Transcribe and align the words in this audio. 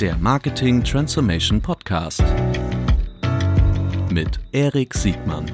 der 0.00 0.14
Marketing 0.18 0.84
Transformation 0.84 1.62
Podcast 1.62 2.22
mit 4.12 4.38
Erik 4.52 4.92
Siegmann. 4.92 5.46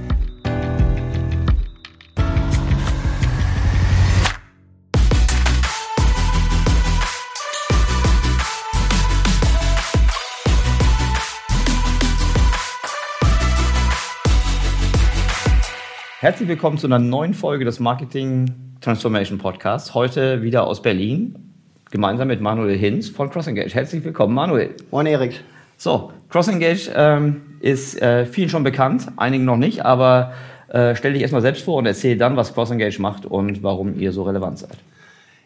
Herzlich 16.18 16.48
willkommen 16.48 16.78
zu 16.78 16.88
einer 16.88 16.98
neuen 16.98 17.34
Folge 17.34 17.64
des 17.64 17.78
Marketing 17.78 18.52
Transformation 18.80 19.38
Podcasts. 19.38 19.94
Heute 19.94 20.42
wieder 20.42 20.66
aus 20.66 20.82
Berlin 20.82 21.51
gemeinsam 21.92 22.26
mit 22.26 22.40
Manuel 22.40 22.76
Hinz 22.76 23.10
von 23.10 23.30
CrossEngage. 23.30 23.74
Herzlich 23.74 24.02
willkommen, 24.02 24.34
Manuel. 24.34 24.70
Moin, 24.90 25.04
Erik. 25.04 25.44
So, 25.76 26.10
CrossEngage 26.30 26.90
ähm, 26.96 27.42
ist 27.60 28.00
äh, 28.00 28.24
vielen 28.24 28.48
schon 28.48 28.64
bekannt, 28.64 29.08
einigen 29.18 29.44
noch 29.44 29.58
nicht, 29.58 29.84
aber 29.84 30.32
äh, 30.68 30.96
stell 30.96 31.12
dich 31.12 31.20
erstmal 31.20 31.42
selbst 31.42 31.64
vor 31.64 31.76
und 31.76 31.86
erzähl 31.86 32.16
dann, 32.16 32.34
was 32.34 32.54
CrossEngage 32.54 32.98
macht 32.98 33.26
und 33.26 33.62
warum 33.62 33.98
ihr 34.00 34.10
so 34.12 34.22
relevant 34.22 34.60
seid. 34.60 34.78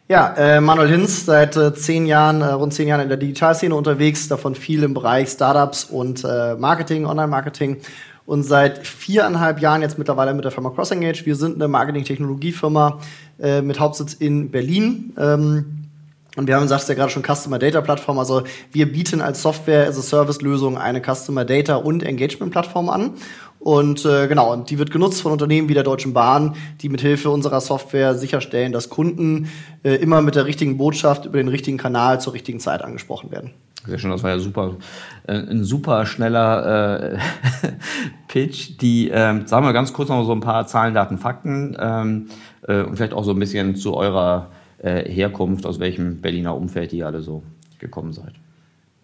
Ja, 0.09 0.35
äh, 0.39 0.61
Manuel 0.61 0.89
Hinz, 0.89 1.27
seit 1.27 1.57
äh, 1.57 1.75
zehn 1.75 2.07
Jahren, 2.07 2.43
äh, 2.43 2.47
rund 2.47 2.73
zehn 2.73 2.87
Jahren 2.87 3.01
in 3.01 3.09
der 3.09 3.19
Digitalszene 3.19 3.75
unterwegs, 3.75 4.29
davon 4.29 4.55
viel 4.55 4.85
im 4.85 4.95
Bereich 4.95 5.31
Startups 5.31 5.85
und 5.85 6.23
äh, 6.23 6.55
Marketing, 6.55 7.07
Online-Marketing 7.07 7.79
und 8.25 8.45
seit 8.45 8.87
viereinhalb 8.87 9.59
Jahren 9.59 9.83
jetzt 9.83 9.99
mittlerweile 9.99 10.33
mit 10.33 10.45
der 10.45 10.53
Firma 10.53 10.71
CrossEngage. 10.71 11.27
Wir 11.27 11.35
sind 11.35 11.57
eine 11.57 11.67
Marketing-Technologiefirma 11.67 13.01
äh, 13.41 13.63
mit 13.63 13.81
Hauptsitz 13.81 14.15
in 14.15 14.53
Berlin. 14.53 15.13
Ähm, 15.19 15.86
und 16.37 16.47
wir 16.47 16.57
haben, 16.57 16.69
sagst 16.69 16.89
ja 16.89 16.95
gerade 16.95 17.11
schon, 17.11 17.23
Customer 17.25 17.59
Data 17.59 17.81
Plattform. 17.81 18.19
Also 18.19 18.43
wir 18.71 18.93
bieten 18.93 19.21
als 19.21 19.43
Software 19.43 19.89
as 19.89 19.99
a 19.99 20.03
Service 20.03 20.43
Lösung 20.43 20.79
eine 20.79 21.01
Customer 21.01 21.45
Data 21.45 21.77
und 21.77 22.03
Engagement 22.03 22.53
Plattform 22.53 22.91
an. 22.91 23.13
Und 23.59 24.05
äh, 24.05 24.29
genau, 24.29 24.53
und 24.53 24.71
die 24.71 24.79
wird 24.79 24.93
genutzt 24.93 25.23
von 25.23 25.33
Unternehmen 25.33 25.69
wie 25.69 25.75
der 25.75 25.83
Deutschen 25.83 26.13
Bahn, 26.13 26.55
die 26.83 26.89
mit 26.89 27.01
Hilfe 27.01 27.31
unserer 27.31 27.61
Software 27.61 28.15
sicherstellen, 28.15 28.73
dass 28.73 28.91
Kunden 28.91 29.49
äh, 29.83 29.95
immer 29.97 30.23
mit 30.23 30.37
der 30.37 30.45
richtigen 30.45 30.77
Botschaft 30.77 31.25
über 31.25 31.39
den 31.39 31.49
richtigen 31.49 31.79
Kanal 31.79 32.21
zur 32.21 32.35
richtigen 32.35 32.61
Zeit 32.61 32.83
angesprochen 32.83 33.33
werden. 33.33 33.51
Sehr 33.87 33.99
schön, 33.99 34.11
das 34.11 34.23
war 34.23 34.31
ja 34.31 34.39
super, 34.39 34.77
äh, 35.27 35.33
ein 35.33 35.65
super 35.65 36.07
schneller 36.07 37.15
äh, 37.15 37.19
Pitch. 38.29 38.81
Die, 38.81 39.09
ähm, 39.09 39.47
sagen 39.47 39.65
wir 39.65 39.73
ganz 39.73 39.93
kurz 39.93 40.11
noch 40.11 40.25
so 40.25 40.33
ein 40.33 40.41
paar 40.41 40.67
Zahlen, 40.67 40.95
Daten, 40.95 41.19
Fakten 41.19 41.77
ähm, 41.81 42.29
äh, 42.69 42.83
und 42.83 42.97
vielleicht 42.97 43.15
auch 43.15 43.25
so 43.25 43.33
ein 43.33 43.39
bisschen 43.39 43.75
zu 43.75 43.95
eurer 43.95 44.51
äh, 44.87 45.11
Herkunft, 45.11 45.67
aus 45.67 45.81
welchem 45.81 46.21
Berliner 46.21 46.57
Umfeld 46.57 46.93
ihr 46.93 47.07
alle 47.07 47.21
so 47.21 47.43
gekommen 47.79 48.13
seid. 48.13 48.33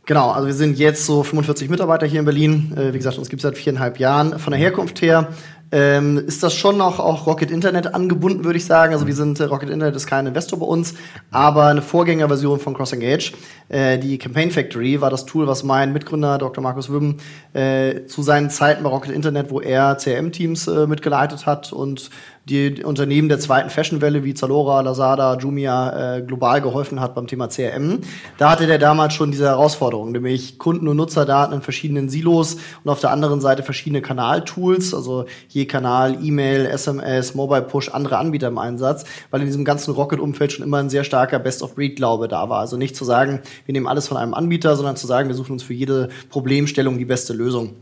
Genau, 0.07 0.31
also 0.31 0.47
wir 0.47 0.55
sind 0.55 0.79
jetzt 0.79 1.07
so 1.07 1.23
45 1.23 1.69
Mitarbeiter 1.69 2.07
hier 2.07 2.21
in 2.21 2.25
Berlin. 2.25 2.73
Äh, 2.77 2.93
wie 2.93 2.99
gesagt, 2.99 3.19
uns 3.19 3.29
gibt 3.29 3.41
es 3.41 3.43
seit 3.43 3.57
viereinhalb 3.57 3.99
Jahren. 3.99 4.39
Von 4.39 4.53
der 4.53 4.61
Herkunft 4.61 5.01
her 5.03 5.29
ähm, 5.73 6.19
ist 6.27 6.43
das 6.43 6.55
schon 6.55 6.77
noch 6.77 7.01
auch 7.01 7.27
Rocket 7.27 7.51
Internet 7.51 7.95
angebunden, 7.95 8.45
würde 8.45 8.59
ich 8.59 8.67
sagen. 8.67 8.93
Also 8.93 9.07
wir 9.07 9.15
sind, 9.15 9.41
äh, 9.41 9.45
Rocket 9.45 9.71
Internet 9.71 9.97
ist 9.97 10.07
kein 10.07 10.27
Investor 10.27 10.59
bei 10.59 10.67
uns, 10.67 10.95
aber 11.31 11.67
eine 11.67 11.83
Vorgängerversion 11.83 12.61
von 12.61 12.75
CrossEngage. 12.75 13.33
Äh, 13.71 13.99
die 13.99 14.19
Campaign 14.19 14.51
Factory 14.51 15.01
war 15.01 15.09
das 15.09 15.25
Tool, 15.25 15.47
was 15.47 15.63
mein 15.63 15.93
Mitgründer 15.93 16.37
Dr. 16.37 16.63
Markus 16.63 16.91
Wübben 16.91 17.19
äh, 17.55 18.05
zu 18.05 18.23
seinen 18.23 18.51
Zeiten 18.51 18.83
bei 18.83 18.91
Rocket 18.91 19.13
Internet, 19.13 19.51
wo 19.51 19.61
er 19.61 19.97
CRM-Teams 19.97 20.67
mitgeleitet 20.89 21.47
hat 21.47 21.73
und 21.73 22.11
die 22.45 22.83
Unternehmen 22.83 23.29
der 23.29 23.39
zweiten 23.39 23.71
Fashionwelle 23.71 24.25
wie 24.25 24.35
Zalora, 24.35 24.81
Lazada, 24.81 25.37
Jumia 25.39 26.17
äh, 26.17 26.23
global 26.23 26.61
geholfen 26.61 27.01
hat 27.01 27.15
beim 27.15 27.29
Thema 27.29 27.49
CRM. 27.49 28.01
Da 28.37 28.51
hatte 28.51 28.67
der 28.67 28.79
damals 28.79 29.15
schon 29.15 29.31
diese 29.31 29.47
Herausforderung, 29.47 30.11
nämlich 30.11 30.59
Kunden- 30.59 30.89
und 30.89 30.97
Nutzerdaten 30.97 31.55
in 31.55 31.63
verschiedenen 31.63 32.09
Silos 32.09 32.57
und 32.83 32.91
auf 32.91 33.01
der 33.01 33.11
anderen 33.11 33.41
Seite 33.41 33.63
verschiedene 33.63 34.03
Kanaltools, 34.03 34.93
also 34.93 35.27
je 35.49 35.67
Kanal, 35.67 36.19
E-Mail, 36.21 36.67
SMS, 36.67 37.37
Mobile 37.37 37.63
Push, 37.63 37.91
andere 37.91 38.19
Anbieter 38.19 38.49
im 38.49 38.59
Einsatz, 38.59 39.05
weil 39.31 39.41
in 39.41 39.47
diesem 39.47 39.65
ganzen 39.65 39.95
Rocket-Umfeld 39.95 40.53
schon 40.53 40.65
immer 40.65 40.79
ein 40.79 40.91
sehr 40.91 41.05
starker 41.05 41.39
Best-of-Breed-Glaube 41.39 42.27
da 42.27 42.49
war. 42.49 42.59
Also 42.59 42.77
nicht 42.77 42.97
zu 42.97 43.05
sagen, 43.05 43.41
wir 43.67 43.73
nehmen 43.73 43.87
alles 43.87 44.09
von 44.09 44.17
einem 44.17 44.35
Anbieter, 44.35 44.75
sondern 44.75 44.97
zu 44.97 45.07
sagen, 45.07 45.29
wir 45.29 45.37
suchen 45.37 45.53
uns 45.53 45.63
für 45.63 45.75
jede 45.75 46.09
Problemstellung 46.29 46.99
die 46.99 47.05
beste 47.05 47.33
Lösung. 47.35 47.77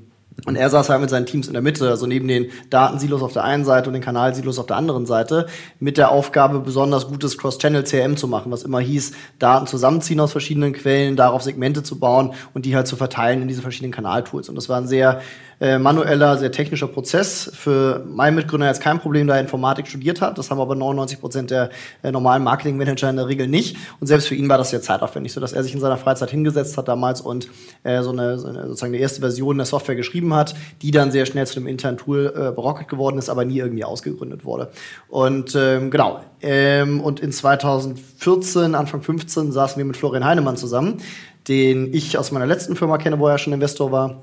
Und 0.46 0.56
er 0.56 0.70
saß 0.70 0.88
halt 0.88 1.00
mit 1.00 1.10
seinen 1.10 1.26
Teams 1.26 1.46
in 1.46 1.52
der 1.52 1.62
Mitte, 1.62 1.88
also 1.88 2.06
neben 2.06 2.28
den 2.28 2.50
Datensilos 2.70 3.22
auf 3.22 3.32
der 3.32 3.44
einen 3.44 3.64
Seite 3.64 3.88
und 3.88 3.94
den 3.94 4.02
Kanalsilos 4.02 4.58
auf 4.58 4.66
der 4.66 4.76
anderen 4.76 5.06
Seite, 5.06 5.46
mit 5.78 5.98
der 5.98 6.10
Aufgabe, 6.10 6.60
besonders 6.60 7.08
gutes 7.08 7.38
Cross-Channel-CRM 7.38 8.16
zu 8.16 8.28
machen, 8.28 8.50
was 8.52 8.62
immer 8.62 8.80
hieß, 8.80 9.12
Daten 9.38 9.66
zusammenziehen 9.66 10.20
aus 10.20 10.32
verschiedenen 10.32 10.72
Quellen, 10.72 11.16
darauf 11.16 11.42
Segmente 11.42 11.82
zu 11.82 11.98
bauen 11.98 12.34
und 12.54 12.66
die 12.66 12.76
halt 12.76 12.86
zu 12.86 12.96
verteilen 12.96 13.42
in 13.42 13.48
diese 13.48 13.62
verschiedenen 13.62 13.92
Kanaltools. 13.92 14.48
Und 14.48 14.54
das 14.54 14.68
war 14.68 14.78
ein 14.78 14.86
sehr 14.86 15.20
äh, 15.60 15.78
manueller, 15.78 16.38
sehr 16.38 16.50
technischer 16.50 16.88
Prozess. 16.88 17.50
Für 17.54 18.02
meinen 18.06 18.34
Mitgründer 18.34 18.66
jetzt 18.66 18.80
kein 18.80 18.98
Problem, 18.98 19.26
da 19.26 19.34
er 19.34 19.42
Informatik 19.42 19.86
studiert 19.86 20.22
hat. 20.22 20.38
Das 20.38 20.50
haben 20.50 20.58
aber 20.58 20.74
99 20.74 21.20
Prozent 21.20 21.50
der 21.50 21.68
äh, 22.02 22.10
normalen 22.10 22.42
Marketingmanager 22.42 23.10
in 23.10 23.16
der 23.16 23.28
Regel 23.28 23.46
nicht. 23.46 23.76
Und 24.00 24.06
selbst 24.06 24.28
für 24.28 24.34
ihn 24.34 24.48
war 24.48 24.56
das 24.56 24.70
sehr 24.70 24.80
zeitaufwendig, 24.80 25.32
sodass 25.32 25.52
er 25.52 25.62
sich 25.62 25.74
in 25.74 25.80
seiner 25.80 25.98
Freizeit 25.98 26.30
hingesetzt 26.30 26.78
hat 26.78 26.88
damals 26.88 27.20
und 27.20 27.48
äh, 27.82 28.02
so, 28.02 28.10
eine, 28.10 28.38
so 28.38 28.48
eine 28.48 28.68
sozusagen 28.68 28.94
die 28.94 29.00
erste 29.00 29.20
Version 29.20 29.58
der 29.58 29.66
Software 29.66 29.96
geschrieben 29.96 30.32
hat, 30.34 30.54
die 30.80 30.92
dann 30.92 31.10
sehr 31.10 31.26
schnell 31.26 31.46
zu 31.46 31.54
dem 31.54 31.66
internen 31.66 31.98
Tool 31.98 32.32
äh, 32.34 32.46
Rocket 32.46 32.88
geworden 32.88 33.18
ist, 33.18 33.28
aber 33.28 33.44
nie 33.44 33.58
irgendwie 33.58 33.84
ausgegründet 33.84 34.46
wurde. 34.46 34.70
Und 35.08 35.54
ähm, 35.54 35.90
genau. 35.90 36.20
Ähm, 36.40 37.02
und 37.02 37.20
in 37.20 37.32
2014, 37.32 38.74
Anfang 38.74 39.02
15, 39.02 39.52
saßen 39.52 39.76
wir 39.76 39.84
mit 39.84 39.98
Florian 39.98 40.24
Heinemann 40.24 40.56
zusammen, 40.56 41.02
den 41.48 41.92
ich 41.92 42.16
aus 42.16 42.32
meiner 42.32 42.46
letzten 42.46 42.76
Firma 42.76 42.96
kenne, 42.96 43.18
wo 43.18 43.28
er 43.28 43.36
schon 43.36 43.52
Investor 43.52 43.92
war 43.92 44.22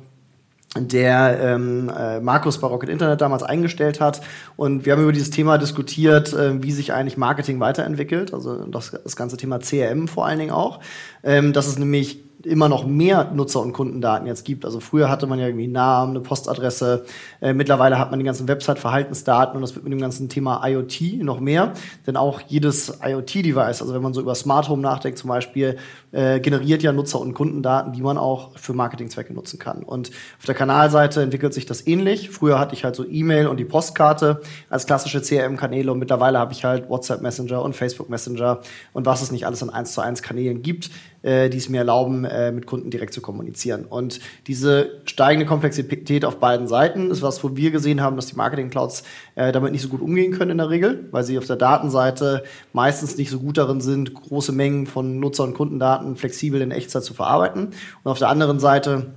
der 0.75 1.39
ähm, 1.41 1.89
äh, 1.89 2.19
Markus 2.19 2.59
bei 2.59 2.67
Rocket 2.67 2.89
Internet 2.89 3.21
damals 3.21 3.43
eingestellt 3.43 3.99
hat. 3.99 4.21
Und 4.55 4.85
wir 4.85 4.93
haben 4.93 5.01
über 5.01 5.13
dieses 5.13 5.29
Thema 5.29 5.57
diskutiert, 5.57 6.33
äh, 6.33 6.61
wie 6.61 6.71
sich 6.71 6.93
eigentlich 6.93 7.17
Marketing 7.17 7.59
weiterentwickelt. 7.59 8.33
Also 8.33 8.65
das, 8.65 8.91
das 8.91 9.15
ganze 9.15 9.37
Thema 9.37 9.59
CRM 9.59 10.07
vor 10.07 10.25
allen 10.25 10.39
Dingen 10.39 10.51
auch. 10.51 10.79
Ähm, 11.23 11.53
dass 11.53 11.67
es 11.67 11.79
nämlich 11.79 12.26
immer 12.47 12.69
noch 12.69 12.85
mehr 12.85 13.31
Nutzer- 13.33 13.61
und 13.61 13.73
Kundendaten 13.73 14.27
jetzt 14.27 14.45
gibt. 14.45 14.65
Also 14.65 14.79
früher 14.79 15.09
hatte 15.09 15.27
man 15.27 15.39
ja 15.39 15.47
irgendwie 15.47 15.67
Namen, 15.67 16.11
eine 16.11 16.21
Postadresse. 16.21 17.05
Äh, 17.41 17.53
mittlerweile 17.53 17.99
hat 17.99 18.11
man 18.11 18.19
die 18.19 18.25
ganzen 18.25 18.47
Website-Verhaltensdaten 18.47 19.55
und 19.55 19.61
das 19.61 19.75
wird 19.75 19.83
mit 19.83 19.93
dem 19.93 20.01
ganzen 20.01 20.29
Thema 20.29 20.65
IoT 20.65 21.23
noch 21.23 21.39
mehr. 21.39 21.73
Denn 22.05 22.17
auch 22.17 22.41
jedes 22.47 22.99
IoT-Device, 23.03 23.81
also 23.81 23.93
wenn 23.93 24.01
man 24.01 24.13
so 24.13 24.21
über 24.21 24.35
Smart 24.35 24.69
Home 24.69 24.81
nachdenkt 24.81 25.19
zum 25.19 25.29
Beispiel, 25.29 25.77
äh, 26.11 26.39
generiert 26.39 26.83
ja 26.83 26.91
Nutzer- 26.91 27.19
und 27.19 27.33
Kundendaten, 27.33 27.93
die 27.93 28.01
man 28.01 28.17
auch 28.17 28.57
für 28.57 28.73
Marketingzwecke 28.73 29.33
nutzen 29.33 29.59
kann. 29.59 29.83
Und 29.83 30.11
auf 30.39 30.45
der 30.45 30.55
Kanalseite 30.55 31.21
entwickelt 31.21 31.53
sich 31.53 31.65
das 31.65 31.85
ähnlich. 31.85 32.29
Früher 32.29 32.59
hatte 32.59 32.73
ich 32.73 32.83
halt 32.83 32.95
so 32.95 33.05
E-Mail 33.05 33.47
und 33.47 33.57
die 33.57 33.65
Postkarte 33.65 34.41
als 34.69 34.85
klassische 34.85 35.21
CRM-Kanäle 35.21 35.91
und 35.91 35.99
mittlerweile 35.99 36.39
habe 36.39 36.53
ich 36.53 36.63
halt 36.63 36.89
WhatsApp 36.89 37.21
Messenger 37.21 37.61
und 37.61 37.75
Facebook 37.75 38.09
Messenger 38.09 38.59
und 38.93 39.05
was 39.05 39.21
es 39.21 39.31
nicht 39.31 39.45
alles 39.45 39.61
an 39.61 39.69
1 39.69 39.93
zu 39.93 40.01
1 40.01 40.21
Kanälen 40.21 40.61
gibt, 40.61 40.89
äh, 41.27 41.49
die 41.49 41.57
es 41.57 41.67
mir 41.67 41.79
erlauben, 41.79 42.23
äh, 42.23 42.53
mit 42.53 42.65
Kunden 42.65 42.89
direkt 42.89 43.13
zu 43.13 43.19
kommunizieren. 43.19 43.83
Und 43.83 44.21
diese 44.47 45.01
steigende 45.03 45.45
Komplexität 45.45 46.23
auf 46.23 46.37
beiden 46.39 46.67
Seiten 46.67 47.11
ist 47.11 47.21
was, 47.21 47.43
wo 47.43 47.57
wir 47.57 47.71
gesehen 47.71 48.01
haben, 48.01 48.15
dass 48.15 48.27
die 48.27 48.37
Marketing-Clouds 48.37 49.03
äh, 49.35 49.51
damit 49.51 49.73
nicht 49.73 49.81
so 49.81 49.89
gut 49.89 50.01
umgehen 50.01 50.31
können 50.31 50.51
in 50.51 50.57
der 50.57 50.69
Regel, 50.69 51.09
weil 51.11 51.25
sie 51.25 51.37
auf 51.37 51.45
der 51.45 51.57
Datenseite 51.57 52.43
meistens 52.71 53.17
nicht 53.17 53.29
so 53.29 53.39
gut 53.39 53.57
darin 53.57 53.81
sind, 53.81 54.13
große 54.13 54.53
Mengen 54.53 54.87
von 54.87 55.19
Nutzer- 55.19 55.43
und 55.43 55.53
Kundendaten 55.53 56.15
flexibel 56.15 56.61
in 56.61 56.71
Echtzeit 56.71 57.03
zu 57.03 57.13
verarbeiten. 57.13 57.71
Und 58.03 58.11
auf 58.11 58.19
der 58.19 58.29
anderen 58.29 58.61
Seite 58.61 59.07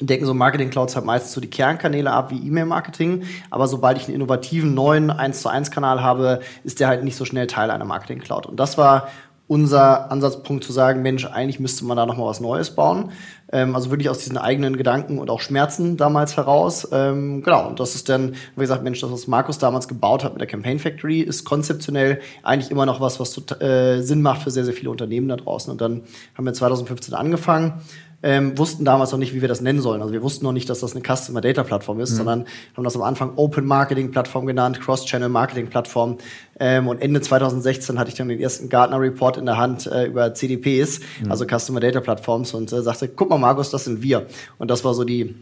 decken 0.00 0.26
so 0.26 0.34
Marketing 0.34 0.68
Clouds 0.68 0.96
halt 0.96 1.06
meistens 1.06 1.32
so 1.32 1.40
die 1.40 1.48
Kernkanäle 1.48 2.10
ab 2.10 2.30
wie 2.30 2.46
E-Mail-Marketing. 2.46 3.22
Aber 3.50 3.68
sobald 3.68 3.96
ich 3.96 4.04
einen 4.04 4.16
innovativen 4.16 4.74
neuen 4.74 5.10
1 5.10 5.40
zu 5.40 5.48
1 5.48 5.70
Kanal 5.70 6.02
habe, 6.02 6.40
ist 6.64 6.80
der 6.80 6.88
halt 6.88 7.04
nicht 7.04 7.16
so 7.16 7.24
schnell 7.24 7.46
Teil 7.46 7.70
einer 7.70 7.86
Marketing 7.86 8.18
Cloud. 8.18 8.44
Und 8.44 8.60
das 8.60 8.76
war 8.76 9.08
unser 9.46 10.10
Ansatzpunkt 10.10 10.64
zu 10.64 10.72
sagen, 10.72 11.02
Mensch, 11.02 11.26
eigentlich 11.26 11.60
müsste 11.60 11.84
man 11.84 11.96
da 11.96 12.06
noch 12.06 12.16
mal 12.16 12.26
was 12.26 12.40
Neues 12.40 12.70
bauen. 12.70 13.10
Ähm, 13.52 13.74
also 13.74 13.90
wirklich 13.90 14.08
aus 14.08 14.18
diesen 14.18 14.38
eigenen 14.38 14.76
Gedanken 14.76 15.18
und 15.18 15.28
auch 15.30 15.40
Schmerzen 15.40 15.96
damals 15.98 16.36
heraus. 16.36 16.88
Ähm, 16.92 17.42
genau, 17.42 17.68
und 17.68 17.78
das 17.78 17.94
ist 17.94 18.08
dann, 18.08 18.36
wie 18.56 18.60
gesagt, 18.60 18.82
Mensch, 18.82 19.00
das, 19.00 19.12
was 19.12 19.26
Markus 19.26 19.58
damals 19.58 19.86
gebaut 19.86 20.24
hat 20.24 20.32
mit 20.32 20.40
der 20.40 20.48
Campaign 20.48 20.78
Factory, 20.78 21.20
ist 21.20 21.44
konzeptionell 21.44 22.20
eigentlich 22.42 22.70
immer 22.70 22.86
noch 22.86 23.00
was, 23.00 23.20
was 23.20 23.36
äh, 23.60 24.00
Sinn 24.00 24.22
macht 24.22 24.42
für 24.42 24.50
sehr, 24.50 24.64
sehr 24.64 24.74
viele 24.74 24.90
Unternehmen 24.90 25.28
da 25.28 25.36
draußen. 25.36 25.70
Und 25.70 25.80
dann 25.80 26.02
haben 26.36 26.46
wir 26.46 26.54
2015 26.54 27.14
angefangen 27.14 27.82
ähm, 28.24 28.56
wussten 28.56 28.86
damals 28.86 29.12
noch 29.12 29.18
nicht, 29.18 29.34
wie 29.34 29.42
wir 29.42 29.48
das 29.48 29.60
nennen 29.60 29.82
sollen. 29.82 30.00
Also 30.00 30.14
wir 30.14 30.22
wussten 30.22 30.46
noch 30.46 30.52
nicht, 30.52 30.70
dass 30.70 30.80
das 30.80 30.96
eine 30.96 31.02
Customer 31.04 31.42
Data 31.42 31.62
Plattform 31.62 32.00
ist, 32.00 32.12
mhm. 32.12 32.16
sondern 32.16 32.44
haben 32.74 32.82
das 32.82 32.96
am 32.96 33.02
Anfang 33.02 33.34
Open 33.36 33.66
Marketing 33.66 34.10
Plattform 34.12 34.46
genannt, 34.46 34.80
Cross-Channel 34.80 35.28
Marketing 35.28 35.66
Plattform. 35.66 36.16
Ähm, 36.58 36.88
und 36.88 37.02
Ende 37.02 37.20
2016 37.20 37.98
hatte 37.98 38.08
ich 38.08 38.16
dann 38.16 38.28
den 38.28 38.40
ersten 38.40 38.70
Gartner 38.70 38.98
Report 38.98 39.36
in 39.36 39.44
der 39.44 39.58
Hand 39.58 39.86
äh, 39.86 40.06
über 40.06 40.32
CDPs, 40.32 41.00
mhm. 41.22 41.30
also 41.30 41.44
Customer 41.44 41.80
Data 41.80 42.00
Platforms 42.00 42.54
und 42.54 42.72
äh, 42.72 42.80
sagte, 42.80 43.08
guck 43.08 43.28
mal 43.28 43.36
Markus, 43.36 43.70
das 43.70 43.84
sind 43.84 44.02
wir. 44.02 44.26
Und 44.56 44.70
das 44.70 44.84
war 44.84 44.94
so 44.94 45.04
die 45.04 45.34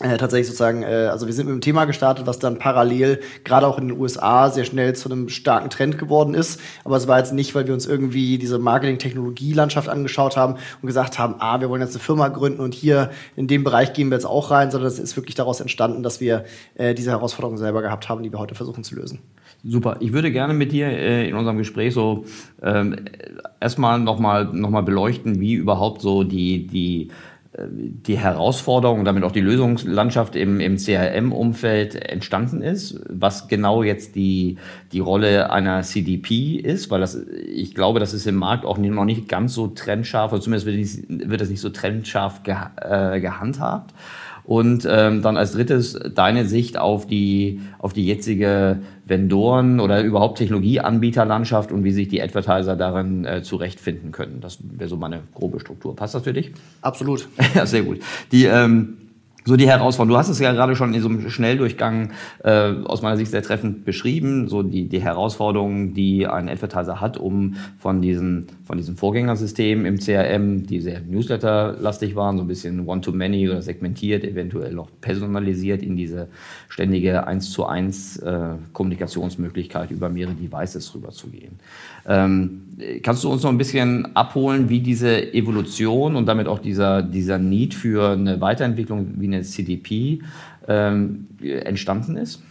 äh, 0.00 0.18
tatsächlich 0.18 0.48
sozusagen, 0.48 0.82
äh, 0.82 1.08
also 1.10 1.26
wir 1.26 1.32
sind 1.32 1.46
mit 1.46 1.52
einem 1.52 1.62
Thema 1.62 1.86
gestartet, 1.86 2.26
was 2.26 2.38
dann 2.38 2.58
parallel 2.58 3.18
gerade 3.44 3.66
auch 3.66 3.78
in 3.78 3.88
den 3.88 3.98
USA 3.98 4.50
sehr 4.50 4.64
schnell 4.64 4.94
zu 4.94 5.10
einem 5.10 5.30
starken 5.30 5.70
Trend 5.70 5.96
geworden 5.96 6.34
ist. 6.34 6.60
Aber 6.84 6.98
es 6.98 7.08
war 7.08 7.18
jetzt 7.18 7.32
nicht, 7.32 7.54
weil 7.54 7.66
wir 7.66 7.72
uns 7.72 7.86
irgendwie 7.86 8.36
diese 8.36 8.58
Marketing-Technologie-Landschaft 8.58 9.88
angeschaut 9.88 10.36
haben 10.36 10.56
und 10.82 10.86
gesagt 10.86 11.18
haben, 11.18 11.36
ah, 11.38 11.62
wir 11.62 11.70
wollen 11.70 11.80
jetzt 11.80 11.94
eine 11.94 12.02
Firma 12.02 12.28
gründen 12.28 12.60
und 12.60 12.74
hier 12.74 13.10
in 13.36 13.46
dem 13.46 13.64
Bereich 13.64 13.94
gehen 13.94 14.10
wir 14.10 14.16
jetzt 14.16 14.26
auch 14.26 14.50
rein, 14.50 14.70
sondern 14.70 14.88
es 14.88 14.98
ist 14.98 15.16
wirklich 15.16 15.34
daraus 15.34 15.60
entstanden, 15.60 16.02
dass 16.02 16.20
wir 16.20 16.44
äh, 16.74 16.94
diese 16.94 17.12
Herausforderungen 17.12 17.56
selber 17.56 17.80
gehabt 17.80 18.10
haben, 18.10 18.22
die 18.22 18.30
wir 18.30 18.38
heute 18.38 18.54
versuchen 18.54 18.84
zu 18.84 18.96
lösen. 18.96 19.20
Super. 19.64 19.96
Ich 20.00 20.12
würde 20.12 20.30
gerne 20.30 20.52
mit 20.52 20.72
dir 20.72 20.88
äh, 20.88 21.26
in 21.26 21.34
unserem 21.34 21.56
Gespräch 21.56 21.94
so 21.94 22.26
ähm, 22.62 22.96
erstmal 23.60 23.98
nochmal 23.98 24.44
noch 24.44 24.68
mal 24.68 24.82
beleuchten, 24.82 25.40
wie 25.40 25.54
überhaupt 25.54 26.02
so 26.02 26.22
die, 26.22 26.66
die 26.66 27.08
die 27.58 28.18
Herausforderung 28.18 28.98
und 28.98 29.04
damit 29.06 29.24
auch 29.24 29.32
die 29.32 29.40
Lösungslandschaft 29.40 30.36
im, 30.36 30.60
im 30.60 30.76
CRM-Umfeld 30.76 31.94
entstanden 31.94 32.60
ist, 32.60 33.00
was 33.08 33.48
genau 33.48 33.82
jetzt 33.82 34.14
die, 34.14 34.58
die 34.92 35.00
Rolle 35.00 35.50
einer 35.50 35.82
CDP 35.82 36.56
ist, 36.56 36.90
weil 36.90 37.00
das, 37.00 37.14
ich 37.14 37.74
glaube, 37.74 37.98
das 37.98 38.12
ist 38.12 38.26
im 38.26 38.36
Markt 38.36 38.66
auch 38.66 38.76
noch 38.76 39.04
nicht 39.06 39.28
ganz 39.28 39.54
so 39.54 39.68
trennscharf, 39.68 40.32
oder 40.32 40.42
zumindest 40.42 40.66
wird, 41.08 41.40
das 41.40 41.48
nicht 41.48 41.60
so 41.60 41.70
trennscharf 41.70 42.42
ge, 42.42 42.54
äh, 42.76 43.20
gehandhabt. 43.20 43.94
Und 44.46 44.86
ähm, 44.88 45.22
dann 45.22 45.36
als 45.36 45.52
drittes 45.52 45.98
deine 46.14 46.44
Sicht 46.44 46.78
auf 46.78 47.06
die, 47.06 47.60
auf 47.80 47.92
die 47.92 48.06
jetzige 48.06 48.78
Vendoren- 49.04 49.80
oder 49.80 50.02
überhaupt 50.02 50.38
Technologieanbieterlandschaft 50.38 51.72
und 51.72 51.82
wie 51.82 51.90
sich 51.90 52.06
die 52.06 52.22
Advertiser 52.22 52.76
darin 52.76 53.24
äh, 53.24 53.42
zurechtfinden 53.42 54.12
können. 54.12 54.40
Das 54.40 54.58
wäre 54.62 54.88
so 54.88 54.96
meine 54.96 55.22
grobe 55.34 55.58
Struktur. 55.58 55.96
Passt 55.96 56.14
das 56.14 56.22
für 56.22 56.32
dich? 56.32 56.52
Absolut. 56.80 57.28
ja, 57.54 57.66
sehr 57.66 57.82
gut. 57.82 57.98
Die, 58.30 58.44
ähm, 58.44 58.98
so 59.46 59.56
die 59.56 59.68
Herausforderung. 59.68 60.14
Du 60.14 60.18
hast 60.18 60.28
es 60.28 60.40
ja 60.40 60.52
gerade 60.52 60.74
schon 60.74 60.92
in 60.92 61.00
so 61.00 61.08
einem 61.08 61.30
Schnelldurchgang 61.30 62.10
äh, 62.42 62.72
aus 62.84 63.00
meiner 63.00 63.16
Sicht 63.16 63.30
sehr 63.30 63.42
treffend 63.42 63.84
beschrieben, 63.84 64.48
so 64.48 64.62
die, 64.62 64.88
die 64.88 65.00
Herausforderungen, 65.00 65.94
die 65.94 66.26
ein 66.26 66.48
Advertiser 66.48 67.00
hat, 67.00 67.16
um 67.16 67.54
von 67.78 68.02
diesen, 68.02 68.48
von 68.64 68.76
diesen 68.76 68.96
Vorgängersystemen 68.96 69.86
im 69.86 69.98
CRM, 69.98 70.66
die 70.66 70.80
sehr 70.80 71.00
Newsletter-lastig 71.00 72.16
waren, 72.16 72.36
so 72.36 72.42
ein 72.42 72.48
bisschen 72.48 72.86
One-to-Many 72.86 73.48
oder 73.48 73.62
segmentiert, 73.62 74.24
eventuell 74.24 74.72
noch 74.72 74.90
personalisiert 75.00 75.82
in 75.82 75.96
diese 75.96 76.26
ständige 76.68 77.26
1 77.26 77.50
zu 77.52 77.66
1 77.66 78.16
äh, 78.18 78.40
Kommunikationsmöglichkeit 78.72 79.92
über 79.92 80.08
mehrere 80.08 80.34
Devices 80.34 80.92
rüberzugehen. 80.92 81.60
Ähm, 82.08 82.62
kannst 83.02 83.22
du 83.24 83.30
uns 83.30 83.42
noch 83.42 83.50
ein 83.50 83.58
bisschen 83.58 84.14
abholen, 84.16 84.68
wie 84.68 84.80
diese 84.80 85.32
Evolution 85.32 86.16
und 86.16 86.26
damit 86.26 86.48
auch 86.48 86.58
dieser, 86.58 87.02
dieser 87.02 87.38
Need 87.38 87.74
für 87.74 88.10
eine 88.10 88.40
Weiterentwicklung 88.40 89.14
wie 89.16 89.26
eine 89.26 89.35
CDP 89.42 90.20
ähm, 90.68 91.28
entstanden 91.42 92.16
ist? 92.16 92.42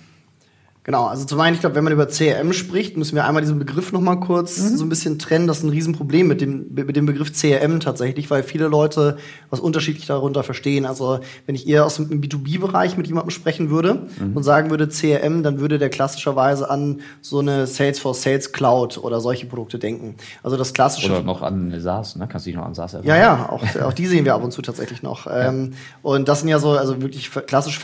Genau, 0.85 1.07
also 1.07 1.25
zum 1.25 1.39
einen, 1.39 1.55
ich 1.55 1.61
glaube, 1.61 1.75
wenn 1.75 1.83
man 1.83 1.93
über 1.93 2.05
CRM 2.05 2.53
spricht, 2.53 2.95
müssen 2.95 3.15
wir 3.15 3.25
einmal 3.25 3.41
diesen 3.41 3.57
Begriff 3.57 3.91
noch 3.91 4.01
mal 4.01 4.17
kurz 4.17 4.59
mhm. 4.59 4.77
so 4.77 4.85
ein 4.85 4.89
bisschen 4.89 5.17
trennen. 5.17 5.47
Das 5.47 5.57
ist 5.57 5.63
ein 5.63 5.71
Riesenproblem 5.71 6.27
mit 6.27 6.41
dem, 6.41 6.75
mit 6.75 6.95
dem 6.95 7.07
Begriff 7.07 7.33
CRM 7.33 7.79
tatsächlich, 7.79 8.29
weil 8.29 8.43
viele 8.43 8.67
Leute 8.67 9.17
was 9.49 9.59
unterschiedlich 9.59 10.05
darunter 10.05 10.43
verstehen. 10.43 10.85
Also 10.85 11.21
wenn 11.47 11.55
ich 11.55 11.67
eher 11.67 11.87
aus 11.87 11.95
dem 11.95 12.21
B2B-Bereich 12.21 12.97
mit 12.97 13.07
jemandem 13.07 13.31
sprechen 13.31 13.71
würde 13.71 14.05
mhm. 14.19 14.37
und 14.37 14.43
sagen 14.43 14.69
würde 14.69 14.87
CRM, 14.87 15.41
dann 15.41 15.59
würde 15.59 15.79
der 15.79 15.89
klassischerweise 15.89 16.69
an 16.69 17.01
so 17.19 17.39
eine 17.39 17.65
Salesforce 17.65 18.21
Sales 18.21 18.51
Cloud 18.51 18.99
oder 18.99 19.21
solche 19.21 19.47
Produkte 19.47 19.79
denken. 19.79 20.17
Also 20.43 20.55
das 20.55 20.71
klassische. 20.71 21.09
Oder 21.09 21.23
noch 21.23 21.41
an 21.41 21.65
eine 21.65 21.81
SaaS, 21.81 22.15
ne? 22.15 22.27
Kannst 22.29 22.45
du 22.45 22.51
dich 22.51 22.57
noch 22.57 22.65
an 22.65 22.75
SaaS 22.75 22.93
erinnern? 22.93 23.17
Ja, 23.17 23.17
ja, 23.17 23.49
auch, 23.49 23.63
auch 23.81 23.93
die 23.93 24.05
sehen 24.05 24.23
wir 24.23 24.35
ab 24.35 24.43
und 24.43 24.51
zu 24.51 24.61
tatsächlich 24.61 25.01
noch. 25.01 25.25
Ja. 25.35 25.49
Ähm, 25.49 25.73
und 26.01 26.29
das 26.29 26.41
sind 26.41 26.49
ja 26.49 26.59
so, 26.59 26.71
also 26.71 27.01
wirklich 27.01 27.29
klassische 27.31 27.79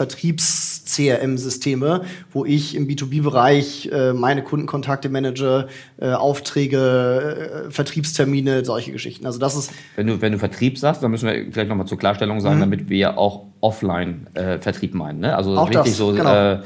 Vertriebs-CRM-Systeme, 0.91 2.01
wo 2.31 2.45
ich 2.45 2.75
im 2.75 2.87
B2B-Bereich 2.87 3.89
äh, 3.91 4.13
meine 4.13 4.43
Kundenkontakte 4.43 5.09
manage, 5.09 5.67
äh, 5.99 6.11
Aufträge, 6.11 7.65
äh, 7.67 7.71
Vertriebstermine, 7.71 8.65
solche 8.65 8.91
Geschichten. 8.91 9.25
Also 9.25 9.39
das 9.39 9.55
ist. 9.55 9.71
Wenn 9.95 10.07
du, 10.07 10.21
wenn 10.21 10.31
du 10.31 10.39
Vertrieb 10.39 10.77
sagst, 10.77 11.03
dann 11.03 11.11
müssen 11.11 11.27
wir 11.27 11.51
vielleicht 11.51 11.69
nochmal 11.69 11.87
zur 11.87 11.97
Klarstellung 11.97 12.41
sagen, 12.41 12.57
mhm. 12.57 12.61
damit 12.61 12.89
wir 12.89 13.17
auch 13.17 13.45
Offline-Vertrieb 13.61 14.93
äh, 14.93 14.97
meinen. 14.97 15.19
Ne? 15.19 15.35
Also 15.35 15.55
auch 15.55 15.69
richtig 15.69 15.83
das, 15.85 15.97
so 15.97 16.11
genau. 16.11 16.53
äh, 16.53 16.59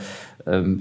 ähm, 0.48 0.80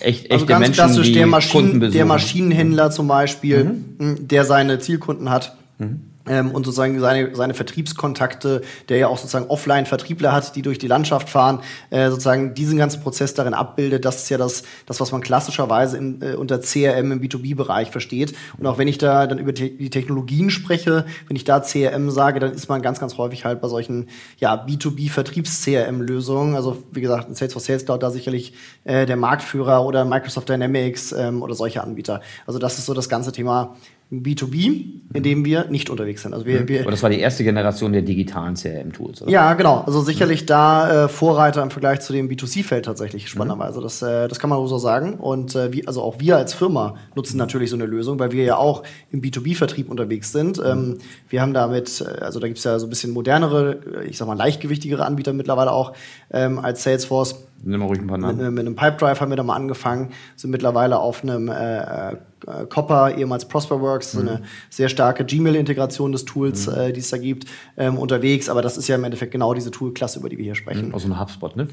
echt, 0.00 0.30
also 0.30 0.34
echte 0.34 0.46
ganz 0.46 0.60
Menschen, 0.60 0.74
klassisch 0.74 1.06
die 1.08 1.14
der, 1.14 1.26
Maschinen, 1.26 1.90
der 1.90 2.04
Maschinenhändler 2.06 2.90
zum 2.90 3.06
Beispiel, 3.06 3.64
Mhm. 3.98 4.28
der 4.28 4.44
seine 4.44 4.78
Zielkunden 4.78 5.30
hat. 5.30 5.56
Mhm. 5.78 6.13
Ähm, 6.26 6.52
und 6.52 6.64
sozusagen 6.64 6.98
seine, 7.00 7.34
seine 7.34 7.54
Vertriebskontakte, 7.54 8.62
der 8.88 8.96
ja 8.96 9.08
auch 9.08 9.18
sozusagen 9.18 9.46
Offline-Vertriebler 9.46 10.32
hat, 10.32 10.56
die 10.56 10.62
durch 10.62 10.78
die 10.78 10.86
Landschaft 10.86 11.28
fahren, 11.28 11.60
äh, 11.90 12.08
sozusagen 12.08 12.54
diesen 12.54 12.78
ganzen 12.78 13.02
Prozess 13.02 13.34
darin 13.34 13.52
abbildet. 13.52 14.04
Das 14.04 14.22
ist 14.22 14.30
ja 14.30 14.38
das, 14.38 14.62
das 14.86 15.00
was 15.00 15.12
man 15.12 15.20
klassischerweise 15.20 15.98
in, 15.98 16.22
äh, 16.22 16.34
unter 16.34 16.60
CRM 16.60 17.12
im 17.12 17.20
B2B-Bereich 17.20 17.90
versteht. 17.90 18.34
Und 18.58 18.66
auch 18.66 18.78
wenn 18.78 18.88
ich 18.88 18.98
da 18.98 19.26
dann 19.26 19.38
über 19.38 19.52
die 19.52 19.90
Technologien 19.90 20.50
spreche, 20.50 21.04
wenn 21.28 21.36
ich 21.36 21.44
da 21.44 21.60
CRM 21.60 22.10
sage, 22.10 22.40
dann 22.40 22.52
ist 22.52 22.68
man 22.68 22.80
ganz, 22.80 23.00
ganz 23.00 23.18
häufig 23.18 23.44
halt 23.44 23.60
bei 23.60 23.68
solchen 23.68 24.08
ja, 24.38 24.54
B2B-Vertriebs-CRM-Lösungen. 24.54 26.56
Also 26.56 26.82
wie 26.90 27.02
gesagt, 27.02 27.36
Salesforce 27.36 27.66
Sales 27.66 27.84
Cloud 27.84 28.02
da 28.02 28.10
sicherlich 28.10 28.54
äh, 28.84 29.04
der 29.04 29.16
Marktführer 29.16 29.84
oder 29.84 30.04
Microsoft 30.04 30.48
Dynamics 30.48 31.12
ähm, 31.12 31.42
oder 31.42 31.54
solche 31.54 31.82
Anbieter. 31.82 32.22
Also 32.46 32.58
das 32.58 32.78
ist 32.78 32.86
so 32.86 32.94
das 32.94 33.08
ganze 33.08 33.32
Thema 33.32 33.76
B2B, 34.22 34.84
in 35.14 35.22
dem 35.22 35.44
wir 35.44 35.66
nicht 35.70 35.90
unterwegs 35.90 36.22
sind. 36.22 36.32
Also 36.34 36.46
wir, 36.46 36.60
Mhm. 36.62 36.68
wir 36.68 36.80
Aber 36.82 36.90
das 36.90 37.02
war 37.02 37.10
die 37.10 37.18
erste 37.20 37.44
Generation 37.44 37.92
der 37.92 38.02
digitalen 38.02 38.54
CRM-Tools, 38.54 39.22
oder? 39.22 39.30
ja, 39.30 39.54
genau. 39.54 39.82
Also 39.86 40.00
sicherlich 40.02 40.46
da 40.46 41.04
äh, 41.04 41.08
Vorreiter 41.08 41.62
im 41.62 41.70
Vergleich 41.70 42.00
zu 42.00 42.12
dem 42.12 42.28
B2C-Feld 42.28 42.84
tatsächlich 42.84 43.28
spannenderweise. 43.28 43.80
Das, 43.80 44.02
äh, 44.02 44.28
das 44.28 44.38
kann 44.38 44.50
man 44.50 44.64
so 44.66 44.78
sagen. 44.78 45.14
Und 45.14 45.54
äh, 45.54 45.72
wie, 45.72 45.86
also 45.86 46.02
auch 46.02 46.20
wir 46.20 46.36
als 46.36 46.54
Firma 46.54 46.96
nutzen 47.14 47.36
natürlich 47.38 47.70
so 47.70 47.76
eine 47.76 47.86
Lösung, 47.86 48.18
weil 48.18 48.32
wir 48.32 48.44
ja 48.44 48.56
auch 48.56 48.82
im 49.10 49.20
B2B-Vertrieb 49.22 49.88
unterwegs 49.90 50.32
sind. 50.32 50.60
Ähm, 50.64 50.98
wir 51.28 51.40
haben 51.42 51.54
damit, 51.54 52.00
äh, 52.00 52.20
also 52.22 52.40
da 52.40 52.46
gibt's 52.48 52.64
ja 52.64 52.78
so 52.78 52.86
ein 52.86 52.90
bisschen 52.90 53.12
modernere, 53.12 53.78
äh, 54.02 54.06
ich 54.06 54.18
sag 54.18 54.26
mal 54.28 54.34
leichtgewichtigere 54.36 55.04
Anbieter 55.06 55.32
mittlerweile 55.32 55.72
auch 55.72 55.92
ähm, 56.32 56.58
als 56.58 56.82
Salesforce. 56.82 57.36
Nimm 57.66 57.80
mal 57.80 57.86
ruhig 57.86 58.00
ein 58.00 58.06
paar 58.06 58.18
Mit, 58.18 58.26
Namen. 58.26 58.40
einem- 58.40 58.54
mit 58.54 58.66
einem 58.66 58.76
Pipedrive 58.76 59.20
haben 59.20 59.30
wir 59.30 59.36
da 59.36 59.42
mal 59.42 59.54
angefangen, 59.56 60.10
sind 60.36 60.50
mittlerweile 60.50 60.98
auf 60.98 61.22
einem 61.22 61.48
äh, 61.48 62.16
äh, 62.46 62.66
Copper, 62.66 63.16
ehemals 63.16 63.46
Prosperworks, 63.46 64.12
so 64.12 64.20
eine 64.20 64.42
sehr 64.70 64.88
starke 64.88 65.24
Gmail-Integration 65.24 66.12
des 66.12 66.24
Tools, 66.24 66.66
äh, 66.68 66.92
die 66.92 67.00
es 67.00 67.10
da 67.10 67.18
gibt, 67.18 67.46
ähm, 67.76 67.98
unterwegs. 67.98 68.48
Aber 68.48 68.62
das 68.62 68.76
ist 68.76 68.88
ja 68.88 68.96
im 68.96 69.04
Endeffekt 69.04 69.32
genau 69.32 69.54
diese 69.54 69.70
Toolklasse, 69.70 70.18
über 70.18 70.28
die 70.28 70.38
wir 70.38 70.44
hier 70.44 70.54
sprechen. 70.54 70.92
Aus 70.92 71.02
so 71.02 71.08
einem 71.08 71.20
HubSpot, 71.20 71.56
ne? 71.56 71.68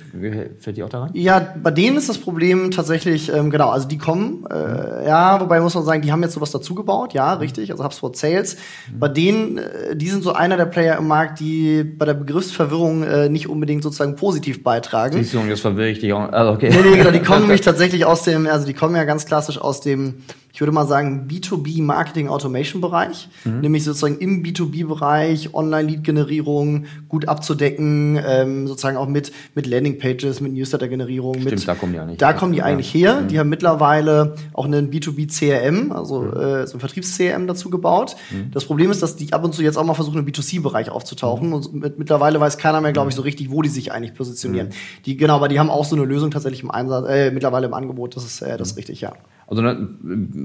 Fällt 0.59 0.77
die 0.77 0.83
auch 0.83 0.89
da 0.89 1.03
rein? 1.03 1.11
Ja, 1.13 1.55
bei 1.61 1.71
denen 1.71 1.97
ist 1.97 2.09
das 2.09 2.17
Problem 2.17 2.71
tatsächlich, 2.71 3.31
ähm, 3.33 3.49
genau, 3.49 3.69
also 3.69 3.87
die 3.87 3.97
kommen, 3.97 4.45
äh, 4.49 5.05
ja, 5.05 5.39
wobei 5.39 5.59
muss 5.59 5.75
man 5.75 5.83
sagen, 5.83 6.01
die 6.01 6.11
haben 6.11 6.21
jetzt 6.23 6.33
sowas 6.33 6.51
dazu 6.51 6.75
gebaut, 6.75 7.13
ja, 7.13 7.33
richtig, 7.33 7.71
also 7.71 7.83
HubSpot 7.83 8.15
Sales. 8.15 8.57
Bei 8.97 9.07
denen, 9.07 9.57
äh, 9.57 9.95
die 9.95 10.09
sind 10.09 10.23
so 10.23 10.33
einer 10.33 10.57
der 10.57 10.65
Player 10.65 10.97
im 10.97 11.07
Markt, 11.07 11.39
die 11.39 11.83
bei 11.83 12.05
der 12.05 12.13
Begriffsverwirrung 12.13 13.03
äh, 13.03 13.29
nicht 13.29 13.47
unbedingt 13.49 13.83
sozusagen 13.83 14.15
positiv 14.15 14.63
beitragen. 14.63 15.17
Siehst 15.17 15.33
du, 15.33 15.39
und 15.39 15.49
jetzt 15.49 15.61
verwirre 15.61 15.89
ich 15.89 15.99
dich 15.99 16.13
auch. 16.13 16.31
Also, 16.31 16.53
okay. 16.53 16.69
Nee, 16.69 16.89
nee, 16.89 16.97
genau, 16.97 17.11
die 17.11 17.21
kommen 17.21 17.41
nämlich 17.41 17.61
tatsächlich 17.61 18.05
aus 18.05 18.23
dem, 18.23 18.47
also 18.47 18.65
die 18.65 18.73
kommen 18.73 18.95
ja 18.95 19.03
ganz 19.03 19.25
klassisch 19.25 19.59
aus 19.59 19.81
dem, 19.81 20.23
ich 20.53 20.59
würde 20.61 20.71
mal 20.71 20.85
sagen, 20.87 21.27
B2B 21.29 21.81
Marketing 21.81 22.27
Automation 22.27 22.81
Bereich, 22.81 23.29
nämlich 23.45 23.83
sozusagen 23.83 24.17
im 24.19 24.43
B2B-Bereich 24.43 25.53
Online-Lead-Generierung 25.53 26.85
gut 27.09 27.27
abzudecken, 27.27 28.19
ähm, 28.25 28.67
sozusagen 28.67 28.97
auch 28.97 29.07
mit, 29.07 29.31
mit 29.55 29.65
Landing-Pages, 29.67 30.41
mit 30.41 30.53
Newsletter-Generierung. 30.53 31.35
mit 31.39 31.47
Stimmt, 31.47 31.67
da 31.67 31.75
kommen 31.75 31.93
die 31.93 31.99
eigentlich 31.99 32.17
Da 32.17 32.29
her. 32.29 32.35
kommen 32.35 32.51
die 32.53 32.59
Ja. 32.59 32.65
eigentlich 32.65 32.93
her. 32.93 33.21
Die 33.23 33.39
haben 33.39 33.49
mittlerweile 33.49 34.35
auch 34.53 34.65
einen 34.65 34.89
B2B-CRM, 34.91 35.91
also 35.91 36.25
äh, 36.33 36.67
so 36.67 36.77
ein 36.77 36.79
Vertriebs-CRM 36.79 37.47
dazu 37.47 37.69
gebaut. 37.69 38.15
Das 38.51 38.65
Problem 38.65 38.91
ist, 38.91 39.01
dass 39.01 39.15
die 39.15 39.31
ab 39.33 39.43
und 39.43 39.53
zu 39.53 39.61
jetzt 39.63 39.77
auch 39.77 39.83
mal 39.85 39.93
versuchen, 39.93 40.19
im 40.19 40.25
B2C-Bereich 40.25 40.89
aufzutauchen. 40.89 41.53
Und 41.53 41.73
mit, 41.73 41.97
mittlerweile 41.99 42.39
weiß 42.39 42.57
keiner 42.57 42.81
mehr, 42.81 42.91
glaube 42.91 43.09
ich, 43.09 43.15
so 43.15 43.21
richtig, 43.21 43.51
wo 43.51 43.61
die 43.61 43.69
sich 43.69 43.91
eigentlich 43.91 44.13
positionieren. 44.13 44.69
Die, 45.05 45.17
genau, 45.17 45.35
aber 45.35 45.47
die 45.47 45.59
haben 45.59 45.69
auch 45.69 45.85
so 45.85 45.95
eine 45.95 46.05
Lösung 46.05 46.31
tatsächlich 46.31 46.63
im 46.63 46.71
Einsatz, 46.71 47.07
äh, 47.09 47.31
mittlerweile 47.31 47.67
im 47.67 47.73
Angebot. 47.73 48.15
Das 48.15 48.25
ist, 48.25 48.41
äh, 48.41 48.57
das 48.57 48.71
ist 48.71 48.77
richtig, 48.77 49.01
ja. 49.01 49.13
Also 49.51 49.61
ne, 49.61 49.89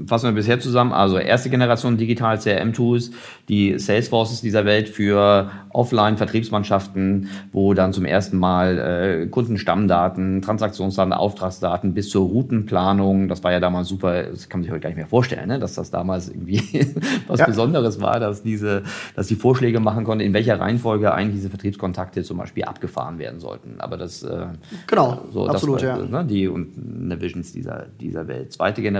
fassen 0.05 0.25
wir 0.25 0.33
bisher 0.33 0.59
zusammen. 0.59 0.91
Also 0.91 1.17
erste 1.17 1.49
Generation 1.49 1.95
digital 1.95 2.37
CRM-Tools, 2.37 3.11
die 3.47 3.79
Salesforces 3.79 4.41
dieser 4.41 4.65
Welt 4.65 4.89
für 4.89 5.49
Offline-Vertriebsmannschaften, 5.69 7.29
wo 7.53 7.73
dann 7.73 7.93
zum 7.93 8.03
ersten 8.03 8.37
Mal 8.37 8.77
äh, 9.23 9.27
Kundenstammdaten, 9.27 10.41
Transaktionsdaten, 10.41 11.13
Auftragsdaten 11.13 11.93
bis 11.93 12.09
zur 12.09 12.27
Routenplanung, 12.27 13.29
das 13.29 13.43
war 13.45 13.53
ja 13.53 13.61
damals 13.61 13.87
super, 13.87 14.23
das 14.23 14.49
kann 14.49 14.59
man 14.59 14.63
sich 14.63 14.71
heute 14.71 14.81
gar 14.81 14.89
nicht 14.89 14.97
mehr 14.97 15.07
vorstellen, 15.07 15.47
ne? 15.47 15.57
dass 15.57 15.75
das 15.75 15.89
damals 15.89 16.27
irgendwie 16.27 16.61
was 17.27 17.39
Ja. 17.39 17.45
Besonderes 17.45 18.01
war, 18.01 18.19
dass 18.19 18.43
diese, 18.43 18.83
dass 19.15 19.27
die 19.27 19.35
Vorschläge 19.35 19.79
machen 19.79 20.03
konnten, 20.03 20.25
in 20.25 20.33
welcher 20.33 20.59
Reihenfolge 20.59 21.13
eigentlich 21.13 21.35
diese 21.35 21.49
Vertriebskontakte 21.49 22.23
zum 22.23 22.37
Beispiel 22.37 22.65
abgefahren 22.65 23.19
werden 23.19 23.39
sollten. 23.39 23.75
Aber 23.79 23.95
das 23.95 24.23
äh, 24.23 24.47
Genau, 24.87 25.21
so, 25.31 25.47
absolut, 25.47 25.81
das 25.81 25.89
war, 25.89 25.99
ja. 25.99 26.23
Ne, 26.23 26.25
die 26.27 26.47
und 26.49 27.07
Navisions 27.07 27.53
dieser, 27.53 27.85
dieser 28.01 28.27
Welt. 28.27 28.51
Zweite 28.51 28.81
Generation, 28.81 28.96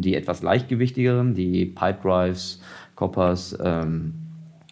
die 0.00 0.14
etwas 0.14 0.42
leichtgewichtigeren, 0.42 1.34
die 1.34 1.66
Pipe 1.66 1.98
Drives, 2.02 2.60
Coppers, 2.94 3.56
ähm, 3.62 4.14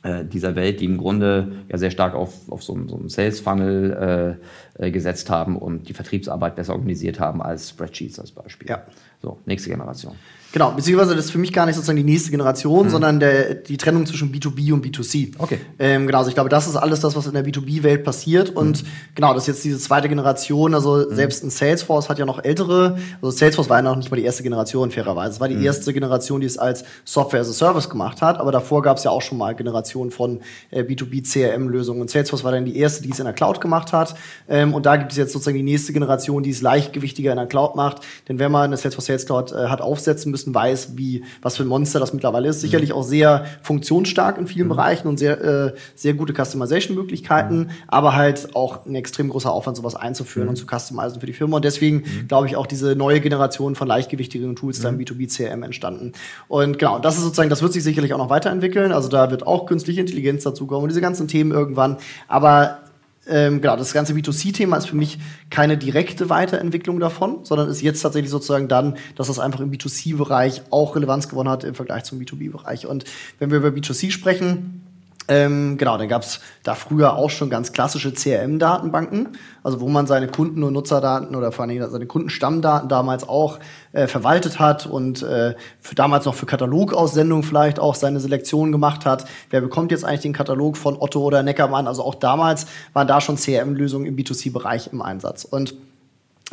äh, 0.02 0.24
dieser 0.24 0.56
Welt, 0.56 0.80
die 0.80 0.84
im 0.86 0.98
Grunde 0.98 1.52
ja 1.68 1.78
sehr 1.78 1.90
stark 1.90 2.14
auf, 2.14 2.50
auf 2.50 2.62
so, 2.62 2.76
so 2.88 2.96
einen 2.96 3.08
Sales-Funnel 3.08 3.92
äh, 3.92 4.30
äh, 4.30 4.36
gesetzt 4.78 5.30
haben 5.30 5.56
und 5.56 5.88
die 5.88 5.94
Vertriebsarbeit 5.94 6.56
besser 6.56 6.72
organisiert 6.72 7.20
haben 7.20 7.42
als 7.42 7.70
Spreadsheets 7.70 8.18
als 8.18 8.32
Beispiel. 8.32 8.68
Ja. 8.68 8.82
So, 9.20 9.38
nächste 9.46 9.70
Generation. 9.70 10.14
Genau, 10.52 10.70
beziehungsweise 10.72 11.16
das 11.16 11.26
ist 11.26 11.30
für 11.30 11.38
mich 11.38 11.52
gar 11.52 11.64
nicht 11.64 11.76
sozusagen 11.76 11.96
die 11.96 12.04
nächste 12.04 12.30
Generation, 12.30 12.86
mhm. 12.86 12.90
sondern 12.90 13.20
der, 13.20 13.54
die 13.54 13.78
Trennung 13.78 14.04
zwischen 14.04 14.30
B2B 14.30 14.72
und 14.74 14.84
B2C. 14.84 15.32
Okay. 15.38 15.58
Ähm, 15.78 16.06
genau, 16.06 16.18
also 16.18 16.28
ich 16.28 16.34
glaube, 16.34 16.50
das 16.50 16.66
ist 16.66 16.76
alles 16.76 17.00
das, 17.00 17.16
was 17.16 17.26
in 17.26 17.32
der 17.32 17.44
B2B-Welt 17.44 18.04
passiert. 18.04 18.50
Und 18.50 18.82
mhm. 18.82 18.86
genau, 19.14 19.32
das 19.32 19.44
ist 19.44 19.46
jetzt 19.46 19.64
diese 19.64 19.78
zweite 19.78 20.10
Generation. 20.10 20.74
Also 20.74 21.06
mhm. 21.08 21.14
selbst 21.14 21.42
ein 21.42 21.48
Salesforce 21.48 22.10
hat 22.10 22.18
ja 22.18 22.26
noch 22.26 22.44
ältere. 22.44 22.98
Also 23.22 23.30
Salesforce 23.30 23.70
war 23.70 23.78
ja 23.78 23.82
noch 23.82 23.96
nicht 23.96 24.10
mal 24.10 24.18
die 24.18 24.24
erste 24.24 24.42
Generation, 24.42 24.90
fairerweise. 24.90 25.34
Es 25.34 25.40
war 25.40 25.48
die 25.48 25.56
mhm. 25.56 25.64
erste 25.64 25.90
Generation, 25.94 26.42
die 26.42 26.46
es 26.46 26.58
als 26.58 26.84
Software 27.06 27.40
as 27.40 27.48
a 27.48 27.54
Service 27.54 27.88
gemacht 27.88 28.20
hat. 28.20 28.38
Aber 28.38 28.52
davor 28.52 28.82
gab 28.82 28.98
es 28.98 29.04
ja 29.04 29.10
auch 29.10 29.22
schon 29.22 29.38
mal 29.38 29.54
Generationen 29.54 30.10
von 30.10 30.40
äh, 30.70 30.82
B2B-CRM-Lösungen. 30.82 32.02
Und 32.02 32.10
Salesforce 32.10 32.44
war 32.44 32.52
dann 32.52 32.66
die 32.66 32.76
erste, 32.76 33.02
die 33.02 33.10
es 33.10 33.18
in 33.18 33.24
der 33.24 33.34
Cloud 33.34 33.62
gemacht 33.62 33.94
hat. 33.94 34.14
Ähm, 34.62 34.74
und 34.74 34.86
da 34.86 34.96
gibt 34.96 35.12
es 35.12 35.18
jetzt 35.18 35.32
sozusagen 35.32 35.56
die 35.56 35.62
nächste 35.62 35.92
Generation, 35.92 36.42
die 36.42 36.50
es 36.50 36.62
leichtgewichtiger 36.62 37.32
in 37.32 37.36
der 37.36 37.46
Cloud 37.46 37.76
macht. 37.76 38.02
Denn 38.28 38.38
wenn 38.38 38.52
man 38.52 38.64
eine 38.64 38.76
Salesforce 38.76 39.06
Sales 39.06 39.26
Cloud 39.26 39.52
äh, 39.52 39.68
hat 39.68 39.80
aufsetzen 39.80 40.30
müssen, 40.30 40.54
weiß, 40.54 40.96
wie, 40.96 41.24
was 41.42 41.56
für 41.56 41.64
ein 41.64 41.68
Monster 41.68 42.00
das 42.00 42.12
mittlerweile 42.12 42.48
ist. 42.48 42.60
Sicherlich 42.60 42.90
mhm. 42.90 42.96
auch 42.96 43.02
sehr 43.02 43.44
funktionsstark 43.62 44.38
in 44.38 44.46
vielen 44.46 44.66
mhm. 44.66 44.70
Bereichen 44.70 45.08
und 45.08 45.18
sehr, 45.18 45.40
äh, 45.40 45.74
sehr 45.94 46.14
gute 46.14 46.32
Customization-Möglichkeiten, 46.32 47.58
mhm. 47.58 47.70
aber 47.88 48.14
halt 48.14 48.54
auch 48.54 48.86
ein 48.86 48.94
extrem 48.94 49.28
großer 49.28 49.52
Aufwand, 49.52 49.76
sowas 49.76 49.96
einzuführen 49.96 50.48
und 50.48 50.56
zu 50.56 50.66
customizen 50.66 51.20
für 51.20 51.26
die 51.26 51.32
Firma. 51.32 51.56
Und 51.56 51.64
deswegen 51.64 52.04
glaube 52.28 52.46
ich 52.46 52.56
auch 52.56 52.66
diese 52.66 52.94
neue 52.96 53.20
Generation 53.20 53.74
von 53.74 53.88
leichtgewichtigen 53.88 54.56
Tools 54.56 54.80
da 54.80 54.88
im 54.88 54.98
B2B-CRM 54.98 55.62
entstanden. 55.62 56.12
Und 56.48 56.78
genau, 56.78 56.98
das 56.98 57.16
ist 57.16 57.22
sozusagen, 57.22 57.50
das 57.50 57.62
wird 57.62 57.72
sich 57.72 57.82
sicherlich 57.82 58.12
auch 58.14 58.18
noch 58.18 58.30
weiterentwickeln. 58.30 58.92
Also 58.92 59.08
da 59.08 59.30
wird 59.30 59.46
auch 59.46 59.66
künstliche 59.66 60.00
Intelligenz 60.00 60.44
dazukommen 60.44 60.84
und 60.84 60.88
diese 60.88 61.00
ganzen 61.00 61.28
Themen 61.28 61.50
irgendwann. 61.50 61.96
Aber 62.28 62.81
ähm, 63.28 63.60
genau, 63.60 63.76
das 63.76 63.92
ganze 63.92 64.14
B2C-Thema 64.14 64.76
ist 64.76 64.86
für 64.86 64.96
mich 64.96 65.18
keine 65.48 65.78
direkte 65.78 66.28
Weiterentwicklung 66.28 66.98
davon, 66.98 67.44
sondern 67.44 67.68
ist 67.68 67.80
jetzt 67.80 68.00
tatsächlich 68.00 68.30
sozusagen 68.30 68.66
dann, 68.66 68.96
dass 69.14 69.28
das 69.28 69.38
einfach 69.38 69.60
im 69.60 69.70
B2C-Bereich 69.70 70.62
auch 70.70 70.96
Relevanz 70.96 71.28
gewonnen 71.28 71.48
hat 71.48 71.62
im 71.62 71.74
Vergleich 71.74 72.02
zum 72.04 72.18
B2B-Bereich. 72.18 72.86
Und 72.86 73.04
wenn 73.38 73.50
wir 73.50 73.58
über 73.58 73.68
B2C 73.68 74.10
sprechen, 74.10 74.82
ähm, 75.28 75.78
genau, 75.78 75.96
dann 75.98 76.08
gab 76.08 76.22
es 76.22 76.40
da 76.64 76.74
früher 76.74 77.14
auch 77.14 77.30
schon 77.30 77.48
ganz 77.48 77.72
klassische 77.72 78.12
CRM-Datenbanken, 78.12 79.28
also 79.62 79.80
wo 79.80 79.88
man 79.88 80.06
seine 80.08 80.26
Kunden- 80.26 80.64
und 80.64 80.72
Nutzerdaten 80.72 81.36
oder 81.36 81.52
vor 81.52 81.64
allem 81.64 81.90
seine 81.90 82.06
Kundenstammdaten 82.06 82.88
damals 82.88 83.28
auch 83.28 83.60
äh, 83.92 84.08
verwaltet 84.08 84.58
hat 84.58 84.86
und 84.86 85.22
äh, 85.22 85.54
für, 85.80 85.94
damals 85.94 86.24
noch 86.24 86.34
für 86.34 86.46
Katalogaussendungen 86.46 87.44
vielleicht 87.44 87.78
auch 87.78 87.94
seine 87.94 88.18
Selektion 88.18 88.72
gemacht 88.72 89.06
hat. 89.06 89.24
Wer 89.50 89.60
bekommt 89.60 89.92
jetzt 89.92 90.04
eigentlich 90.04 90.22
den 90.22 90.32
Katalog 90.32 90.76
von 90.76 90.96
Otto 90.98 91.20
oder 91.20 91.44
Neckermann? 91.44 91.86
Also 91.86 92.02
auch 92.02 92.16
damals 92.16 92.66
waren 92.92 93.06
da 93.06 93.20
schon 93.20 93.36
CRM-Lösungen 93.36 94.06
im 94.06 94.16
B2C-Bereich 94.16 94.90
im 94.92 95.02
Einsatz. 95.02 95.44
Und 95.44 95.74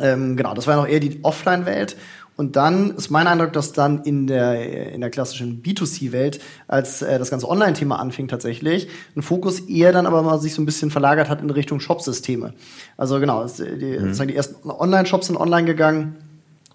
ähm, 0.00 0.36
genau, 0.36 0.54
das 0.54 0.66
war 0.66 0.76
noch 0.76 0.86
eher 0.86 1.00
die 1.00 1.20
Offline-Welt. 1.22 1.96
Und 2.40 2.56
dann 2.56 2.92
ist 2.96 3.10
mein 3.10 3.26
Eindruck, 3.26 3.52
dass 3.52 3.74
dann 3.74 4.02
in 4.04 4.26
der, 4.26 4.94
in 4.94 5.02
der 5.02 5.10
klassischen 5.10 5.62
B2C-Welt, 5.62 6.40
als 6.68 7.02
äh, 7.02 7.18
das 7.18 7.30
ganze 7.30 7.46
Online-Thema 7.46 7.98
anfing 7.98 8.28
tatsächlich, 8.28 8.88
ein 9.14 9.20
Fokus 9.20 9.60
eher 9.60 9.92
dann 9.92 10.06
aber 10.06 10.22
mal 10.22 10.40
sich 10.40 10.54
so 10.54 10.62
ein 10.62 10.64
bisschen 10.64 10.90
verlagert 10.90 11.28
hat 11.28 11.42
in 11.42 11.50
Richtung 11.50 11.80
Shop-Systeme. 11.80 12.54
Also 12.96 13.20
genau, 13.20 13.44
die, 13.46 13.98
mhm. 13.98 14.26
die 14.26 14.34
ersten 14.34 14.70
Online-Shops 14.70 15.26
sind 15.26 15.36
online 15.36 15.66
gegangen 15.66 16.16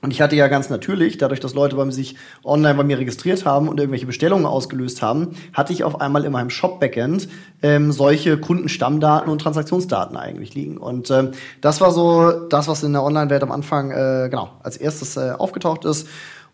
und 0.05 0.12
ich 0.12 0.21
hatte 0.21 0.35
ja 0.35 0.47
ganz 0.47 0.69
natürlich, 0.69 1.17
dadurch, 1.17 1.39
dass 1.39 1.55
Leute 1.55 1.77
bei 1.77 1.83
mir 1.83 1.91
sich 1.91 2.15
online 2.43 2.75
bei 2.75 2.83
mir 2.83 3.00
registriert 3.00 3.43
haben 3.43 3.67
und 3.67 3.79
irgendwelche 3.79 4.05
Bestellungen 4.05 4.45
ausgelöst 4.45 5.01
haben, 5.01 5.35
hatte 5.51 5.74
ich 5.74 5.83
auf 5.83 6.00
einmal 6.00 6.25
in 6.25 6.31
meinem 6.31 6.51
Shop-Backend 6.51 7.27
ähm, 7.63 7.91
solche 7.91 8.38
Kundenstammdaten 8.38 9.31
und 9.31 9.39
Transaktionsdaten 9.39 10.15
eigentlich 10.15 10.53
liegen. 10.53 10.77
Und 10.77 11.09
ähm, 11.09 11.31
das 11.59 11.81
war 11.81 11.89
so 11.89 12.29
das, 12.50 12.67
was 12.67 12.83
in 12.83 12.93
der 12.93 13.01
Online-Welt 13.01 13.41
am 13.41 13.51
Anfang 13.51 13.89
äh, 13.89 14.27
genau 14.29 14.51
als 14.62 14.77
erstes 14.77 15.17
äh, 15.17 15.31
aufgetaucht 15.35 15.85
ist. 15.85 16.07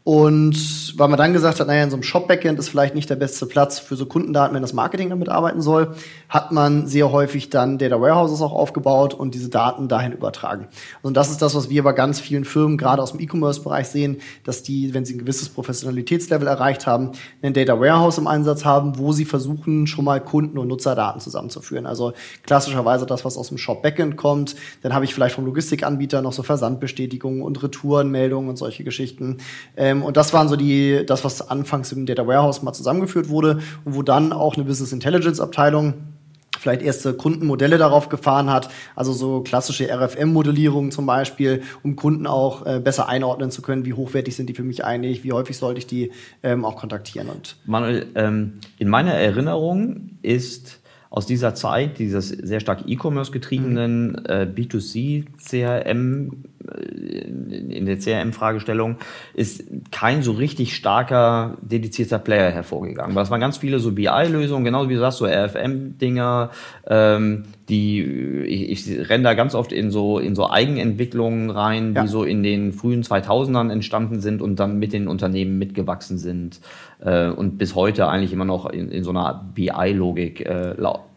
Und 0.03 0.97
weil 0.97 1.09
man 1.09 1.19
dann 1.19 1.31
gesagt 1.31 1.59
hat, 1.59 1.67
naja, 1.67 1.83
in 1.83 1.91
so 1.91 1.95
einem 1.95 2.01
Shop-Backend 2.01 2.57
ist 2.57 2.69
vielleicht 2.69 2.95
nicht 2.95 3.07
der 3.11 3.15
beste 3.15 3.45
Platz 3.45 3.77
für 3.77 3.95
so 3.95 4.07
Kundendaten, 4.07 4.55
wenn 4.55 4.63
das 4.63 4.73
Marketing 4.73 5.11
damit 5.11 5.29
arbeiten 5.29 5.61
soll, 5.61 5.95
hat 6.27 6.51
man 6.51 6.87
sehr 6.87 7.11
häufig 7.11 7.51
dann 7.51 7.77
Data 7.77 8.01
Warehouses 8.01 8.41
auch 8.41 8.51
aufgebaut 8.51 9.13
und 9.13 9.35
diese 9.35 9.49
Daten 9.49 9.87
dahin 9.87 10.11
übertragen. 10.11 10.67
Und 11.03 11.17
das 11.17 11.29
ist 11.29 11.43
das, 11.43 11.53
was 11.53 11.69
wir 11.69 11.83
bei 11.83 11.93
ganz 11.93 12.19
vielen 12.19 12.45
Firmen, 12.45 12.79
gerade 12.79 12.99
aus 12.99 13.11
dem 13.11 13.19
E-Commerce-Bereich 13.19 13.89
sehen, 13.89 14.17
dass 14.43 14.63
die, 14.63 14.91
wenn 14.95 15.05
sie 15.05 15.13
ein 15.13 15.19
gewisses 15.19 15.49
Professionalitätslevel 15.49 16.47
erreicht 16.47 16.87
haben, 16.87 17.11
ein 17.43 17.53
Data 17.53 17.79
Warehouse 17.79 18.17
im 18.17 18.25
Einsatz 18.25 18.65
haben, 18.65 18.97
wo 18.97 19.11
sie 19.13 19.25
versuchen, 19.25 19.85
schon 19.85 20.05
mal 20.05 20.19
Kunden- 20.19 20.57
und 20.57 20.67
Nutzerdaten 20.67 21.21
zusammenzuführen. 21.21 21.85
Also 21.85 22.13
klassischerweise 22.43 23.05
das, 23.05 23.23
was 23.23 23.37
aus 23.37 23.49
dem 23.49 23.59
Shop-Backend 23.59 24.17
kommt. 24.17 24.55
Dann 24.81 24.95
habe 24.95 25.05
ich 25.05 25.13
vielleicht 25.13 25.35
vom 25.35 25.45
Logistikanbieter 25.45 26.23
noch 26.23 26.33
so 26.33 26.41
Versandbestätigungen 26.41 27.43
und 27.43 27.61
Retourenmeldungen 27.61 28.49
und 28.49 28.55
solche 28.55 28.83
Geschichten. 28.83 29.37
Äh, 29.75 29.90
ähm, 29.91 30.03
und 30.03 30.17
das 30.17 30.33
waren 30.33 30.47
so 30.47 30.55
die, 30.55 31.05
das, 31.05 31.23
was 31.23 31.49
anfangs 31.49 31.91
im 31.91 32.05
Data 32.05 32.25
Warehouse 32.25 32.61
mal 32.61 32.73
zusammengeführt 32.73 33.29
wurde 33.29 33.59
und 33.85 33.95
wo 33.95 34.01
dann 34.01 34.33
auch 34.33 34.55
eine 34.55 34.63
Business 34.63 34.91
Intelligence 34.91 35.39
Abteilung 35.39 35.93
vielleicht 36.59 36.83
erste 36.83 37.13
Kundenmodelle 37.13 37.79
darauf 37.79 38.09
gefahren 38.09 38.49
hat, 38.51 38.69
also 38.95 39.13
so 39.13 39.41
klassische 39.41 39.89
RFM-Modellierungen 39.89 40.91
zum 40.91 41.07
Beispiel, 41.07 41.63
um 41.81 41.95
Kunden 41.95 42.27
auch 42.27 42.65
äh, 42.67 42.79
besser 42.79 43.09
einordnen 43.09 43.49
zu 43.49 43.63
können, 43.63 43.83
wie 43.85 43.93
hochwertig 43.93 44.35
sind 44.35 44.47
die 44.47 44.53
für 44.53 44.63
mich 44.63 44.85
eigentlich, 44.85 45.23
wie 45.23 45.31
häufig 45.31 45.57
sollte 45.57 45.79
ich 45.79 45.87
die 45.87 46.11
ähm, 46.43 46.63
auch 46.63 46.75
kontaktieren. 46.75 47.29
Und 47.29 47.57
Manuel, 47.65 48.05
ähm, 48.13 48.59
in 48.77 48.89
meiner 48.89 49.13
Erinnerung 49.13 50.11
ist 50.21 50.80
aus 51.11 51.25
dieser 51.25 51.53
Zeit, 51.53 51.99
dieses 51.99 52.29
sehr 52.29 52.61
stark 52.61 52.83
E-Commerce 52.87 53.31
getriebenen 53.31 54.11
mhm. 54.11 54.25
äh, 54.27 54.47
B2C 54.49 55.25
CRM 55.37 56.31
in 57.49 57.85
der 57.85 57.97
CRM-Fragestellung 57.97 58.97
ist 59.33 59.63
kein 59.91 60.21
so 60.23 60.31
richtig 60.31 60.75
starker, 60.75 61.57
dedizierter 61.61 62.19
Player 62.19 62.51
hervorgegangen. 62.51 63.11
Aber 63.11 63.21
es 63.21 63.29
waren 63.29 63.41
ganz 63.41 63.57
viele 63.57 63.79
so 63.79 63.91
BI-Lösungen, 63.91 64.63
genauso 64.63 64.89
wie 64.89 64.93
du 64.93 64.99
sagst, 64.99 65.17
so 65.17 65.25
RFM-Dinger, 65.25 66.51
ähm, 66.87 67.43
die, 67.71 68.01
ich, 68.01 68.87
ich 68.87 69.09
renne 69.09 69.23
da 69.23 69.33
ganz 69.33 69.55
oft 69.55 69.71
in 69.71 69.89
so, 69.89 70.19
in 70.19 70.35
so 70.35 70.49
Eigenentwicklungen 70.49 71.49
rein, 71.49 71.93
ja. 71.95 72.03
die 72.03 72.09
so 72.09 72.23
in 72.23 72.43
den 72.43 72.73
frühen 72.73 73.01
2000ern 73.01 73.71
entstanden 73.71 74.19
sind 74.19 74.41
und 74.41 74.59
dann 74.59 74.77
mit 74.77 74.91
den 74.93 75.07
Unternehmen 75.07 75.57
mitgewachsen 75.57 76.17
sind 76.17 76.59
äh, 76.99 77.29
und 77.29 77.57
bis 77.57 77.73
heute 77.73 78.09
eigentlich 78.09 78.33
immer 78.33 78.45
noch 78.45 78.69
in, 78.69 78.91
in 78.91 79.03
so 79.03 79.11
einer 79.11 79.45
BI-Logik 79.55 80.41
äh, 80.41 80.75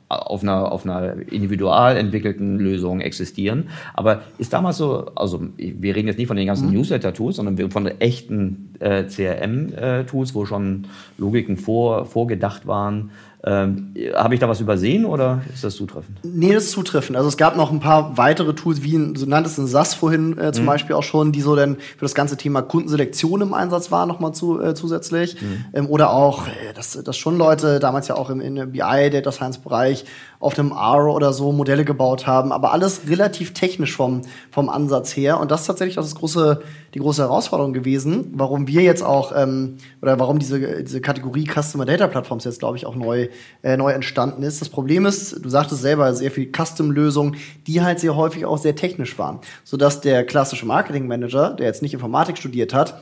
auf 0.09 0.43
einer, 0.43 0.71
auf 0.71 0.85
einer 0.85 1.17
individual 1.31 1.97
entwickelten 1.97 2.59
Lösung 2.59 3.01
existieren. 3.01 3.69
Aber 3.95 4.23
ist 4.39 4.53
damals 4.53 4.77
so, 4.77 5.07
also 5.17 5.43
wir 5.57 5.97
reden 5.97 6.09
jetzt 6.09 6.19
nicht 6.19 6.29
von 6.29 6.37
den 6.37 6.47
ganzen 6.47 6.69
mhm. 6.69 6.75
Newsletter-Tools, 6.75 7.37
sondern 7.37 7.71
von 7.71 7.87
echten 7.87 8.75
äh, 8.81 9.05
CRM-Tools, 9.05 10.35
wo 10.35 10.45
schon 10.45 10.87
Logiken 11.19 11.57
vor, 11.57 12.07
vorgedacht 12.07 12.67
waren. 12.67 13.11
Ähm, 13.47 13.95
Habe 14.15 14.35
ich 14.35 14.41
da 14.41 14.49
was 14.49 14.61
übersehen 14.61 15.05
oder 15.05 15.43
ist 15.53 15.65
das 15.65 15.77
zutreffend? 15.77 16.19
Nee, 16.23 16.55
das 16.55 16.65
ist 16.65 16.71
zutreffend. 16.71 17.17
Also 17.17 17.29
es 17.29 17.37
gab 17.37 17.57
noch 17.57 17.71
ein 17.71 17.81
paar 17.81 18.17
weitere 18.17 18.55
Tools, 18.55 18.83
wie 18.83 18.97
ein, 18.97 19.17
so 19.17 19.27
nanntest 19.27 19.59
ein 19.59 19.67
SAS 19.67 19.93
vorhin 19.93 20.39
äh, 20.39 20.53
zum 20.53 20.65
mhm. 20.65 20.69
Beispiel 20.69 20.97
auch 20.97 21.03
schon, 21.03 21.31
die 21.31 21.43
so 21.43 21.55
dann 21.55 21.77
für 21.77 22.05
das 22.07 22.15
ganze 22.15 22.39
Thema 22.39 22.63
Kundenselektion 22.63 23.43
im 23.43 23.53
Einsatz 23.53 23.91
waren, 23.91 24.09
nochmal 24.09 24.33
zu, 24.33 24.63
äh, 24.63 24.75
zusätzlich. 24.75 25.41
Mhm. 25.43 25.65
Ähm, 25.75 25.87
oder 25.91 26.11
auch, 26.11 26.47
äh, 26.47 26.73
dass, 26.75 26.93
dass 26.93 27.19
schon 27.19 27.37
Leute 27.37 27.81
damals 27.81 28.09
ja 28.09 28.17
auch 28.17 28.31
im, 28.31 28.41
in 28.41 28.55
BI, 28.73 29.11
Data 29.11 29.31
Science 29.31 29.59
Bereich 29.59 30.07
auf 30.45 30.59
einem 30.59 30.73
R 30.73 31.07
oder 31.07 31.33
so 31.33 31.53
Modelle 31.53 31.87
gebaut 31.87 32.27
haben, 32.27 32.53
aber 32.53 32.73
alles 32.73 33.09
relativ 33.09 33.55
technisch 33.55 33.97
vom, 33.97 34.21
vom 34.51 34.69
Ansatz 34.69 35.17
her. 35.17 35.41
Und 35.41 35.51
das 35.51 35.63
ist 35.63 35.67
tatsächlich 35.69 35.97
das 35.97 36.15
große, 36.15 36.61
die 36.93 36.99
große 36.99 37.23
Herausforderung 37.23 37.73
gewesen, 37.73 38.31
warum 38.35 38.69
wir 38.69 38.83
jetzt 38.83 39.03
auch, 39.03 39.33
ähm, 39.35 39.79
oder 40.03 40.19
warum 40.21 40.39
diese, 40.39 40.85
diese 40.85 41.01
Kategorie 41.01 41.47
Customer 41.47 41.87
Data 41.87 42.09
Platforms 42.09 42.45
jetzt, 42.45 42.59
glaube 42.59 42.77
ich, 42.77 42.85
auch 42.85 42.95
neu, 42.95 43.29
äh, 43.63 43.79
neu 43.79 43.93
entstanden 43.93 44.43
ist. 44.43 44.61
Das 44.61 44.69
Problem 44.69 45.07
ist, 45.07 45.43
du 45.43 45.49
sagtest 45.49 45.81
selber, 45.81 46.13
sehr 46.15 46.31
viel 46.31 46.53
Custom-Lösungen, 46.53 47.37
die 47.67 47.81
halt 47.81 47.99
sehr 47.99 48.15
häufig 48.15 48.45
auch 48.45 48.59
sehr 48.59 48.77
technisch 48.77 49.19
waren, 49.19 49.39
sodass 49.65 50.03
der 50.03 50.25
klassische 50.27 50.67
Marketing 50.67 51.07
Manager, 51.07 51.55
der 51.55 51.67
jetzt 51.67 51.81
nicht 51.81 51.95
Informatik 51.95 52.37
studiert 52.37 52.75
hat, 52.75 53.01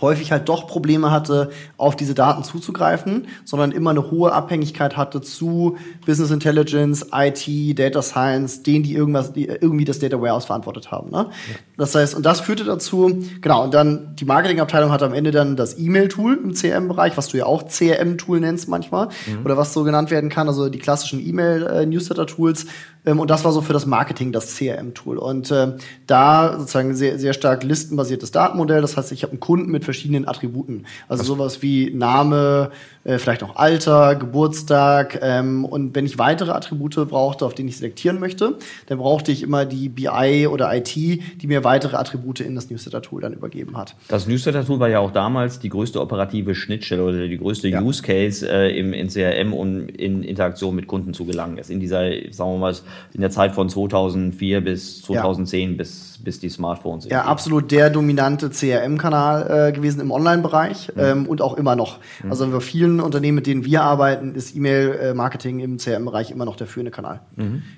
häufig 0.00 0.32
halt 0.32 0.48
doch 0.48 0.66
Probleme 0.66 1.10
hatte, 1.10 1.50
auf 1.76 1.96
diese 1.96 2.14
Daten 2.14 2.44
zuzugreifen, 2.44 3.26
sondern 3.44 3.72
immer 3.72 3.90
eine 3.90 4.10
hohe 4.10 4.32
Abhängigkeit 4.32 4.96
hatte 4.96 5.20
zu 5.20 5.76
Business 6.06 6.30
Intelligence, 6.30 7.06
IT, 7.12 7.78
Data 7.78 8.02
Science, 8.02 8.62
denen, 8.62 8.84
die 8.84 8.94
irgendwas, 8.94 9.32
die 9.32 9.46
irgendwie 9.46 9.84
das 9.84 9.98
Data 9.98 10.20
Warehouse 10.20 10.44
verantwortet 10.44 10.90
haben. 10.90 11.10
Ne? 11.10 11.26
Ja. 11.28 11.56
Das 11.76 11.94
heißt, 11.94 12.14
und 12.14 12.26
das 12.26 12.40
führte 12.40 12.64
dazu, 12.64 13.18
genau, 13.40 13.64
und 13.64 13.74
dann 13.74 14.14
die 14.16 14.24
Marketingabteilung 14.24 14.92
hat 14.92 15.02
am 15.02 15.14
Ende 15.14 15.30
dann 15.30 15.56
das 15.56 15.78
E-Mail-Tool 15.78 16.38
im 16.42 16.54
CRM-Bereich, 16.54 17.16
was 17.16 17.28
du 17.28 17.38
ja 17.38 17.46
auch 17.46 17.66
CRM-Tool 17.66 18.40
nennst 18.40 18.68
manchmal, 18.68 19.08
mhm. 19.26 19.44
oder 19.44 19.56
was 19.56 19.72
so 19.72 19.84
genannt 19.84 20.10
werden 20.10 20.28
kann, 20.28 20.48
also 20.48 20.68
die 20.68 20.78
klassischen 20.78 21.26
E-Mail-Newsletter-Tools, 21.26 22.64
ähm, 22.64 22.70
und 23.04 23.30
das 23.30 23.44
war 23.44 23.52
so 23.52 23.60
für 23.60 23.72
das 23.72 23.86
Marketing 23.86 24.32
das 24.32 24.56
CRM-Tool. 24.56 25.18
Und 25.18 25.50
äh, 25.50 25.74
da 26.06 26.58
sozusagen 26.58 26.94
sehr, 26.94 27.18
sehr 27.18 27.32
stark 27.32 27.62
listenbasiertes 27.62 28.30
Datenmodell. 28.30 28.80
Das 28.80 28.96
heißt, 28.96 29.12
ich 29.12 29.22
habe 29.22 29.32
einen 29.32 29.40
Kunden, 29.40 29.70
mit 29.70 29.84
verschiedenen 29.84 30.26
Attributen. 30.26 30.86
Also 31.08 31.24
sowas 31.24 31.62
wie 31.62 31.90
Name, 31.94 32.70
äh, 33.08 33.18
vielleicht 33.18 33.42
auch 33.42 33.56
Alter, 33.56 34.16
Geburtstag. 34.16 35.18
Ähm, 35.22 35.64
und 35.64 35.94
wenn 35.94 36.04
ich 36.04 36.18
weitere 36.18 36.50
Attribute 36.50 37.08
brauchte, 37.08 37.46
auf 37.46 37.54
denen 37.54 37.68
ich 37.68 37.78
selektieren 37.78 38.20
möchte, 38.20 38.58
dann 38.86 38.98
brauchte 38.98 39.32
ich 39.32 39.42
immer 39.42 39.64
die 39.64 39.88
BI 39.88 40.46
oder 40.46 40.74
IT, 40.76 40.94
die 40.94 41.46
mir 41.46 41.64
weitere 41.64 41.96
Attribute 41.96 42.40
in 42.40 42.54
das 42.54 42.68
Newsletter-Tool 42.68 43.22
dann 43.22 43.32
übergeben 43.32 43.76
hat. 43.78 43.94
Das 44.08 44.26
Newsletter-Tool 44.26 44.78
war 44.78 44.90
ja 44.90 44.98
auch 44.98 45.10
damals 45.10 45.58
die 45.58 45.70
größte 45.70 46.00
operative 46.00 46.54
Schnittstelle 46.54 47.02
oder 47.02 47.26
die 47.26 47.38
größte 47.38 47.68
Ja. 47.68 47.80
Use 47.80 48.02
Case 48.02 48.46
äh, 48.46 48.78
im 48.78 48.92
in 48.92 49.08
CRM 49.08 49.54
und 49.54 49.88
in 49.88 50.22
Interaktion 50.22 50.74
mit 50.74 50.86
Kunden 50.86 51.14
zu 51.14 51.24
gelangen. 51.24 51.56
Ist 51.56 51.70
in 51.70 51.80
dieser, 51.80 52.10
sagen 52.30 52.52
wir 52.52 52.58
mal, 52.58 52.74
in 53.14 53.22
der 53.22 53.30
Zeit 53.30 53.54
von 53.54 53.70
2004 53.70 54.60
bis 54.60 55.00
2010 55.02 55.78
bis, 55.78 56.17
bis 56.24 56.40
die 56.40 56.48
Smartphones. 56.48 57.04
Ja, 57.04 57.18
irgendwie. 57.18 57.30
absolut 57.30 57.70
der 57.70 57.90
dominante 57.90 58.50
CRM-Kanal 58.50 59.68
äh, 59.68 59.72
gewesen 59.72 60.00
im 60.00 60.10
Online-Bereich 60.10 60.92
ähm, 60.96 61.26
und 61.26 61.40
auch 61.42 61.56
immer 61.56 61.76
noch. 61.76 61.98
Also 62.28 62.46
bei 62.48 62.60
vielen 62.60 63.00
Unternehmen, 63.00 63.36
mit 63.36 63.46
denen 63.46 63.64
wir 63.64 63.82
arbeiten, 63.82 64.34
ist 64.34 64.54
E-Mail-Marketing 64.56 65.60
im 65.60 65.78
CRM-Bereich 65.78 66.30
immer 66.30 66.44
noch 66.44 66.56
der 66.56 66.66
führende 66.66 66.90
Kanal. 66.90 67.20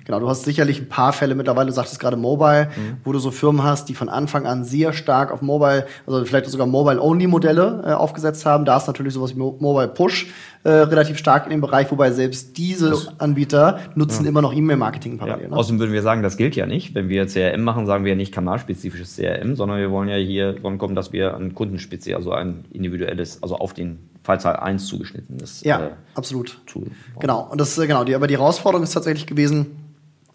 Genau, 0.05 0.19
du 0.19 0.29
hast 0.29 0.43
sicherlich 0.43 0.79
ein 0.81 0.89
paar 0.89 1.13
Fälle 1.13 1.35
mittlerweile, 1.35 1.67
du 1.67 1.73
sagtest 1.73 1.99
gerade 1.99 2.17
Mobile, 2.17 2.69
wo 3.03 3.11
du 3.11 3.19
so 3.19 3.31
Firmen 3.31 3.63
hast, 3.63 3.89
die 3.89 3.93
von 3.95 4.09
Anfang 4.09 4.45
an 4.45 4.63
sehr 4.63 4.93
stark 4.93 5.31
auf 5.31 5.41
Mobile, 5.41 5.85
also 6.07 6.23
vielleicht 6.25 6.47
sogar 6.49 6.67
Mobile-Only-Modelle 6.67 7.83
äh, 7.85 7.91
aufgesetzt 7.93 8.45
haben. 8.45 8.65
Da 8.65 8.77
ist 8.77 8.87
natürlich 8.87 9.13
sowas 9.13 9.35
wie 9.35 9.39
Mo 9.39 9.57
Mobile 9.59 9.87
Push 9.89 10.27
äh, 10.63 10.69
relativ 10.69 11.17
stark 11.17 11.45
in 11.45 11.51
dem 11.51 11.61
Bereich, 11.61 11.89
wobei 11.91 12.11
selbst 12.11 12.57
diese 12.57 12.95
Anbieter 13.17 13.79
nutzen 13.95 14.25
immer 14.25 14.41
noch 14.41 14.53
E-Mail-Marketing 14.53 15.13
Ja. 15.13 15.17
parallel. 15.25 15.49
ne? 15.49 15.55
Außerdem 15.55 15.79
würden 15.79 15.93
wir 15.93 16.01
sagen, 16.03 16.21
das 16.21 16.37
gilt 16.37 16.55
ja 16.55 16.65
nicht. 16.67 16.93
Wenn 16.93 17.09
wir 17.09 17.25
CRM 17.27 17.61
machen, 17.63 17.85
sagen 17.87 18.03
wir 18.05 18.11
ja 18.11 18.15
nicht 18.15 18.30
kanalspezifisches 18.31 19.15
CRM, 19.15 19.55
sondern 19.55 19.79
wir 19.79 19.91
wollen 19.91 20.09
ja 20.09 20.15
hier 20.15 20.55
kommen, 20.61 20.95
dass 20.95 21.11
wir 21.11 21.35
ein 21.35 21.53
kundenspeziell, 21.55 22.15
also 22.15 22.31
ein 22.31 22.65
individuelles, 22.71 23.41
also 23.43 23.57
auf 23.57 23.73
den 23.73 23.99
Fallzahl 24.23 24.55
1 24.57 24.85
zugeschnittenes 24.85 25.61
Ja, 25.63 25.87
äh, 25.87 25.91
absolut. 26.15 26.61
Tool. 26.65 26.87
Genau, 27.19 27.47
und 27.49 27.59
das 27.59 27.77
äh, 27.77 27.87
genau, 27.87 28.03
die, 28.03 28.15
aber 28.15 28.27
die 28.27 28.37
Herausforderung 28.37 28.83
ist 28.83 28.91
tatsächlich 28.91 29.25
gewesen, 29.25 29.67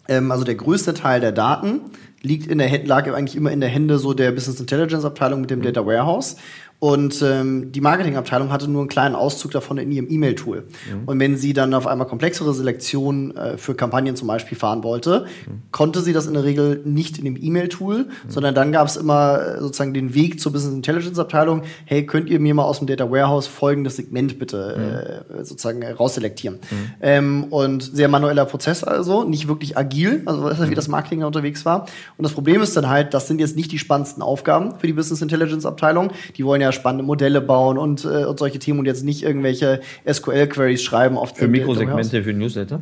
ähm, 0.07 0.31
also 0.31 0.43
der 0.43 0.55
größte 0.55 0.93
Teil 0.93 1.21
der 1.21 1.31
Daten 1.31 1.81
liegt 2.21 2.47
in 2.47 2.57
der 2.57 2.85
lag 2.85 3.07
eigentlich 3.13 3.35
immer 3.35 3.51
in 3.51 3.61
der 3.61 3.69
Hände 3.69 3.99
so 3.99 4.13
der 4.13 4.31
Business 4.31 4.59
Intelligence 4.59 5.05
Abteilung 5.05 5.41
mit 5.41 5.51
dem 5.51 5.61
Data 5.61 5.85
Warehouse. 5.85 6.37
Und 6.79 7.23
ähm, 7.23 7.71
die 7.71 7.81
Marketingabteilung 7.81 8.51
hatte 8.51 8.69
nur 8.69 8.81
einen 8.81 8.89
kleinen 8.89 9.15
Auszug 9.15 9.51
davon 9.51 9.79
in 9.79 9.91
ihrem 9.91 10.07
E-Mail-Tool. 10.11 10.67
Und 11.07 11.19
wenn 11.19 11.35
sie 11.35 11.53
dann 11.53 11.73
auf 11.73 11.87
einmal 11.87 12.07
komplexere 12.07 12.53
Selektionen 12.53 13.35
äh, 13.35 13.57
für 13.57 13.73
Kampagnen 13.73 14.15
zum 14.15 14.27
Beispiel 14.27 14.57
fahren 14.57 14.83
wollte, 14.83 15.25
konnte 15.71 16.01
sie 16.01 16.13
das 16.13 16.27
in 16.27 16.35
der 16.35 16.43
Regel 16.43 16.81
nicht 16.85 17.17
in 17.17 17.25
dem 17.25 17.35
E-Mail-Tool, 17.35 18.09
sondern 18.27 18.53
dann 18.53 18.71
gab 18.71 18.87
es 18.87 18.95
immer 18.95 19.39
äh, 19.41 19.59
sozusagen 19.59 19.93
den 19.93 20.13
Weg 20.13 20.39
zur 20.39 20.51
Business 20.51 20.75
Intelligence 20.75 21.17
Abteilung. 21.17 21.63
Hey, 21.85 22.05
könnt 22.05 22.29
ihr 22.29 22.39
mir 22.39 22.53
mal 22.53 22.63
aus 22.63 22.77
dem 22.77 22.87
Data 22.87 23.09
Warehouse 23.09 23.47
folgendes 23.47 23.95
Segment 23.95 24.37
bitte 24.37 25.23
äh, 25.31 25.43
sozusagen 25.43 25.81
äh, 25.81 25.91
rausselektieren? 25.91 26.59
Ähm, 27.01 27.45
und 27.45 27.81
sehr 27.81 28.07
manueller 28.07 28.45
Prozess 28.45 28.83
also, 28.83 29.23
nicht 29.23 29.47
wirklich 29.47 29.77
agil, 29.77 30.21
also 30.25 30.69
wie 30.69 30.75
das 30.75 30.87
Marketing 30.87 31.21
da 31.21 31.27
unterwegs 31.27 31.65
war. 31.65 31.87
Und 32.17 32.23
das 32.23 32.33
Problem 32.33 32.61
ist 32.61 32.77
dann 32.77 32.87
halt, 32.87 33.15
das 33.15 33.27
sind 33.27 33.39
jetzt 33.39 33.55
nicht 33.55 33.71
die 33.71 33.79
spannendsten 33.79 34.21
Aufgaben 34.21 34.77
für 34.77 34.85
die 34.85 34.93
Business 34.93 35.21
Intelligence 35.21 35.65
Abteilung. 35.65 36.11
Die 36.37 36.45
wollen 36.45 36.61
ja 36.61 36.66
spannende 36.71 37.03
Modelle 37.03 37.41
bauen 37.41 37.77
und, 37.77 38.05
äh, 38.05 38.25
und 38.25 38.39
solche 38.39 38.59
Themen 38.59 38.79
und 38.79 38.85
jetzt 38.85 39.03
nicht 39.03 39.23
irgendwelche 39.23 39.81
SQL-Queries 40.11 40.81
schreiben 40.81 41.17
auf 41.17 41.35
Für. 41.35 41.47
Mikrosegmente 41.47 42.23
für 42.23 42.33
Newsletter. 42.33 42.81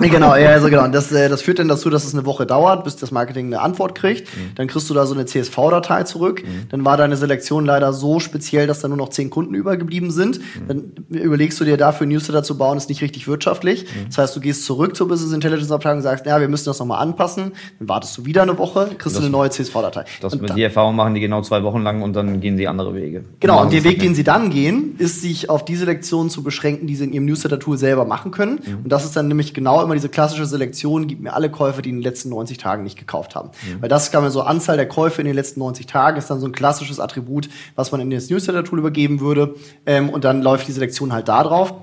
Genau, 0.00 0.34
ja, 0.36 0.50
also 0.50 0.68
genau. 0.68 0.86
Das, 0.88 1.10
äh, 1.12 1.28
das 1.28 1.42
führt 1.42 1.58
dann 1.58 1.68
dazu, 1.68 1.90
dass 1.90 2.04
es 2.04 2.14
eine 2.14 2.24
Woche 2.26 2.46
dauert, 2.46 2.84
bis 2.84 2.96
das 2.96 3.10
Marketing 3.10 3.46
eine 3.46 3.60
Antwort 3.60 3.94
kriegt. 3.94 4.28
Dann 4.56 4.66
kriegst 4.66 4.88
du 4.90 4.94
da 4.94 5.06
so 5.06 5.14
eine 5.14 5.26
CSV-Datei 5.26 6.04
zurück. 6.04 6.42
Dann 6.70 6.84
war 6.84 6.96
deine 6.96 7.16
Selektion 7.16 7.64
leider 7.66 7.92
so 7.92 8.20
speziell, 8.20 8.66
dass 8.66 8.80
da 8.80 8.88
nur 8.88 8.96
noch 8.96 9.08
zehn 9.10 9.30
Kunden 9.30 9.54
übergeblieben 9.54 10.10
sind. 10.10 10.40
Dann 10.68 10.92
überlegst 11.10 11.60
du 11.60 11.64
dir 11.64 11.76
dafür, 11.76 12.06
Newsletter 12.06 12.42
zu 12.42 12.56
bauen, 12.58 12.76
ist 12.76 12.88
nicht 12.88 13.02
richtig 13.02 13.28
wirtschaftlich. 13.28 13.86
Das 14.08 14.18
heißt, 14.18 14.36
du 14.36 14.40
gehst 14.40 14.64
zurück 14.64 14.96
zur 14.96 15.08
Business 15.08 15.32
Intelligence 15.32 15.70
Abteilung 15.70 15.98
und 15.98 16.02
sagst, 16.02 16.26
ja, 16.26 16.40
wir 16.40 16.48
müssen 16.48 16.66
das 16.66 16.78
nochmal 16.78 17.00
anpassen. 17.02 17.52
Dann 17.78 17.88
wartest 17.88 18.16
du 18.18 18.24
wieder 18.24 18.42
eine 18.42 18.56
Woche, 18.58 18.90
kriegst 18.98 19.16
du 19.16 19.20
eine 19.20 19.30
neue 19.30 19.50
CSV-Datei. 19.50 20.04
Das 20.20 20.36
dann- 20.38 20.56
die 20.56 20.62
Erfahrung 20.62 20.96
machen 20.96 21.14
die 21.14 21.20
genau 21.20 21.42
zwei 21.42 21.62
Wochen 21.62 21.82
lang 21.82 22.02
und 22.02 22.14
dann 22.14 22.40
gehen 22.40 22.56
sie 22.56 22.66
andere 22.68 22.94
Wege. 22.94 23.24
Genau, 23.38 23.62
und 23.62 23.72
der 23.72 23.80
das 23.80 23.90
Weg, 23.90 24.00
den 24.00 24.14
sie 24.14 24.24
dann 24.24 24.50
gehen, 24.50 24.96
ist, 24.98 25.20
sich 25.20 25.50
auf 25.50 25.64
diese 25.64 25.84
Lektionen 25.84 26.30
zu 26.30 26.42
beschränken, 26.42 26.86
die 26.86 26.96
sie 26.96 27.04
in 27.04 27.12
ihrem 27.12 27.26
Newsletter-Tool 27.26 27.76
selber 27.76 28.04
machen 28.04 28.30
können. 28.30 28.58
Und 28.82 28.88
das 28.90 29.04
ist 29.04 29.14
dann 29.14 29.28
nämlich 29.28 29.52
genau 29.52 29.82
immer 29.82 29.94
diese 29.94 30.08
klassische 30.08 30.46
Selektion, 30.46 31.06
gib 31.06 31.20
mir 31.20 31.34
alle 31.34 31.50
Käufe, 31.50 31.82
die 31.82 31.90
in 31.90 31.96
den 31.96 32.02
letzten 32.02 32.30
90 32.30 32.58
Tagen 32.58 32.82
nicht 32.82 32.98
gekauft 32.98 33.34
haben. 33.34 33.50
Weil 33.80 33.88
das 33.88 34.10
kann 34.10 34.22
man 34.22 34.30
so 34.32 34.42
Anzahl 34.42 34.76
der 34.76 34.88
Käufe 34.88 35.20
in 35.20 35.26
den 35.26 35.34
letzten 35.34 35.60
90 35.60 35.86
Tagen 35.86 36.16
ist 36.16 36.30
dann 36.30 36.40
so 36.40 36.46
ein 36.46 36.52
klassisches 36.52 36.98
Attribut, 36.98 37.48
was 37.74 37.92
man 37.92 38.00
in 38.00 38.10
das 38.10 38.30
Newsletter-Tool 38.30 38.78
übergeben 38.78 39.20
würde. 39.20 39.54
Ähm, 39.84 40.08
und 40.08 40.24
dann 40.24 40.42
läuft 40.42 40.66
die 40.68 40.72
Selektion 40.72 41.12
halt 41.12 41.28
da 41.28 41.42
drauf. 41.42 41.74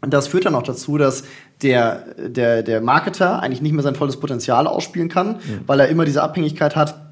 Und 0.00 0.14
das 0.14 0.28
führt 0.28 0.44
dann 0.44 0.54
auch 0.54 0.62
dazu, 0.62 0.96
dass 0.96 1.24
der, 1.62 2.04
der, 2.16 2.62
der 2.62 2.80
Marketer 2.80 3.42
eigentlich 3.42 3.62
nicht 3.62 3.72
mehr 3.72 3.82
sein 3.82 3.96
volles 3.96 4.18
Potenzial 4.18 4.66
ausspielen 4.66 5.08
kann, 5.08 5.40
weil 5.66 5.80
er 5.80 5.88
immer 5.88 6.04
diese 6.04 6.22
Abhängigkeit 6.22 6.76
hat, 6.76 7.07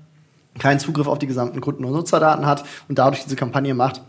keinen 0.59 0.81
Zugriff 0.81 1.07
auf 1.07 1.19
die 1.19 1.27
gesamten 1.27 1.61
Kunden- 1.61 1.85
und 1.85 1.93
Nutzerdaten 1.93 2.47
hat 2.47 2.65
und 2.89 2.99
dadurch 2.99 3.25
diese 3.25 3.37
Kampagne 3.37 3.75
macht, 3.75 4.03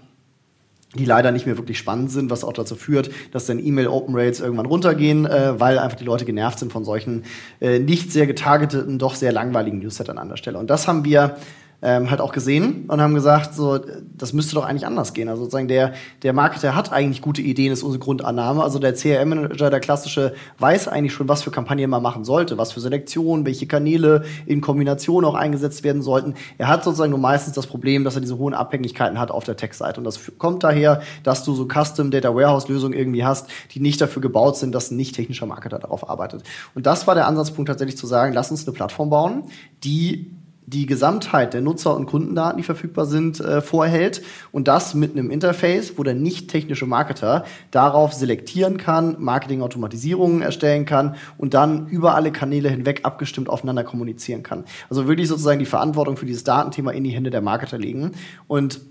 die 0.95 1.05
leider 1.05 1.31
nicht 1.31 1.45
mehr 1.45 1.57
wirklich 1.57 1.77
spannend 1.77 2.11
sind, 2.11 2.29
was 2.31 2.43
auch 2.43 2.53
dazu 2.53 2.75
führt, 2.75 3.09
dass 3.31 3.45
dann 3.45 3.63
E-Mail-Open 3.63 4.15
Rates 4.15 4.39
irgendwann 4.39 4.65
runtergehen, 4.65 5.25
äh, 5.25 5.59
weil 5.59 5.79
einfach 5.79 5.97
die 5.97 6.05
Leute 6.05 6.25
genervt 6.25 6.59
sind 6.59 6.71
von 6.71 6.85
solchen 6.85 7.23
äh, 7.59 7.79
nicht 7.79 8.11
sehr 8.11 8.25
getargeteten, 8.25 8.97
doch 8.97 9.15
sehr 9.15 9.31
langweiligen 9.31 9.79
Newslettern 9.79 10.17
an 10.17 10.29
der 10.29 10.37
Stelle. 10.37 10.57
Und 10.57 10.69
das 10.69 10.87
haben 10.87 11.03
wir 11.03 11.37
ähm, 11.81 12.09
halt 12.09 12.21
auch 12.21 12.31
gesehen 12.31 12.85
und 12.87 13.01
haben 13.01 13.13
gesagt, 13.13 13.53
so, 13.53 13.79
das 14.17 14.33
müsste 14.33 14.55
doch 14.55 14.65
eigentlich 14.65 14.87
anders 14.87 15.13
gehen. 15.13 15.29
Also 15.29 15.43
sozusagen 15.43 15.67
der, 15.67 15.93
der 16.23 16.33
Marketer 16.33 16.75
hat 16.75 16.91
eigentlich 16.91 17.21
gute 17.21 17.41
Ideen, 17.43 17.71
ist 17.71 17.83
unsere 17.83 18.03
Grundannahme. 18.03 18.63
Also 18.63 18.79
der 18.79 18.95
CRM-Manager, 18.95 19.69
der 19.69 19.79
klassische, 19.79 20.33
weiß 20.57 20.87
eigentlich 20.87 21.13
schon, 21.13 21.27
was 21.27 21.43
für 21.43 21.51
Kampagnen 21.51 21.89
man 21.89 22.01
machen 22.01 22.23
sollte, 22.23 22.57
was 22.57 22.71
für 22.71 22.79
Selektion, 22.79 23.45
welche 23.45 23.67
Kanäle 23.67 24.23
in 24.47 24.61
Kombination 24.61 25.23
auch 25.23 25.35
eingesetzt 25.35 25.83
werden 25.83 26.01
sollten. 26.01 26.33
Er 26.57 26.67
hat 26.67 26.83
sozusagen 26.83 27.11
nur 27.11 27.19
meistens 27.19 27.53
das 27.53 27.67
Problem, 27.67 28.03
dass 28.03 28.15
er 28.15 28.21
diese 28.21 28.39
hohen 28.39 28.55
Abhängigkeiten 28.55 29.19
hat 29.19 29.29
auf 29.29 29.43
der 29.43 29.55
Tech-Seite. 29.55 29.99
Und 29.99 30.05
das 30.05 30.19
kommt 30.39 30.63
daher, 30.63 31.01
dass 31.21 31.43
du 31.43 31.53
so 31.53 31.67
Custom 31.67 32.09
Data 32.09 32.33
Warehouse-Lösungen 32.33 32.97
irgendwie 32.97 33.23
hast, 33.23 33.49
die 33.71 33.79
nicht 33.79 34.01
dafür 34.01 34.23
gebaut 34.23 34.57
sind, 34.57 34.73
dass 34.73 34.89
ein 34.89 34.97
nicht 34.97 35.15
technischer 35.15 35.45
Marketer 35.45 35.77
darauf 35.77 36.09
arbeitet. 36.09 36.41
Und 36.73 36.87
das 36.87 37.05
war 37.05 37.13
der 37.13 37.27
Ansatzpunkt 37.27 37.69
tatsächlich 37.69 37.97
zu 37.97 38.07
sagen, 38.07 38.33
lass 38.33 38.49
uns 38.49 38.65
eine 38.65 38.73
Plattform 38.73 39.11
bauen, 39.11 39.43
die 39.83 40.31
die 40.67 40.85
Gesamtheit 40.85 41.53
der 41.53 41.61
Nutzer- 41.61 41.95
und 41.95 42.07
Kundendaten, 42.07 42.57
die 42.57 42.63
verfügbar 42.63 43.05
sind, 43.05 43.39
äh, 43.39 43.61
vorhält 43.61 44.21
und 44.51 44.67
das 44.67 44.93
mit 44.93 45.13
einem 45.13 45.31
Interface, 45.31 45.93
wo 45.97 46.03
der 46.03 46.13
nicht 46.13 46.49
technische 46.49 46.85
Marketer 46.85 47.45
darauf 47.71 48.11
selektieren 48.11 48.75
kann, 48.77 49.15
Marketing-Automatisierungen 49.17 50.41
erstellen 50.41 50.85
kann 50.85 51.15
und 51.37 51.53
dann 51.53 51.87
über 51.87 52.15
alle 52.15 52.33
Kanäle 52.33 52.69
hinweg 52.69 52.99
abgestimmt 53.03 53.49
aufeinander 53.49 53.85
kommunizieren 53.85 54.43
kann. 54.43 54.65
Also 54.89 55.07
wirklich 55.07 55.29
sozusagen 55.29 55.59
die 55.59 55.65
Verantwortung 55.65 56.17
für 56.17 56.25
dieses 56.25 56.43
Datenthema 56.43 56.91
in 56.91 57.05
die 57.05 57.11
Hände 57.11 57.29
der 57.29 57.41
Marketer 57.41 57.77
legen. 57.77 58.11
Und 58.47 58.81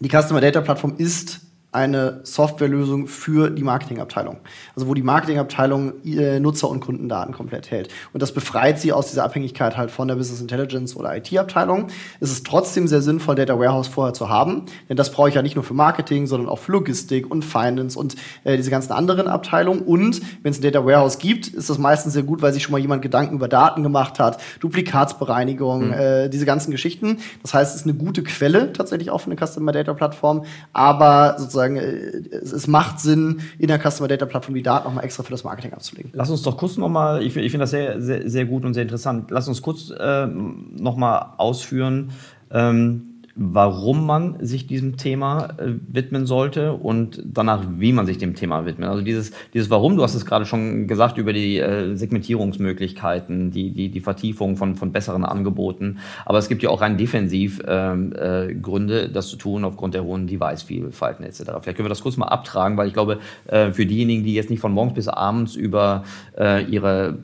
die 0.00 0.08
Customer 0.08 0.40
Data 0.40 0.62
Plattform 0.62 0.94
ist 0.98 1.42
eine 1.74 2.20
Softwarelösung 2.22 3.08
für 3.08 3.50
die 3.50 3.64
Marketingabteilung. 3.64 4.38
Also 4.76 4.86
wo 4.86 4.94
die 4.94 5.02
Marketingabteilung 5.02 6.04
äh, 6.04 6.38
Nutzer- 6.38 6.68
und 6.68 6.80
Kundendaten 6.80 7.34
komplett 7.34 7.70
hält. 7.70 7.88
Und 8.12 8.22
das 8.22 8.32
befreit 8.32 8.78
sie 8.78 8.92
aus 8.92 9.08
dieser 9.10 9.24
Abhängigkeit 9.24 9.76
halt 9.76 9.90
von 9.90 10.06
der 10.06 10.14
Business 10.14 10.40
Intelligence 10.40 10.94
oder 10.94 11.16
IT-Abteilung. 11.16 11.88
Es 12.20 12.30
ist 12.30 12.46
trotzdem 12.46 12.86
sehr 12.86 13.02
sinnvoll, 13.02 13.34
Data 13.34 13.58
Warehouse 13.58 13.88
vorher 13.88 14.14
zu 14.14 14.28
haben, 14.28 14.66
denn 14.88 14.96
das 14.96 15.10
brauche 15.10 15.28
ich 15.28 15.34
ja 15.34 15.42
nicht 15.42 15.56
nur 15.56 15.64
für 15.64 15.74
Marketing, 15.74 16.26
sondern 16.26 16.48
auch 16.48 16.60
für 16.60 16.72
Logistik 16.72 17.28
und 17.28 17.44
Finance 17.44 17.98
und 17.98 18.14
äh, 18.44 18.56
diese 18.56 18.70
ganzen 18.70 18.92
anderen 18.92 19.26
Abteilungen. 19.26 19.80
Und 19.80 20.20
wenn 20.42 20.52
es 20.52 20.60
ein 20.60 20.62
Data 20.62 20.86
Warehouse 20.86 21.18
gibt, 21.18 21.48
ist 21.48 21.68
das 21.70 21.78
meistens 21.78 22.12
sehr 22.12 22.22
gut, 22.22 22.40
weil 22.40 22.52
sich 22.52 22.62
schon 22.62 22.72
mal 22.72 22.78
jemand 22.78 23.02
Gedanken 23.02 23.34
über 23.34 23.48
Daten 23.48 23.82
gemacht 23.82 24.20
hat, 24.20 24.40
Duplikatsbereinigung, 24.60 25.92
äh, 25.92 26.28
diese 26.30 26.46
ganzen 26.46 26.70
Geschichten. 26.70 27.18
Das 27.42 27.52
heißt, 27.52 27.74
es 27.74 27.80
ist 27.80 27.86
eine 27.86 27.94
gute 27.94 28.22
Quelle 28.22 28.72
tatsächlich 28.72 29.10
auch 29.10 29.18
für 29.18 29.30
eine 29.30 29.44
Customer 29.44 29.72
Data 29.72 29.92
Plattform, 29.92 30.44
aber 30.72 31.34
sozusagen 31.38 31.63
äh, 31.66 32.22
es, 32.30 32.52
es 32.52 32.66
macht 32.66 33.00
Sinn, 33.00 33.40
in 33.58 33.68
der 33.68 33.78
Customer 33.78 34.08
Data 34.08 34.26
Plattform 34.26 34.54
die 34.54 34.62
Daten 34.62 34.86
nochmal 34.86 35.04
extra 35.04 35.22
für 35.22 35.30
das 35.30 35.44
Marketing 35.44 35.72
abzulegen. 35.72 36.10
Lass 36.14 36.30
uns 36.30 36.42
doch 36.42 36.56
kurz 36.56 36.76
nochmal, 36.76 37.22
ich, 37.22 37.36
ich 37.36 37.50
finde 37.50 37.64
das 37.64 37.70
sehr, 37.70 38.00
sehr, 38.00 38.28
sehr 38.28 38.44
gut 38.44 38.64
und 38.64 38.74
sehr 38.74 38.82
interessant. 38.82 39.30
Lass 39.30 39.48
uns 39.48 39.62
kurz 39.62 39.90
äh, 39.90 40.26
nochmal 40.26 41.34
ausführen, 41.38 42.10
ähm, 42.50 43.13
warum 43.36 44.06
man 44.06 44.36
sich 44.40 44.68
diesem 44.68 44.96
Thema 44.96 45.54
äh, 45.58 45.72
widmen 45.88 46.24
sollte 46.24 46.72
und 46.72 47.20
danach, 47.24 47.64
wie 47.78 47.92
man 47.92 48.06
sich 48.06 48.18
dem 48.18 48.36
Thema 48.36 48.64
widmet. 48.64 48.88
Also 48.88 49.02
dieses, 49.02 49.32
dieses 49.52 49.70
Warum, 49.70 49.96
du 49.96 50.04
hast 50.04 50.14
es 50.14 50.24
gerade 50.24 50.46
schon 50.46 50.86
gesagt, 50.86 51.18
über 51.18 51.32
die 51.32 51.58
äh, 51.58 51.96
Segmentierungsmöglichkeiten, 51.96 53.50
die, 53.50 53.72
die, 53.72 53.88
die 53.88 54.00
Vertiefung 54.00 54.56
von, 54.56 54.76
von 54.76 54.92
besseren 54.92 55.24
Angeboten. 55.24 55.98
Aber 56.24 56.38
es 56.38 56.48
gibt 56.48 56.62
ja 56.62 56.70
auch 56.70 56.80
rein 56.80 56.96
defensiv 56.96 57.60
ähm, 57.66 58.12
äh, 58.12 58.54
Gründe, 58.54 59.08
das 59.08 59.26
zu 59.28 59.36
tun, 59.36 59.64
aufgrund 59.64 59.94
der 59.94 60.04
hohen 60.04 60.28
Device-Vielfalten 60.28 61.24
etc. 61.24 61.42
Vielleicht 61.60 61.76
können 61.76 61.86
wir 61.86 61.88
das 61.88 62.02
kurz 62.02 62.16
mal 62.16 62.28
abtragen, 62.28 62.76
weil 62.76 62.86
ich 62.86 62.94
glaube, 62.94 63.18
äh, 63.46 63.72
für 63.72 63.84
diejenigen, 63.84 64.22
die 64.22 64.34
jetzt 64.34 64.50
nicht 64.50 64.60
von 64.60 64.70
morgens 64.70 64.94
bis 64.94 65.08
abends 65.08 65.56
über 65.56 66.04
äh, 66.38 66.64
ihre 66.64 67.18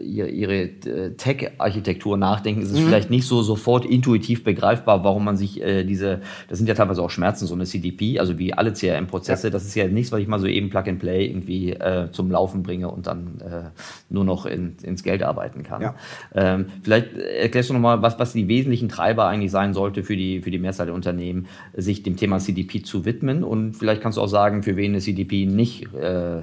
ihre, 0.00 0.28
ihre 0.28 0.70
Tech-Architektur 1.16 2.16
nachdenken, 2.16 2.62
ist 2.62 2.70
es 2.70 2.80
vielleicht 2.80 3.10
nicht 3.10 3.26
so 3.26 3.42
sofort 3.42 3.84
intuitiv 3.84 4.42
begreifbar, 4.44 5.04
warum 5.04 5.21
man 5.22 5.36
sich 5.36 5.60
äh, 5.62 5.84
diese, 5.84 6.20
das 6.48 6.58
sind 6.58 6.68
ja 6.68 6.74
teilweise 6.74 7.02
auch 7.02 7.10
Schmerzen, 7.10 7.46
so 7.46 7.54
eine 7.54 7.64
CDP, 7.64 8.18
also 8.18 8.38
wie 8.38 8.52
alle 8.54 8.72
CRM-Prozesse, 8.72 9.48
ja. 9.48 9.50
das 9.50 9.64
ist 9.64 9.74
ja 9.74 9.86
nichts, 9.88 10.12
was 10.12 10.20
ich 10.20 10.28
mal 10.28 10.38
so 10.38 10.46
eben 10.46 10.70
Plug 10.70 10.84
and 10.86 10.98
Play 10.98 11.26
irgendwie 11.26 11.72
äh, 11.72 12.10
zum 12.12 12.30
Laufen 12.30 12.62
bringe 12.62 12.88
und 12.88 13.06
dann 13.06 13.40
äh, 13.40 13.70
nur 14.10 14.24
noch 14.24 14.46
in, 14.46 14.76
ins 14.82 15.02
Geld 15.02 15.22
arbeiten 15.22 15.62
kann. 15.62 15.82
Ja. 15.82 15.94
Ähm, 16.34 16.66
vielleicht 16.82 17.16
erklärst 17.16 17.70
du 17.70 17.74
nochmal, 17.74 18.02
was, 18.02 18.18
was 18.18 18.32
die 18.32 18.48
wesentlichen 18.48 18.88
Treiber 18.88 19.26
eigentlich 19.26 19.50
sein 19.50 19.74
sollte 19.74 20.02
für 20.02 20.16
die, 20.16 20.40
für 20.40 20.50
die 20.50 20.58
Mehrzahl 20.58 20.86
der 20.86 20.94
Unternehmen, 20.94 21.46
sich 21.74 22.02
dem 22.02 22.16
Thema 22.16 22.38
CDP 22.38 22.82
zu 22.82 23.04
widmen 23.04 23.44
und 23.44 23.74
vielleicht 23.74 24.02
kannst 24.02 24.18
du 24.18 24.22
auch 24.22 24.28
sagen, 24.28 24.62
für 24.62 24.76
wen 24.76 24.92
eine 24.92 25.00
CDP 25.00 25.46
nicht 25.46 25.92
äh, 25.94 26.40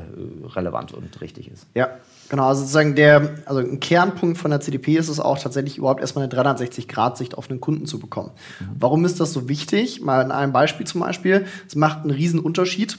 relevant 0.55 0.93
und 0.93 1.21
richtig 1.21 1.51
ist. 1.51 1.67
Ja, 1.75 1.89
Genau, 2.29 2.47
also 2.47 2.61
sozusagen 2.61 2.93
der, 2.93 3.37
also 3.45 3.59
ein 3.59 3.79
Kernpunkt 3.79 4.37
von 4.37 4.51
der 4.51 4.61
CDP 4.61 4.97
ist 4.97 5.09
es 5.09 5.19
auch 5.19 5.39
tatsächlich 5.39 5.79
überhaupt 5.79 5.99
erstmal 5.99 6.25
eine 6.25 6.33
360-Grad-Sicht 6.33 7.35
auf 7.35 7.49
einen 7.49 7.59
Kunden 7.59 7.87
zu 7.87 7.97
bekommen. 7.97 8.29
Warum 8.77 9.05
ist 9.05 9.19
das 9.19 9.33
so 9.33 9.49
wichtig? 9.49 10.01
Mal 10.01 10.21
in 10.21 10.31
einem 10.31 10.53
Beispiel 10.53 10.85
zum 10.85 11.01
Beispiel. 11.01 11.45
Es 11.67 11.75
macht 11.75 11.99
einen 12.01 12.11
riesen 12.11 12.39
Unterschied, 12.39 12.97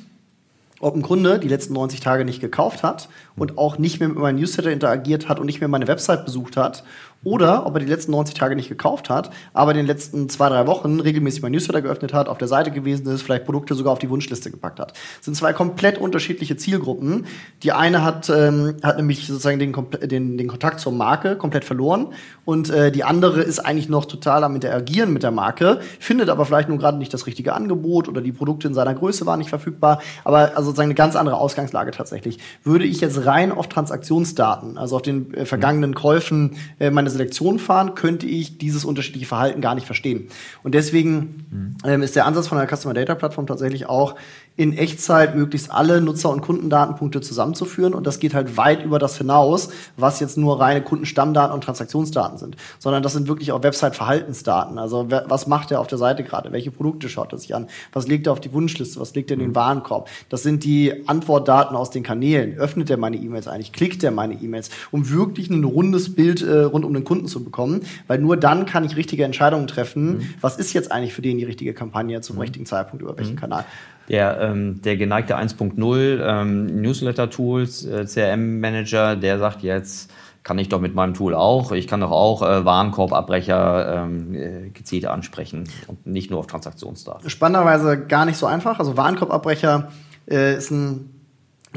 ob 0.81 0.95
ein 0.95 1.03
Kunde 1.03 1.39
die 1.39 1.49
letzten 1.49 1.75
90 1.75 2.01
Tage 2.01 2.25
nicht 2.25 2.41
gekauft 2.41 2.83
hat 2.83 3.09
und 3.37 3.59
auch 3.59 3.79
nicht 3.79 4.01
mehr 4.01 4.09
mit 4.09 4.19
meinem 4.19 4.37
Newsletter 4.37 4.71
interagiert 4.71 5.29
hat 5.29 5.39
und 5.39 5.47
nicht 5.47 5.61
mehr 5.61 5.69
meine 5.69 5.89
Website 5.89 6.25
besucht 6.25 6.57
hat 6.57 6.85
oder 7.23 7.67
ob 7.67 7.75
er 7.75 7.81
die 7.81 7.87
letzten 7.87 8.13
90 8.13 8.35
Tage 8.35 8.57
nicht 8.57 8.69
gekauft 8.69 9.11
hat, 9.11 9.31
aber 9.53 9.73
in 9.73 9.77
den 9.77 9.87
letzten 9.87 10.29
zwei, 10.31 10.49
drei 10.49 10.67
Wochen 10.67 11.01
regelmäßig 11.01 11.43
mein 11.43 11.53
Newsletter 11.53 11.83
geöffnet 11.83 12.15
hat, 12.15 12.29
auf 12.29 12.39
der 12.39 12.49
Seite 12.49 12.71
gewesen 12.71 13.07
ist, 13.09 13.23
vielleicht 13.23 13.45
Produkte 13.45 13.75
sogar 13.75 13.93
auf 13.93 13.99
die 13.99 14.09
Wunschliste 14.09 14.51
gepackt 14.51 14.81
hat. 14.81 14.93
Das 14.93 15.27
sind 15.27 15.37
zwei 15.37 15.53
komplett 15.53 15.99
unterschiedliche 15.99 16.57
Zielgruppen. 16.57 17.27
Die 17.63 17.73
eine 17.73 18.03
hat, 18.05 18.31
ähm, 18.31 18.77
hat 18.83 18.97
nämlich 18.97 19.27
sozusagen 19.27 19.59
den, 19.59 19.75
den, 20.09 20.39
den 20.39 20.49
Kontakt 20.49 20.81
zur 20.81 20.93
Marke 20.93 21.37
komplett 21.37 21.65
verloren 21.65 22.09
und 22.47 22.71
äh, 22.71 22.91
die 22.91 23.05
andere 23.05 23.43
ist 23.43 23.59
eigentlich 23.59 23.89
noch 23.89 24.07
total 24.07 24.43
am 24.43 24.55
Interagieren 24.55 25.13
mit 25.13 25.23
der 25.23 25.31
Marke, 25.31 25.81
findet 25.99 26.31
aber 26.31 26.47
vielleicht 26.47 26.69
nur 26.69 26.79
gerade 26.79 26.97
nicht 26.97 27.13
das 27.13 27.27
richtige 27.27 27.53
Angebot 27.53 28.09
oder 28.09 28.23
die 28.23 28.33
Produkte 28.33 28.69
in 28.69 28.75
seiner 28.75 28.95
Größe 28.95 29.27
waren 29.27 29.41
nicht 29.41 29.51
verfügbar, 29.51 30.01
aber 30.25 30.53
also 30.57 30.71
sozusagen 30.71 30.89
eine 30.89 30.95
ganz 30.95 31.17
andere 31.17 31.37
Ausgangslage 31.37 31.91
tatsächlich. 31.91 32.39
Würde 32.65 32.87
ich 32.87 33.01
jetzt 33.01 33.27
rein 33.27 33.53
auf 33.53 33.69
Transaktionsdaten, 33.69 34.79
also 34.79 34.97
auf 34.97 35.03
den 35.03 35.35
äh, 35.35 35.45
vergangenen 35.45 35.95
Käufen 35.95 36.57
äh, 36.79 36.91
meine 37.11 37.19
Selektion 37.19 37.59
fahren, 37.59 37.95
könnte 37.95 38.27
ich 38.27 38.59
dieses 38.59 38.85
unterschiedliche 38.85 39.27
Verhalten 39.27 39.61
gar 39.61 39.75
nicht 39.75 39.87
verstehen. 39.87 40.29
Und 40.63 40.75
deswegen 40.75 41.45
mhm. 41.51 41.77
ähm, 41.85 42.03
ist 42.03 42.17
der 42.17 42.27
Ansatz 42.27 42.49
von 42.49 42.59
der 42.59 42.69
Customer 42.69 42.95
Data 42.95 43.15
Plattform 43.15 43.47
tatsächlich 43.47 43.87
auch, 43.87 44.15
in 44.57 44.77
Echtzeit 44.77 45.37
möglichst 45.37 45.71
alle 45.71 46.03
Nutzer- 46.03 46.31
und 46.31 46.43
Kundendatenpunkte 46.43 47.23
zusammenzuführen. 47.23 47.95
Und 47.95 48.07
das 48.07 48.19
geht 48.19 48.35
halt 48.35 48.59
weit 48.59 48.85
über 48.85 48.99
das 48.99 49.17
hinaus, 49.17 49.71
was 49.97 50.21
jetzt 50.21 50.37
nur 50.37 50.61
reine 50.61 50.83
Kundenstammdaten 50.83 51.55
und 51.55 51.65
Transaktionsdaten 51.65 52.37
sind, 52.37 52.57
sondern 52.79 53.03
das 53.03 53.15
sind 53.15 53.27
wirklich 53.27 53.53
auch 53.53 53.63
Website-Verhaltensdaten. 53.63 54.79
Also 54.79 55.07
was 55.09 55.47
macht 55.47 55.71
er 55.71 55.81
auf 55.81 55.87
der 55.87 55.97
Seite 55.97 56.25
gerade? 56.25 56.53
Welche 56.53 56.71
Produkte 56.71 57.09
schaut 57.09 57.33
er 57.33 57.39
sich 57.39 57.55
an? 57.55 57.69
Was 57.93 58.07
legt 58.07 58.27
er 58.27 58.35
auf 58.35 58.41
die 58.41 58.53
Wunschliste? 58.53 59.01
Was 59.01 59.15
legt 59.15 59.31
er 59.31 59.35
in 59.35 59.41
den 59.41 59.51
mhm. 59.51 59.55
Warenkorb? 59.55 60.09
Das 60.29 60.43
sind 60.43 60.65
die 60.65 61.09
Antwortdaten 61.09 61.75
aus 61.75 61.91
den 61.91 62.03
Kanälen. 62.03 62.59
Öffnet 62.59 62.91
er 62.91 62.99
meine 62.99 63.17
E-Mails 63.17 63.49
eigentlich? 63.49 63.73
Klickt 63.73 64.05
er 64.05 64.11
meine 64.11 64.35
E-Mails? 64.35 64.69
Um 64.91 65.09
wirklich 65.11 65.49
ein 65.49 65.65
rundes 65.65 66.15
Bild 66.15 66.43
äh, 66.43 66.65
rund 66.65 66.85
um 66.85 66.93
den 66.93 67.05
Kunden 67.05 67.29
zu 67.29 67.43
bekommen, 67.43 67.83
weil 68.09 68.19
nur 68.19 68.37
dann 68.37 68.67
kann 68.67 68.85
ich 68.85 68.97
richtige 68.97 69.25
Entscheidungen 69.25 69.67
treffen. 69.67 70.19
Mhm. 70.19 70.35
Was 70.43 70.59
ist 70.59 70.75
jetzt 70.75 70.93
eigentlich 70.93 71.15
für 71.15 71.23
den 71.23 71.39
die 71.39 71.45
richtige 71.45 71.73
Kampagne 71.73 72.21
zum 72.21 72.37
mhm. 72.37 72.43
richtigen 72.43 72.67
Zeitpunkt 72.67 73.03
über 73.03 73.17
welchen 73.17 73.37
mhm. 73.37 73.41
Kanal? 73.41 73.65
Der, 74.11 74.41
ähm, 74.41 74.83
der 74.83 74.97
geneigte 74.97 75.39
1.0 75.39 76.21
ähm, 76.21 76.83
Newsletter-Tools, 76.83 77.85
äh, 77.85 78.05
CRM-Manager, 78.05 79.15
der 79.15 79.39
sagt 79.39 79.63
jetzt, 79.63 80.11
kann 80.43 80.59
ich 80.59 80.69
doch 80.69 80.81
mit 80.81 80.95
meinem 80.95 81.15
Tool 81.15 81.35
auch. 81.35 81.71
Ich 81.71 81.87
kann 81.87 82.01
doch 82.01 82.11
auch 82.11 82.43
äh, 82.43 82.65
Warenkorbabbrecher 82.65 84.05
ähm, 84.05 84.35
äh, 84.35 84.71
gezielt 84.71 85.07
ansprechen 85.07 85.69
und 85.87 86.07
nicht 86.07 86.31
nur 86.31 86.41
auf 86.41 86.49
Transaktionsdaten. 86.49 87.31
Spannenderweise 87.31 88.07
gar 88.07 88.25
nicht 88.25 88.37
so 88.37 88.47
einfach. 88.47 88.81
Also 88.81 88.97
Warenkorbabbrecher 88.97 89.93
äh, 90.29 90.57
ist 90.57 90.73
ein 90.73 91.11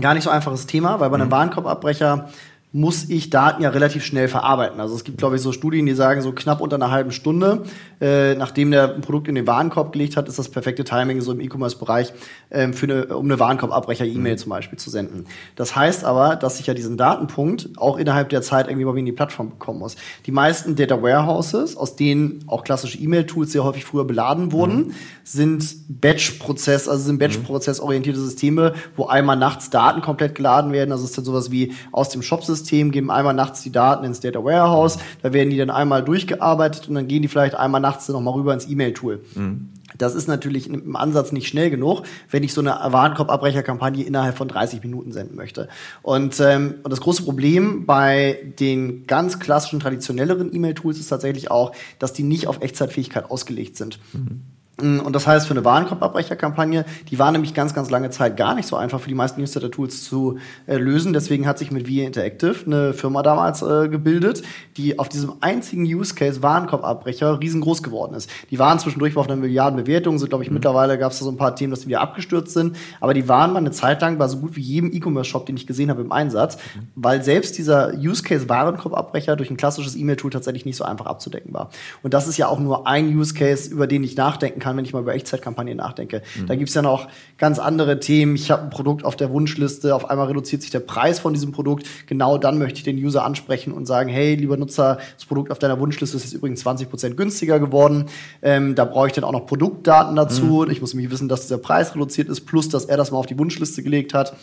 gar 0.02 0.15
nicht 0.15 0.24
so 0.24 0.32
einfaches 0.32 0.65
Thema, 0.65 1.00
weil 1.00 1.10
bei 1.10 1.17
einem 1.17 1.28
mhm. 1.28 1.32
Warenkorbabbrecher 1.32 2.30
muss 2.76 3.08
ich 3.08 3.30
Daten 3.30 3.62
ja 3.62 3.70
relativ 3.70 4.04
schnell 4.04 4.28
verarbeiten. 4.28 4.80
Also 4.80 4.96
es 4.96 5.04
gibt, 5.04 5.20
glaube 5.20 5.36
ich, 5.36 5.44
so 5.44 5.52
Studien, 5.52 5.86
die 5.86 5.94
sagen, 5.94 6.24
so 6.24 6.32
knapp 6.32 6.60
unter 6.60 6.76
einer 6.76 6.90
halben 6.90 7.12
Stunde, 7.12 7.62
äh, 8.02 8.34
nachdem 8.34 8.72
der 8.72 8.96
ein 8.96 9.02
Produkt 9.02 9.28
in 9.28 9.36
den 9.36 9.46
Warenkorb 9.46 9.92
gelegt 9.92 10.18
hat, 10.18 10.28
ist 10.28 10.40
das 10.40 10.50
perfekte 10.50 10.84
Timing 10.84 11.22
so 11.22 11.32
im 11.32 11.40
E-Commerce-Bereich, 11.40 12.14
ähm, 12.50 12.74
für 12.74 12.88
eine, 12.88 13.16
um 13.16 13.26
eine 13.26 13.40
Warenkorbabbrecher-E-Mail 13.40 14.34
mhm. 14.34 14.38
zum 14.40 14.50
Beispiel 14.50 14.80
zu 14.80 14.90
senden. 14.90 15.28
Das 15.56 15.76
heißt 15.76 16.04
aber, 16.04 16.36
dass 16.36 16.60
ich 16.60 16.66
ja 16.66 16.74
diesen 16.74 16.98
Datenpunkt 16.98 17.70
auch 17.78 17.98
innerhalb 17.98 18.30
der 18.30 18.42
Zeit 18.42 18.68
irgendwie 18.68 18.86
mal 18.86 18.98
in 18.98 19.06
die 19.06 19.12
Plattform 19.12 19.52
bekommen 19.52 19.78
muss. 19.78 19.96
Die 20.26 20.32
meisten 20.32 20.76
Data 20.76 21.00
Warehouses, 21.00 21.78
aus 21.78 21.96
denen 21.96 22.44
auch 22.48 22.64
klassische 22.64 22.98
E-Mail-Tools 22.98 23.52
sehr 23.52 23.64
häufig 23.64 23.86
früher 23.86 24.06
beladen 24.06 24.52
wurden, 24.52 24.78
mhm. 24.78 24.94
sind 25.24 26.02
Batch-Prozess, 26.02 26.90
also 26.90 27.04
sind 27.04 27.20
Batch-Prozess-orientierte 27.20 28.20
Systeme, 28.20 28.74
wo 28.96 29.06
einmal 29.06 29.38
nachts 29.38 29.70
Daten 29.70 30.02
komplett 30.02 30.34
geladen 30.34 30.72
werden. 30.72 30.92
Also 30.92 31.04
es 31.04 31.12
ist 31.12 31.20
dann 31.20 31.26
sowas 31.26 31.52
wie 31.52 31.74
aus 31.92 32.10
dem 32.10 32.24
Shop-System 32.24 32.62
System, 32.63 32.91
geben 32.91 33.12
einmal 33.12 33.34
nachts 33.34 33.62
die 33.62 33.71
Daten 33.71 34.06
ins 34.06 34.19
Data 34.19 34.43
Warehouse, 34.43 34.97
da 35.21 35.34
werden 35.34 35.49
die 35.49 35.58
dann 35.58 35.69
einmal 35.69 36.04
durchgearbeitet 36.04 36.88
und 36.88 36.95
dann 36.95 37.08
gehen 37.08 37.21
die 37.21 37.28
vielleicht 37.28 37.56
einmal 37.56 37.82
nachts 37.82 38.08
noch 38.08 38.21
mal 38.21 38.32
rüber 38.32 38.54
ins 38.54 38.67
E-Mail-Tool. 38.67 39.21
Mhm. 39.36 39.69
Das 39.95 40.15
ist 40.15 40.28
natürlich 40.28 40.67
im 40.69 40.95
Ansatz 40.95 41.32
nicht 41.32 41.47
schnell 41.47 41.69
genug, 41.69 42.02
wenn 42.32 42.41
ich 42.41 42.54
so 42.54 42.62
eine 42.62 42.71
Warenkorbabbrecherkampagne 42.71 44.04
innerhalb 44.04 44.36
von 44.36 44.47
30 44.47 44.82
Minuten 44.82 45.12
senden 45.12 45.36
möchte. 45.36 45.69
Und, 46.02 46.39
ähm, 46.39 46.76
und 46.82 46.91
das 46.91 47.02
große 47.02 47.21
Problem 47.21 47.86
bei 47.86 48.54
den 48.60 49.06
ganz 49.06 49.39
klassischen, 49.39 49.80
traditionelleren 49.80 50.54
E-Mail-Tools 50.54 50.99
ist 50.99 51.10
tatsächlich 51.10 51.52
auch, 51.52 51.73
dass 51.99 52.13
die 52.13 52.23
nicht 52.23 52.47
auf 52.47 52.62
Echtzeitfähigkeit 52.62 53.30
ausgelegt 53.30 53.78
sind. 53.78 53.99
Mhm. 54.13 54.41
Mm, 54.82 55.00
und 55.00 55.14
das 55.14 55.28
heißt, 55.28 55.48
für 55.48 55.54
eine 55.54 55.64
Warenkorbabbrecherkampagne, 55.64 56.86
die 57.10 57.20
war 57.20 57.32
nämlich 57.32 57.54
ganz, 57.54 57.74
ganz 57.74 57.92
lange 57.92 58.10
Zeit 58.10 58.38
gar 58.38 58.56
nicht 58.56 58.68
so 58.68 58.76
einfach 58.76 59.00
für 59.00 59.08
die 59.08 59.16
meisten 59.16 59.40
Newsletter-Tools 59.40 60.04
zu 60.04 60.40
äh, 60.66 60.78
lösen. 60.78 61.14
Deswegen 61.14 61.46
hat 61.46 61.60
sich 61.60 61.72
mit 61.72 61.88
VIA 61.88 62.08
Interactive 62.08 62.66
eine 62.66 62.94
Firma 62.94 63.22
damals 63.22 63.62
äh, 63.62 63.88
gebildet, 63.88 64.42
die 64.78 64.98
auf 64.98 65.10
diesem 65.10 65.34
einzigen 65.42 65.84
Use 65.84 66.16
Case 66.16 66.42
Warenkorbabbrecher 66.42 67.40
riesengroß 67.40 67.84
geworden 67.84 68.16
ist. 68.16 68.30
Die 68.50 68.58
waren 68.58 68.80
zwischendurch 68.80 69.16
auf 69.16 69.28
einer 69.28 69.36
Milliardenbewertung, 69.36 70.18
so 70.18 70.28
glaube 70.28 70.44
ich 70.44 70.50
mhm. 70.50 70.56
mittlerweile 70.56 70.98
gab 70.98 71.12
es 71.12 71.20
da 71.20 71.26
so 71.26 71.32
ein 71.32 71.38
paar 71.38 71.56
Themen, 71.56 71.72
dass 71.72 71.82
die 71.82 71.88
wieder 71.88 72.02
abgestürzt 72.02 72.54
sind. 72.54 72.76
Aber 73.00 73.14
die 73.14 73.28
waren 73.30 73.54
mal 73.54 73.60
eine 73.60 73.72
Zeit 73.72 74.02
lang 74.02 74.18
bei 74.18 74.28
so 74.28 74.38
gut 74.40 74.56
wie 74.56 74.62
jedem 74.62 74.92
E-Commerce-Shop, 74.92 75.46
den 75.46 75.56
ich 75.56 75.68
gesehen 75.68 75.92
habe, 75.92 76.02
im 76.02 76.12
Einsatz, 76.12 76.58
mhm. 76.58 76.88
weil 76.96 77.24
selbst 77.24 77.60
dieser 77.60 77.94
Use 77.94 78.24
Case 78.24 78.50
Warenkorbabbrecher 78.50 79.36
durch 79.36 79.52
ein 79.52 79.58
klassisches 79.58 79.96
E-Mail-Tool 79.96 80.32
tatsächlich 80.32 80.66
nicht 80.66 80.78
so 80.78 80.84
einfach 80.84 81.06
abzudecken 81.06 81.54
war. 81.54 81.70
Und 82.02 82.16
das 82.16 82.28
ist 82.28 82.38
ja 82.38 82.48
auch 82.48 82.60
nur 82.60 82.88
ein 82.88 83.16
Use 83.16 83.36
Case, 83.36 83.72
über 83.72 83.86
den 83.86 84.04
ich 84.04 84.16
nachdenken 84.16 84.60
kann, 84.60 84.73
wenn 84.78 84.86
ich 84.86 84.94
mal 84.94 85.02
über 85.02 85.14
Echtzeitkampagnen 85.14 85.78
nachdenke. 85.78 86.22
Mhm. 86.36 86.48
Da 86.48 86.56
gibt's 86.56 86.74
ja 86.74 86.82
noch 86.82 87.08
ganz 87.38 87.60
andere 87.60 88.00
Themen. 88.00 88.36
Ich 88.36 88.52
habe 88.52 88.64
ein 88.64 88.70
Produkt 88.70 89.06
auf 89.06 89.16
der 89.16 89.32
Wunschliste, 89.32 89.96
auf 89.96 90.10
einmal 90.10 90.28
reduziert 90.28 90.62
sich 90.62 90.72
der 90.72 90.80
Preis 90.80 91.20
von 91.20 91.34
diesem 91.34 91.52
Produkt. 91.52 91.88
Genau 92.08 92.38
dann 92.38 92.58
möchte 92.58 92.78
ich 92.78 92.84
den 92.84 92.98
User 92.98 93.24
ansprechen 93.24 93.74
und 93.74 93.86
sagen, 93.86 94.10
hey, 94.10 94.36
lieber 94.36 94.58
Nutzer, 94.58 95.00
das 95.16 95.26
Produkt 95.26 95.52
auf 95.52 95.60
deiner 95.60 95.80
Wunschliste 95.80 96.18
ist 96.18 96.24
jetzt 96.24 96.34
übrigens 96.34 96.62
20 96.62 96.90
Prozent 96.90 97.18
günstiger 97.18 97.60
geworden. 97.60 98.06
Ähm, 98.42 98.76
da 98.76 98.86
brauche 98.86 99.08
ich 99.08 99.14
dann 99.14 99.24
auch 99.24 99.32
noch 99.32 99.46
Produktdaten 99.46 100.16
dazu. 100.16 100.64
Mhm. 100.66 100.72
Ich 100.72 100.82
muss 100.82 100.94
mich 100.94 101.10
wissen, 101.10 101.30
dass 101.30 101.42
dieser 101.42 101.58
Preis 101.58 101.94
reduziert 101.96 102.30
ist, 102.30 102.42
plus 102.42 102.70
dass 102.70 102.86
er 102.86 102.98
das 102.98 103.12
mal 103.12 103.18
auf 103.18 103.26
die 103.26 103.38
Wunschliste 103.38 103.84
gelegt 103.84 104.14
hat. 104.14 104.36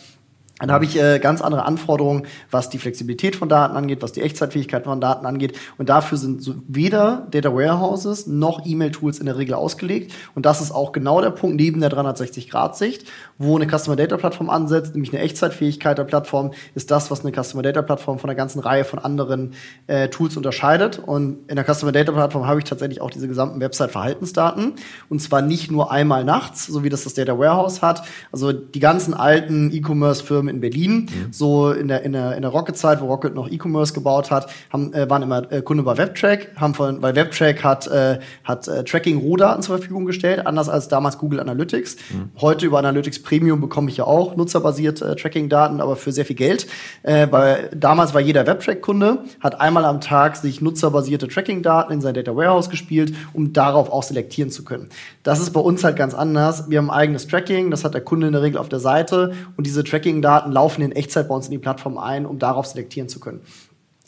Dann 0.61 0.71
habe 0.71 0.85
ich 0.85 0.97
äh, 0.97 1.19
ganz 1.19 1.41
andere 1.41 1.65
Anforderungen, 1.65 2.27
was 2.51 2.69
die 2.69 2.77
Flexibilität 2.77 3.35
von 3.35 3.49
Daten 3.49 3.75
angeht, 3.75 4.01
was 4.01 4.11
die 4.11 4.21
Echtzeitfähigkeit 4.21 4.83
von 4.83 5.01
Daten 5.01 5.25
angeht. 5.25 5.57
Und 5.77 5.89
dafür 5.89 6.17
sind 6.17 6.41
so 6.41 6.55
weder 6.67 7.27
Data 7.31 7.53
Warehouses 7.53 8.27
noch 8.27 8.65
E-Mail-Tools 8.65 9.19
in 9.19 9.25
der 9.25 9.37
Regel 9.37 9.55
ausgelegt. 9.55 10.13
Und 10.35 10.45
das 10.45 10.61
ist 10.61 10.71
auch 10.71 10.91
genau 10.91 11.19
der 11.21 11.31
Punkt 11.31 11.55
neben 11.55 11.81
der 11.81 11.89
360-Grad-Sicht, 11.91 13.07
wo 13.37 13.55
eine 13.55 13.67
Customer 13.67 13.95
Data 13.95 14.17
Plattform 14.17 14.49
ansetzt, 14.49 14.93
nämlich 14.93 15.11
eine 15.13 15.23
Echtzeitfähigkeit 15.23 15.97
der 15.97 16.03
Plattform, 16.03 16.51
ist 16.75 16.91
das, 16.91 17.09
was 17.09 17.25
eine 17.25 17.31
Customer 17.31 17.63
Data 17.63 17.81
Plattform 17.81 18.19
von 18.19 18.29
einer 18.29 18.37
ganzen 18.37 18.59
Reihe 18.59 18.85
von 18.85 18.99
anderen 18.99 19.53
äh, 19.87 20.09
Tools 20.09 20.37
unterscheidet. 20.37 20.99
Und 20.99 21.49
in 21.49 21.55
der 21.55 21.65
Customer 21.65 21.91
Data 21.91 22.11
Plattform 22.11 22.45
habe 22.45 22.59
ich 22.59 22.65
tatsächlich 22.65 23.01
auch 23.01 23.09
diese 23.09 23.27
gesamten 23.27 23.59
Website-Verhaltensdaten. 23.59 24.73
Und 25.09 25.21
zwar 25.21 25.41
nicht 25.41 25.71
nur 25.71 25.91
einmal 25.91 26.23
nachts, 26.23 26.67
so 26.67 26.83
wie 26.83 26.89
das 26.89 27.03
das 27.03 27.15
Data 27.15 27.37
Warehouse 27.39 27.81
hat. 27.81 28.03
Also 28.31 28.51
die 28.51 28.79
ganzen 28.79 29.15
alten 29.15 29.71
E-Commerce-Firmen 29.71 30.50
in 30.51 30.61
Berlin, 30.61 31.09
mhm. 31.09 31.33
so 31.33 31.71
in 31.71 31.87
der, 31.87 32.03
in 32.03 32.13
der, 32.13 32.35
in 32.35 32.43
der 32.43 32.51
Rocket-Zeit, 32.51 33.01
wo 33.01 33.07
Rocket 33.07 33.33
noch 33.33 33.49
E-Commerce 33.49 33.93
gebaut 33.93 34.29
hat, 34.29 34.51
haben, 34.71 34.93
äh, 34.93 35.09
waren 35.09 35.23
immer 35.23 35.51
äh, 35.51 35.61
Kunde 35.61 35.83
bei 35.83 35.97
WebTrack, 35.97 36.51
haben 36.57 36.73
von, 36.73 37.01
weil 37.01 37.15
WebTrack 37.15 37.63
hat, 37.63 37.87
äh, 37.87 38.19
hat 38.43 38.67
äh, 38.67 38.83
Tracking-Rohdaten 38.83 39.63
zur 39.63 39.77
Verfügung 39.77 40.05
gestellt, 40.05 40.45
anders 40.45 40.69
als 40.69 40.87
damals 40.87 41.17
Google 41.17 41.39
Analytics. 41.39 41.95
Mhm. 41.95 42.29
Heute 42.39 42.65
über 42.65 42.79
Analytics 42.79 43.23
Premium 43.23 43.61
bekomme 43.61 43.89
ich 43.89 43.97
ja 43.97 44.03
auch 44.03 44.35
nutzerbasierte 44.35 45.05
äh, 45.05 45.15
Tracking-Daten, 45.15 45.81
aber 45.81 45.95
für 45.95 46.11
sehr 46.11 46.25
viel 46.25 46.35
Geld. 46.35 46.67
Äh, 47.03 47.27
weil 47.31 47.69
damals 47.75 48.13
war 48.13 48.21
jeder 48.21 48.45
WebTrack-Kunde, 48.45 49.19
hat 49.39 49.59
einmal 49.61 49.85
am 49.85 50.01
Tag 50.01 50.35
sich 50.35 50.61
nutzerbasierte 50.61 51.27
Tracking-Daten 51.27 51.93
in 51.93 52.01
sein 52.01 52.13
Data 52.13 52.35
Warehouse 52.35 52.69
gespielt, 52.69 53.13
um 53.33 53.53
darauf 53.53 53.89
auch 53.89 54.03
selektieren 54.03 54.51
zu 54.51 54.63
können. 54.63 54.89
Das 55.23 55.39
ist 55.39 55.51
bei 55.51 55.59
uns 55.59 55.83
halt 55.83 55.95
ganz 55.95 56.13
anders. 56.13 56.69
Wir 56.69 56.79
haben 56.79 56.89
eigenes 56.91 57.27
Tracking, 57.27 57.71
das 57.71 57.83
hat 57.83 57.93
der 57.93 58.01
Kunde 58.01 58.27
in 58.27 58.33
der 58.33 58.41
Regel 58.41 58.57
auf 58.57 58.69
der 58.69 58.79
Seite 58.79 59.33
und 59.57 59.67
diese 59.67 59.83
Tracking-Daten 59.83 60.30
laufen 60.39 60.81
in 60.81 60.91
Echtzeit 60.91 61.27
bei 61.27 61.35
uns 61.35 61.45
in 61.45 61.51
die 61.51 61.57
Plattform 61.59 61.97
ein, 61.97 62.25
um 62.25 62.39
darauf 62.39 62.65
selektieren 62.65 63.09
zu 63.09 63.19
können. 63.19 63.41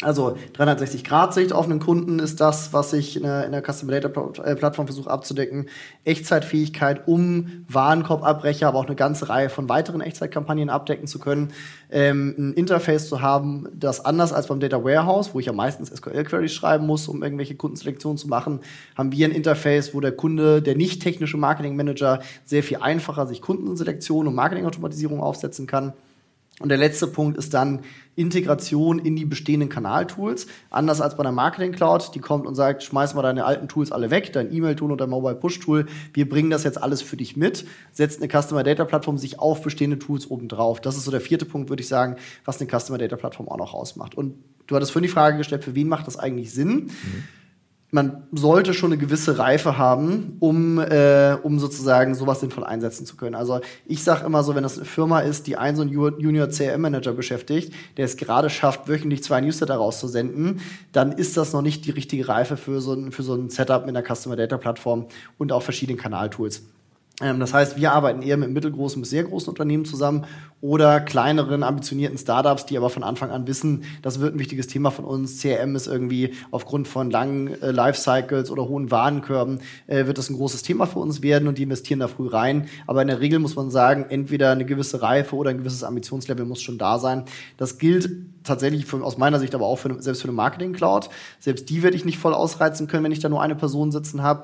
Also 0.04 0.38
360-Grad-Sicht 0.58 1.54
auf 1.54 1.66
einen 1.66 1.80
Kunden 1.80 2.20
ist 2.20 2.42
das, 2.42 2.74
was 2.74 2.94
ich 2.94 3.16
in 3.16 3.24
der, 3.24 3.64
Customer 3.66 4.00
Data 4.00 4.44
äh, 4.44 4.56
Plattform 4.56 4.88
versuche 4.88 5.10
abzudecken. 5.10 5.68
Echtzeitfähigkeit, 6.04 7.08
um 7.08 7.66
Warenkorbabbrecher, 7.68 8.68
aber 8.68 8.80
auch 8.80 8.86
eine 8.86 8.96
ganze 8.96 9.30
Reihe 9.30 9.50
von 9.50 9.70
weiteren 9.70 10.02
Echtzeitkampagnen 10.02 10.70
abdecken 10.70 11.08
zu 11.08 11.20
können. 11.20 11.54
Ähm, 11.90 12.36
ein 12.38 12.54
Interface 12.54 13.08
zu 13.08 13.22
haben, 13.22 13.68
das 13.74 14.04
anders 14.04 14.34
als 14.34 14.48
beim 14.48 14.60
Data 14.60 14.84
Warehouse, 14.84 15.34
wo 15.34 15.40
ich 15.40 15.46
ja 15.46 15.54
meistens 15.54 15.90
SQL-Queries 15.90 16.54
schreiben 16.54 16.86
muss, 16.86 17.08
um 17.08 17.24
irgendwelche 17.24 17.56
Kundenselektionen 17.56 18.18
zu 18.18 18.28
machen, 18.28 18.60
haben 18.96 19.12
wir 19.12 19.28
ein 19.28 19.32
Interface, 19.32 19.94
wo 19.94 20.02
der 20.02 20.12
Kunde, 20.12 20.62
der 20.62 20.76
nicht 20.76 21.02
technische 21.02 21.38
Marketing 21.38 21.76
Manager, 21.76 22.20
sehr 22.46 22.64
viel 22.64 22.78
einfacher 22.78 23.28
sich 23.28 23.42
Kundenselektion 23.42 24.28
und 24.28 24.36
Marketingautomatisierung 24.36 25.22
aufsetzen 25.22 25.68
kann. 25.68 25.94
Und 26.60 26.70
der 26.70 26.78
letzte 26.78 27.08
Punkt 27.08 27.38
ist 27.38 27.54
dann 27.54 27.80
Integration 28.16 29.00
in 29.00 29.16
die 29.16 29.26
bestehenden 29.26 29.70
Kanaltools. 29.70 30.46
Anders 30.70 31.02
als 31.02 31.18
bei 31.18 31.24
der 31.24 31.32
Marketing 31.32 31.72
Cloud, 31.72 32.12
die 32.13 32.20
kommt 32.20 32.46
und 32.46 32.54
sagt, 32.54 32.84
schmeiß 32.84 33.16
mal 33.16 33.24
deine 33.24 33.44
alten 33.46 33.68
Tools 33.68 33.92
alle 33.92 34.12
weg, 34.12 34.32
dein 34.34 34.54
E-Mail-Tool 34.54 34.92
und 34.92 35.02
dein 35.02 35.10
Mobile 35.10 35.36
Push-Tool. 35.36 35.88
Wir 36.13 36.30
bringen 36.30 36.52
das 36.52 36.63
jetzt 36.63 36.82
alles 36.82 37.02
für 37.02 37.18
dich 37.18 37.36
mit. 37.36 37.66
Setzt 37.92 38.22
eine 38.22 38.30
Customer 38.30 38.63
Data 38.63 38.86
Plattform 38.86 39.18
sich 39.18 39.39
auf 39.39 39.63
bestehende 39.63 39.98
Tools 39.98 40.30
obendrauf. 40.30 40.80
Das 40.80 40.96
ist 40.96 41.06
so 41.06 41.12
der 41.12 41.22
vierte 41.22 41.46
Punkt, 41.46 41.70
würde 41.70 41.82
ich 41.82 41.88
sagen, 41.88 42.18
was 42.46 42.62
eine 42.62 42.70
Customer 42.70 43.00
Data 43.00 43.16
Plattform 43.16 43.50
auch 43.50 43.58
noch 43.58 43.74
ausmacht. 43.74 44.16
Und 44.16 44.36
du 44.68 44.76
hattest 44.76 44.92
vorhin 44.92 45.08
die 45.08 45.13
Frage 45.13 45.38
gestellt, 45.38 45.63
für 45.63 45.74
wen 45.74 45.88
macht 45.88 46.06
das 46.06 46.18
eigentlich 46.18 46.54
Sinn? 46.54 46.86
Mhm 46.86 47.24
man 47.94 48.24
sollte 48.32 48.74
schon 48.74 48.92
eine 48.92 49.00
gewisse 49.00 49.38
Reife 49.38 49.78
haben, 49.78 50.38
um, 50.40 50.80
äh, 50.80 51.38
um 51.44 51.60
sozusagen 51.60 52.16
sowas 52.16 52.40
sinnvoll 52.40 52.64
einsetzen 52.64 53.06
zu 53.06 53.16
können. 53.16 53.36
Also 53.36 53.62
ich 53.86 54.04
sage 54.04 54.26
immer 54.26 54.44
so, 54.44 54.56
wenn 54.56 54.64
das 54.64 54.78
eine 54.78 54.86
Firma 54.86 55.20
ist, 55.20 55.46
die 55.46 55.58
einen 55.58 55.78
so 55.78 55.84
einen 55.84 55.92
Junior 55.92 56.50
CRM 56.50 56.82
Manager 56.82 57.14
beschäftigt, 57.14 57.72
der 57.98 58.06
es 58.06 58.18
gerade 58.18 58.50
schafft, 58.50 58.88
wöchentlich 58.88 59.24
zwei 59.24 59.42
Newsletter 59.42 59.76
rauszusenden, 59.76 60.60
dann 60.92 61.12
ist 61.12 61.38
das 61.38 61.54
noch 61.54 61.62
nicht 61.62 61.86
die 61.86 61.92
richtige 61.92 62.28
Reife 62.28 62.58
für 62.58 62.82
so 62.82 62.94
ein, 62.94 63.12
für 63.12 63.22
so 63.22 63.36
ein 63.36 63.52
Setup 63.52 63.86
mit 63.86 63.96
einer 63.96 64.04
Customer 64.04 64.36
Data 64.36 64.58
Plattform 64.58 65.06
und 65.38 65.52
auch 65.52 65.62
verschiedenen 65.62 66.00
Kanaltools. 66.00 66.64
Ähm, 67.21 67.39
das 67.39 67.54
heißt, 67.54 67.78
wir 67.78 67.91
arbeiten 67.91 68.21
eher 68.21 68.38
mit 68.38 68.49
mittelgroßen 68.49 69.02
bis 69.02 69.12
sehr 69.12 69.23
großen 69.23 69.49
Unternehmen 69.49 69.86
zusammen 69.86 70.26
oder 70.62 70.99
kleineren, 70.99 71.62
ambitionierten 71.62 72.17
Startups, 72.17 72.65
die 72.65 72.78
aber 72.78 72.89
von 72.89 73.04
Anfang 73.04 73.30
an 73.30 73.45
wissen, 73.47 73.84
das 74.02 74.19
wird 74.19 74.36
ein 74.36 74.39
wichtiges 74.39 74.67
Thema 74.67 74.89
von 74.89 75.06
uns. 75.06 75.39
CRM 75.39 75.76
ist 75.76 75.88
irgendwie 75.88 76.34
aufgrund 76.52 76.88
von 76.88 77.12
langen 77.12 77.62
äh, 77.62 77.71
Lifecycles 77.71 78.49
oder 78.49 78.67
hohen 78.67 78.89
Warenkörben, 78.89 79.60
äh, 79.88 80.08
wird 80.08 80.17
das 80.17 80.30
ein 80.30 80.38
großes 80.38 80.63
Thema 80.63 80.88
für 80.88 80.99
uns 80.99 81.21
werden 81.21 81.47
und 81.47 81.58
die 81.58 81.63
investieren 81.63 81.99
da 81.99 82.08
früh 82.08 82.28
rein. 82.28 82.67
Aber 82.88 83.02
in 83.02 83.10
der 83.10 83.19
Regel 83.19 83.39
muss 83.39 83.56
man 83.56 83.69
sagen, 83.69 84.06
entweder 84.10 84.52
eine 84.52 84.65
gewisse 84.65 85.02
Reife 85.02 85.36
oder 85.36 85.52
ein 85.52 85.60
gewisses 85.60 85.84
Ambitionslevel 85.84 86.45
muss 86.45 86.62
schon 86.62 86.80
da 86.80 86.97
sein. 86.97 87.26
Das 87.58 87.78
gilt 87.78 88.10
tatsächlich 88.43 88.86
für, 88.86 89.04
aus 89.04 89.17
meiner 89.17 89.39
Sicht 89.39 89.54
aber 89.54 89.67
auch 89.67 89.78
für, 89.78 90.02
selbst 90.02 90.21
für 90.21 90.28
eine 90.30 90.36
Marketing 90.36 90.73
Cloud. 90.73 91.10
Selbst 91.39 91.69
die 91.69 91.84
werde 91.84 91.95
ich 91.95 92.06
nicht 92.06 92.17
voll 92.17 92.34
ausreizen 92.34 92.88
können, 92.88 93.04
wenn 93.04 93.12
ich 93.12 93.19
da 93.19 93.30
nur 93.30 93.41
eine 93.41 93.56
Person 93.56 93.91
sitzen 93.91 94.23
habe. 94.23 94.43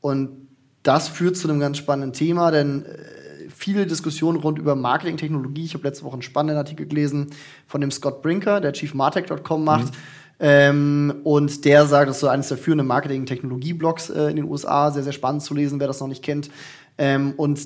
Und 0.00 0.45
das 0.86 1.08
führt 1.08 1.36
zu 1.36 1.48
einem 1.48 1.60
ganz 1.60 1.78
spannenden 1.78 2.12
Thema, 2.12 2.50
denn 2.50 2.84
äh, 2.84 3.48
viele 3.54 3.86
Diskussionen 3.86 4.38
rund 4.38 4.58
über 4.58 4.74
Marketing-Technologie. 4.74 5.64
Ich 5.64 5.74
habe 5.74 5.84
letzte 5.84 6.04
Woche 6.04 6.14
einen 6.14 6.22
spannenden 6.22 6.58
Artikel 6.58 6.86
gelesen 6.86 7.28
von 7.66 7.80
dem 7.80 7.90
Scott 7.90 8.22
Brinker, 8.22 8.60
der 8.60 8.72
chiefmartech.com 8.72 9.64
macht. 9.64 9.86
Mhm. 9.86 9.98
Ähm, 10.38 11.14
und 11.24 11.64
der 11.64 11.86
sagt, 11.86 12.08
das 12.08 12.16
ist 12.16 12.20
so 12.20 12.28
eines 12.28 12.48
der 12.48 12.58
führenden 12.58 12.86
Marketing-Technologie-Blogs 12.86 14.10
äh, 14.10 14.24
in 14.24 14.36
den 14.36 14.44
USA, 14.44 14.90
sehr, 14.90 15.02
sehr 15.02 15.12
spannend 15.12 15.42
zu 15.42 15.54
lesen, 15.54 15.80
wer 15.80 15.86
das 15.86 16.00
noch 16.00 16.08
nicht 16.08 16.22
kennt. 16.22 16.50
Ähm, 16.98 17.32
und 17.36 17.58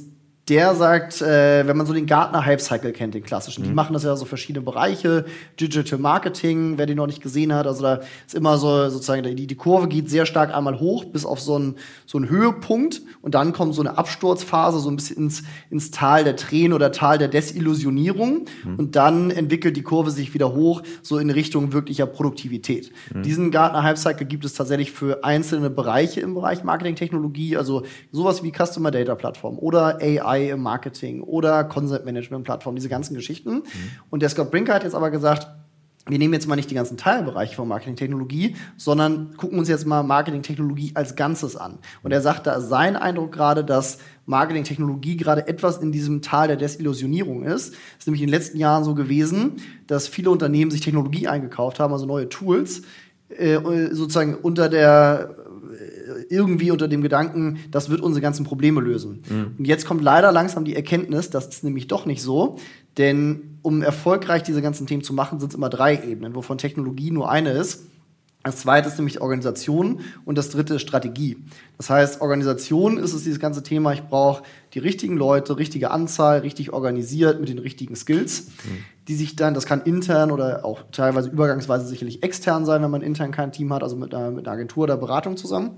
der 0.50 0.74
sagt, 0.74 1.22
äh, 1.22 1.64
wenn 1.66 1.76
man 1.76 1.86
so 1.86 1.94
den 1.94 2.06
Gartner 2.06 2.44
Hype 2.44 2.60
Cycle 2.60 2.90
kennt, 2.90 3.14
den 3.14 3.22
klassischen, 3.22 3.62
mhm. 3.62 3.68
die 3.68 3.74
machen 3.74 3.92
das 3.92 4.02
ja 4.02 4.16
so 4.16 4.24
verschiedene 4.24 4.64
Bereiche, 4.64 5.24
Digital 5.60 6.00
Marketing, 6.00 6.76
wer 6.76 6.86
den 6.86 6.96
noch 6.96 7.06
nicht 7.06 7.22
gesehen 7.22 7.54
hat, 7.54 7.68
also 7.68 7.82
da 7.82 8.00
ist 8.26 8.34
immer 8.34 8.58
so 8.58 8.90
sozusagen 8.90 9.22
die, 9.36 9.46
die 9.46 9.54
Kurve 9.54 9.86
geht 9.86 10.10
sehr 10.10 10.26
stark 10.26 10.52
einmal 10.52 10.80
hoch 10.80 11.04
bis 11.04 11.24
auf 11.24 11.40
so 11.40 11.54
einen 11.54 11.76
so 12.04 12.18
einen 12.18 12.28
Höhepunkt 12.28 13.00
und 13.22 13.36
dann 13.36 13.52
kommt 13.52 13.76
so 13.76 13.82
eine 13.82 13.96
Absturzphase 13.96 14.80
so 14.80 14.90
ein 14.90 14.96
bisschen 14.96 15.18
ins 15.18 15.44
ins 15.70 15.92
Tal 15.92 16.24
der 16.24 16.34
Tränen 16.34 16.72
oder 16.72 16.90
Tal 16.90 17.18
der 17.18 17.28
Desillusionierung 17.28 18.46
mhm. 18.64 18.74
und 18.74 18.96
dann 18.96 19.30
entwickelt 19.30 19.76
die 19.76 19.82
Kurve 19.82 20.10
sich 20.10 20.34
wieder 20.34 20.52
hoch 20.52 20.82
so 21.02 21.18
in 21.18 21.30
Richtung 21.30 21.72
wirklicher 21.72 22.06
Produktivität. 22.06 22.90
Mhm. 23.14 23.22
Diesen 23.22 23.50
Gartner 23.52 23.84
Hype 23.84 23.98
Cycle 23.98 24.26
gibt 24.26 24.44
es 24.44 24.54
tatsächlich 24.54 24.90
für 24.90 25.22
einzelne 25.22 25.70
Bereiche 25.70 26.20
im 26.20 26.34
Bereich 26.34 26.64
Marketing 26.64 26.96
Technologie, 26.96 27.56
also 27.56 27.84
sowas 28.10 28.42
wie 28.42 28.50
Customer 28.50 28.90
Data 28.90 29.14
Plattform 29.14 29.56
oder 29.60 29.98
AI 30.00 30.39
AI 30.40 30.50
im 30.50 30.62
Marketing 30.62 31.22
oder 31.22 31.64
Concept 31.64 32.05
Management 32.05 32.44
Plattform, 32.44 32.74
diese 32.74 32.88
ganzen 32.88 33.14
Geschichten. 33.14 33.55
Mhm. 33.55 33.62
Und 34.11 34.22
der 34.22 34.29
Scott 34.29 34.50
Brinker 34.50 34.74
hat 34.74 34.85
jetzt 34.85 34.94
aber 34.94 35.11
gesagt, 35.11 35.48
wir 36.07 36.18
nehmen 36.18 36.33
jetzt 36.33 36.48
mal 36.48 36.57
nicht 36.57 36.70
die 36.70 36.74
ganzen 36.74 36.96
Teilbereiche 36.96 37.55
von 37.55 37.68
Marketingtechnologie, 37.68 38.57
sondern 38.76 39.37
gucken 39.37 39.59
uns 39.59 39.68
jetzt 39.68 39.87
mal 39.87 40.03
Marketingtechnologie 40.03 40.92
als 40.94 41.14
Ganzes 41.14 41.57
an. 41.57 41.79
Und 42.03 42.11
er 42.11 42.22
sagt 42.22 42.46
da 42.46 42.61
sein 42.61 42.96
Eindruck 42.96 43.33
gerade, 43.33 43.64
dass 43.64 43.98
Marketingtechnologie 44.26 45.16
gerade 45.16 45.46
etwas 45.46 45.79
in 45.79 45.92
diesem 45.92 46.22
Tal 46.22 46.48
der 46.48 46.57
Desillusionierung 46.57 47.44
ist. 47.44 47.74
Es 47.74 47.98
ist 48.00 48.07
nämlich 48.07 48.22
in 48.22 48.29
den 48.29 48.35
letzten 48.35 48.59
Jahren 48.59 48.83
so 48.83 48.94
gewesen, 48.94 49.57
dass 49.87 50.09
viele 50.09 50.31
Unternehmen 50.31 50.70
sich 50.70 50.81
Technologie 50.81 51.29
eingekauft 51.29 51.79
haben, 51.79 51.92
also 51.92 52.07
neue 52.07 52.29
Tools, 52.29 52.83
äh, 53.29 53.61
sozusagen 53.92 54.35
unter 54.35 54.68
der 54.68 55.37
irgendwie 56.28 56.70
unter 56.70 56.88
dem 56.88 57.02
Gedanken, 57.02 57.59
das 57.70 57.88
wird 57.88 58.00
unsere 58.00 58.20
ganzen 58.20 58.44
Probleme 58.44 58.80
lösen. 58.80 59.22
Mhm. 59.28 59.54
Und 59.59 59.64
jetzt 59.64 59.87
kommt 59.87 60.02
leider 60.02 60.33
langsam 60.33 60.64
die 60.64 60.76
Erkenntnis, 60.76 61.30
das 61.30 61.46
ist 61.48 61.64
nämlich 61.64 61.87
doch 61.87 62.06
nicht 62.06 62.22
so, 62.22 62.59
denn 62.98 63.59
um 63.62 63.83
erfolgreich 63.83 64.42
diese 64.42 64.62
ganzen 64.62 64.87
Themen 64.87 65.02
zu 65.02 65.12
machen, 65.12 65.40
sind 65.40 65.50
es 65.50 65.54
immer 65.54 65.68
drei 65.68 66.02
Ebenen, 66.02 66.35
wovon 66.35 66.59
Technologie 66.59 67.11
nur 67.11 67.30
eine 67.30 67.50
ist. 67.50 67.85
Das 68.42 68.56
zweite 68.56 68.88
ist 68.88 68.96
nämlich 68.96 69.20
Organisation 69.20 70.00
und 70.24 70.38
das 70.38 70.48
dritte 70.48 70.76
ist 70.76 70.83
Strategie. 70.83 71.37
Das 71.76 71.90
heißt, 71.90 72.22
Organisation 72.22 72.96
ist 72.96 73.12
es 73.12 73.22
dieses 73.22 73.38
ganze 73.38 73.62
Thema, 73.62 73.92
ich 73.92 74.04
brauche 74.04 74.42
die 74.72 74.78
richtigen 74.78 75.18
Leute, 75.18 75.59
richtige 75.59 75.90
Anzahl, 75.90 76.38
richtig 76.38 76.72
organisiert 76.72 77.38
mit 77.38 77.50
den 77.50 77.59
richtigen 77.59 77.96
Skills, 77.96 78.46
mhm. 78.46 78.85
die 79.09 79.14
sich 79.14 79.37
dann, 79.37 79.52
das 79.52 79.66
kann 79.66 79.83
intern 79.83 80.30
oder 80.30 80.64
auch 80.64 80.85
teilweise 80.90 81.28
übergangsweise 81.28 81.87
sicherlich 81.87 82.22
extern 82.22 82.64
sein, 82.64 82.83
wenn 82.83 82.90
man 82.90 83.02
intern 83.02 83.30
kein 83.30 83.52
Team 83.52 83.74
hat, 83.74 83.83
also 83.83 83.94
mit 83.94 84.14
einer, 84.14 84.30
mit 84.30 84.46
einer 84.46 84.54
Agentur 84.54 84.85
oder 84.85 84.96
Beratung 84.96 85.37
zusammen 85.37 85.72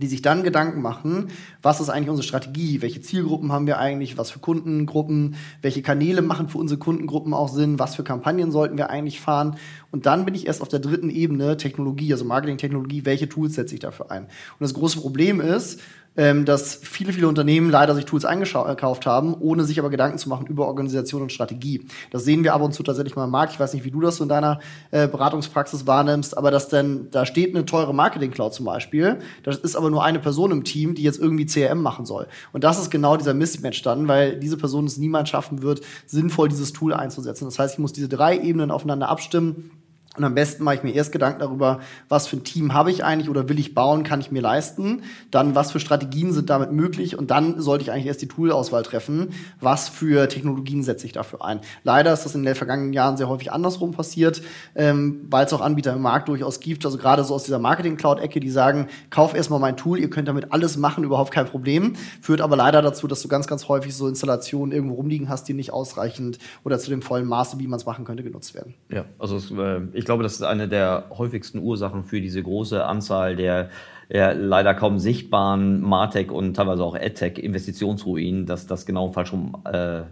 die 0.00 0.06
sich 0.06 0.22
dann 0.22 0.42
Gedanken 0.42 0.82
machen, 0.82 1.28
was 1.62 1.80
ist 1.80 1.88
eigentlich 1.88 2.10
unsere 2.10 2.26
Strategie, 2.26 2.82
welche 2.82 3.00
Zielgruppen 3.00 3.52
haben 3.52 3.66
wir 3.66 3.78
eigentlich, 3.78 4.18
was 4.18 4.30
für 4.30 4.40
Kundengruppen, 4.40 5.36
welche 5.62 5.82
Kanäle 5.82 6.22
machen 6.22 6.48
für 6.48 6.58
unsere 6.58 6.78
Kundengruppen 6.78 7.32
auch 7.32 7.48
Sinn, 7.48 7.78
was 7.78 7.94
für 7.94 8.04
Kampagnen 8.04 8.50
sollten 8.50 8.76
wir 8.76 8.90
eigentlich 8.90 9.20
fahren. 9.20 9.56
Und 9.90 10.06
dann 10.06 10.24
bin 10.24 10.34
ich 10.34 10.46
erst 10.46 10.62
auf 10.62 10.68
der 10.68 10.80
dritten 10.80 11.10
Ebene 11.10 11.56
Technologie, 11.56 12.12
also 12.12 12.24
Marketing-Technologie, 12.24 13.04
welche 13.04 13.28
Tools 13.28 13.54
setze 13.54 13.74
ich 13.74 13.80
dafür 13.80 14.10
ein. 14.10 14.24
Und 14.24 14.60
das 14.60 14.74
große 14.74 15.00
Problem 15.00 15.40
ist, 15.40 15.80
ähm, 16.16 16.44
dass 16.44 16.74
viele, 16.74 17.12
viele 17.12 17.28
Unternehmen 17.28 17.70
leider 17.70 17.94
sich 17.94 18.04
Tools 18.04 18.24
eingekauft 18.24 19.06
haben, 19.06 19.34
ohne 19.34 19.64
sich 19.64 19.78
aber 19.78 19.90
Gedanken 19.90 20.18
zu 20.18 20.28
machen 20.28 20.46
über 20.46 20.66
Organisation 20.66 21.22
und 21.22 21.32
Strategie. 21.32 21.86
Das 22.10 22.24
sehen 22.24 22.44
wir 22.44 22.54
ab 22.54 22.62
und 22.62 22.72
zu 22.72 22.82
tatsächlich 22.82 23.16
mal 23.16 23.24
im 23.24 23.30
Markt. 23.30 23.52
Ich 23.52 23.60
weiß 23.60 23.74
nicht, 23.74 23.84
wie 23.84 23.90
du 23.90 24.00
das 24.00 24.16
so 24.16 24.22
in 24.22 24.28
deiner 24.28 24.60
äh, 24.90 25.08
Beratungspraxis 25.08 25.86
wahrnimmst, 25.86 26.36
aber 26.36 26.50
dass 26.50 26.68
dann, 26.68 27.08
da 27.10 27.26
steht 27.26 27.54
eine 27.54 27.64
teure 27.64 27.94
Marketing-Cloud 27.94 28.54
zum 28.54 28.66
Beispiel, 28.66 29.18
das 29.42 29.56
ist 29.56 29.76
aber 29.76 29.90
nur 29.90 30.04
eine 30.04 30.20
Person 30.20 30.50
im 30.50 30.64
Team, 30.64 30.94
die 30.94 31.02
jetzt 31.02 31.18
irgendwie 31.18 31.46
CRM 31.46 31.82
machen 31.82 32.06
soll. 32.06 32.26
Und 32.52 32.64
das 32.64 32.78
ist 32.78 32.90
genau 32.90 33.16
dieser 33.16 33.34
Mismatch 33.34 33.82
dann, 33.82 34.08
weil 34.08 34.38
diese 34.38 34.56
Person 34.56 34.86
es 34.86 34.98
niemals 34.98 35.28
schaffen 35.28 35.62
wird, 35.62 35.80
sinnvoll 36.06 36.48
dieses 36.48 36.72
Tool 36.72 36.94
einzusetzen. 36.94 37.44
Das 37.44 37.58
heißt, 37.58 37.74
ich 37.74 37.78
muss 37.78 37.92
diese 37.92 38.08
drei 38.08 38.38
Ebenen 38.38 38.70
aufeinander 38.70 39.08
abstimmen 39.08 39.70
und 40.16 40.22
am 40.22 40.34
besten 40.34 40.62
mache 40.62 40.76
ich 40.76 40.82
mir 40.84 40.92
erst 40.92 41.10
Gedanken 41.10 41.40
darüber, 41.40 41.80
was 42.08 42.28
für 42.28 42.36
ein 42.36 42.44
Team 42.44 42.72
habe 42.72 42.90
ich 42.90 43.04
eigentlich 43.04 43.28
oder 43.28 43.48
will 43.48 43.58
ich 43.58 43.74
bauen, 43.74 44.04
kann 44.04 44.20
ich 44.20 44.30
mir 44.30 44.40
leisten. 44.40 45.02
Dann, 45.32 45.56
was 45.56 45.72
für 45.72 45.80
Strategien 45.80 46.32
sind 46.32 46.50
damit 46.50 46.70
möglich. 46.70 47.18
Und 47.18 47.32
dann 47.32 47.60
sollte 47.60 47.82
ich 47.82 47.90
eigentlich 47.90 48.06
erst 48.06 48.22
die 48.22 48.28
Toolauswahl 48.28 48.84
treffen. 48.84 49.30
Was 49.60 49.88
für 49.88 50.28
Technologien 50.28 50.84
setze 50.84 51.06
ich 51.06 51.12
dafür 51.12 51.44
ein? 51.44 51.60
Leider 51.82 52.12
ist 52.12 52.24
das 52.24 52.36
in 52.36 52.44
den 52.44 52.54
vergangenen 52.54 52.92
Jahren 52.92 53.16
sehr 53.16 53.28
häufig 53.28 53.50
andersrum 53.50 53.90
passiert, 53.90 54.40
ähm, 54.76 55.26
weil 55.30 55.46
es 55.46 55.52
auch 55.52 55.60
Anbieter 55.60 55.92
im 55.92 56.02
Markt 56.02 56.28
durchaus 56.28 56.60
gibt. 56.60 56.84
Also 56.84 56.96
gerade 56.96 57.24
so 57.24 57.34
aus 57.34 57.42
dieser 57.42 57.58
Marketing-Cloud-Ecke, 57.58 58.38
die 58.38 58.50
sagen, 58.50 58.86
kauf 59.10 59.34
erstmal 59.34 59.58
mein 59.58 59.76
Tool, 59.76 59.98
ihr 59.98 60.10
könnt 60.10 60.28
damit 60.28 60.52
alles 60.52 60.76
machen, 60.76 61.02
überhaupt 61.02 61.32
kein 61.32 61.46
Problem. 61.46 61.94
Führt 62.20 62.40
aber 62.40 62.54
leider 62.54 62.82
dazu, 62.82 63.08
dass 63.08 63.20
du 63.20 63.26
ganz, 63.26 63.48
ganz 63.48 63.66
häufig 63.68 63.96
so 63.96 64.06
Installationen 64.06 64.72
irgendwo 64.72 64.94
rumliegen 64.94 65.28
hast, 65.28 65.48
die 65.48 65.54
nicht 65.54 65.72
ausreichend 65.72 66.38
oder 66.62 66.78
zu 66.78 66.90
dem 66.90 67.02
vollen 67.02 67.26
Maße, 67.26 67.58
wie 67.58 67.66
man 67.66 67.80
es 67.80 67.86
machen 67.86 68.04
könnte, 68.04 68.22
genutzt 68.22 68.54
werden. 68.54 68.74
Ja, 68.90 69.06
also 69.18 69.38
äh, 69.60 69.80
ich 69.92 70.03
ich 70.04 70.06
glaube, 70.06 70.22
das 70.22 70.34
ist 70.34 70.42
eine 70.42 70.68
der 70.68 71.06
häufigsten 71.16 71.60
Ursachen 71.60 72.04
für 72.04 72.20
diese 72.20 72.42
große 72.42 72.84
Anzahl 72.84 73.36
der 73.36 73.70
ja, 74.10 74.32
leider 74.32 74.74
kaum 74.74 74.98
sichtbaren 74.98 75.80
Martech 75.80 76.30
und 76.30 76.52
teilweise 76.52 76.84
auch 76.84 76.94
AdTech 76.94 77.38
Investitionsruinen, 77.38 78.44
dass 78.44 78.66
das 78.66 78.84
genau 78.84 79.12
falsch 79.12 79.32
rum 79.32 79.56
äh, 79.64 80.02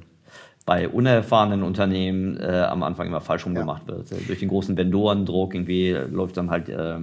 bei 0.65 0.89
unerfahrenen 0.89 1.63
Unternehmen 1.63 2.41
äh, 2.41 2.63
am 2.71 2.83
Anfang 2.83 3.09
immer 3.09 3.21
falsch 3.21 3.45
rum 3.45 3.53
ja. 3.53 3.61
gemacht 3.61 3.87
wird. 3.87 4.11
Durch 4.29 4.39
den 4.39 4.49
großen 4.49 4.79
Vendorendruck 4.79 5.55
irgendwie 5.55 5.91
läuft 5.91 6.39
dann 6.39 6.49
halt 6.49 6.71
äh, 6.71 6.97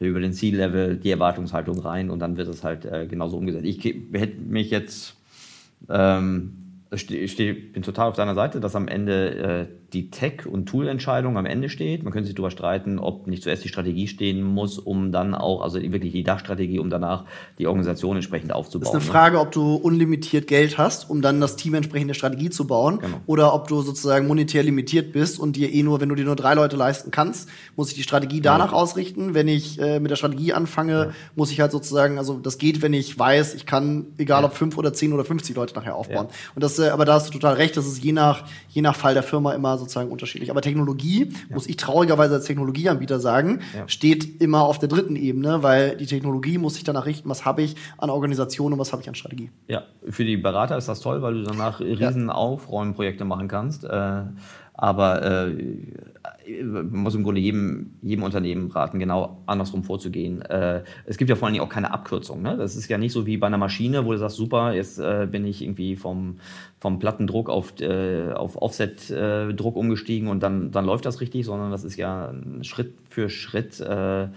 über 0.00 0.18
den 0.18 0.32
C-Level 0.32 0.96
die 0.96 1.12
Erwartungshaltung 1.12 1.78
rein 1.78 2.10
und 2.10 2.18
dann 2.18 2.36
wird 2.36 2.48
es 2.48 2.64
halt 2.64 2.84
äh, 2.84 3.06
genauso 3.06 3.36
umgesetzt. 3.36 3.64
Ich 3.64 3.84
hätte 3.84 4.40
mich 4.40 4.70
jetzt 4.70 5.14
ähm, 5.88 6.54
Ich 6.90 7.36
bin 7.36 7.84
total 7.84 8.08
auf 8.08 8.16
deiner 8.16 8.34
Seite, 8.34 8.58
dass 8.58 8.74
am 8.74 8.88
Ende 8.88 9.68
äh, 9.70 9.83
die 9.94 10.10
Tech- 10.10 10.46
und 10.46 10.66
Tool-Entscheidung 10.66 11.38
am 11.38 11.46
Ende 11.46 11.68
steht. 11.68 12.02
Man 12.02 12.12
könnte 12.12 12.26
sich 12.26 12.34
darüber 12.34 12.50
streiten, 12.50 12.98
ob 12.98 13.26
nicht 13.26 13.42
zuerst 13.42 13.64
die 13.64 13.68
Strategie 13.68 14.08
stehen 14.08 14.42
muss, 14.42 14.78
um 14.78 15.12
dann 15.12 15.34
auch, 15.34 15.62
also 15.62 15.80
wirklich 15.80 16.12
die 16.12 16.24
Dachstrategie, 16.24 16.80
um 16.80 16.90
danach 16.90 17.24
die 17.58 17.66
Organisation 17.66 18.16
entsprechend 18.16 18.52
aufzubauen. 18.52 18.84
Das 18.84 18.90
ist 18.90 18.94
eine 18.94 19.04
ne? 19.04 19.10
Frage, 19.10 19.40
ob 19.40 19.52
du 19.52 19.76
unlimitiert 19.76 20.46
Geld 20.48 20.76
hast, 20.78 21.08
um 21.08 21.22
dann 21.22 21.40
das 21.40 21.56
Team 21.56 21.74
entsprechend 21.74 22.08
der 22.08 22.14
Strategie 22.14 22.50
zu 22.50 22.66
bauen, 22.66 22.98
genau. 22.98 23.20
oder 23.26 23.54
ob 23.54 23.68
du 23.68 23.82
sozusagen 23.82 24.26
monetär 24.26 24.62
limitiert 24.62 25.12
bist 25.12 25.38
und 25.38 25.56
dir 25.56 25.72
eh 25.72 25.82
nur, 25.82 26.00
wenn 26.00 26.08
du 26.08 26.14
dir 26.14 26.24
nur 26.24 26.36
drei 26.36 26.54
Leute 26.54 26.76
leisten 26.76 27.10
kannst, 27.10 27.48
muss 27.76 27.88
ich 27.90 27.94
die 27.94 28.02
Strategie 28.02 28.40
danach 28.40 28.72
ja. 28.72 28.76
ausrichten. 28.76 29.34
Wenn 29.34 29.48
ich 29.48 29.80
äh, 29.80 30.00
mit 30.00 30.10
der 30.10 30.16
Strategie 30.16 30.52
anfange, 30.52 30.92
ja. 30.92 31.10
muss 31.36 31.52
ich 31.52 31.60
halt 31.60 31.70
sozusagen, 31.72 32.18
also 32.18 32.38
das 32.38 32.58
geht, 32.58 32.82
wenn 32.82 32.92
ich 32.92 33.16
weiß, 33.16 33.54
ich 33.54 33.66
kann, 33.66 34.06
egal 34.18 34.42
ja. 34.42 34.48
ob 34.48 34.54
fünf 34.54 34.76
oder 34.76 34.92
zehn 34.92 35.12
oder 35.12 35.24
50 35.24 35.54
Leute 35.54 35.74
nachher 35.74 35.94
aufbauen. 35.94 36.26
Und 36.54 36.64
das, 36.64 36.78
äh, 36.78 36.88
aber 36.88 37.04
da 37.04 37.14
hast 37.14 37.28
du 37.28 37.32
total 37.32 37.54
recht, 37.54 37.76
das 37.76 37.86
ist 37.86 38.02
je 38.02 38.12
nach, 38.12 38.44
je 38.68 38.82
nach 38.82 38.96
Fall 38.96 39.14
der 39.14 39.22
Firma 39.22 39.52
immer 39.52 39.78
sozusagen 39.84 40.10
unterschiedlich. 40.10 40.50
Aber 40.50 40.60
Technologie, 40.60 41.32
muss 41.50 41.66
ich 41.68 41.76
traurigerweise 41.76 42.34
als 42.34 42.46
Technologieanbieter 42.46 43.20
sagen, 43.20 43.60
steht 43.86 44.40
immer 44.40 44.62
auf 44.62 44.78
der 44.78 44.88
dritten 44.88 45.16
Ebene, 45.16 45.62
weil 45.62 45.96
die 45.96 46.06
Technologie 46.06 46.58
muss 46.58 46.74
sich 46.74 46.84
danach 46.84 47.06
richten, 47.06 47.28
was 47.28 47.44
habe 47.44 47.62
ich 47.62 47.76
an 47.98 48.10
Organisation 48.10 48.72
und 48.72 48.78
was 48.78 48.92
habe 48.92 49.02
ich 49.02 49.08
an 49.08 49.14
Strategie. 49.14 49.50
Ja, 49.68 49.84
für 50.08 50.24
die 50.24 50.36
Berater 50.36 50.76
ist 50.76 50.88
das 50.88 51.00
toll, 51.00 51.22
weil 51.22 51.34
du 51.34 51.42
danach 51.44 51.80
riesen 51.80 52.30
Aufräumprojekte 52.30 53.24
machen 53.24 53.48
kannst. 53.48 53.84
Äh, 53.84 54.22
aber 54.74 55.22
äh, 55.22 55.56
man 56.62 56.90
muss 56.90 57.14
im 57.14 57.22
Grunde 57.22 57.40
jedem, 57.40 57.92
jedem 58.02 58.24
Unternehmen 58.24 58.70
raten, 58.70 58.98
genau 58.98 59.38
andersrum 59.46 59.84
vorzugehen. 59.84 60.42
Äh, 60.42 60.82
es 61.06 61.16
gibt 61.16 61.30
ja 61.30 61.36
vor 61.36 61.46
allen 61.46 61.54
Dingen 61.54 61.64
auch 61.64 61.70
keine 61.70 61.92
Abkürzung. 61.92 62.42
Ne? 62.42 62.56
Das 62.56 62.76
ist 62.76 62.88
ja 62.88 62.98
nicht 62.98 63.12
so 63.12 63.24
wie 63.24 63.36
bei 63.36 63.46
einer 63.46 63.56
Maschine, 63.56 64.04
wo 64.04 64.12
du 64.12 64.18
sagst, 64.18 64.36
super, 64.36 64.72
jetzt 64.72 64.98
äh, 64.98 65.28
bin 65.30 65.46
ich 65.46 65.62
irgendwie 65.62 65.96
vom, 65.96 66.38
vom 66.80 66.98
Plattendruck 66.98 67.48
auf, 67.48 67.80
äh, 67.80 68.32
auf 68.32 68.60
Offset-Druck 68.60 69.76
umgestiegen 69.76 70.28
und 70.28 70.42
dann, 70.42 70.70
dann 70.70 70.84
läuft 70.84 71.06
das 71.06 71.20
richtig, 71.20 71.46
sondern 71.46 71.70
das 71.70 71.84
ist 71.84 71.96
ja 71.96 72.34
Schritt 72.62 72.94
für 73.08 73.30
Schritt 73.30 73.80
äh, 73.80 74.28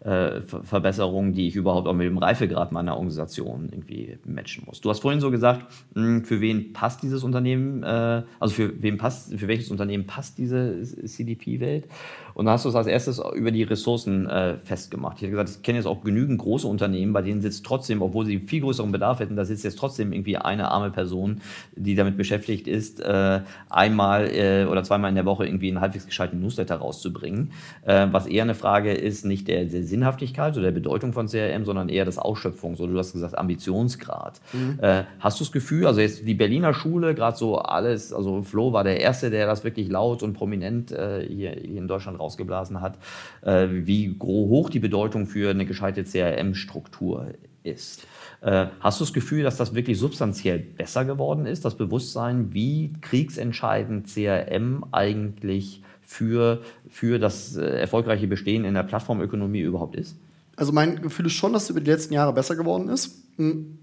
äh, 0.00 0.40
Verbesserungen, 0.40 1.32
die 1.32 1.48
ich 1.48 1.56
überhaupt 1.56 1.88
auch 1.88 1.94
mit 1.94 2.06
dem 2.06 2.18
Reifegrad 2.18 2.72
meiner 2.72 2.94
Organisation 2.96 3.68
irgendwie 3.70 4.18
matchen 4.24 4.64
muss. 4.66 4.80
Du 4.80 4.90
hast 4.90 5.00
vorhin 5.00 5.20
so 5.20 5.30
gesagt, 5.30 5.66
hm, 5.94 6.24
für 6.24 6.40
wen 6.40 6.72
passt 6.72 7.02
dieses 7.02 7.24
Unternehmen, 7.24 7.82
äh, 7.82 8.22
also 8.38 8.54
für 8.54 8.82
wen 8.82 8.98
passt, 8.98 9.34
für 9.34 9.48
welches 9.48 9.70
Unternehmen 9.70 10.06
passt 10.06 10.38
diese 10.38 10.82
CDP-Welt? 10.82 11.88
Und 12.36 12.44
da 12.44 12.52
hast 12.52 12.66
du 12.66 12.68
es 12.68 12.74
als 12.74 12.86
erstes 12.86 13.18
über 13.34 13.50
die 13.50 13.62
Ressourcen 13.62 14.28
äh, 14.28 14.58
festgemacht. 14.58 15.16
Ich 15.16 15.22
habe 15.22 15.30
gesagt, 15.30 15.48
ich 15.48 15.62
kenne 15.62 15.78
jetzt 15.78 15.86
auch 15.86 16.04
genügend 16.04 16.38
große 16.38 16.68
Unternehmen, 16.68 17.14
bei 17.14 17.22
denen 17.22 17.40
sitzt 17.40 17.64
trotzdem, 17.64 18.02
obwohl 18.02 18.26
sie 18.26 18.40
viel 18.40 18.60
größeren 18.60 18.92
Bedarf 18.92 19.20
hätten, 19.20 19.36
da 19.36 19.46
sitzt 19.46 19.64
jetzt 19.64 19.78
trotzdem 19.78 20.12
irgendwie 20.12 20.36
eine 20.36 20.70
arme 20.70 20.90
Person, 20.90 21.40
die 21.74 21.94
damit 21.94 22.18
beschäftigt 22.18 22.68
ist, 22.68 23.00
äh, 23.00 23.40
einmal 23.70 24.26
äh, 24.34 24.66
oder 24.66 24.82
zweimal 24.82 25.08
in 25.08 25.14
der 25.14 25.24
Woche 25.24 25.46
irgendwie 25.46 25.68
einen 25.68 25.80
halbwegs 25.80 26.04
gescheiten 26.04 26.38
Newsletter 26.38 26.76
rauszubringen. 26.76 27.52
Äh, 27.86 28.08
was 28.12 28.26
eher 28.26 28.42
eine 28.42 28.54
Frage 28.54 28.92
ist, 28.92 29.24
nicht 29.24 29.48
der, 29.48 29.64
der 29.64 29.84
Sinnhaftigkeit 29.84 30.52
oder 30.58 30.64
der 30.64 30.72
Bedeutung 30.72 31.14
von 31.14 31.28
CRM, 31.28 31.64
sondern 31.64 31.88
eher 31.88 32.04
das 32.04 32.18
Ausschöpfungs- 32.18 32.82
oder 32.82 32.92
du 32.92 32.98
hast 32.98 33.14
gesagt 33.14 33.38
Ambitionsgrad. 33.38 34.42
Mhm. 34.52 34.78
Äh, 34.82 35.04
hast 35.20 35.40
du 35.40 35.44
das 35.44 35.52
Gefühl, 35.52 35.86
also 35.86 36.02
jetzt 36.02 36.28
die 36.28 36.34
Berliner 36.34 36.74
Schule, 36.74 37.14
gerade 37.14 37.38
so 37.38 37.56
alles, 37.56 38.12
also 38.12 38.42
Flo 38.42 38.74
war 38.74 38.84
der 38.84 39.00
Erste, 39.00 39.30
der 39.30 39.46
das 39.46 39.64
wirklich 39.64 39.88
laut 39.88 40.22
und 40.22 40.34
prominent 40.34 40.92
äh, 40.92 41.26
hier, 41.26 41.52
hier 41.52 41.78
in 41.78 41.88
Deutschland 41.88 42.20
rausgeblasen 42.26 42.80
hat, 42.80 42.98
äh, 43.42 43.68
wie 43.70 44.16
hoch 44.20 44.70
die 44.70 44.80
Bedeutung 44.80 45.26
für 45.26 45.50
eine 45.50 45.66
gescheite 45.66 46.04
CRM-Struktur 46.04 47.34
ist. 47.62 48.06
Äh, 48.40 48.66
hast 48.80 49.00
du 49.00 49.04
das 49.04 49.12
Gefühl, 49.12 49.42
dass 49.42 49.56
das 49.56 49.74
wirklich 49.74 49.98
substanziell 49.98 50.58
besser 50.58 51.04
geworden 51.04 51.46
ist, 51.46 51.64
das 51.64 51.76
Bewusstsein, 51.76 52.52
wie 52.52 52.92
kriegsentscheidend 53.00 54.06
CRM 54.12 54.84
eigentlich 54.92 55.82
für, 56.02 56.62
für 56.88 57.18
das 57.18 57.56
äh, 57.56 57.64
erfolgreiche 57.64 58.26
Bestehen 58.26 58.64
in 58.64 58.74
der 58.74 58.82
Plattformökonomie 58.82 59.60
überhaupt 59.60 59.96
ist? 59.96 60.16
Also 60.56 60.72
mein 60.72 61.02
Gefühl 61.02 61.26
ist 61.26 61.32
schon, 61.32 61.52
dass 61.52 61.64
es 61.64 61.70
über 61.70 61.80
die 61.80 61.90
letzten 61.90 62.14
Jahre 62.14 62.32
besser 62.32 62.56
geworden 62.56 62.88
ist. 62.88 63.22
Hm. 63.36 63.78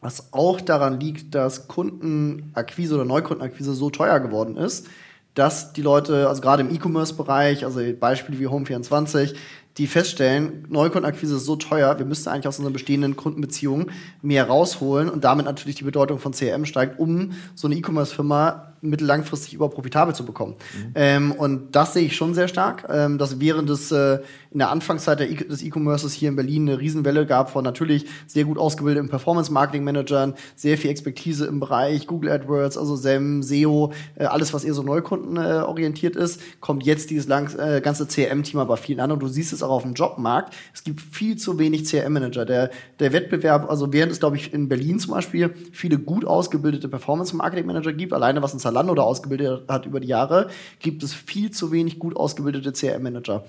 Was 0.00 0.32
auch 0.32 0.60
daran 0.60 1.00
liegt, 1.00 1.34
dass 1.34 1.66
Kundenakquise 1.66 2.94
oder 2.94 3.04
Neukundenakquise 3.04 3.74
so 3.74 3.90
teuer 3.90 4.20
geworden 4.20 4.56
ist, 4.56 4.86
dass 5.34 5.72
die 5.72 5.82
Leute, 5.82 6.28
also 6.28 6.40
gerade 6.40 6.62
im 6.62 6.74
E-Commerce-Bereich, 6.74 7.64
also 7.64 7.80
Beispiele 7.98 8.38
wie 8.38 8.48
Home24, 8.48 9.34
die 9.78 9.86
feststellen, 9.86 10.66
Neukundenakquise 10.68 11.36
ist 11.36 11.44
so 11.44 11.54
teuer, 11.54 11.98
wir 11.98 12.04
müssten 12.04 12.28
eigentlich 12.28 12.48
aus 12.48 12.58
unseren 12.58 12.72
bestehenden 12.72 13.14
Kundenbeziehungen 13.14 13.92
mehr 14.22 14.48
rausholen 14.48 15.08
und 15.08 15.22
damit 15.22 15.46
natürlich 15.46 15.76
die 15.76 15.84
Bedeutung 15.84 16.18
von 16.18 16.32
CRM 16.32 16.64
steigt, 16.64 16.98
um 16.98 17.32
so 17.54 17.68
eine 17.68 17.76
E-Commerce-Firma 17.76 18.74
mittellangfristig 18.80 19.54
über 19.54 19.70
profitabel 19.70 20.14
zu 20.14 20.24
bekommen. 20.24 20.54
Mhm. 20.54 20.92
Ähm, 20.94 21.32
und 21.32 21.76
das 21.76 21.92
sehe 21.92 22.06
ich 22.06 22.16
schon 22.16 22.34
sehr 22.34 22.48
stark, 22.48 22.86
ähm, 22.90 23.18
dass 23.18 23.40
während 23.40 23.68
des 23.68 23.92
äh, 23.92 24.18
in 24.50 24.58
der 24.58 24.70
Anfangszeit 24.70 25.20
des 25.20 25.62
E-Commerces 25.62 26.12
hier 26.12 26.28
in 26.28 26.36
Berlin 26.36 26.68
eine 26.68 26.80
Riesenwelle 26.80 27.26
gab 27.26 27.50
von 27.50 27.64
natürlich 27.64 28.06
sehr 28.26 28.44
gut 28.44 28.58
ausgebildeten 28.58 29.08
Performance-Marketing-Managern, 29.08 30.34
sehr 30.56 30.78
viel 30.78 30.90
Expertise 30.90 31.46
im 31.46 31.60
Bereich 31.60 32.06
Google 32.06 32.30
AdWords, 32.30 32.78
also 32.78 32.96
SEM, 32.96 33.42
SEO, 33.42 33.92
äh, 34.16 34.24
alles, 34.24 34.54
was 34.54 34.64
eher 34.64 34.74
so 34.74 34.82
Neukunden 34.82 35.36
äh, 35.36 36.18
ist, 36.18 36.40
kommt 36.60 36.84
jetzt 36.84 37.10
dieses 37.10 37.26
lang, 37.26 37.54
äh, 37.58 37.80
ganze 37.80 38.06
CRM-Team 38.06 38.60
aber 38.60 38.76
vielen 38.76 39.00
an 39.00 39.12
und 39.12 39.20
du 39.20 39.28
siehst 39.28 39.52
es 39.52 39.62
auch 39.62 39.70
auf 39.70 39.82
dem 39.82 39.94
Jobmarkt. 39.94 40.54
Es 40.72 40.84
gibt 40.84 41.00
viel 41.00 41.36
zu 41.36 41.58
wenig 41.58 41.84
CRM-Manager. 41.84 42.44
Der, 42.44 42.70
der 42.98 43.12
Wettbewerb, 43.12 43.70
also 43.70 43.92
während 43.92 44.12
es, 44.12 44.20
glaube 44.20 44.36
ich, 44.36 44.52
in 44.52 44.68
Berlin 44.68 44.98
zum 44.98 45.12
Beispiel 45.12 45.54
viele 45.72 45.98
gut 45.98 46.24
ausgebildete 46.24 46.88
Performance-Marketing-Manager 46.88 47.92
gibt, 47.92 48.12
alleine 48.12 48.42
was 48.42 48.54
ein 48.54 48.58
Zalando 48.58 48.94
da 48.94 49.02
ausgebildet 49.02 49.64
hat 49.68 49.86
über 49.86 50.00
die 50.00 50.08
Jahre, 50.08 50.48
gibt 50.80 51.02
es 51.02 51.12
viel 51.12 51.50
zu 51.50 51.72
wenig 51.72 51.98
gut 51.98 52.16
ausgebildete 52.16 52.72
CRM-Manager. 52.72 53.44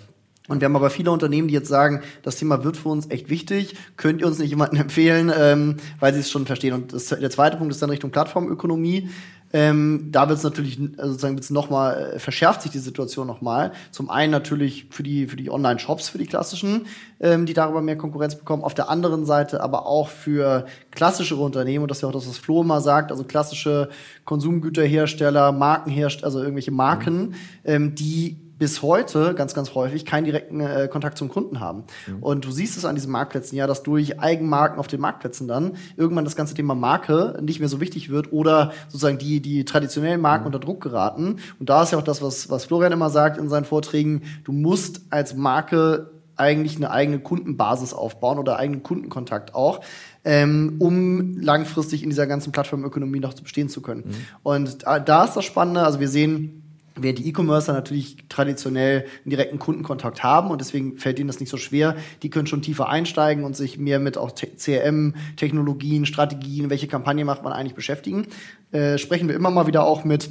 Und 0.50 0.60
wir 0.60 0.66
haben 0.66 0.76
aber 0.76 0.90
viele 0.90 1.12
Unternehmen, 1.12 1.48
die 1.48 1.54
jetzt 1.54 1.70
sagen, 1.70 2.02
das 2.24 2.36
Thema 2.36 2.64
wird 2.64 2.76
für 2.76 2.90
uns 2.90 3.10
echt 3.10 3.30
wichtig. 3.30 3.76
Könnt 3.96 4.20
ihr 4.20 4.28
uns 4.28 4.40
nicht 4.40 4.50
jemanden 4.50 4.76
empfehlen, 4.78 5.32
ähm, 5.34 5.78
weil 6.00 6.14
sie 6.14 6.20
es 6.20 6.30
schon 6.30 6.46
verstehen. 6.46 6.74
Und 6.74 6.92
das, 6.92 7.08
der 7.08 7.30
zweite 7.30 7.56
Punkt 7.56 7.72
ist 7.72 7.82
dann 7.82 7.90
Richtung 7.90 8.12
Plattformökonomie. 8.12 9.10
Ähm, 9.52 10.10
da 10.12 10.30
wird 10.30 10.38
es 10.38 10.44
natürlich 10.44 10.80
also 10.98 11.14
sozusagen 11.14 11.36
wird's 11.36 11.50
noch 11.50 11.72
mal 11.72 12.14
äh, 12.14 12.20
verschärft 12.20 12.62
sich 12.62 12.72
die 12.72 12.80
Situation 12.80 13.26
noch 13.26 13.42
mal. 13.42 13.72
Zum 13.90 14.10
einen 14.10 14.32
natürlich 14.32 14.88
für 14.92 15.02
die 15.02 15.26
für 15.26 15.38
die 15.38 15.50
Online-Shops, 15.50 16.10
für 16.10 16.20
die 16.20 16.28
klassischen, 16.28 16.86
ähm, 17.20 17.48
die 17.48 17.54
darüber 17.54 17.82
mehr 17.82 17.98
Konkurrenz 17.98 18.36
bekommen. 18.36 18.64
Auf 18.64 18.76
der 18.76 18.90
anderen 18.90 19.26
Seite 19.26 19.62
aber 19.62 19.88
auch 19.88 20.10
für 20.10 20.66
klassischere 20.92 21.42
Unternehmen 21.42 21.82
und 21.82 21.90
das 21.90 21.98
ist 21.98 22.02
ja 22.04 22.10
auch 22.10 22.14
das, 22.14 22.28
was 22.28 22.38
Flo 22.38 22.62
immer 22.62 22.80
sagt, 22.80 23.12
also 23.12 23.24
klassische 23.24 23.90
Konsumgüterhersteller, 24.26 25.52
Markenhersteller, 25.52 26.26
also 26.26 26.40
irgendwelche 26.40 26.72
Marken, 26.72 27.30
mhm. 27.30 27.36
ähm, 27.66 27.96
die 27.96 28.38
bis 28.60 28.82
heute 28.82 29.34
ganz, 29.34 29.54
ganz 29.54 29.74
häufig 29.74 30.06
keinen 30.06 30.26
direkten 30.26 30.60
äh, 30.60 30.88
Kontakt 30.92 31.18
zum 31.18 31.30
Kunden 31.30 31.60
haben. 31.60 31.86
Mhm. 32.06 32.22
Und 32.22 32.46
du 32.46 32.52
siehst 32.52 32.78
es 32.78 32.86
an 32.86 32.96
diesen 32.96 33.12
Marktplätzen 33.12 33.58
ja, 33.58 33.66
dass 33.66 33.82
durch 33.84 34.20
Eigenmarken 34.20 34.78
auf 34.78 34.88
den 34.88 35.00
Marktplätzen 35.00 35.48
dann 35.48 35.78
irgendwann 35.96 36.26
das 36.26 36.36
ganze 36.36 36.54
Thema 36.54 36.76
Marke 36.76 37.40
nicht 37.42 37.60
mehr 37.60 37.70
so 37.70 37.80
wichtig 37.80 38.10
wird 38.10 38.32
oder 38.32 38.74
sozusagen 38.88 39.18
die, 39.18 39.40
die 39.40 39.66
traditionellen 39.66 40.22
Marken 40.22 40.44
mhm. 40.44 40.48
unter 40.48 40.60
Druck 40.60 40.82
geraten. 40.82 41.38
Und 41.60 41.70
da 41.70 41.84
ist 41.84 41.94
ja 41.94 41.98
auch 41.98 42.04
das, 42.04 42.22
was, 42.22 42.50
was 42.50 42.66
Florian 42.66 42.92
immer 42.92 43.10
sagt 43.10 43.38
in 43.38 43.50
seinen 43.50 43.66
Vorträgen, 43.66 44.24
du 44.44 44.52
musst 44.52 45.02
als 45.10 45.36
Marke 45.36 46.12
eigentlich 46.36 46.78
eine 46.78 46.90
eigene 46.92 47.20
Kundenbasis 47.20 47.94
aufbauen 47.94 48.40
oder 48.40 48.58
eigenen 48.58 48.82
Kundenkontakt 48.82 49.54
auch, 49.54 49.82
ähm, 50.24 50.76
um 50.80 51.38
langfristig 51.40 52.02
in 52.02 52.10
dieser 52.10 52.28
ganzen 52.28 52.52
Plattformökonomie 52.52 53.20
noch 53.20 53.34
bestehen 53.34 53.68
zu 53.68 53.82
können. 53.82 54.04
Mhm. 54.06 54.16
Und 54.44 54.86
da, 54.86 55.00
da 55.00 55.26
ist 55.26 55.36
das 55.36 55.44
Spannende, 55.44 55.84
also 55.84 56.00
wir 56.00 56.08
sehen, 56.08 56.59
Während 57.04 57.20
die 57.20 57.28
E-Commercer 57.28 57.74
natürlich 57.74 58.18
traditionell 58.30 59.06
einen 59.24 59.30
direkten 59.30 59.60
Kundenkontakt 59.60 60.24
haben 60.24 60.52
und 60.52 60.62
deswegen 60.62 60.98
fällt 60.98 61.20
ihnen 61.20 61.28
das 61.28 61.40
nicht 61.40 61.50
so 61.50 61.58
schwer. 61.58 61.96
Die 62.24 62.30
können 62.30 62.48
schon 62.48 62.62
tiefer 62.62 62.90
einsteigen 62.90 63.44
und 63.44 63.56
sich 63.56 63.78
mehr 63.78 64.00
mit 64.00 64.18
auch 64.18 64.34
CRM-Technologien, 64.34 66.06
Strategien, 66.06 66.70
welche 66.70 66.88
Kampagne 66.88 67.26
macht 67.26 67.44
man 67.44 67.54
eigentlich 67.54 67.76
beschäftigen. 67.76 68.28
Äh, 68.72 68.98
sprechen 68.98 69.28
wir 69.28 69.36
immer 69.36 69.52
mal 69.52 69.68
wieder 69.68 69.84
auch 69.84 70.04
mit 70.04 70.30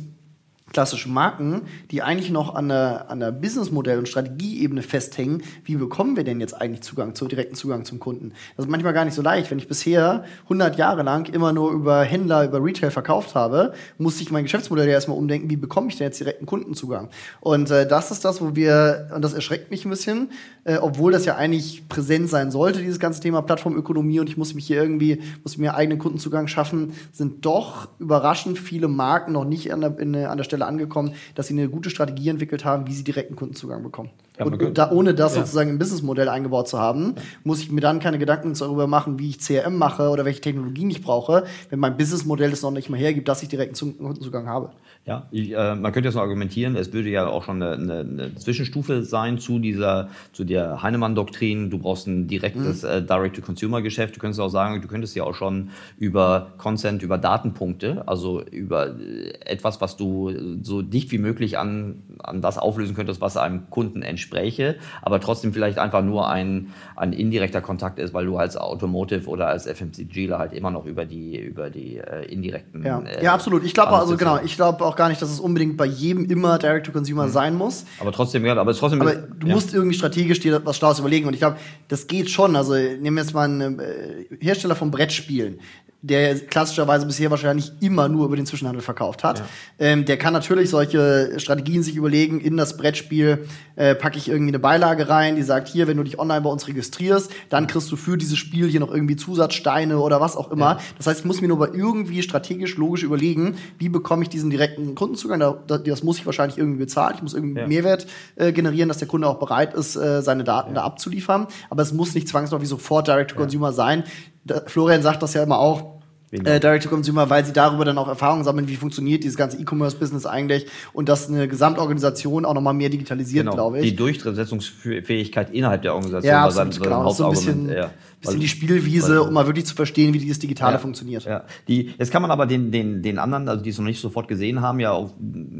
klassische 0.72 1.08
Marken, 1.08 1.62
die 1.90 2.02
eigentlich 2.02 2.30
noch 2.30 2.54
an 2.54 2.68
der, 2.68 3.10
an 3.10 3.20
der 3.20 3.32
Businessmodell- 3.32 3.98
und 3.98 4.08
Strategieebene 4.08 4.82
festhängen, 4.82 5.42
wie 5.64 5.76
bekommen 5.76 6.16
wir 6.16 6.24
denn 6.24 6.40
jetzt 6.40 6.54
eigentlich 6.54 6.82
Zugang, 6.82 7.14
zu 7.14 7.26
direkten 7.26 7.54
Zugang 7.54 7.84
zum 7.84 7.98
Kunden? 7.98 8.32
Das 8.56 8.66
ist 8.66 8.70
manchmal 8.70 8.92
gar 8.92 9.04
nicht 9.04 9.14
so 9.14 9.22
leicht. 9.22 9.50
Wenn 9.50 9.58
ich 9.58 9.68
bisher 9.68 10.24
100 10.44 10.76
Jahre 10.76 11.02
lang 11.02 11.32
immer 11.32 11.52
nur 11.52 11.72
über 11.72 12.02
Händler, 12.02 12.44
über 12.44 12.62
Retail 12.62 12.90
verkauft 12.90 13.34
habe, 13.34 13.72
muss 13.98 14.20
ich 14.20 14.30
mein 14.30 14.44
Geschäftsmodell 14.44 14.86
ja 14.86 14.94
erstmal 14.94 15.18
umdenken, 15.18 15.50
wie 15.50 15.56
bekomme 15.56 15.88
ich 15.88 15.96
denn 15.96 16.06
jetzt 16.06 16.20
direkten 16.20 16.46
Kundenzugang? 16.46 17.08
Und 17.40 17.70
äh, 17.70 17.86
das 17.86 18.10
ist 18.10 18.24
das, 18.24 18.40
wo 18.40 18.54
wir, 18.54 19.10
und 19.14 19.22
das 19.22 19.34
erschreckt 19.34 19.70
mich 19.70 19.84
ein 19.84 19.90
bisschen, 19.90 20.30
äh, 20.64 20.76
obwohl 20.76 21.12
das 21.12 21.24
ja 21.24 21.36
eigentlich 21.36 21.88
präsent 21.88 22.28
sein 22.28 22.50
sollte, 22.50 22.80
dieses 22.80 22.98
ganze 22.98 23.20
Thema 23.20 23.42
Plattformökonomie 23.42 24.20
und 24.20 24.28
ich 24.28 24.36
muss 24.36 24.54
mich 24.54 24.66
hier 24.66 24.80
irgendwie, 24.82 25.22
muss 25.42 25.56
mir 25.56 25.74
eigenen 25.74 25.98
Kundenzugang 25.98 26.46
schaffen, 26.46 26.92
sind 27.12 27.44
doch 27.44 27.88
überraschend 27.98 28.58
viele 28.58 28.88
Marken 28.88 29.32
noch 29.32 29.44
nicht 29.44 29.72
an 29.72 29.80
der, 29.80 29.98
in, 29.98 30.14
an 30.14 30.36
der 30.36 30.44
Stelle 30.44 30.57
Stelle 30.58 30.66
angekommen, 30.66 31.12
dass 31.34 31.46
sie 31.46 31.54
eine 31.54 31.68
gute 31.68 31.88
Strategie 31.90 32.28
entwickelt 32.28 32.64
haben, 32.64 32.86
wie 32.86 32.92
sie 32.92 33.04
direkten 33.04 33.36
Kundenzugang 33.36 33.82
bekommen. 33.82 34.10
Ja, 34.38 34.44
und, 34.44 34.78
da, 34.78 34.90
ohne 34.90 35.14
das 35.14 35.34
Ja. 35.34 35.40
sozusagen 35.42 35.70
im 35.70 35.78
Businessmodell 35.78 36.28
eingebaut 36.28 36.68
zu 36.68 36.78
haben, 36.78 37.14
muss 37.44 37.60
ich 37.60 37.70
mir 37.72 37.80
dann 37.80 37.98
keine 38.00 38.18
Gedanken 38.18 38.54
darüber 38.54 38.86
machen, 38.86 39.18
wie 39.18 39.30
ich 39.30 39.38
CRM 39.40 39.76
mache 39.76 40.10
oder 40.10 40.24
welche 40.24 40.40
Technologien 40.40 40.90
ich 40.90 41.02
brauche, 41.02 41.44
wenn 41.70 41.78
mein 41.80 41.96
Businessmodell 41.96 42.52
es 42.52 42.62
noch 42.62 42.70
nicht 42.70 42.88
mal 42.90 42.98
hergibt, 42.98 43.28
dass 43.28 43.42
ich 43.42 43.48
direkten 43.48 43.74
Zu- 43.74 43.92
Kundenzugang 43.94 44.46
habe. 44.48 44.70
Ja, 45.08 45.26
ich, 45.30 45.56
äh, 45.56 45.74
man 45.74 45.90
könnte 45.92 46.08
jetzt 46.08 46.16
noch 46.16 46.22
argumentieren, 46.22 46.76
es 46.76 46.92
würde 46.92 47.08
ja 47.08 47.26
auch 47.26 47.42
schon 47.42 47.62
eine, 47.62 47.72
eine, 47.72 48.00
eine 48.00 48.34
Zwischenstufe 48.34 49.02
sein 49.04 49.38
zu 49.38 49.58
dieser, 49.58 50.10
zu 50.32 50.44
der 50.44 50.82
Heinemann-Doktrin. 50.82 51.70
Du 51.70 51.78
brauchst 51.78 52.06
ein 52.06 52.26
direktes 52.28 52.82
Mhm. 52.82 52.88
äh, 52.90 53.02
Direct-to-Consumer-Geschäft. 53.02 54.16
Du 54.16 54.20
könntest 54.20 54.38
auch 54.38 54.50
sagen, 54.50 54.82
du 54.82 54.86
könntest 54.88 55.16
ja 55.16 55.24
auch 55.24 55.34
schon 55.34 55.70
über 55.96 56.48
Consent, 56.58 57.02
über 57.02 57.16
Datenpunkte, 57.16 58.02
also 58.06 58.42
über 58.42 58.88
äh, 59.00 59.30
etwas, 59.46 59.80
was 59.80 59.96
du 59.96 60.30
so 60.62 60.82
dicht 60.82 61.10
wie 61.10 61.16
möglich 61.18 61.56
an, 61.56 62.02
an 62.18 62.42
das 62.42 62.58
auflösen 62.58 62.94
könntest, 62.94 63.22
was 63.22 63.38
einem 63.38 63.70
Kunden 63.70 64.02
entspräche, 64.02 64.76
aber 65.00 65.20
trotzdem 65.20 65.54
vielleicht 65.54 65.78
einfach 65.78 66.02
nur 66.02 66.28
ein, 66.28 66.74
ein 66.96 67.14
indirekter 67.14 67.62
Kontakt 67.62 67.98
ist, 67.98 68.12
weil 68.12 68.26
du 68.26 68.36
als 68.36 68.58
Automotive 68.58 69.26
oder 69.26 69.48
als 69.48 69.66
FMCGler 69.66 70.38
halt 70.38 70.52
immer 70.52 70.70
noch 70.70 70.84
über 70.84 71.06
die, 71.06 71.38
über 71.38 71.70
die 71.70 71.96
äh, 71.96 72.30
indirekten. 72.30 72.84
Ja, 72.84 73.00
äh, 73.00 73.24
ja 73.24 73.32
absolut. 73.32 73.64
Ich 73.64 73.72
glaube 73.72 73.92
also 73.92 74.18
genau, 74.18 74.38
ich 74.44 74.56
glaube 74.56 74.84
auch 74.84 74.97
gar 74.98 75.08
nicht, 75.08 75.22
dass 75.22 75.30
es 75.30 75.40
unbedingt 75.40 75.78
bei 75.78 75.86
jedem 75.86 76.26
immer 76.26 76.58
Direct-to-Consumer 76.58 77.30
sein 77.30 77.54
muss. 77.54 77.86
Aber 77.98 78.12
trotzdem, 78.12 78.44
ja, 78.44 78.54
aber 78.54 78.74
trotzdem. 78.74 79.00
Aber 79.00 79.14
du 79.14 79.46
ja. 79.46 79.54
musst 79.54 79.72
irgendwie 79.72 79.96
strategisch 79.96 80.40
dir 80.40 80.60
was 80.66 80.76
Schlaues 80.76 80.98
überlegen. 80.98 81.26
Und 81.26 81.32
ich 81.32 81.40
glaube, 81.40 81.56
das 81.88 82.06
geht 82.06 82.28
schon. 82.28 82.54
Also 82.56 82.74
nehmen 82.74 83.16
wir 83.16 83.22
jetzt 83.22 83.32
mal 83.32 83.44
einen 83.44 83.78
äh, 83.78 84.26
Hersteller 84.40 84.74
von 84.74 84.90
Brettspielen, 84.90 85.60
der 86.00 86.38
klassischerweise 86.38 87.06
bisher 87.06 87.30
wahrscheinlich 87.30 87.72
immer 87.80 88.08
nur 88.08 88.26
über 88.26 88.36
den 88.36 88.46
Zwischenhandel 88.46 88.82
verkauft 88.82 89.24
hat. 89.24 89.42
Ähm, 89.80 90.04
der 90.04 90.16
kann 90.16 90.32
natürlich 90.32 90.70
solche 90.70 91.34
Strategien 91.38 91.82
sich 91.82 91.96
überlegen. 91.96 92.40
In 92.40 92.56
das 92.56 92.76
Brettspiel 92.76 93.46
äh, 93.74 93.96
packe 93.96 94.16
ich 94.16 94.28
irgendwie 94.28 94.50
eine 94.50 94.60
Beilage 94.60 95.08
rein, 95.08 95.34
die 95.34 95.42
sagt, 95.42 95.66
hier, 95.66 95.88
wenn 95.88 95.96
du 95.96 96.04
dich 96.04 96.18
online 96.20 96.42
bei 96.42 96.50
uns 96.50 96.68
registrierst, 96.68 97.32
dann 97.50 97.66
kriegst 97.66 97.90
du 97.90 97.96
für 97.96 98.16
dieses 98.16 98.38
Spiel 98.38 98.68
hier 98.68 98.78
noch 98.78 98.92
irgendwie 98.92 99.16
Zusatzsteine 99.16 99.98
oder 99.98 100.20
was 100.20 100.36
auch 100.36 100.52
immer. 100.52 100.78
Das 100.98 101.08
heißt, 101.08 101.20
ich 101.20 101.26
muss 101.26 101.40
mir 101.40 101.48
nur 101.48 101.56
aber 101.60 101.74
irgendwie 101.74 102.22
strategisch, 102.22 102.76
logisch 102.76 103.02
überlegen, 103.02 103.56
wie 103.78 103.88
bekomme 103.88 104.22
ich 104.22 104.28
diesen 104.28 104.50
direkten 104.50 104.94
Kundenzugang. 104.94 105.40
Da, 105.40 105.58
da, 105.66 105.78
das 105.78 106.04
muss 106.04 106.18
ich 106.18 106.26
wahrscheinlich 106.26 106.58
irgendwie 106.58 106.78
bezahlen. 106.78 107.14
Ich 107.16 107.22
muss 107.22 107.34
irgendwie 107.34 107.58
Ja. 107.58 107.66
Mehrwert 107.66 108.06
äh, 108.36 108.52
generieren, 108.52 108.88
dass 108.88 108.98
der 108.98 109.08
Kunde 109.08 109.26
auch 109.26 109.40
bereit 109.40 109.74
ist, 109.74 109.96
äh, 109.96 110.22
seine 110.22 110.44
Daten 110.44 110.74
da 110.74 110.82
abzuliefern. 110.84 111.48
Aber 111.70 111.82
es 111.82 111.92
muss 111.92 112.14
nicht 112.14 112.28
zwangsläufig 112.28 112.68
sofort 112.68 113.08
Direct-to-Consumer 113.08 113.72
sein. 113.72 114.04
Da, 114.48 114.62
Florian 114.66 115.02
sagt 115.02 115.22
das 115.22 115.34
ja 115.34 115.42
immer 115.42 115.58
auch. 115.58 115.98
Äh, 116.30 116.60
Direct-to-Consumer, 116.60 117.30
weil 117.30 117.42
sie 117.46 117.54
darüber 117.54 117.86
dann 117.86 117.96
auch 117.96 118.06
Erfahrung 118.08 118.44
sammeln, 118.44 118.68
wie 118.68 118.76
funktioniert 118.76 119.24
dieses 119.24 119.38
ganze 119.38 119.58
E-Commerce-Business 119.58 120.26
eigentlich 120.26 120.66
und 120.92 121.08
dass 121.08 121.28
eine 121.28 121.48
Gesamtorganisation 121.48 122.44
auch 122.44 122.52
nochmal 122.52 122.74
mehr 122.74 122.90
digitalisiert, 122.90 123.44
genau, 123.46 123.54
glaube 123.54 123.78
ich. 123.78 123.90
die 123.90 123.96
Durchsetzungsfähigkeit 123.96 125.50
innerhalb 125.50 125.80
der 125.80 125.94
Organisation 125.94 126.30
ja, 126.30 126.42
war 126.42 126.50
sein, 126.50 126.70
sein 126.70 126.82
genau. 126.82 127.04
Das 127.04 127.12
ist 127.12 127.16
so 127.18 127.24
ein 127.24 127.30
bisschen. 127.30 127.68
Ja. 127.70 127.90
bisschen 128.20 128.40
die 128.40 128.48
Spielwiese, 128.48 129.22
um 129.22 129.32
mal 129.32 129.46
wirklich 129.46 129.64
zu 129.64 129.74
verstehen, 129.74 130.12
wie 130.12 130.18
dieses 130.18 130.38
Digitale 130.38 130.74
Ja. 130.74 130.78
funktioniert. 130.78 131.24
Ja. 131.24 131.44
Die, 131.66 131.94
jetzt 131.98 132.10
kann 132.10 132.20
man 132.20 132.30
aber 132.30 132.44
den, 132.44 132.72
den, 132.72 133.00
den 133.00 133.18
anderen, 133.18 133.48
also 133.48 133.62
die 133.62 133.70
es 133.70 133.78
noch 133.78 133.86
nicht 133.86 134.00
sofort 134.00 134.28
gesehen 134.28 134.60
haben, 134.60 134.80
ja 134.80 134.92
auch, 134.92 135.12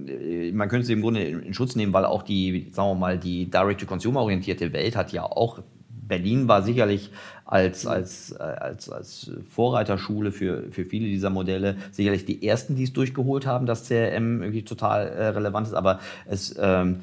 äh, 0.07 0.53
man 0.53 0.69
könnte 0.69 0.87
sie 0.87 0.93
im 0.93 1.01
Grunde 1.01 1.23
in, 1.23 1.41
in 1.41 1.55
Schutz 1.55 1.77
nehmen, 1.77 1.95
weil 1.95 2.05
auch 2.05 2.23
die, 2.23 2.69
sagen 2.73 2.91
wir 2.91 2.95
mal, 2.95 3.19
die 3.19 3.51
Direct-to-Consumer-orientierte 3.51 4.71
Welt 4.75 4.97
hat 4.97 5.13
ja 5.13 5.23
auch, 5.23 5.61
Berlin 6.09 6.49
war 6.49 6.63
sicherlich 6.63 7.11
als, 7.49 7.87
als, 7.87 8.33
äh, 8.33 8.43
als, 8.43 8.91
als 8.91 9.31
Vorreiterschule 9.51 10.33
für, 10.33 10.65
für 10.71 10.85
viele 10.85 11.07
dieser 11.07 11.31
Modelle. 11.31 11.77
Sicherlich 11.93 12.27
die 12.27 12.47
ersten, 12.47 12.77
die 12.77 12.85
es 12.85 12.93
durchgeholt 12.93 13.47
haben, 13.47 13.65
dass 13.65 13.89
CRM 13.89 14.43
irgendwie 14.43 14.65
total 14.65 15.09
äh, 15.09 15.29
relevant 15.29 15.67
ist, 15.67 15.73
aber 15.73 15.99
es 16.27 16.55
ähm, 16.61 17.01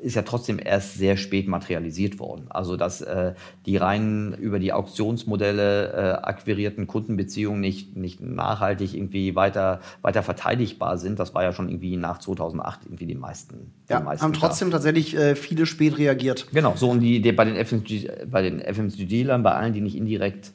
ist 0.00 0.16
ja 0.16 0.22
trotzdem 0.22 0.58
erst 0.62 0.94
sehr 0.94 1.16
spät 1.16 1.48
materialisiert 1.48 2.18
worden. 2.18 2.46
Also 2.48 2.76
dass 2.76 3.00
äh, 3.00 3.34
die 3.66 3.76
rein 3.76 4.34
über 4.34 4.58
die 4.58 4.72
Auktionsmodelle 4.72 5.92
äh, 5.92 6.22
akquirierten 6.22 6.86
Kundenbeziehungen 6.86 7.60
nicht, 7.60 7.96
nicht 7.96 8.20
nachhaltig 8.20 8.94
irgendwie 8.94 9.34
weiter, 9.34 9.80
weiter 10.02 10.22
verteidigbar 10.22 10.98
sind, 10.98 11.18
das 11.18 11.34
war 11.34 11.42
ja 11.42 11.52
schon 11.52 11.68
irgendwie 11.68 11.96
nach 11.96 12.18
2008 12.18 12.80
irgendwie 12.84 13.06
die 13.06 13.14
meisten. 13.14 13.72
Ja, 13.88 13.98
die 13.98 14.04
meisten 14.04 14.24
haben 14.24 14.32
trotzdem 14.32 14.70
tatsächlich 14.70 15.16
äh, 15.16 15.36
viele 15.36 15.66
spät 15.66 15.98
reagiert. 15.98 16.46
Genau, 16.52 16.74
so 16.76 16.90
und 16.90 17.00
die, 17.00 17.20
die 17.20 17.32
bei 17.32 17.44
den 17.44 17.56
FMCG, 17.56 18.08
bei 18.30 19.52
allen, 19.52 19.72
die 19.72 19.80
nicht 19.80 19.96
indirekt 19.96 20.52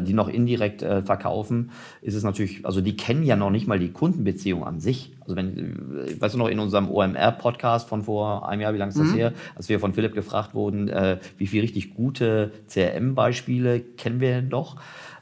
die 0.00 0.12
noch 0.12 0.28
indirekt 0.28 0.82
äh, 0.82 1.02
verkaufen, 1.02 1.70
ist 2.00 2.14
es 2.14 2.22
natürlich, 2.22 2.64
also 2.66 2.80
die 2.80 2.96
kennen 2.96 3.22
ja 3.22 3.36
noch 3.36 3.50
nicht 3.50 3.66
mal 3.66 3.78
die 3.78 3.90
Kundenbeziehung 3.90 4.64
an 4.64 4.80
sich. 4.80 5.12
Also 5.20 5.36
wenn, 5.36 6.06
äh, 6.06 6.20
weißt 6.20 6.34
du 6.34 6.38
noch, 6.38 6.48
in 6.48 6.58
unserem 6.58 6.90
OMR-Podcast 6.90 7.88
von 7.88 8.02
vor 8.02 8.48
einem 8.48 8.62
Jahr, 8.62 8.74
wie 8.74 8.78
lange 8.78 8.90
ist 8.90 9.00
das 9.00 9.14
her, 9.14 9.32
als 9.54 9.68
wir 9.68 9.80
von 9.80 9.94
Philipp 9.94 10.14
gefragt 10.14 10.54
wurden, 10.54 10.88
äh, 10.88 11.18
wie 11.38 11.46
viele 11.46 11.62
richtig 11.62 11.94
gute 11.94 12.52
CRM-Beispiele 12.68 13.80
kennen 13.80 14.20
wir 14.20 14.30
denn 14.30 14.50
doch? 14.50 14.76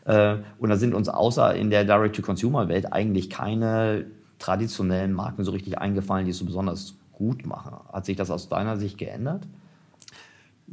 Äh, 0.04 0.36
und 0.58 0.70
da 0.70 0.76
sind 0.76 0.94
uns 0.94 1.08
außer 1.08 1.54
in 1.54 1.70
der 1.70 1.84
Direct-to-Consumer-Welt 1.84 2.92
eigentlich 2.92 3.30
keine 3.30 4.06
traditionellen 4.38 5.12
Marken 5.12 5.44
so 5.44 5.52
richtig 5.52 5.78
eingefallen, 5.78 6.24
die 6.24 6.30
es 6.30 6.38
so 6.38 6.44
besonders 6.44 6.94
gut 7.12 7.46
machen. 7.46 7.76
Hat 7.92 8.06
sich 8.06 8.16
das 8.16 8.30
aus 8.30 8.48
deiner 8.48 8.76
Sicht 8.76 8.98
geändert? 8.98 9.46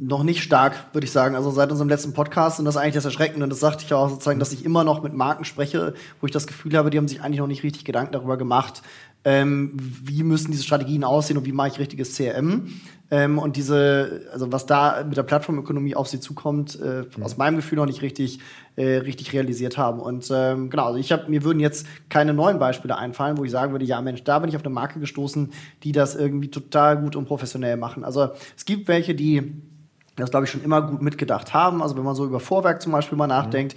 Noch 0.00 0.22
nicht 0.22 0.42
stark, 0.42 0.76
würde 0.92 1.06
ich 1.06 1.10
sagen. 1.10 1.34
Also 1.34 1.50
seit 1.50 1.70
unserem 1.70 1.88
letzten 1.88 2.12
Podcast 2.12 2.60
und 2.60 2.64
das 2.64 2.76
ist 2.76 2.80
eigentlich 2.80 2.94
das 2.94 3.04
Erschreckende. 3.04 3.42
Und 3.44 3.50
das 3.50 3.60
sagte 3.60 3.84
ich 3.84 3.92
auch 3.92 4.08
sozusagen, 4.08 4.38
dass 4.38 4.52
ich 4.52 4.64
immer 4.64 4.84
noch 4.84 5.02
mit 5.02 5.12
Marken 5.12 5.44
spreche, 5.44 5.94
wo 6.20 6.26
ich 6.26 6.32
das 6.32 6.46
Gefühl 6.46 6.76
habe, 6.76 6.90
die 6.90 6.98
haben 6.98 7.08
sich 7.08 7.20
eigentlich 7.20 7.40
noch 7.40 7.48
nicht 7.48 7.64
richtig 7.64 7.84
Gedanken 7.84 8.12
darüber 8.12 8.36
gemacht, 8.36 8.82
ähm, 9.24 9.72
wie 9.76 10.22
müssen 10.22 10.52
diese 10.52 10.62
Strategien 10.62 11.02
aussehen 11.02 11.36
und 11.36 11.46
wie 11.46 11.52
mache 11.52 11.68
ich 11.68 11.78
richtiges 11.78 12.14
CRM. 12.14 12.68
Ähm, 13.10 13.38
und 13.38 13.56
diese, 13.56 14.28
also 14.32 14.52
was 14.52 14.66
da 14.66 15.02
mit 15.06 15.16
der 15.16 15.22
Plattformökonomie 15.22 15.94
auf 15.94 16.08
sie 16.08 16.20
zukommt, 16.20 16.78
äh, 16.80 17.04
aus 17.22 17.36
meinem 17.36 17.56
Gefühl 17.56 17.76
noch 17.76 17.86
nicht 17.86 18.02
richtig, 18.02 18.38
äh, 18.76 18.98
richtig 18.98 19.32
realisiert 19.32 19.78
haben. 19.78 19.98
Und 19.98 20.30
ähm, 20.30 20.68
genau, 20.68 20.84
also 20.84 20.98
ich 20.98 21.10
habe, 21.10 21.28
mir 21.30 21.42
würden 21.42 21.58
jetzt 21.58 21.86
keine 22.10 22.34
neuen 22.34 22.58
Beispiele 22.58 22.96
einfallen, 22.96 23.38
wo 23.38 23.44
ich 23.44 23.50
sagen 23.50 23.72
würde, 23.72 23.86
ja 23.86 24.00
Mensch, 24.02 24.24
da 24.24 24.38
bin 24.38 24.50
ich 24.50 24.56
auf 24.56 24.62
eine 24.62 24.74
Marke 24.74 25.00
gestoßen, 25.00 25.52
die 25.82 25.92
das 25.92 26.14
irgendwie 26.14 26.50
total 26.50 26.98
gut 26.98 27.16
und 27.16 27.24
professionell 27.24 27.78
machen. 27.78 28.04
Also 28.04 28.28
es 28.56 28.66
gibt 28.66 28.88
welche, 28.88 29.14
die 29.14 29.54
das, 30.22 30.30
glaube 30.30 30.46
ich, 30.46 30.50
schon 30.50 30.62
immer 30.62 30.82
gut 30.82 31.02
mitgedacht 31.02 31.54
haben. 31.54 31.82
Also 31.82 31.96
wenn 31.96 32.04
man 32.04 32.14
so 32.14 32.24
über 32.24 32.40
Vorwerk 32.40 32.82
zum 32.82 32.92
Beispiel 32.92 33.16
mal 33.18 33.26
nachdenkt. 33.26 33.76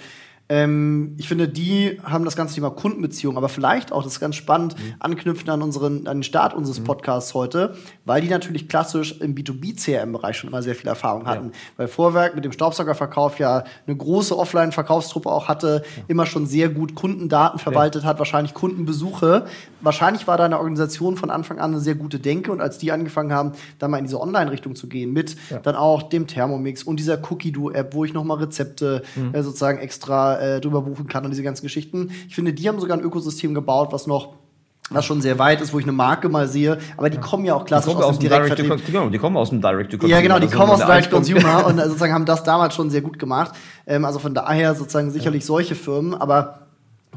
Ähm, 0.51 1.15
ich 1.17 1.29
finde, 1.29 1.47
die 1.47 1.97
haben 2.03 2.25
das 2.25 2.35
ganze 2.35 2.55
Thema 2.55 2.71
Kundenbeziehung, 2.71 3.37
aber 3.37 3.47
vielleicht 3.47 3.93
auch, 3.93 4.03
das 4.03 4.13
ist 4.13 4.19
ganz 4.19 4.35
spannend, 4.35 4.75
anknüpfen 4.99 5.49
an 5.49 5.61
unseren, 5.61 6.07
an 6.07 6.17
den 6.17 6.23
Start 6.23 6.53
unseres 6.53 6.81
Podcasts 6.81 7.33
heute, 7.33 7.75
weil 8.03 8.21
die 8.21 8.27
natürlich 8.27 8.67
klassisch 8.67 9.17
im 9.21 9.33
B2B-CRM-Bereich 9.33 10.35
schon 10.35 10.49
immer 10.49 10.61
sehr 10.61 10.75
viel 10.75 10.89
Erfahrung 10.89 11.25
hatten. 11.25 11.53
Weil 11.77 11.87
Vorwerk 11.87 12.35
mit 12.35 12.43
dem 12.43 12.51
Staubsaugerverkauf 12.51 13.39
ja 13.39 13.63
eine 13.87 13.95
große 13.95 14.37
Offline-Verkaufstruppe 14.37 15.31
auch 15.31 15.47
hatte, 15.47 15.83
immer 16.09 16.25
schon 16.25 16.45
sehr 16.45 16.67
gut 16.67 16.95
Kundendaten 16.95 17.57
verwaltet 17.57 18.03
hat, 18.03 18.19
wahrscheinlich 18.19 18.53
Kundenbesuche. 18.53 19.45
Wahrscheinlich 19.79 20.27
war 20.27 20.37
da 20.37 20.43
eine 20.43 20.57
Organisation 20.57 21.15
von 21.15 21.29
Anfang 21.29 21.59
an 21.59 21.71
eine 21.71 21.79
sehr 21.79 21.95
gute 21.95 22.19
Denke 22.19 22.51
und 22.51 22.59
als 22.59 22.77
die 22.77 22.91
angefangen 22.91 23.31
haben, 23.31 23.53
da 23.79 23.87
mal 23.87 23.99
in 23.99 24.03
diese 24.03 24.19
Online-Richtung 24.19 24.75
zu 24.75 24.89
gehen, 24.89 25.13
mit 25.13 25.37
dann 25.63 25.75
auch 25.75 26.03
dem 26.03 26.27
Thermomix 26.27 26.83
und 26.83 26.99
dieser 26.99 27.19
Cookie-Do-App, 27.31 27.93
wo 27.93 28.03
ich 28.03 28.13
nochmal 28.13 28.39
Rezepte 28.39 29.03
äh, 29.31 29.43
sozusagen 29.43 29.79
extra 29.79 30.40
äh, 30.41 30.59
drüber 30.59 30.81
buchen 30.81 31.07
kann 31.07 31.23
und 31.23 31.31
diese 31.31 31.43
ganzen 31.43 31.63
Geschichten. 31.63 32.11
Ich 32.27 32.35
finde, 32.35 32.53
die 32.53 32.67
haben 32.67 32.79
sogar 32.79 32.97
ein 32.97 33.03
Ökosystem 33.03 33.53
gebaut, 33.53 33.89
was 33.91 34.07
noch 34.07 34.33
was 34.93 35.05
schon 35.05 35.21
sehr 35.21 35.39
weit 35.39 35.61
ist, 35.61 35.73
wo 35.73 35.79
ich 35.79 35.85
eine 35.85 35.93
Marke 35.93 36.27
mal 36.27 36.47
sehe, 36.49 36.77
aber 36.97 37.09
die 37.09 37.17
kommen 37.17 37.45
ja 37.45 37.55
auch 37.55 37.63
klassisch 37.63 37.95
aus 37.95 38.03
aus 38.03 38.19
dem 38.19 38.29
dem 38.29 38.43
Direct 38.43 38.57
to 38.57 38.91
genau, 38.91 39.09
die 39.09 39.17
kommen 39.19 39.37
aus 39.37 39.49
dem 39.49 39.61
Direct 39.61 39.91
to 39.91 39.97
Consumer. 39.97 40.17
Ja, 40.17 40.21
genau, 40.21 40.39
die 40.39 40.47
ist 40.47 40.53
kommen 40.53 40.71
aus 40.71 40.79
der 40.79 40.87
Direct 40.87 41.13
Einpunkt. 41.13 41.31
Consumer 41.31 41.65
und 41.67 41.79
äh, 41.79 41.83
sozusagen 41.87 42.13
haben 42.13 42.25
das 42.25 42.43
damals 42.43 42.75
schon 42.75 42.89
sehr 42.89 43.01
gut 43.01 43.17
gemacht. 43.17 43.53
Ähm, 43.87 44.03
also 44.03 44.19
von 44.19 44.33
daher 44.33 44.75
sozusagen 44.75 45.11
sicherlich 45.11 45.45
solche 45.45 45.75
Firmen, 45.75 46.13
aber 46.13 46.60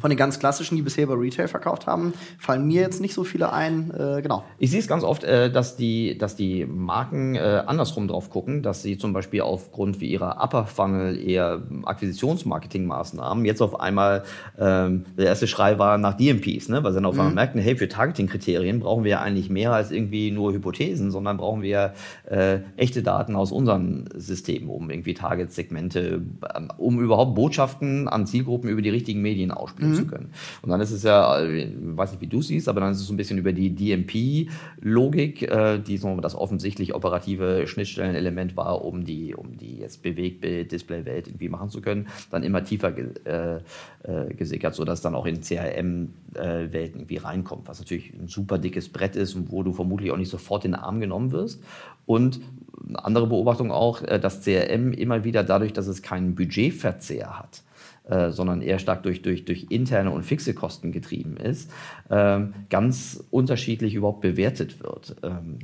von 0.00 0.10
den 0.10 0.16
ganz 0.16 0.38
klassischen, 0.40 0.76
die 0.76 0.82
bisher 0.82 1.04
über 1.04 1.18
Retail 1.20 1.46
verkauft 1.46 1.86
haben, 1.86 2.14
fallen 2.38 2.66
mir 2.66 2.80
jetzt 2.80 3.00
nicht 3.00 3.14
so 3.14 3.22
viele 3.22 3.52
ein. 3.52 3.92
Äh, 3.92 4.22
genau. 4.22 4.44
Ich 4.58 4.70
sehe 4.70 4.80
es 4.80 4.88
ganz 4.88 5.04
oft, 5.04 5.22
äh, 5.22 5.50
dass, 5.50 5.76
die, 5.76 6.18
dass 6.18 6.34
die 6.34 6.66
Marken 6.66 7.36
äh, 7.36 7.62
andersrum 7.66 8.08
drauf 8.08 8.28
gucken, 8.28 8.62
dass 8.62 8.82
sie 8.82 8.98
zum 8.98 9.12
Beispiel 9.12 9.42
aufgrund 9.42 10.00
wie 10.00 10.08
ihrer 10.08 10.42
Upper 10.42 10.66
Funnel 10.66 11.16
eher 11.16 11.62
Akquisitionsmarketingmaßnahmen 11.84 13.44
jetzt 13.44 13.62
auf 13.62 13.78
einmal 13.78 14.24
ähm, 14.58 15.04
der 15.16 15.26
erste 15.26 15.46
Schrei 15.46 15.78
war 15.78 15.96
nach 15.96 16.14
DMPs, 16.14 16.68
ne? 16.68 16.82
weil 16.82 16.90
sie 16.90 16.96
dann 16.96 17.06
auf 17.06 17.18
einmal 17.18 17.34
merkten, 17.34 17.60
hey, 17.60 17.76
für 17.76 17.88
Targeting-Kriterien 17.88 18.80
brauchen 18.80 19.04
wir 19.04 19.12
ja 19.12 19.20
eigentlich 19.20 19.48
mehr 19.48 19.72
als 19.72 19.92
irgendwie 19.92 20.32
nur 20.32 20.52
Hypothesen, 20.52 21.12
sondern 21.12 21.36
brauchen 21.36 21.62
wir 21.62 21.94
äh, 22.28 22.58
echte 22.76 23.04
Daten 23.04 23.36
aus 23.36 23.52
unseren 23.52 24.08
Systemen, 24.14 24.70
um 24.70 24.90
irgendwie 24.90 25.14
Target-Segmente, 25.14 26.22
ähm, 26.54 26.68
um 26.78 27.00
überhaupt 27.00 27.36
Botschaften 27.36 28.08
an 28.08 28.26
Zielgruppen 28.26 28.68
über 28.68 28.82
die 28.82 28.90
richtigen 28.90 29.22
Medien 29.22 29.52
ausspielen 29.52 29.83
entwickeln 29.84 29.90
mhm. 29.90 29.96
zu 29.96 30.06
können. 30.06 30.30
Und 30.62 30.70
dann 30.70 30.80
ist 30.80 30.90
es 30.90 31.02
ja, 31.02 31.44
ich 31.44 31.68
weiß 31.78 32.12
nicht, 32.12 32.20
wie 32.20 32.26
du 32.26 32.42
siehst, 32.42 32.68
aber 32.68 32.80
dann 32.80 32.92
ist 32.92 33.00
es 33.00 33.06
so 33.06 33.12
ein 33.12 33.16
bisschen 33.16 33.38
über 33.38 33.52
die 33.52 33.74
DMP-Logik, 33.74 35.42
äh, 35.42 35.78
die 35.78 35.98
so 35.98 36.20
das 36.20 36.34
offensichtlich 36.34 36.94
operative 36.94 37.66
Schnittstellenelement 37.66 38.56
war, 38.56 38.84
um 38.84 39.04
die, 39.04 39.34
um 39.34 39.56
die 39.56 39.78
jetzt 39.78 40.02
Bewegtbild, 40.02 40.72
Display-Welt 40.72 41.28
irgendwie 41.28 41.48
machen 41.48 41.70
zu 41.70 41.80
können, 41.80 42.08
dann 42.30 42.42
immer 42.42 42.64
tiefer 42.64 42.92
ge 42.92 43.10
äh, 43.24 43.56
äh, 44.02 44.34
gesickert, 44.34 44.74
sodass 44.74 45.00
dann 45.00 45.14
auch 45.14 45.26
in 45.26 45.40
CRM-Welten 45.40 46.34
äh, 46.34 47.02
irgendwie 47.02 47.16
reinkommt, 47.16 47.68
was 47.68 47.80
natürlich 47.80 48.12
ein 48.12 48.28
super 48.28 48.58
dickes 48.58 48.88
Brett 48.88 49.16
ist 49.16 49.34
und 49.34 49.50
wo 49.50 49.62
du 49.62 49.72
vermutlich 49.72 50.10
auch 50.10 50.16
nicht 50.16 50.30
sofort 50.30 50.64
in 50.64 50.72
den 50.72 50.80
Arm 50.80 51.00
genommen 51.00 51.32
wirst. 51.32 51.62
Und 52.06 52.40
eine 52.86 53.04
andere 53.04 53.26
Beobachtung 53.26 53.70
auch, 53.70 54.02
äh, 54.02 54.20
dass 54.20 54.42
CRM 54.42 54.92
immer 54.92 55.24
wieder 55.24 55.44
dadurch, 55.44 55.72
dass 55.72 55.86
es 55.86 56.02
keinen 56.02 56.34
Budgetverzehr 56.34 57.38
hat, 57.38 57.62
äh, 58.08 58.30
sondern 58.30 58.60
eher 58.60 58.78
stark 58.78 59.02
durch, 59.02 59.22
durch, 59.22 59.44
durch 59.44 59.66
interne 59.70 60.10
und 60.10 60.24
fixe 60.24 60.52
Kosten 60.52 60.92
getrieben 60.92 61.36
ist, 61.38 61.70
ähm, 62.10 62.52
ganz 62.68 63.24
unterschiedlich 63.30 63.94
überhaupt 63.94 64.20
bewertet 64.20 64.82
wird. 64.82 65.16
Ähm, 65.22 65.60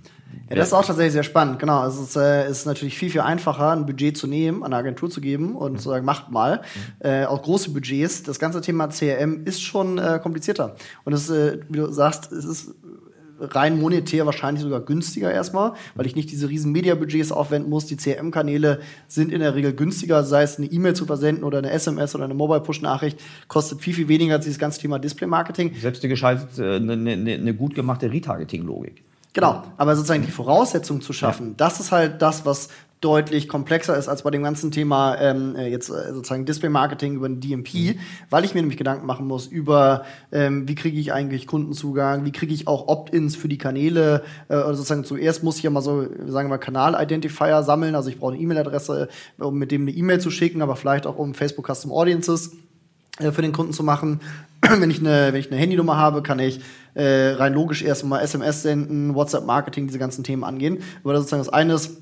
ja, 0.48 0.56
das 0.56 0.68
ist 0.68 0.72
auch 0.72 0.84
tatsächlich 0.84 1.12
sehr 1.12 1.22
spannend, 1.22 1.58
genau. 1.58 1.86
Es 1.86 1.98
ist, 2.00 2.16
äh, 2.16 2.48
ist 2.48 2.64
natürlich 2.64 2.96
viel, 2.96 3.10
viel 3.10 3.20
einfacher, 3.20 3.72
ein 3.72 3.84
Budget 3.84 4.16
zu 4.16 4.26
nehmen, 4.26 4.62
an 4.62 4.72
eine 4.72 4.76
Agentur 4.76 5.10
zu 5.10 5.20
geben 5.20 5.54
und 5.54 5.72
mhm. 5.72 5.78
zu 5.78 5.90
sagen, 5.90 6.04
macht 6.06 6.30
mal. 6.30 6.62
Mhm. 7.00 7.06
Äh, 7.06 7.24
auch 7.26 7.42
große 7.42 7.70
Budgets. 7.72 8.22
Das 8.22 8.38
ganze 8.38 8.60
Thema 8.60 8.88
CRM 8.88 9.44
ist 9.44 9.62
schon 9.62 9.98
äh, 9.98 10.18
komplizierter. 10.22 10.76
Und 11.04 11.12
es, 11.12 11.28
äh, 11.28 11.58
wie 11.68 11.78
du 11.78 11.92
sagst, 11.92 12.32
es 12.32 12.44
ist 12.44 12.74
rein 13.40 13.78
monetär 13.80 14.26
wahrscheinlich 14.26 14.62
sogar 14.62 14.80
günstiger 14.80 15.32
erstmal, 15.32 15.72
weil 15.94 16.06
ich 16.06 16.14
nicht 16.14 16.30
diese 16.30 16.48
riesen 16.48 16.72
Media-Budgets 16.72 17.32
aufwenden 17.32 17.70
muss. 17.70 17.86
Die 17.86 17.96
CRM-Kanäle 17.96 18.80
sind 19.08 19.32
in 19.32 19.40
der 19.40 19.54
Regel 19.54 19.72
günstiger, 19.72 20.24
sei 20.24 20.42
es 20.42 20.58
eine 20.58 20.66
E-Mail 20.66 20.94
zu 20.94 21.06
versenden 21.06 21.44
oder 21.44 21.58
eine 21.58 21.70
SMS 21.70 22.14
oder 22.14 22.24
eine 22.24 22.34
Mobile-Push-Nachricht, 22.34 23.18
kostet 23.48 23.80
viel, 23.80 23.94
viel 23.94 24.08
weniger 24.08 24.34
als 24.34 24.44
dieses 24.44 24.58
ganze 24.58 24.80
Thema 24.80 24.98
Display-Marketing. 24.98 25.74
Selbst 25.80 26.02
die 26.02 26.08
geschaltet 26.08 26.58
äh, 26.58 26.76
eine, 26.76 26.92
eine, 26.92 27.34
eine 27.34 27.54
gut 27.54 27.74
gemachte 27.74 28.10
Retargeting-Logik. 28.10 29.02
Genau, 29.32 29.62
aber 29.76 29.94
sozusagen 29.94 30.24
die 30.24 30.30
Voraussetzungen 30.32 31.02
zu 31.02 31.12
schaffen, 31.12 31.48
ja. 31.48 31.54
das 31.56 31.78
ist 31.78 31.92
halt 31.92 32.20
das, 32.20 32.44
was 32.44 32.68
deutlich 33.00 33.48
komplexer 33.48 33.96
ist 33.96 34.08
als 34.08 34.22
bei 34.22 34.30
dem 34.30 34.42
ganzen 34.42 34.70
Thema 34.70 35.16
ähm, 35.18 35.56
äh, 35.56 35.68
jetzt 35.68 35.88
äh, 35.88 36.12
sozusagen 36.12 36.44
Display-Marketing 36.44 37.14
über 37.14 37.28
den 37.28 37.40
DMP, 37.40 37.74
mhm. 37.74 37.98
weil 38.28 38.44
ich 38.44 38.54
mir 38.54 38.60
nämlich 38.60 38.76
Gedanken 38.76 39.06
machen 39.06 39.26
muss 39.26 39.46
über, 39.46 40.04
ähm, 40.32 40.68
wie 40.68 40.74
kriege 40.74 41.00
ich 41.00 41.12
eigentlich 41.12 41.46
Kundenzugang, 41.46 42.26
wie 42.26 42.32
kriege 42.32 42.52
ich 42.52 42.68
auch 42.68 42.88
Opt-ins 42.88 43.36
für 43.36 43.48
die 43.48 43.56
Kanäle. 43.56 44.22
Äh, 44.48 44.56
oder 44.56 44.74
sozusagen 44.74 45.04
zuerst 45.04 45.42
muss 45.42 45.56
ich 45.56 45.62
ja 45.62 45.70
mal 45.70 45.80
so, 45.80 46.02
sagen 46.26 46.48
wir 46.48 46.56
mal, 46.56 46.58
Kanal-Identifier 46.58 47.62
sammeln. 47.62 47.94
Also 47.94 48.10
ich 48.10 48.18
brauche 48.18 48.34
eine 48.34 48.42
E-Mail-Adresse, 48.42 49.08
um 49.38 49.56
mit 49.56 49.72
dem 49.72 49.82
eine 49.82 49.92
E-Mail 49.92 50.20
zu 50.20 50.30
schicken, 50.30 50.60
aber 50.60 50.76
vielleicht 50.76 51.06
auch 51.06 51.16
um 51.16 51.32
Facebook 51.32 51.66
Custom 51.72 51.92
Audiences 51.92 52.52
äh, 53.18 53.32
für 53.32 53.40
den 53.40 53.52
Kunden 53.52 53.72
zu 53.72 53.82
machen. 53.82 54.20
wenn 54.60 54.90
ich 54.90 55.00
eine, 55.00 55.32
wenn 55.32 55.40
ich 55.40 55.50
eine 55.50 55.58
Handynummer 55.58 55.96
habe, 55.96 56.22
kann 56.22 56.38
ich 56.38 56.60
äh, 56.92 57.30
rein 57.30 57.54
logisch 57.54 57.82
erstmal 57.82 58.22
SMS 58.22 58.60
senden, 58.62 59.14
WhatsApp-Marketing, 59.14 59.86
diese 59.86 59.98
ganzen 59.98 60.22
Themen 60.22 60.44
angehen. 60.44 60.82
Aber 61.02 61.14
das 61.14 61.22
sozusagen 61.22 61.44
das 61.44 61.52
eine 61.52 61.74
ist, 61.74 61.96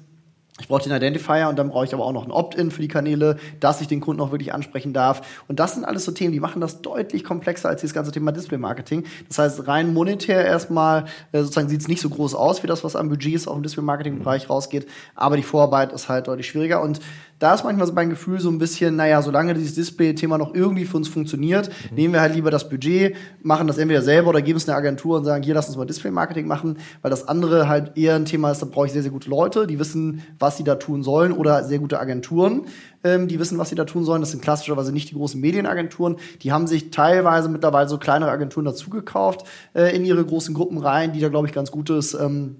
ich 0.60 0.68
brauche 0.68 0.82
den 0.82 0.92
Identifier 0.92 1.48
und 1.48 1.58
dann 1.58 1.70
brauche 1.70 1.84
ich 1.84 1.94
aber 1.94 2.04
auch 2.04 2.12
noch 2.12 2.24
ein 2.24 2.32
Opt-in 2.32 2.70
für 2.70 2.82
die 2.82 2.88
Kanäle, 2.88 3.36
dass 3.60 3.80
ich 3.80 3.88
den 3.88 4.00
Kunden 4.00 4.20
auch 4.20 4.32
wirklich 4.32 4.52
ansprechen 4.52 4.92
darf. 4.92 5.22
Und 5.46 5.60
das 5.60 5.74
sind 5.74 5.84
alles 5.84 6.04
so 6.04 6.12
Themen, 6.12 6.32
die 6.32 6.40
machen 6.40 6.60
das 6.60 6.82
deutlich 6.82 7.24
komplexer 7.24 7.68
als 7.68 7.80
dieses 7.80 7.94
ganze 7.94 8.12
Thema 8.12 8.32
Display-Marketing. 8.32 9.04
Das 9.28 9.38
heißt, 9.38 9.68
rein 9.68 9.92
monetär 9.92 10.44
erstmal 10.44 11.04
äh, 11.32 11.40
sozusagen 11.40 11.68
sieht 11.68 11.80
es 11.80 11.88
nicht 11.88 12.00
so 12.00 12.10
groß 12.10 12.34
aus, 12.34 12.62
wie 12.62 12.66
das, 12.66 12.82
was 12.84 12.96
an 12.96 13.08
Budgets 13.08 13.46
auch 13.46 13.56
im 13.56 13.62
Display-Marketing-Bereich 13.62 14.50
rausgeht. 14.50 14.86
Aber 15.14 15.36
die 15.36 15.42
Vorarbeit 15.42 15.92
ist 15.92 16.08
halt 16.08 16.26
deutlich 16.26 16.48
schwieriger. 16.48 16.82
Und 16.82 17.00
da 17.38 17.54
ist 17.54 17.64
manchmal 17.64 17.86
so 17.86 17.92
mein 17.92 18.10
Gefühl 18.10 18.40
so 18.40 18.50
ein 18.50 18.58
bisschen, 18.58 18.96
naja, 18.96 19.22
solange 19.22 19.54
dieses 19.54 19.74
Display-Thema 19.74 20.38
noch 20.38 20.54
irgendwie 20.54 20.84
für 20.84 20.96
uns 20.96 21.08
funktioniert, 21.08 21.68
mhm. 21.68 21.96
nehmen 21.96 22.14
wir 22.14 22.20
halt 22.20 22.34
lieber 22.34 22.50
das 22.50 22.68
Budget, 22.68 23.14
machen 23.42 23.66
das 23.66 23.78
entweder 23.78 24.02
selber 24.02 24.30
oder 24.30 24.42
geben 24.42 24.56
es 24.56 24.68
einer 24.68 24.76
Agentur 24.76 25.16
und 25.16 25.24
sagen, 25.24 25.42
hier, 25.42 25.54
lass 25.54 25.68
uns 25.68 25.76
mal 25.76 25.84
Display-Marketing 25.84 26.46
machen, 26.46 26.78
weil 27.02 27.10
das 27.10 27.28
andere 27.28 27.68
halt 27.68 27.96
eher 27.96 28.16
ein 28.16 28.24
Thema 28.24 28.50
ist, 28.50 28.60
da 28.60 28.66
brauche 28.66 28.86
ich 28.86 28.92
sehr, 28.92 29.02
sehr 29.02 29.12
gute 29.12 29.30
Leute, 29.30 29.66
die 29.66 29.78
wissen, 29.78 30.22
was 30.38 30.56
sie 30.56 30.64
da 30.64 30.74
tun 30.74 31.02
sollen 31.02 31.32
oder 31.32 31.64
sehr 31.64 31.78
gute 31.78 32.00
Agenturen, 32.00 32.62
ähm, 33.04 33.28
die 33.28 33.38
wissen, 33.38 33.58
was 33.58 33.68
sie 33.68 33.76
da 33.76 33.84
tun 33.84 34.04
sollen. 34.04 34.20
Das 34.20 34.32
sind 34.32 34.42
klassischerweise 34.42 34.92
nicht 34.92 35.10
die 35.10 35.14
großen 35.14 35.40
Medienagenturen. 35.40 36.16
Die 36.42 36.52
haben 36.52 36.66
sich 36.66 36.90
teilweise 36.90 37.48
mittlerweile 37.48 37.88
so 37.88 37.98
kleinere 37.98 38.30
Agenturen 38.30 38.66
dazugekauft 38.66 39.44
äh, 39.74 39.94
in 39.94 40.04
ihre 40.04 40.24
großen 40.24 40.54
Gruppen 40.54 40.78
rein, 40.78 41.12
die 41.12 41.20
da, 41.20 41.28
glaube 41.28 41.46
ich, 41.46 41.52
ganz 41.52 41.70
gutes 41.70 42.14
ähm, 42.14 42.56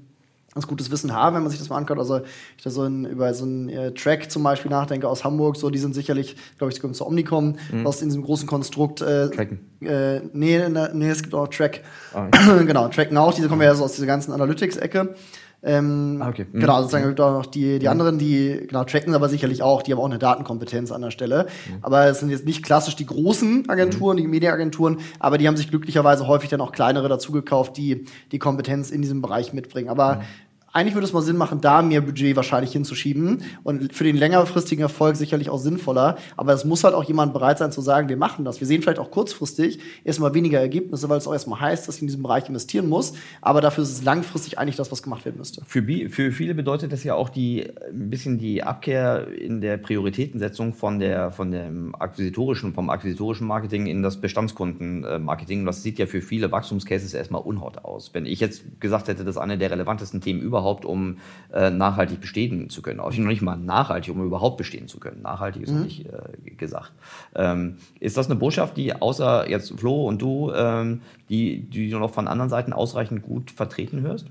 ganz 0.59 0.67
gutes 0.67 0.91
Wissen 0.91 1.15
haben, 1.15 1.37
wenn 1.37 1.43
man 1.43 1.51
sich 1.51 1.61
das 1.61 1.69
mal 1.69 1.77
anguckt. 1.77 1.99
Also 1.99 2.21
ich 2.57 2.65
da 2.65 2.71
so 2.71 2.83
ein, 2.83 3.05
über 3.05 3.33
so 3.33 3.45
einen 3.45 3.69
äh, 3.69 3.93
Track 3.93 4.31
zum 4.31 4.43
Beispiel 4.43 4.71
nachdenke 4.71 5.09
aus 5.09 5.25
Hamburg, 5.25 5.57
so 5.57 5.71
die 5.71 5.79
sind 5.79 5.95
sicherlich, 5.95 6.37
glaube 6.59 6.73
ich, 6.73 6.81
zu 6.95 7.07
Omnicom 7.07 7.57
mhm. 7.73 7.87
aus 7.87 7.99
diesem 7.99 8.23
großen 8.23 8.49
Konstrukt. 8.49 9.01
Äh, 9.01 9.31
Tracken. 9.31 9.61
Äh, 9.81 10.21
nee, 10.33 10.61
nee, 10.69 11.09
es 11.09 11.23
gibt 11.23 11.35
auch 11.35 11.49
Track. 11.49 11.83
Oh, 12.49 12.65
genau, 12.65 12.89
Track 12.89 13.13
Now, 13.13 13.31
diese 13.31 13.49
kommen 13.49 13.63
ja 13.63 13.75
so 13.75 13.85
aus 13.85 13.95
dieser 13.95 14.07
ganzen 14.07 14.33
Analytics-Ecke. 14.33 15.15
Ähm, 15.61 16.21
ah, 16.23 16.29
okay. 16.29 16.47
Mhm. 16.53 16.61
Genau, 16.61 16.79
sozusagen 16.81 17.07
gibt 17.09 17.21
auch 17.21 17.33
noch 17.33 17.47
die, 17.47 17.81
die 17.81 17.87
mhm. 17.87 17.93
anderen, 17.93 18.19
die 18.19 18.67
genau 18.69 18.85
tracken 18.85 19.15
aber 19.15 19.29
sicherlich 19.29 19.63
auch, 19.63 19.83
die 19.83 19.93
haben 19.93 19.99
auch 19.99 20.07
eine 20.07 20.19
Datenkompetenz 20.19 20.93
an 20.93 21.03
der 21.03 21.11
Stelle. 21.11 21.47
Mhm. 21.69 21.79
Aber 21.83 22.07
es 22.07 22.21
sind 22.21 22.31
jetzt 22.31 22.47
nicht 22.47 22.63
klassisch 22.63 22.95
die 22.95 23.07
großen 23.07 23.69
Agenturen, 23.69 24.17
mhm. 24.17 24.23
die 24.23 24.29
Mediaagenturen, 24.29 24.99
aber 25.19 25.37
die 25.37 25.49
haben 25.49 25.57
sich 25.57 25.69
glücklicherweise 25.69 26.29
häufig 26.29 26.49
dann 26.49 26.61
auch 26.61 26.71
kleinere 26.71 27.09
dazugekauft, 27.09 27.77
die 27.77 28.07
die 28.31 28.39
Kompetenz 28.39 28.91
in 28.91 29.03
diesem 29.03 29.21
Bereich 29.21 29.53
mitbringen. 29.53 29.89
Aber 29.89 30.17
mhm 30.17 30.48
eigentlich 30.73 30.95
würde 30.95 31.07
es 31.07 31.13
mal 31.13 31.23
Sinn 31.23 31.37
machen, 31.37 31.61
da 31.61 31.83
mehr 31.83 32.01
Budget 32.01 32.37
wahrscheinlich 32.37 32.73
hinzuschieben 32.73 33.43
und 33.65 33.95
für 33.95 34.05
den 34.05 34.17
längerfristigen 34.17 34.83
Erfolg 34.83 35.17
sicherlich 35.17 35.51
auch 35.51 35.59
sinnvoller. 35.59 36.17
Aber 36.37 36.53
es 36.53 36.65
muss 36.65 36.85
halt 36.85 36.95
auch 36.95 37.05
jemand 37.05 37.33
bereit 37.33 37.59
sein 37.59 37.73
zu 37.73 37.81
sagen, 37.81 38.09
wir 38.09 38.17
machen 38.17 38.45
das. 38.45 38.61
Wir 38.61 38.67
sehen 38.67 38.83
vielleicht 38.83 38.99
auch 38.99 39.11
kurzfristig 39.11 39.81
erstmal 40.05 40.35
weniger 40.35 40.61
Ergebnisse, 40.61 41.09
weil 41.09 41.19
es 41.19 41.27
auch 41.27 41.33
erstmal 41.33 41.61
heißt, 41.61 41.89
dass 41.89 41.97
ich 41.97 42.03
in 42.03 42.09
diesem 42.09 42.23
Bereich 42.23 42.49
investieren 42.49 42.89
muss. 42.89 43.15
Aber 43.41 43.61
dafür 43.61 43.83
ist 43.85 43.91
es 43.91 44.05
langfristig 44.05 44.59
eigentlich 44.59 44.77
das, 44.77 44.93
was 44.93 45.03
gemacht 45.03 45.25
werden 45.25 45.39
müsste. 45.39 45.63
Für, 45.67 45.83
für 46.11 46.33
viele 46.33 46.55
bedeutet 46.55 46.93
das 46.93 47.03
ja 47.03 47.15
auch 47.15 47.31
die, 47.31 47.67
ein 47.91 48.11
bisschen 48.11 48.39
die 48.39 48.63
Abkehr 48.63 49.27
in 49.29 49.61
der 49.61 49.79
Prioritätensetzung 49.79 50.75
von 50.75 50.99
der, 50.99 51.33
von 51.33 51.51
dem 51.51 51.95
akquisitorischen, 51.95 52.75
vom 52.75 52.91
akquisitorischen 52.91 53.47
Marketing 53.47 53.87
in 53.87 54.03
das 54.03 54.21
Bestandskundenmarketing. 54.21 55.65
Das 55.65 55.83
sieht 55.83 55.99
ja 55.99 56.07
für 56.07 56.21
viele 56.21 56.53
Wachstumscases 56.53 57.15
erstmal 57.15 57.43
unhaut 57.43 57.79
aus. 57.79 58.11
Wenn 58.13 58.27
ich 58.27 58.41
jetzt 58.41 58.81
gesagt 58.81 59.09
hätte, 59.09 59.25
das 59.25 59.37
ist 59.37 59.41
eine 59.41 59.59
der 59.59 59.71
relevantesten 59.71 60.21
Themen 60.21 60.41
überhaupt, 60.41 60.58
überhaupt, 60.59 60.85
um 60.85 61.19
äh, 61.53 61.71
nachhaltig 61.71 62.21
bestehen 62.21 62.69
zu 62.69 62.83
können. 62.83 63.01
Auch 63.01 63.13
noch 63.17 63.29
nicht 63.29 63.43
mal 63.43 63.57
nachhaltig, 63.57 64.15
um 64.15 64.25
überhaupt 64.25 64.57
bestehen 64.57 64.89
zu 64.89 64.99
können. 64.99 65.23
Nachhaltig 65.23 65.63
ist 65.63 65.73
mhm. 65.73 65.83
nicht 65.83 66.07
äh, 66.07 66.51
gesagt. 66.57 66.93
Ähm, 67.35 67.77
ist 68.01 68.17
das 68.17 68.27
eine 68.27 68.37
Botschaft, 68.37 68.77
die 68.77 68.95
außer 68.95 69.49
jetzt 69.49 69.79
Flo 69.79 70.07
und 70.07 70.21
du, 70.21 70.53
ähm, 70.53 71.03
die, 71.29 71.61
die 71.61 71.91
du 71.91 71.99
noch 71.99 72.13
von 72.13 72.29
anderen 72.29 72.51
Seiten 72.51 72.73
ausreichend 72.73 73.23
gut 73.23 73.51
vertreten 73.51 74.03
hörst? 74.03 74.27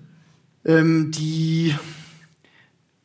Ähm, 0.66 1.12
die 1.12 1.74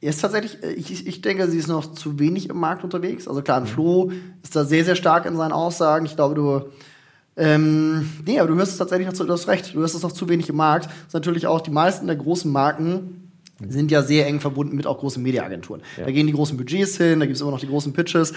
ist 0.01 0.21
tatsächlich, 0.21 0.63
äh, 0.63 0.73
ich, 0.73 1.07
ich 1.07 1.21
denke, 1.21 1.49
sie 1.49 1.59
ist 1.59 1.69
noch 1.69 1.93
zu 1.95 2.19
wenig 2.19 2.51
im 2.51 2.59
Markt 2.59 2.83
unterwegs. 2.83 3.29
Also 3.29 3.43
klar, 3.43 3.59
ein 3.59 3.65
mhm. 3.65 3.69
Flo 3.69 4.13
ist 4.43 4.57
da 4.57 4.65
sehr, 4.65 4.85
sehr 4.85 4.97
stark 4.97 5.27
in 5.27 5.37
seinen 5.37 5.53
Aussagen. 5.53 6.05
Ich 6.07 6.17
glaube, 6.17 6.35
du 6.35 6.63
ähm, 7.37 8.09
nee, 8.27 8.39
aber 8.39 8.49
du 8.49 8.57
hörst 8.57 8.73
es 8.73 8.79
tatsächlich 8.79 9.07
noch 9.07 9.15
zu, 9.15 9.25
du 9.25 9.33
hast 9.33 9.49
recht, 9.49 9.75
du 9.75 9.81
hörst 9.81 9.95
es 9.95 10.03
noch 10.03 10.13
zu 10.13 10.29
wenig 10.29 10.49
im 10.49 10.57
Markt. 10.57 10.87
Das 10.87 11.09
ist 11.09 11.15
natürlich 11.15 11.47
auch 11.47 11.61
die 11.61 11.71
meisten 11.71 12.07
der 12.07 12.17
großen 12.17 12.51
Marken 12.51 13.19
sind 13.69 13.91
ja 13.91 14.03
sehr 14.03 14.27
eng 14.27 14.41
verbunden 14.41 14.77
mit 14.77 14.87
auch 14.87 14.99
großen 14.99 15.23
Mediaagenturen. 15.23 15.83
Ja. 15.97 16.05
Da 16.05 16.11
gehen 16.11 16.27
die 16.27 16.33
großen 16.33 16.57
Budgets 16.57 16.97
hin, 16.97 17.21
da 17.21 17.27
gibt 17.27 17.37
es 17.37 17.43
immer 17.43 17.53
noch 17.53 17.61
die 17.61 17.69
großen 17.69 17.93
Pitches. 17.93 18.33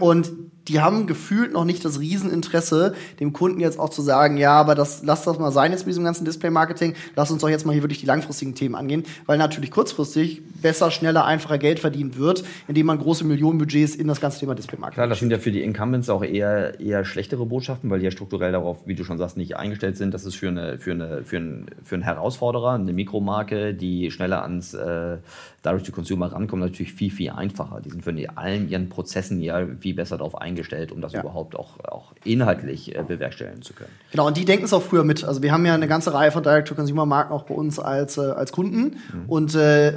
Und 0.00 0.32
die 0.68 0.80
haben 0.80 1.06
gefühlt 1.06 1.52
noch 1.52 1.64
nicht 1.64 1.84
das 1.84 2.00
Rieseninteresse, 2.00 2.94
dem 3.20 3.32
Kunden 3.32 3.60
jetzt 3.60 3.78
auch 3.78 3.90
zu 3.90 4.02
sagen, 4.02 4.36
ja, 4.36 4.52
aber 4.52 4.74
das, 4.74 5.02
lass 5.04 5.22
das 5.22 5.38
mal 5.38 5.52
sein 5.52 5.72
jetzt 5.72 5.86
mit 5.86 5.92
diesem 5.92 6.04
ganzen 6.04 6.24
Display-Marketing, 6.24 6.94
lass 7.16 7.30
uns 7.30 7.42
doch 7.42 7.48
jetzt 7.48 7.66
mal 7.66 7.72
hier 7.72 7.82
wirklich 7.82 8.00
die 8.00 8.06
langfristigen 8.06 8.54
Themen 8.54 8.74
angehen, 8.74 9.04
weil 9.26 9.38
natürlich 9.38 9.70
kurzfristig 9.70 10.42
besser, 10.62 10.90
schneller, 10.90 11.24
einfacher 11.24 11.58
Geld 11.58 11.80
verdient 11.80 12.18
wird, 12.18 12.44
indem 12.68 12.86
man 12.86 12.98
große 12.98 13.24
Millionenbudgets 13.24 13.94
in 13.94 14.08
das 14.08 14.20
ganze 14.20 14.40
Thema 14.40 14.54
Display-Marketing 14.54 14.94
Klar, 14.94 15.08
das 15.08 15.18
sind 15.18 15.30
ja 15.30 15.38
für 15.38 15.50
die 15.50 15.62
Incumbents 15.62 16.08
auch 16.08 16.24
eher, 16.24 16.80
eher 16.80 17.04
schlechtere 17.04 17.44
Botschaften, 17.46 17.90
weil 17.90 17.98
die 17.98 18.06
ja 18.06 18.10
strukturell 18.10 18.52
darauf, 18.52 18.86
wie 18.86 18.94
du 18.94 19.04
schon 19.04 19.18
sagst, 19.18 19.36
nicht 19.36 19.56
eingestellt 19.56 19.96
sind. 19.96 20.14
Das 20.14 20.24
ist 20.24 20.36
für, 20.36 20.48
eine, 20.48 20.78
für, 20.78 20.92
eine, 20.92 21.24
für, 21.24 21.36
einen, 21.36 21.66
für 21.82 21.96
einen 21.96 22.04
Herausforderer, 22.04 22.72
eine 22.72 22.92
Mikromarke, 22.92 23.74
die 23.74 24.10
schneller 24.10 24.42
ans 24.42 24.74
äh, 24.74 25.18
Direct-to-Consumer 25.64 26.32
rankommt, 26.32 26.60
natürlich 26.62 26.92
viel, 26.92 27.10
viel 27.10 27.30
einfacher. 27.30 27.80
Die 27.80 27.90
sind 27.90 28.04
für 28.04 28.14
allen 28.36 28.68
ihren 28.68 28.88
Prozessen 28.88 29.40
ja 29.40 29.66
viel 29.78 29.94
besser 29.94 30.18
darauf 30.18 30.40
eingestellt, 30.40 30.92
um 30.92 31.00
das 31.00 31.12
ja. 31.12 31.20
überhaupt 31.20 31.56
auch, 31.56 31.78
auch 31.84 32.12
inhaltlich 32.24 32.94
äh, 32.94 33.02
bewerkstelligen 33.02 33.62
zu 33.62 33.72
können. 33.72 33.90
Genau, 34.10 34.26
und 34.26 34.36
die 34.36 34.44
denken 34.44 34.66
es 34.66 34.72
auch 34.72 34.82
früher 34.82 35.04
mit. 35.04 35.24
Also 35.24 35.42
wir 35.42 35.52
haben 35.52 35.64
ja 35.64 35.74
eine 35.74 35.88
ganze 35.88 36.12
Reihe 36.12 36.30
von 36.30 36.42
Direct-to-Consumer-Marken 36.42 37.32
auch 37.32 37.44
bei 37.44 37.54
uns 37.54 37.78
als, 37.78 38.18
äh, 38.18 38.22
als 38.22 38.52
Kunden. 38.52 38.96
Mhm. 39.12 39.24
Und 39.26 39.54
äh, 39.54 39.96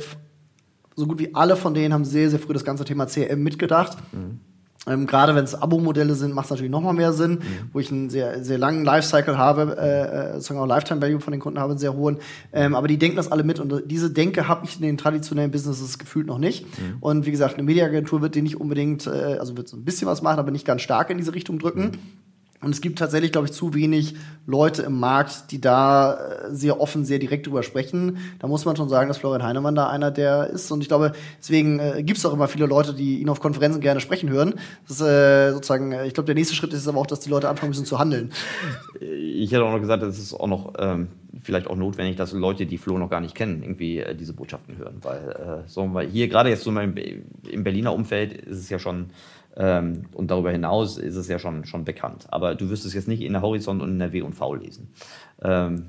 so 0.95 1.05
gut 1.05 1.19
wie 1.19 1.35
alle 1.35 1.55
von 1.55 1.73
denen 1.73 1.93
haben 1.93 2.05
sehr, 2.05 2.29
sehr 2.29 2.39
früh 2.39 2.53
das 2.53 2.63
ganze 2.63 2.85
Thema 2.85 3.05
CRM 3.05 3.43
mitgedacht. 3.43 3.97
Mhm. 4.11 4.39
Ähm, 4.87 5.07
Gerade 5.07 5.35
wenn 5.35 5.43
es 5.43 5.55
Abo-Modelle 5.55 6.15
sind, 6.15 6.33
macht 6.33 6.45
es 6.45 6.51
natürlich 6.51 6.71
noch 6.71 6.81
mal 6.81 6.93
mehr 6.93 7.13
Sinn, 7.13 7.31
mhm. 7.31 7.69
wo 7.73 7.79
ich 7.79 7.91
einen 7.91 8.09
sehr, 8.09 8.43
sehr 8.43 8.57
langen 8.57 8.83
Lifecycle 8.83 9.37
habe, 9.37 9.77
äh, 9.79 10.29
äh 10.29 10.33
sozusagen 10.33 10.59
auch 10.59 10.67
Lifetime 10.67 11.01
Value 11.01 11.19
von 11.19 11.31
den 11.31 11.39
Kunden 11.39 11.59
habe, 11.59 11.71
einen 11.71 11.79
sehr 11.79 11.93
hohen. 11.93 12.17
Ähm, 12.53 12.75
aber 12.75 12.87
die 12.87 12.97
denken 12.97 13.17
das 13.17 13.31
alle 13.31 13.43
mit 13.43 13.59
und 13.59 13.83
diese 13.85 14.09
Denke 14.11 14.47
habe 14.47 14.65
ich 14.65 14.77
in 14.77 14.81
den 14.81 14.97
traditionellen 14.97 15.51
Businesses 15.51 15.97
gefühlt 15.97 16.27
noch 16.27 16.37
nicht. 16.37 16.65
Mhm. 16.65 16.97
Und 16.99 17.25
wie 17.25 17.31
gesagt, 17.31 17.55
eine 17.55 17.63
Mediaagentur 17.63 18.21
wird 18.21 18.35
die 18.35 18.41
nicht 18.41 18.59
unbedingt, 18.59 19.07
äh, 19.07 19.37
also 19.39 19.57
wird 19.57 19.67
so 19.67 19.77
ein 19.77 19.83
bisschen 19.83 20.07
was 20.07 20.21
machen, 20.21 20.39
aber 20.39 20.51
nicht 20.51 20.65
ganz 20.65 20.81
stark 20.81 21.09
in 21.09 21.17
diese 21.17 21.33
Richtung 21.33 21.59
drücken. 21.59 21.81
Mhm. 21.81 21.91
Und 22.59 22.71
es 22.71 22.81
gibt 22.81 22.97
tatsächlich, 22.97 23.31
glaube 23.31 23.47
ich, 23.47 23.53
zu 23.53 23.75
wenig 23.75 24.15
Leute 24.47 24.81
im 24.81 24.99
Markt, 24.99 25.51
die 25.51 25.61
da 25.61 26.13
äh, 26.13 26.55
sehr 26.55 26.81
offen, 26.81 27.05
sehr 27.05 27.19
direkt 27.19 27.45
drüber 27.45 27.61
sprechen. 27.61 28.17
Da 28.39 28.47
muss 28.47 28.65
man 28.65 28.75
schon 28.75 28.89
sagen, 28.89 29.07
dass 29.07 29.19
Florian 29.19 29.43
Heinemann 29.43 29.75
da 29.75 29.89
einer 29.89 30.09
der 30.09 30.47
ist. 30.47 30.71
Und 30.71 30.81
ich 30.81 30.87
glaube, 30.87 31.11
deswegen 31.39 31.79
äh, 31.79 32.01
gibt 32.01 32.17
es 32.17 32.25
auch 32.25 32.33
immer 32.33 32.47
viele 32.47 32.65
Leute, 32.65 32.95
die 32.95 33.19
ihn 33.19 33.29
auf 33.29 33.39
Konferenzen 33.41 33.79
gerne 33.79 33.99
sprechen 33.99 34.29
hören. 34.29 34.55
Das 34.87 34.99
ist 34.99 35.07
äh, 35.07 35.51
sozusagen, 35.51 35.91
äh, 35.91 36.07
ich 36.07 36.15
glaube, 36.15 36.25
der 36.25 36.35
nächste 36.35 36.55
Schritt 36.55 36.73
ist 36.73 36.87
aber 36.87 36.99
auch, 36.99 37.07
dass 37.07 37.19
die 37.19 37.29
Leute 37.29 37.47
anfangen 37.47 37.69
müssen 37.69 37.85
zu 37.85 37.99
handeln. 37.99 38.31
Ich 38.99 39.51
hätte 39.51 39.63
auch 39.63 39.71
noch 39.71 39.81
gesagt, 39.81 40.01
es 40.01 40.17
ist 40.17 40.33
auch 40.33 40.47
noch 40.47 40.73
ähm, 40.79 41.09
vielleicht 41.43 41.67
auch 41.67 41.75
notwendig, 41.75 42.15
dass 42.15 42.33
Leute, 42.33 42.65
die 42.65 42.77
Flo 42.77 42.97
noch 42.97 43.09
gar 43.09 43.21
nicht 43.21 43.35
kennen, 43.35 43.61
irgendwie 43.61 43.99
äh, 43.99 44.15
diese 44.15 44.33
Botschaften 44.33 44.77
hören. 44.77 44.97
Weil, 45.03 45.63
äh, 45.65 45.69
so, 45.69 45.93
weil 45.93 46.07
hier 46.07 46.27
gerade 46.27 46.49
jetzt 46.49 46.63
so 46.63 46.71
im, 46.71 46.95
im 46.97 47.63
Berliner 47.63 47.93
Umfeld 47.93 48.33
ist 48.33 48.59
es 48.59 48.69
ja 48.69 48.79
schon 48.79 49.11
und 49.57 50.27
darüber 50.27 50.51
hinaus 50.51 50.97
ist 50.97 51.15
es 51.15 51.27
ja 51.27 51.39
schon, 51.39 51.65
schon 51.65 51.83
bekannt. 51.83 52.27
Aber 52.29 52.53
du 52.53 52.69
wirst 52.69 52.85
es 52.85 52.93
jetzt 52.93 53.07
nicht 53.07 53.21
in 53.21 53.33
der 53.33 53.41
Horizont 53.41 53.81
und 53.81 53.89
in 53.89 53.99
der 53.99 54.13
W 54.13 54.21
und 54.21 54.35
V 54.35 54.53
lesen. 54.53 54.89
Ähm, 55.41 55.85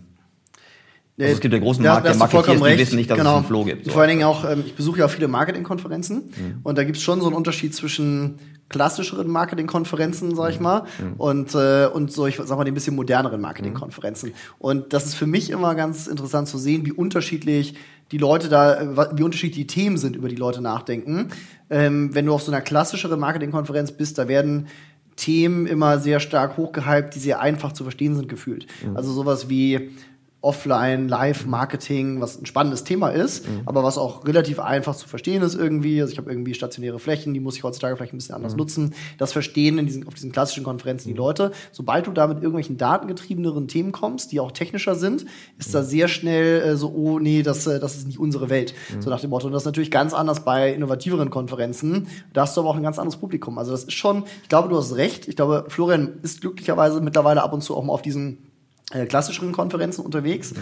also 1.21 1.35
es 1.35 1.41
gibt 1.41 1.53
einen 1.53 1.65
großen 1.65 1.83
Markt, 1.83 2.07
der 2.07 2.15
Marketeers, 2.15 2.63
die 2.63 2.79
wissen 2.79 2.97
nicht, 2.97 3.11
dass 3.11 3.19
genau. 3.19 3.33
es 3.33 3.37
einen 3.39 3.47
Flow 3.47 3.65
gibt. 3.65 3.85
So. 3.85 3.91
Vor 3.91 4.03
allen 4.03 4.11
Dingen 4.11 4.25
auch, 4.25 4.49
ähm, 4.49 4.63
ich 4.65 4.77
besuche 4.77 5.01
ja 5.01 5.07
auch 5.07 5.11
viele 5.11 5.27
Marketingkonferenzen 5.27 6.17
mhm. 6.17 6.61
und 6.63 6.79
da 6.79 6.85
gibt 6.85 6.97
es 6.97 7.03
schon 7.03 7.21
so 7.21 7.27
einen 7.27 7.35
Unterschied 7.35 7.75
zwischen 7.75 8.39
klassischeren 8.69 9.29
Marketingkonferenzen, 9.29 10.37
sag 10.37 10.51
ich 10.51 10.61
mal, 10.61 10.85
mhm. 11.01 11.15
und, 11.17 11.55
äh, 11.55 11.87
und 11.87 12.13
so, 12.13 12.27
ich 12.27 12.37
sag 12.37 12.57
mal, 12.57 12.65
den 12.65 12.75
bisschen 12.75 12.95
moderneren 12.95 13.41
Marketingkonferenzen. 13.41 14.29
Mhm. 14.29 14.35
Und 14.59 14.93
das 14.93 15.07
ist 15.07 15.15
für 15.15 15.27
mich 15.27 15.51
immer 15.51 15.75
ganz 15.75 16.07
interessant 16.07 16.49
zu 16.49 16.59
sehen, 16.59 16.87
wie 16.87 16.93
unterschiedlich 16.93 17.75
die 18.13 18.19
Leute 18.19 18.49
da, 18.49 19.11
wie 19.17 19.23
unterschiedlich 19.23 19.57
die 19.57 19.67
Themen 19.67 19.99
sind, 19.99 20.17
über 20.17 20.29
die 20.29 20.37
Leute 20.37 20.63
nachdenken. 20.63 21.29
Ähm, 21.71 22.15
wenn 22.15 22.27
du 22.27 22.33
auf 22.33 22.43
so 22.43 22.53
einer 22.53 22.61
klassischeren 22.61 23.21
Marketingkonferenz 23.21 23.93
bist, 23.93 24.19
da 24.19 24.29
werden 24.29 24.69
Themen 25.17 25.67
immer 25.67 25.99
sehr 25.99 26.21
stark 26.21 26.57
hochgehypt, 26.57 27.15
die 27.15 27.19
sehr 27.19 27.41
einfach 27.41 27.73
zu 27.73 27.83
verstehen 27.83 28.15
sind 28.15 28.29
gefühlt. 28.29 28.67
Mhm. 28.87 28.97
Also 28.97 29.13
sowas 29.13 29.49
wie 29.49 29.91
Offline, 30.41 31.09
Live-Marketing, 31.09 32.21
was 32.21 32.41
ein 32.41 32.47
spannendes 32.47 32.85
Thema 32.85 33.09
ist, 33.09 33.49
mhm. 33.49 33.63
aber 33.67 33.83
was 33.83 33.99
auch 33.99 34.25
relativ 34.25 34.61
einfach 34.61 34.95
zu 34.95 35.09
verstehen 35.09 35.43
ist 35.43 35.57
irgendwie. 35.57 36.01
Also 36.01 36.13
ich 36.13 36.19
habe 36.19 36.31
irgendwie 36.31 36.55
stationäre 36.55 37.01
Flächen, 37.01 37.35
die 37.35 37.41
muss 37.41 37.57
ich 37.57 37.65
heutzutage 37.65 37.97
vielleicht 37.97 38.15
ein 38.15 38.19
bisschen 38.19 38.37
anders 38.37 38.53
mhm. 38.53 38.59
nutzen. 38.59 38.95
Das 39.19 39.33
verstehen 39.33 39.79
in 39.79 39.87
diesen, 39.87 40.07
auf 40.07 40.15
diesen 40.15 40.31
klassischen 40.31 40.63
Konferenzen 40.63 41.09
die 41.09 41.15
mhm. 41.15 41.19
Leute. 41.19 41.51
Sobald 41.73 42.07
du 42.07 42.13
da 42.13 42.29
mit 42.29 42.37
irgendwelchen 42.37 42.77
datengetriebeneren 42.77 43.67
Themen 43.67 43.91
kommst, 43.91 44.31
die 44.31 44.39
auch 44.39 44.53
technischer 44.53 44.95
sind, 44.95 45.27
ist 45.59 45.75
da 45.75 45.81
mhm. 45.81 45.87
sehr 45.87 46.07
schnell 46.07 46.61
äh, 46.61 46.77
so, 46.77 46.93
oh 46.95 47.19
nee, 47.19 47.43
das, 47.43 47.67
äh, 47.67 47.81
das 47.81 47.97
ist 47.97 48.07
nicht 48.07 48.21
unsere 48.21 48.49
Welt. 48.49 48.75
Mhm. 48.95 49.03
So 49.03 49.11
nach 49.11 49.21
dem 49.21 49.31
Motto. 49.31 49.49
Und 49.49 49.53
das 49.53 49.63
ist 49.63 49.67
natürlich 49.67 49.91
ganz 49.91 50.15
anders 50.15 50.45
bei 50.45 50.73
innovativeren 50.73 51.31
Konferenzen. 51.31 52.07
Da 52.33 52.43
hast 52.43 52.57
du 52.57 52.61
aber 52.61 52.71
auch 52.71 52.77
ein 52.77 52.85
ganz 52.85 53.01
anderes 53.01 53.19
Publikum. 53.19 53.59
Also 53.59 53.73
das 53.73 53.83
ist 53.83 53.95
schon, 53.95 54.23
ich 54.45 54.49
glaube, 54.49 54.69
du 54.69 54.77
hast 54.77 54.95
recht. 54.95 55.27
Ich 55.27 55.35
glaube, 55.35 55.65
Florian 55.67 56.21
ist 56.23 56.43
glücklicherweise 56.43 57.01
mittlerweile 57.01 57.43
ab 57.43 57.53
und 57.53 57.63
zu 57.63 57.77
auch 57.77 57.83
mal 57.83 57.93
auf 57.93 58.03
diesen 58.03 58.48
klassischeren 59.09 59.53
Konferenzen 59.53 60.05
unterwegs. 60.05 60.55
Mhm. 60.55 60.59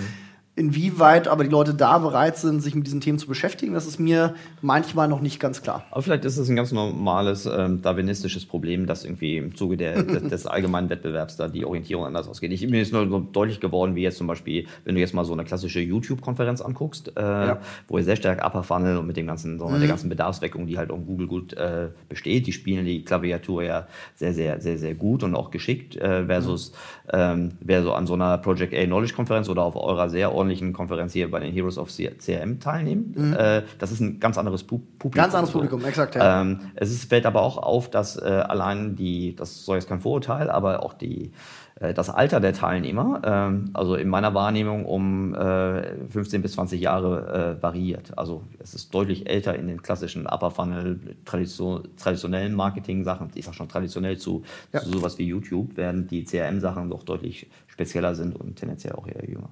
Inwieweit 0.59 1.29
aber 1.29 1.45
die 1.45 1.51
Leute 1.51 1.75
da 1.75 1.99
bereit 1.99 2.39
sind, 2.39 2.63
sich 2.63 2.75
mit 2.75 2.87
diesen 2.87 3.03
Themen 3.03 3.19
zu 3.19 3.27
beschäftigen, 3.27 3.75
das 3.75 3.87
ist 3.87 4.01
mir 4.01 4.35
manchmal 4.63 5.07
noch 5.07 5.21
nicht 5.21 5.39
ganz 5.39 5.61
klar. 5.61 5.85
Aber 5.91 6.01
vielleicht 6.01 6.25
ist 6.25 6.39
es 6.39 6.49
ein 6.49 6.57
ganz 6.57 6.73
normales 6.73 7.45
ähm, 7.45 7.83
darwinistisches 7.83 8.47
Problem, 8.47 8.87
dass 8.87 9.05
irgendwie 9.05 9.37
im 9.37 9.55
Zuge 9.55 9.77
der, 9.77 10.03
des, 10.03 10.23
des, 10.31 10.47
allgemeinen 10.47 10.89
Wettbewerbs 10.89 11.37
da 11.37 11.49
die 11.49 11.67
Orientierung 11.67 12.07
anders 12.07 12.27
ausgeht. 12.27 12.53
Ich, 12.53 12.67
mir 12.67 12.81
ist 12.81 12.91
nur 12.91 13.07
so 13.07 13.21
deutlich 13.21 13.61
geworden, 13.61 13.97
wie 13.97 14.03
jetzt 14.03 14.17
zum 14.17 14.29
Beispiel, 14.29 14.67
wenn 14.87 14.95
du 14.95 15.01
jetzt 15.03 15.13
mal 15.13 15.27
so 15.27 15.35
eine 15.35 15.45
klassische 15.45 15.81
YouTube-Konferenz 15.81 16.63
anguckst, 16.63 17.13
äh, 17.19 17.21
ja. 17.21 17.59
wo 17.87 17.99
ihr 17.99 18.05
sehr 18.05 18.17
stark 18.17 18.43
Upper 18.43 18.63
Funnel 18.63 18.97
und 18.97 19.07
mit 19.07 19.19
dem 19.19 19.27
ganzen, 19.27 19.59
so, 19.59 19.69
mhm. 19.69 19.79
der 19.79 19.89
ganzen 19.89 20.09
Bedarfsweckung, 20.09 20.67
die 20.67 20.79
halt 20.79 20.91
auf 20.91 21.01
Google 21.05 21.27
gut 21.27 21.53
äh, 21.53 21.89
besteht, 22.09 22.47
die 22.47 22.53
spielen 22.53 22.87
die 22.87 23.05
Klaviatur 23.05 23.63
ja 23.63 23.89
sehr, 24.15 24.33
sehr, 24.33 24.59
sehr, 24.63 24.79
sehr 24.79 24.95
gut 24.95 25.23
und 25.23 25.35
auch 25.35 25.51
geschickt, 25.51 25.97
äh, 25.97 26.25
versus 26.25 26.73
mhm. 26.73 27.11
ähm, 27.13 27.53
wer 27.61 27.83
so 27.83 27.93
an 27.93 28.07
so 28.07 28.15
einer 28.15 28.39
Project 28.39 28.73
A 28.73 28.87
Knowledge 28.87 29.13
Konferenz 29.13 29.51
oder 29.51 29.63
auf 29.63 29.77
eurer 29.77 30.09
sehr 30.09 30.33
ordentlichen 30.33 30.46
ordentlichen 30.47 30.73
Konferenz 30.73 31.13
hier 31.13 31.31
bei 31.31 31.41
den 31.41 31.53
Heroes 31.53 31.79
of 31.79 31.91
CRM 31.91 32.61
teilnehmen. 32.61 33.15
Mhm. 33.17 33.33
Äh, 33.35 33.63
das 33.79 33.91
ist 33.91 34.01
ein 34.01 34.21
ganz 34.21 34.39
anderes 34.39 34.63
Publikum. 34.63 35.11
Ganz 35.11 35.35
anderes 35.35 35.53
Publikum, 35.53 35.85
exakt. 35.85 36.15
Ja. 36.15 36.43
Ähm, 36.43 36.61
es 36.77 36.91
ist, 36.91 37.09
fällt 37.09 37.27
aber 37.27 37.43
auch 37.43 37.59
auf, 37.59 37.91
dass 37.91 38.17
äh, 38.17 38.25
allein 38.25 38.97
die, 38.97 39.35
das 39.35 39.65
soll 39.65 39.77
jetzt 39.77 39.89
kein 39.89 40.01
Vorurteil, 40.01 40.51
aber 40.51 40.83
auch 40.85 40.95
die 40.95 41.33
äh, 41.81 41.93
das 41.93 42.11
Alter 42.11 42.41
der 42.41 42.53
Teilnehmer, 42.53 43.21
ähm, 43.25 43.71
also 43.75 43.97
in 43.97 44.09
meiner 44.09 44.35
Wahrnehmung 44.35 44.87
um 44.87 45.35
15 45.35 46.43
bis 46.43 46.53
20 46.53 46.81
Jahre 46.81 47.59
variiert. 47.61 48.17
Also 48.17 48.43
es 48.59 48.75
ist 48.75 48.95
deutlich 48.95 49.29
älter 49.29 49.57
in 49.57 49.67
den 49.67 49.83
klassischen 49.83 50.27
Upper 50.27 50.51
Funnel, 50.51 51.01
traditionellen 51.25 52.55
Marketing-Sachen, 52.55 53.31
ich 53.35 53.45
sage 53.45 53.57
schon 53.57 53.69
traditionell 53.69 54.17
zu, 54.19 54.45
ja. 54.73 54.81
zu 54.81 54.91
sowas 54.91 55.19
wie 55.19 55.25
YouTube, 55.25 55.73
während 55.75 56.11
die 56.11 56.25
CRM-Sachen 56.25 56.91
doch 56.91 57.03
deutlich 57.03 57.49
spezieller 57.67 58.15
sind 58.15 58.37
und 58.37 58.57
tendenziell 58.57 58.95
auch 58.95 59.07
eher 59.07 59.29
jünger. 59.29 59.51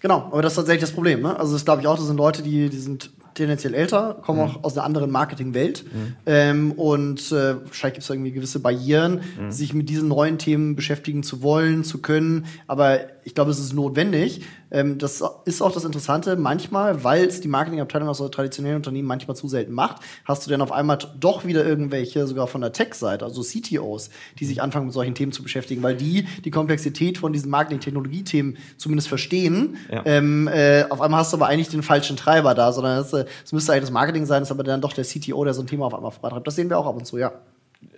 Genau, 0.00 0.28
aber 0.30 0.42
das 0.42 0.52
ist 0.52 0.56
tatsächlich 0.56 0.82
das 0.82 0.92
Problem. 0.92 1.20
Ne? 1.20 1.38
Also 1.38 1.52
das 1.52 1.64
glaube 1.64 1.82
ich 1.82 1.86
auch, 1.86 1.96
das 1.96 2.06
sind 2.06 2.16
Leute, 2.16 2.42
die, 2.42 2.68
die 2.68 2.78
sind 2.78 3.10
tendenziell 3.34 3.74
älter, 3.74 4.18
kommen 4.22 4.40
mhm. 4.40 4.44
auch 4.46 4.64
aus 4.64 4.76
einer 4.76 4.84
anderen 4.84 5.10
Marketingwelt. 5.10 5.84
Mhm. 5.84 6.16
Ähm, 6.26 6.72
und 6.72 7.32
äh, 7.32 7.56
wahrscheinlich 7.64 7.94
gibt 7.94 8.04
es 8.04 8.10
irgendwie 8.10 8.32
gewisse 8.32 8.60
Barrieren, 8.60 9.20
mhm. 9.38 9.50
sich 9.50 9.72
mit 9.72 9.88
diesen 9.88 10.08
neuen 10.08 10.38
Themen 10.38 10.74
beschäftigen 10.74 11.22
zu 11.22 11.42
wollen, 11.42 11.84
zu 11.84 11.98
können. 11.98 12.46
Aber 12.66 13.00
ich 13.24 13.34
glaube, 13.34 13.50
es 13.50 13.58
ist 13.58 13.72
notwendig. 13.72 14.42
Ähm, 14.70 14.98
das 14.98 15.22
ist 15.44 15.62
auch 15.62 15.72
das 15.72 15.84
Interessante. 15.84 16.36
Manchmal, 16.36 17.04
weil 17.04 17.24
es 17.24 17.40
die 17.40 17.48
Marketingabteilung 17.48 18.08
aus 18.08 18.18
so 18.18 18.28
traditionellen 18.28 18.76
Unternehmen 18.76 19.08
manchmal 19.08 19.36
zu 19.36 19.48
selten 19.48 19.72
macht, 19.72 20.02
hast 20.24 20.46
du 20.46 20.50
dann 20.50 20.62
auf 20.62 20.72
einmal 20.72 20.98
doch 21.18 21.44
wieder 21.44 21.64
irgendwelche, 21.64 22.26
sogar 22.26 22.46
von 22.46 22.60
der 22.60 22.72
Tech-Seite, 22.72 23.24
also 23.24 23.42
CTOs, 23.42 24.10
die 24.38 24.44
sich 24.44 24.62
anfangen 24.62 24.86
mit 24.86 24.94
solchen 24.94 25.14
Themen 25.14 25.32
zu 25.32 25.42
beschäftigen, 25.42 25.82
weil 25.82 25.96
die 25.96 26.26
die 26.44 26.50
Komplexität 26.50 27.18
von 27.18 27.32
diesen 27.32 27.50
Marketing-Technologie-Themen 27.50 28.56
zumindest 28.76 29.08
verstehen. 29.08 29.76
Ja. 29.90 30.02
Ähm, 30.04 30.48
äh, 30.48 30.84
auf 30.88 31.00
einmal 31.00 31.20
hast 31.20 31.32
du 31.32 31.36
aber 31.36 31.46
eigentlich 31.46 31.68
den 31.68 31.82
falschen 31.82 32.16
Treiber 32.16 32.54
da, 32.54 32.72
sondern 32.72 32.98
es, 32.98 33.12
äh, 33.12 33.24
müsste 33.52 33.72
eigentlich 33.72 33.82
das 33.82 33.90
Marketing 33.90 34.26
sein, 34.26 34.42
ist 34.42 34.50
aber 34.50 34.62
dann 34.62 34.80
doch 34.80 34.92
der 34.92 35.04
CTO, 35.04 35.44
der 35.44 35.54
so 35.54 35.62
ein 35.62 35.66
Thema 35.66 35.86
auf 35.86 35.94
einmal 35.94 36.10
vorantreibt. 36.10 36.46
Das 36.46 36.54
sehen 36.54 36.70
wir 36.70 36.78
auch 36.78 36.86
ab 36.86 36.96
und 36.96 37.06
zu, 37.06 37.18
ja 37.18 37.32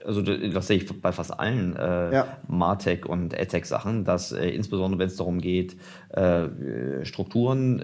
also 0.04 0.22
das 0.22 0.66
sehe 0.66 0.78
ich 0.78 1.00
bei 1.00 1.12
fast 1.12 1.38
allen 1.38 1.76
äh, 1.76 2.12
ja. 2.12 2.36
Martech 2.48 3.06
und 3.06 3.38
AdTech 3.38 3.64
Sachen, 3.66 4.04
dass 4.04 4.32
äh, 4.32 4.48
insbesondere 4.48 4.98
wenn 4.98 5.06
es 5.08 5.16
darum 5.16 5.40
geht, 5.40 5.76
äh, 6.10 7.04
Strukturen 7.04 7.80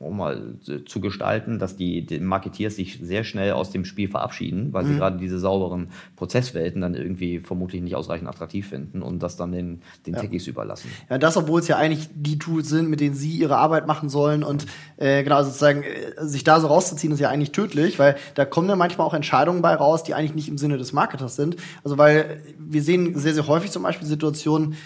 äh, 0.00 0.04
um 0.04 0.16
mal 0.16 0.54
zu 0.86 1.00
gestalten, 1.00 1.58
dass 1.58 1.76
die, 1.76 2.04
die 2.04 2.20
Marketeers 2.20 2.76
sich 2.76 2.98
sehr 3.02 3.24
schnell 3.24 3.52
aus 3.52 3.70
dem 3.70 3.84
Spiel 3.84 4.08
verabschieden, 4.08 4.72
weil 4.72 4.84
mhm. 4.84 4.88
sie 4.88 4.94
gerade 4.96 5.18
diese 5.18 5.38
sauberen 5.38 5.88
Prozesswelten 6.16 6.80
dann 6.80 6.94
irgendwie 6.94 7.40
vermutlich 7.40 7.82
nicht 7.82 7.94
ausreichend 7.94 8.28
attraktiv 8.28 8.68
finden 8.68 9.02
und 9.02 9.22
das 9.22 9.36
dann 9.36 9.52
den, 9.52 9.82
den 10.06 10.14
ja. 10.14 10.20
Techies 10.20 10.46
überlassen. 10.46 10.90
Ja, 11.08 11.18
das, 11.18 11.36
obwohl 11.36 11.60
es 11.60 11.68
ja 11.68 11.76
eigentlich 11.76 12.08
die 12.14 12.38
Tools 12.38 12.68
sind, 12.68 12.88
mit 12.88 13.00
denen 13.00 13.14
sie 13.14 13.36
ihre 13.36 13.56
Arbeit 13.56 13.86
machen 13.86 14.08
sollen 14.08 14.42
und 14.42 14.66
äh, 14.96 15.22
genau, 15.22 15.42
sozusagen 15.42 15.82
äh, 15.82 16.24
sich 16.24 16.44
da 16.44 16.60
so 16.60 16.66
rauszuziehen, 16.66 17.12
ist 17.12 17.20
ja 17.20 17.28
eigentlich 17.28 17.52
tödlich, 17.52 17.98
weil 17.98 18.16
da 18.34 18.44
kommen 18.44 18.68
ja 18.68 18.76
manchmal 18.76 19.06
auch 19.06 19.14
Entscheidungen 19.14 19.62
bei 19.62 19.74
raus, 19.74 20.02
die 20.02 20.14
eigentlich 20.14 20.34
nicht 20.34 20.48
im 20.48 20.58
Sinne 20.58 20.78
des 20.78 20.92
Marketers 20.92 21.36
sind. 21.36 21.56
Also 21.84 21.98
weil 21.98 22.42
wir 22.58 22.82
sehen 22.82 23.18
sehr, 23.18 23.34
sehr 23.34 23.46
häufig 23.46 23.70
zum 23.70 23.82
Beispiel 23.82 24.06
Situationen, 24.06 24.76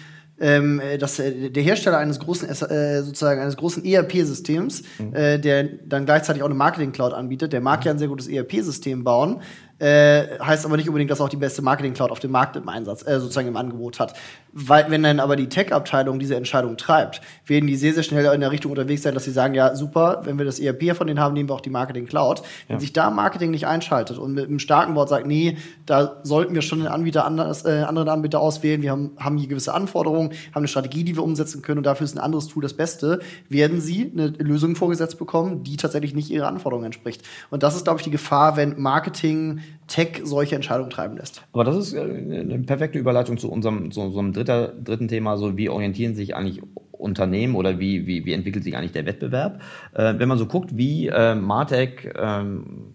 ähm, 0.41 0.81
äh, 0.81 0.99
dass 0.99 1.19
äh, 1.19 1.51
der 1.51 1.63
Hersteller 1.63 1.99
eines 1.99 2.19
großen 2.19 2.49
äh, 2.49 3.03
sozusagen 3.03 3.41
eines 3.41 3.57
großen 3.57 3.85
ERP-Systems, 3.85 4.83
mhm. 4.99 5.15
äh, 5.15 5.39
der 5.39 5.65
dann 5.65 6.07
gleichzeitig 6.07 6.43
auch 6.43 6.47
eine 6.47 6.55
Marketing-Cloud 6.55 7.13
anbietet, 7.13 7.53
der 7.53 7.61
mag 7.61 7.81
mhm. 7.81 7.87
ja 7.87 7.93
ein 7.93 7.99
sehr 7.99 8.09
gutes 8.09 8.27
ERP-System 8.27 9.05
bauen, 9.05 9.43
äh, 9.81 10.39
heißt 10.39 10.67
aber 10.67 10.77
nicht 10.77 10.89
unbedingt, 10.89 11.11
dass 11.11 11.21
auch 11.21 11.29
die 11.29 11.37
beste 11.37 11.63
Marketing-Cloud 11.63 12.11
auf 12.11 12.21
dem 12.21 12.31
Markt 12.31 12.55
im 12.57 12.69
Einsatz, 12.69 13.07
äh, 13.07 13.19
sozusagen 13.19 13.49
im 13.49 13.57
Angebot 13.57 13.99
hat. 13.99 14.15
Weil, 14.53 14.91
wenn 14.91 15.03
dann 15.03 15.21
aber 15.21 15.37
die 15.37 15.49
Tech-Abteilung 15.49 16.19
diese 16.19 16.37
Entscheidung 16.37 16.77
treibt, 16.77 17.23
werden 17.47 17.67
die 17.67 17.77
sehr, 17.77 17.95
sehr 17.95 18.03
schnell 18.03 18.27
in 18.35 18.41
der 18.41 18.51
Richtung 18.51 18.73
unterwegs 18.73 19.03
sein, 19.03 19.15
dass 19.15 19.25
sie 19.25 19.31
sagen, 19.31 19.55
ja, 19.55 19.75
super, 19.75 20.21
wenn 20.25 20.39
wir 20.39 20.45
das 20.45 20.59
ERP 20.59 20.95
von 20.95 21.07
denen 21.07 21.19
haben, 21.19 21.33
nehmen 21.33 21.49
wir 21.49 21.55
auch 21.55 21.63
die 21.63 21.71
Marketing-Cloud. 21.71 22.43
Wenn 22.69 22.79
sich 22.79 22.93
da 22.93 23.11
Marketing 23.11 23.53
nicht 23.53 23.67
einschaltet 23.67 24.19
und 24.19 24.35
mit 24.35 24.49
einem 24.49 24.59
starken 24.59 24.95
Wort 24.97 25.09
sagt, 25.09 25.27
nee, 25.27 25.57
da 25.87 26.21
sollten 26.25 26.55
wir 26.55 26.63
schon 26.63 26.81
den 26.81 26.89
Anbieter 26.89 27.25
anders, 27.25 27.65
äh, 27.65 27.83
anderen 27.87 28.09
Anbieter 28.11 28.41
auswählen, 28.41 28.83
wir 28.83 28.91
haben, 28.91 29.13
haben 29.19 29.39
hier 29.39 29.49
gewisse 29.49 29.73
Anforderungen, 29.73 30.31
haben 30.31 30.61
eine 30.61 30.69
Strategie, 30.69 31.05
die 31.05 31.17
wir 31.17 31.23
umsetzen 31.23 31.63
können 31.63 31.79
und 31.79 31.85
dafür 31.85 32.05
ist 32.05 32.15
ein 32.15 32.21
anderes 32.21 32.49
Tool 32.49 32.63
das 32.63 32.75
Beste, 32.75 33.21
werden 33.49 33.81
sie 33.81 34.13
eine 34.13 34.29
Lösung 34.29 34.77
vorgesetzt 34.77 35.19
bekommen, 35.19 35.63
die 35.63 35.77
tatsächlich 35.79 36.15
nicht 36.15 36.31
ihre 36.31 36.47
Anforderungen 36.47 36.87
entspricht. 36.87 37.23
Und 37.49 37.63
das 37.63 37.77
ist, 37.77 37.85
glaube 37.85 38.01
ich, 38.01 38.05
die 38.05 38.11
Gefahr, 38.11 38.57
wenn 38.57 38.79
Marketing 38.79 39.61
Tech 39.87 40.21
solche 40.25 40.55
Entscheidungen 40.55 40.91
treiben 40.91 41.17
lässt. 41.17 41.43
Aber 41.53 41.65
das 41.65 41.77
ist 41.77 41.93
äh, 41.95 42.01
eine 42.01 42.59
perfekte 42.61 42.99
Überleitung 42.99 43.39
zu 43.39 43.51
unserem, 43.51 43.91
zu 43.91 44.01
unserem 44.01 44.33
dritter, 44.33 44.69
dritten 44.69 45.09
Thema, 45.09 45.37
so 45.37 45.57
wie 45.57 45.69
orientieren 45.69 46.15
sich 46.15 46.37
eigentlich 46.37 46.63
Unternehmen 46.93 47.55
oder 47.55 47.81
wie, 47.81 48.07
wie, 48.07 48.25
wie 48.25 48.33
entwickelt 48.33 48.65
sich 48.65 48.77
eigentlich 48.77 48.93
der 48.93 49.07
Wettbewerb? 49.07 49.61
Äh, 49.95 50.15
wenn 50.19 50.29
man 50.29 50.39
so 50.39 50.47
guckt, 50.47 50.77
wie 50.77 51.09
äh, 51.09 51.35
Martech 51.35 52.11
ähm, 52.17 52.95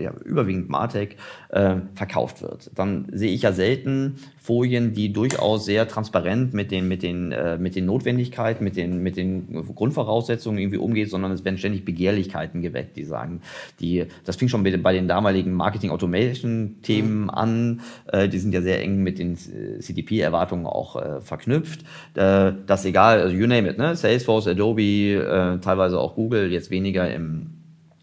ja, 0.00 0.12
überwiegend 0.24 0.68
Martech, 0.68 1.16
äh, 1.50 1.76
verkauft 1.94 2.42
wird. 2.42 2.70
Dann 2.74 3.06
sehe 3.12 3.32
ich 3.32 3.42
ja 3.42 3.52
selten 3.52 4.16
Folien, 4.38 4.94
die 4.94 5.12
durchaus 5.12 5.64
sehr 5.64 5.88
transparent 5.88 6.54
mit 6.54 6.70
den, 6.70 6.88
mit 6.88 7.02
den, 7.02 7.32
äh, 7.32 7.58
mit 7.58 7.76
den 7.76 7.86
Notwendigkeiten, 7.86 8.64
mit 8.64 8.76
den, 8.76 9.02
mit 9.02 9.16
den 9.16 9.66
Grundvoraussetzungen 9.74 10.58
irgendwie 10.58 10.78
umgeht, 10.78 11.10
sondern 11.10 11.32
es 11.32 11.44
werden 11.44 11.58
ständig 11.58 11.84
Begehrlichkeiten 11.84 12.62
geweckt, 12.62 12.96
die 12.96 13.04
sagen, 13.04 13.42
die, 13.80 14.06
das 14.24 14.36
fing 14.36 14.48
schon 14.48 14.62
bei 14.62 14.92
den 14.92 15.08
damaligen 15.08 15.52
Marketing 15.52 15.90
Automation 15.90 16.76
Themen 16.82 17.24
mhm. 17.24 17.30
an, 17.30 17.80
äh, 18.06 18.28
die 18.28 18.38
sind 18.38 18.54
ja 18.54 18.62
sehr 18.62 18.80
eng 18.80 19.02
mit 19.02 19.18
den 19.18 19.36
CDP-Erwartungen 19.36 20.66
auch 20.66 20.96
äh, 20.96 21.20
verknüpft. 21.20 21.82
Äh, 22.14 22.52
das 22.66 22.84
egal, 22.84 23.20
also 23.20 23.36
you 23.36 23.46
name 23.46 23.68
it, 23.68 23.78
ne? 23.78 23.96
Salesforce, 23.96 24.48
Adobe, 24.48 24.82
äh, 24.82 25.58
teilweise 25.60 25.98
auch 25.98 26.14
Google, 26.14 26.50
jetzt 26.50 26.70
weniger 26.70 27.12
im 27.12 27.57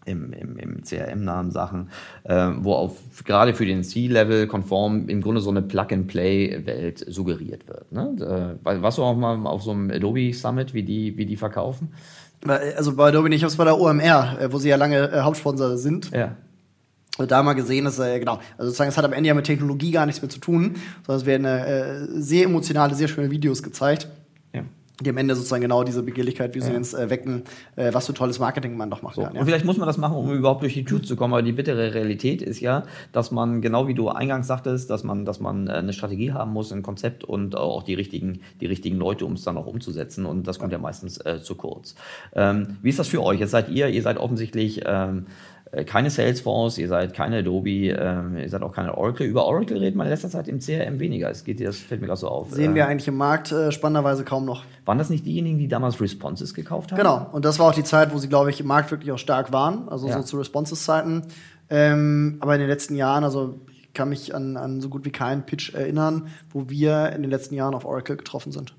im, 0.06 0.32
im, 0.32 0.56
im 0.56 0.82
CRM-nahen 0.82 1.50
Sachen, 1.50 1.90
äh, 2.24 2.50
wo 2.58 2.72
auf 2.74 2.96
gerade 3.24 3.54
für 3.54 3.66
den 3.66 3.82
C-Level 3.82 4.46
konform 4.46 5.08
im 5.08 5.20
Grunde 5.20 5.40
so 5.40 5.50
eine 5.50 5.62
Plug-and-Play-Welt 5.62 7.04
suggeriert 7.08 7.68
wird. 7.68 7.92
Ne? 7.92 8.58
Äh, 8.64 8.82
warst 8.82 8.98
du 8.98 9.02
auch 9.02 9.16
mal 9.16 9.46
auf 9.46 9.62
so 9.62 9.72
einem 9.72 9.90
Adobe 9.90 10.32
Summit, 10.32 10.74
wie 10.74 10.82
die, 10.82 11.16
wie 11.16 11.26
die 11.26 11.36
verkaufen? 11.36 11.92
Also 12.46 12.94
bei 12.94 13.08
Adobe 13.08 13.28
nicht, 13.28 13.42
ich 13.42 13.44
habe 13.44 13.56
bei 13.56 13.64
der 13.64 13.80
OMR, 13.80 14.40
äh, 14.40 14.52
wo 14.52 14.58
sie 14.58 14.68
ja 14.68 14.76
lange 14.76 15.10
äh, 15.10 15.20
Hauptsponsor 15.20 15.76
sind. 15.76 16.10
Ja. 16.12 16.36
Da 17.18 17.42
mal 17.42 17.54
gesehen, 17.54 17.86
dass, 17.86 17.98
äh, 17.98 18.18
genau, 18.18 18.40
also 18.58 18.68
sozusagen, 18.68 18.90
es 18.90 18.98
hat 18.98 19.04
am 19.04 19.14
Ende 19.14 19.28
ja 19.28 19.34
mit 19.34 19.46
Technologie 19.46 19.90
gar 19.90 20.04
nichts 20.04 20.20
mehr 20.20 20.28
zu 20.28 20.38
tun, 20.38 20.74
sondern 21.06 21.20
es 21.20 21.26
werden 21.26 21.46
äh, 21.46 22.20
sehr 22.20 22.44
emotionale, 22.44 22.94
sehr 22.94 23.08
schöne 23.08 23.30
Videos 23.30 23.62
gezeigt 23.62 24.08
die 25.00 25.10
am 25.10 25.16
Ende 25.18 25.34
sozusagen 25.34 25.62
genau 25.62 25.84
diese 25.84 26.02
Begehrlichkeit, 26.02 26.54
wie 26.54 26.60
sie 26.60 26.72
ja. 26.72 26.78
äh, 26.78 27.10
wecken, 27.10 27.42
äh, 27.76 27.92
was 27.92 28.06
für 28.06 28.14
tolles 28.14 28.38
Marketing 28.38 28.76
man 28.76 28.90
doch 28.90 29.02
machen 29.02 29.14
so. 29.16 29.22
kann. 29.22 29.34
Ja. 29.34 29.40
Und 29.40 29.46
vielleicht 29.46 29.64
muss 29.64 29.76
man 29.76 29.86
das 29.86 29.98
machen, 29.98 30.16
um 30.16 30.32
überhaupt 30.32 30.62
durch 30.62 30.74
die 30.74 30.84
Tür 30.84 31.02
zu 31.02 31.16
kommen. 31.16 31.34
Aber 31.34 31.42
die 31.42 31.52
bittere 31.52 31.92
Realität 31.92 32.40
ist 32.40 32.60
ja, 32.60 32.84
dass 33.12 33.30
man, 33.30 33.60
genau 33.60 33.88
wie 33.88 33.94
du 33.94 34.08
eingangs 34.08 34.46
sagtest, 34.46 34.88
dass 34.88 35.04
man, 35.04 35.24
dass 35.24 35.40
man 35.40 35.68
äh, 35.68 35.72
eine 35.72 35.92
Strategie 35.92 36.32
haben 36.32 36.52
muss, 36.52 36.72
ein 36.72 36.82
Konzept 36.82 37.24
und 37.24 37.56
auch 37.56 37.82
die 37.82 37.94
richtigen, 37.94 38.40
die 38.60 38.66
richtigen 38.66 38.96
Leute, 38.96 39.26
um 39.26 39.34
es 39.34 39.42
dann 39.42 39.58
auch 39.58 39.66
umzusetzen. 39.66 40.24
Und 40.24 40.46
das 40.46 40.58
kommt 40.58 40.72
ja, 40.72 40.78
ja 40.78 40.82
meistens 40.82 41.18
äh, 41.18 41.40
zu 41.42 41.56
kurz. 41.56 41.94
Ähm, 42.34 42.78
wie 42.82 42.88
ist 42.88 42.98
das 42.98 43.08
für 43.08 43.22
euch? 43.22 43.40
Jetzt 43.40 43.50
seid 43.50 43.68
ihr, 43.68 43.88
ihr 43.88 44.02
seid 44.02 44.16
offensichtlich 44.16 44.82
ähm, 44.86 45.26
äh, 45.26 45.30
keine 45.84 46.10
Salesforce, 46.10 46.78
ihr 46.78 46.88
seid 46.88 47.12
keine 47.12 47.38
Adobe, 47.38 47.88
äh, 47.88 48.42
ihr 48.42 48.48
seid 48.48 48.62
auch 48.62 48.72
keine 48.72 48.96
Oracle. 48.96 49.26
Über 49.26 49.46
Oracle 49.46 49.78
redet 49.78 49.96
man 49.96 50.06
in 50.06 50.12
letzter 50.12 50.30
Zeit 50.30 50.46
im 50.48 50.60
CRM 50.60 51.00
weniger. 51.00 51.28
Es 51.28 51.44
geht, 51.44 51.60
das 51.60 51.78
fällt 51.78 52.00
mir 52.00 52.06
gerade 52.06 52.20
so 52.20 52.28
auf. 52.28 52.52
Sehen 52.52 52.74
wir 52.74 52.84
ähm, 52.84 52.90
eigentlich 52.90 53.08
im 53.08 53.16
Markt 53.16 53.50
äh, 53.50 53.72
spannenderweise 53.72 54.24
kaum 54.24 54.44
noch. 54.44 54.64
Waren 54.84 54.98
das 54.98 55.10
nicht 55.10 55.26
diejenigen, 55.26 55.58
die 55.58 55.68
damals 55.68 56.00
Responses 56.00 56.54
gekauft 56.54 56.92
haben? 56.92 56.98
Genau. 56.98 57.26
Und 57.32 57.44
das 57.44 57.58
war 57.58 57.66
auch 57.66 57.74
die 57.74 57.84
Zeit, 57.84 58.14
wo 58.14 58.18
sie, 58.18 58.28
glaube 58.28 58.50
ich, 58.50 58.60
im 58.60 58.66
Markt 58.66 58.90
wirklich 58.92 59.10
auch 59.10 59.18
stark 59.18 59.52
waren. 59.52 59.88
Also 59.88 60.08
ja. 60.08 60.16
so 60.18 60.22
zu 60.22 60.38
Responses-Zeiten. 60.38 61.24
Ähm, 61.68 62.36
aber 62.40 62.54
in 62.54 62.60
den 62.60 62.68
letzten 62.68 62.94
Jahren, 62.94 63.24
also 63.24 63.58
ich 63.68 63.92
kann 63.92 64.08
mich 64.08 64.34
an, 64.34 64.56
an 64.56 64.80
so 64.80 64.88
gut 64.88 65.04
wie 65.04 65.10
keinen 65.10 65.46
Pitch 65.46 65.74
erinnern, 65.74 66.28
wo 66.50 66.68
wir 66.68 67.12
in 67.12 67.22
den 67.22 67.30
letzten 67.30 67.56
Jahren 67.56 67.74
auf 67.74 67.84
Oracle 67.84 68.16
getroffen 68.16 68.52
sind. 68.52 68.74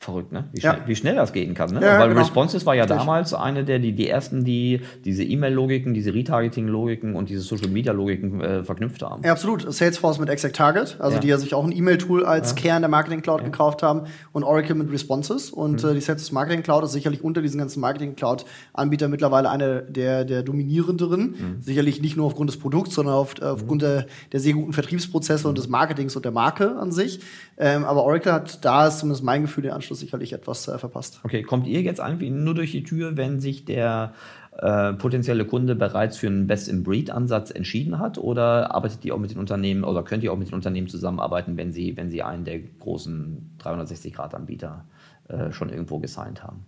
Verrückt, 0.00 0.30
ne? 0.30 0.44
Wie, 0.52 0.60
ja. 0.60 0.74
schnell, 0.74 0.86
wie 0.86 0.94
schnell 0.94 1.16
das 1.16 1.32
gehen 1.32 1.54
kann, 1.54 1.70
ne? 1.70 1.80
Ja, 1.82 1.98
Weil 1.98 2.10
genau. 2.10 2.20
Responses 2.20 2.64
war 2.64 2.76
ja 2.76 2.86
damals 2.86 3.34
eine 3.34 3.64
der, 3.64 3.80
die, 3.80 3.92
die 3.92 4.08
ersten, 4.08 4.44
die 4.44 4.80
diese 5.04 5.24
E-Mail-Logiken, 5.24 5.92
diese 5.92 6.14
Retargeting-Logiken 6.14 7.16
und 7.16 7.28
diese 7.28 7.40
Social-Media-Logiken 7.40 8.40
äh, 8.40 8.62
verknüpft 8.62 9.02
haben. 9.02 9.24
Ja, 9.24 9.32
absolut. 9.32 9.72
Salesforce 9.72 10.20
mit 10.20 10.28
Exact 10.28 10.54
Target, 10.54 10.98
also 11.00 11.16
ja. 11.16 11.20
die 11.20 11.26
ja 11.26 11.38
sich 11.38 11.52
auch 11.52 11.64
ein 11.64 11.76
E-Mail-Tool 11.76 12.24
als 12.24 12.54
Kern 12.54 12.82
der 12.82 12.88
Marketing 12.88 13.22
Cloud 13.22 13.42
gekauft 13.42 13.82
haben 13.82 14.02
und 14.30 14.44
Oracle 14.44 14.76
mit 14.76 14.92
Responses. 14.92 15.50
Und 15.50 15.82
mhm. 15.82 15.90
äh, 15.90 15.94
die 15.94 16.00
Salesforce 16.00 16.30
Marketing 16.30 16.62
Cloud 16.62 16.84
ist 16.84 16.92
sicherlich 16.92 17.24
unter 17.24 17.42
diesen 17.42 17.58
ganzen 17.58 17.80
Marketing 17.80 18.14
Cloud-Anbietern 18.14 19.10
mittlerweile 19.10 19.50
eine 19.50 19.82
der, 19.82 20.24
der 20.24 20.44
dominierenderen. 20.44 21.22
Mhm. 21.22 21.62
Sicherlich 21.62 22.00
nicht 22.00 22.16
nur 22.16 22.26
aufgrund 22.26 22.50
des 22.50 22.56
Produkts, 22.56 22.94
sondern 22.94 23.16
auf, 23.16 23.34
äh, 23.40 23.46
aufgrund 23.46 23.82
mhm. 23.82 23.86
der, 23.86 24.06
der 24.30 24.38
sehr 24.38 24.52
guten 24.52 24.72
Vertriebsprozesse 24.72 25.48
und 25.48 25.58
des 25.58 25.68
Marketings 25.68 26.14
und 26.14 26.24
der 26.24 26.32
Marke 26.32 26.76
an 26.76 26.92
sich. 26.92 27.18
Ähm, 27.60 27.84
aber 27.84 28.04
Oracle 28.04 28.32
hat 28.32 28.64
da 28.64 28.86
ist 28.86 29.00
zumindest 29.00 29.24
mein 29.24 29.42
Gefühl 29.42 29.62
den 29.62 29.72
Anschluss 29.72 29.98
sicherlich 29.98 30.32
etwas 30.32 30.68
äh, 30.68 30.78
verpasst. 30.78 31.20
Okay, 31.24 31.42
kommt 31.42 31.66
ihr 31.66 31.82
jetzt 31.82 32.00
eigentlich 32.00 32.30
nur 32.30 32.54
durch 32.54 32.70
die 32.70 32.84
Tür, 32.84 33.16
wenn 33.16 33.40
sich 33.40 33.64
der 33.64 34.12
äh, 34.58 34.92
potenzielle 34.92 35.44
Kunde 35.44 35.74
bereits 35.74 36.16
für 36.16 36.28
einen 36.28 36.46
Best-in-Breed-Ansatz 36.46 37.50
entschieden 37.50 37.98
hat? 37.98 38.16
Oder 38.16 38.74
arbeitet 38.74 39.04
ihr 39.04 39.14
auch 39.14 39.18
mit 39.18 39.32
den 39.32 39.38
Unternehmen 39.38 39.82
oder 39.82 40.04
könnt 40.04 40.22
ihr 40.22 40.32
auch 40.32 40.38
mit 40.38 40.48
den 40.48 40.54
Unternehmen 40.54 40.86
zusammenarbeiten, 40.86 41.56
wenn 41.56 41.72
sie, 41.72 41.96
wenn 41.96 42.10
sie 42.10 42.22
einen 42.22 42.44
der 42.44 42.60
großen 42.60 43.56
360-Grad-Anbieter 43.60 44.84
äh, 45.28 45.50
schon 45.50 45.68
irgendwo 45.68 45.98
gesigned 45.98 46.44
haben? 46.44 46.64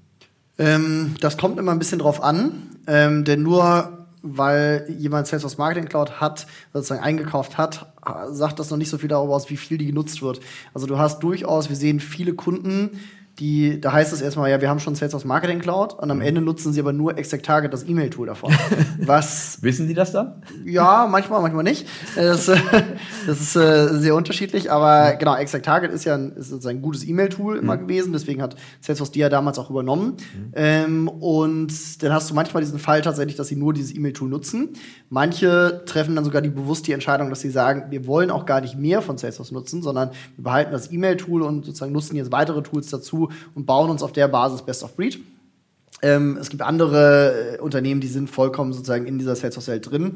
Ähm, 0.59 1.15
das 1.21 1.37
kommt 1.37 1.59
immer 1.59 1.71
ein 1.71 1.79
bisschen 1.79 2.01
drauf 2.01 2.23
an, 2.23 2.53
ähm, 2.89 3.25
denn 3.25 3.43
nur 3.43 4.00
weil 4.23 4.87
jemand 4.99 5.27
Salesforce 5.27 5.59
Marketing 5.59 5.89
Cloud 5.89 6.21
hat, 6.21 6.47
sozusagen 6.73 7.03
eingekauft 7.03 7.59
hat, 7.59 7.93
sagt 8.31 8.59
das 8.59 8.71
noch 8.71 8.79
nicht 8.79 8.91
so 8.91 8.99
viel 8.99 9.09
darüber 9.09 9.35
aus, 9.35 9.51
wie 9.51 9.57
viel 9.57 9.79
die 9.79 9.87
genutzt 9.87 10.23
wird. 10.23 10.41
Also 10.75 10.87
du 10.87 10.99
hast 10.99 11.21
durchaus, 11.21 11.69
wir 11.69 11.77
sehen 11.77 12.01
viele 12.01 12.35
Kunden, 12.35 12.91
die, 13.41 13.81
da 13.81 13.93
heißt 13.93 14.13
es 14.13 14.21
erstmal, 14.21 14.51
ja, 14.51 14.61
wir 14.61 14.69
haben 14.69 14.81
schon 14.81 14.95
Salesforce 14.95 15.25
Marketing 15.25 15.61
Cloud 15.61 15.95
und 15.95 16.11
am 16.11 16.19
mhm. 16.19 16.25
Ende 16.25 16.41
nutzen 16.43 16.75
sie 16.75 16.81
aber 16.81 16.93
nur 16.93 17.17
Exact 17.17 17.47
Target, 17.47 17.73
das 17.73 17.89
E-Mail-Tool 17.89 18.27
davon. 18.27 18.55
Was? 18.99 19.63
Wissen 19.63 19.89
die 19.89 19.95
das 19.95 20.13
dann? 20.13 20.43
Ja, 20.65 21.09
manchmal, 21.11 21.41
manchmal 21.41 21.65
nicht. 21.65 21.89
Das, 22.15 22.47
das 23.27 23.41
ist 23.41 23.57
äh, 23.57 23.89
sehr 23.99 24.15
unterschiedlich, 24.15 24.71
aber 24.71 25.15
genau, 25.15 25.37
Exact 25.37 25.65
Target 25.65 25.91
ist 25.91 26.05
ja 26.05 26.15
ein, 26.15 26.33
ist 26.33 26.51
sozusagen 26.51 26.79
ein 26.79 26.83
gutes 26.83 27.07
E-Mail-Tool 27.07 27.57
immer 27.57 27.77
mhm. 27.77 27.81
gewesen, 27.81 28.13
deswegen 28.13 28.43
hat 28.43 28.57
Salesforce 28.83 29.11
die 29.11 29.21
ja 29.21 29.31
damals 29.31 29.59
auch 29.59 29.71
übernommen. 29.71 30.17
Mhm. 30.19 30.53
Ähm, 30.53 31.09
und 31.09 32.03
dann 32.03 32.13
hast 32.13 32.29
du 32.29 32.35
manchmal 32.35 32.63
diesen 32.63 32.79
Fall 32.79 33.01
tatsächlich, 33.01 33.37
dass 33.37 33.49
sie 33.49 33.57
nur 33.57 33.73
dieses 33.73 33.95
E-Mail-Tool 33.97 34.29
nutzen. 34.29 34.75
Manche 35.09 35.83
treffen 35.87 36.15
dann 36.15 36.27
sogar 36.27 36.43
die 36.43 36.51
bewusst 36.51 36.87
die 36.87 36.93
Entscheidung, 36.93 37.31
dass 37.31 37.41
sie 37.41 37.51
sagen, 37.51 37.85
wir 37.91 38.07
wollen 38.07 38.31
auch 38.31 38.45
gar 38.45 38.61
nicht 38.61 38.77
mehr 38.77 39.01
von 39.01 39.17
Salesforce 39.17 39.51
nutzen, 39.51 39.83
sondern 39.83 40.11
wir 40.37 40.45
behalten 40.45 40.73
das 40.73 40.93
E-Mail-Tool 40.93 41.41
und 41.41 41.65
sozusagen 41.65 41.93
nutzen 41.93 42.17
jetzt 42.17 42.33
weitere 42.33 42.63
Tools 42.63 42.91
dazu, 42.91 43.30
und 43.55 43.67
bauen 43.67 43.91
uns 43.91 44.03
auf 44.03 44.13
der 44.13 44.29
Basis 44.29 44.63
Best 44.63 44.83
of 44.83 44.97
Breed. 44.97 45.21
Ähm, 46.03 46.39
es 46.41 46.49
gibt 46.49 46.63
andere 46.63 47.57
äh, 47.57 47.59
Unternehmen, 47.61 48.01
die 48.01 48.09
sind 48.09 48.31
vollkommen 48.31 48.73
sozusagen 48.73 49.07
in 49.07 49.19
dieser 49.19 49.37
Salesforce-Welt 49.37 49.91
drin. 49.91 50.15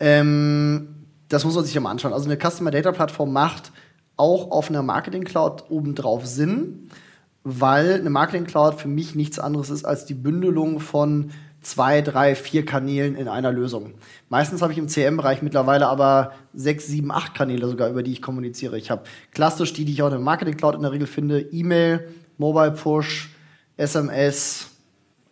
Ähm, 0.00 0.88
das 1.28 1.44
muss 1.44 1.54
man 1.54 1.64
sich 1.64 1.74
ja 1.74 1.80
mal 1.80 1.90
anschauen. 1.90 2.12
Also 2.12 2.30
eine 2.30 2.38
Customer 2.38 2.70
Data 2.70 2.92
Plattform 2.92 3.32
macht 3.32 3.72
auch 4.16 4.50
auf 4.50 4.70
einer 4.70 4.82
Marketing 4.82 5.24
Cloud 5.24 5.64
obendrauf 5.70 6.26
Sinn, 6.26 6.88
weil 7.42 7.94
eine 7.94 8.10
Marketing 8.10 8.44
Cloud 8.44 8.74
für 8.74 8.88
mich 8.88 9.14
nichts 9.14 9.38
anderes 9.38 9.70
ist 9.70 9.84
als 9.84 10.06
die 10.06 10.14
Bündelung 10.14 10.80
von 10.80 11.30
zwei, 11.60 12.02
drei, 12.02 12.34
vier 12.34 12.64
Kanälen 12.64 13.16
in 13.16 13.26
einer 13.26 13.50
Lösung. 13.50 13.94
Meistens 14.28 14.62
habe 14.62 14.72
ich 14.72 14.78
im 14.78 14.88
CM-Bereich 14.88 15.42
mittlerweile 15.42 15.88
aber 15.88 16.32
sechs, 16.52 16.86
sieben, 16.86 17.10
acht 17.10 17.34
Kanäle 17.34 17.66
sogar, 17.68 17.88
über 17.88 18.02
die 18.02 18.12
ich 18.12 18.22
kommuniziere. 18.22 18.78
Ich 18.78 18.90
habe 18.90 19.04
klassisch 19.32 19.72
die, 19.72 19.84
die 19.84 19.92
ich 19.92 20.02
auch 20.02 20.08
in 20.08 20.12
der 20.12 20.20
Marketing 20.20 20.56
Cloud 20.56 20.74
in 20.74 20.82
der 20.82 20.92
Regel 20.92 21.06
finde, 21.06 21.40
E-Mail, 21.40 22.06
Mobile 22.38 22.72
Push, 22.72 23.30
SMS, 23.76 24.70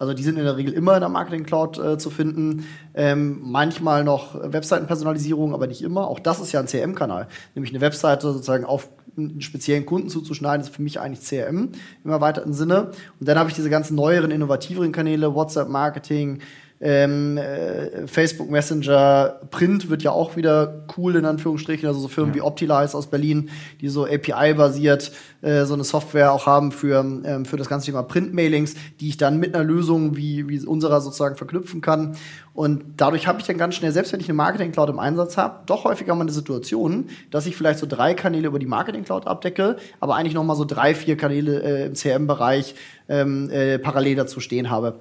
also 0.03 0.14
die 0.14 0.24
sind 0.24 0.36
in 0.36 0.44
der 0.44 0.57
Regel 0.57 0.74
immer 0.74 0.94
in 0.94 1.00
der 1.00 1.09
Marketing 1.09 1.44
Cloud 1.44 1.78
äh, 1.78 1.96
zu 1.96 2.11
finden. 2.11 2.66
Ähm, 2.92 3.38
manchmal 3.40 4.03
noch 4.03 4.34
Webseitenpersonalisierung, 4.34 5.55
aber 5.55 5.68
nicht 5.68 5.80
immer. 5.80 6.09
Auch 6.09 6.18
das 6.18 6.40
ist 6.40 6.50
ja 6.50 6.59
ein 6.59 6.66
CRM-Kanal. 6.66 7.28
Nämlich 7.55 7.72
eine 7.72 7.80
Webseite 7.80 8.32
sozusagen 8.32 8.64
auf 8.64 8.88
einen 9.16 9.40
speziellen 9.40 9.86
Kunden 9.86 10.09
zuzuschneiden, 10.09 10.66
ist 10.66 10.74
für 10.74 10.82
mich 10.82 10.98
eigentlich 10.98 11.24
CRM 11.24 11.68
im 12.03 12.11
erweiterten 12.11 12.53
Sinne. 12.53 12.90
Und 13.20 13.28
dann 13.28 13.38
habe 13.38 13.48
ich 13.50 13.55
diese 13.55 13.70
ganzen 13.70 13.94
neueren, 13.94 14.32
innovativeren 14.32 14.90
Kanäle, 14.90 15.36
WhatsApp-Marketing, 15.36 16.40
ähm, 16.83 17.39
äh, 17.39 18.09
Facebook 18.09 18.51
Messenger, 18.51 19.41
Print 19.51 19.89
wird 19.89 20.03
ja 20.03 20.11
auch 20.11 20.35
wieder 20.35 20.85
cool 20.97 21.14
in 21.14 21.24
Anführungsstrichen, 21.24 21.87
also 21.87 22.01
so 22.01 22.09
Firmen 22.09 22.35
ja. 22.35 22.41
wie 22.41 22.43
Optilize 22.43 22.97
aus 22.97 23.07
Berlin, 23.07 23.51
die 23.80 23.89
so 23.89 24.05
API-basiert 24.05 25.12
äh, 25.43 25.64
so 25.64 25.74
eine 25.74 25.85
Software 25.85 26.33
auch 26.33 26.47
haben 26.47 26.72
für, 26.72 26.99
ähm, 26.99 27.45
für 27.45 27.57
das 27.57 27.68
ganze 27.68 27.87
Thema 27.87 28.03
Print-Mailings, 28.03 28.74
die 28.99 29.11
ich 29.11 29.16
dann 29.16 29.39
mit 29.39 29.55
einer 29.55 29.62
Lösung 29.62 30.16
wie, 30.16 30.49
wie 30.49 30.61
unserer 30.66 31.01
sozusagen 31.01 31.37
verknüpfen 31.37 31.80
kann. 31.83 32.16
Und 32.53 32.83
dadurch 32.97 33.28
habe 33.28 33.39
ich 33.41 33.47
dann 33.47 33.59
ganz 33.59 33.76
schnell, 33.76 33.93
selbst 33.93 34.12
wenn 34.12 34.18
ich 34.18 34.26
eine 34.26 34.35
Marketing-Cloud 34.35 34.91
im 34.91 34.99
Einsatz 34.99 35.37
habe, 35.37 35.61
doch 35.66 35.85
häufiger 35.85 36.16
mal 36.16 36.22
eine 36.22 36.33
Situation, 36.33 37.11
dass 37.30 37.47
ich 37.47 37.57
vielleicht 37.57 37.78
so 37.78 37.87
drei 37.87 38.14
Kanäle 38.14 38.49
über 38.49 38.59
die 38.59 38.66
Marketing-Cloud 38.66 39.28
abdecke, 39.28 39.76
aber 40.01 40.16
eigentlich 40.16 40.35
noch 40.35 40.45
mal 40.45 40.57
so 40.57 40.64
drei, 40.64 40.97
vier 40.97 41.16
Kanäle 41.16 41.62
äh, 41.62 41.87
im 41.87 41.95
CRM-Bereich 41.95 42.74
ähm, 43.09 43.51
äh, 43.51 43.78
parallel 43.78 44.16
dazu 44.16 44.41
stehen 44.41 44.68
habe. 44.68 44.99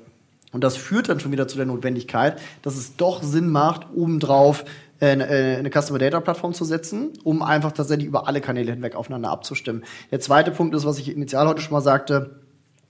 Und 0.51 0.63
das 0.63 0.77
führt 0.77 1.09
dann 1.09 1.19
schon 1.19 1.31
wieder 1.31 1.47
zu 1.47 1.57
der 1.57 1.65
Notwendigkeit, 1.65 2.41
dass 2.61 2.75
es 2.75 2.97
doch 2.97 3.23
Sinn 3.23 3.49
macht, 3.49 3.87
obendrauf 3.95 4.65
eine, 4.99 5.27
äh, 5.27 5.57
eine 5.57 5.69
Customer 5.69 5.99
Data 5.99 6.19
Plattform 6.19 6.53
zu 6.53 6.65
setzen, 6.65 7.13
um 7.23 7.41
einfach 7.41 7.71
tatsächlich 7.71 8.07
über 8.07 8.27
alle 8.27 8.41
Kanäle 8.41 8.71
hinweg 8.71 8.95
aufeinander 8.95 9.29
abzustimmen. 9.29 9.83
Der 10.11 10.19
zweite 10.19 10.51
Punkt 10.51 10.75
ist, 10.75 10.85
was 10.85 10.99
ich 10.99 11.09
initial 11.09 11.47
heute 11.47 11.61
schon 11.61 11.73
mal 11.73 11.81
sagte, 11.81 12.40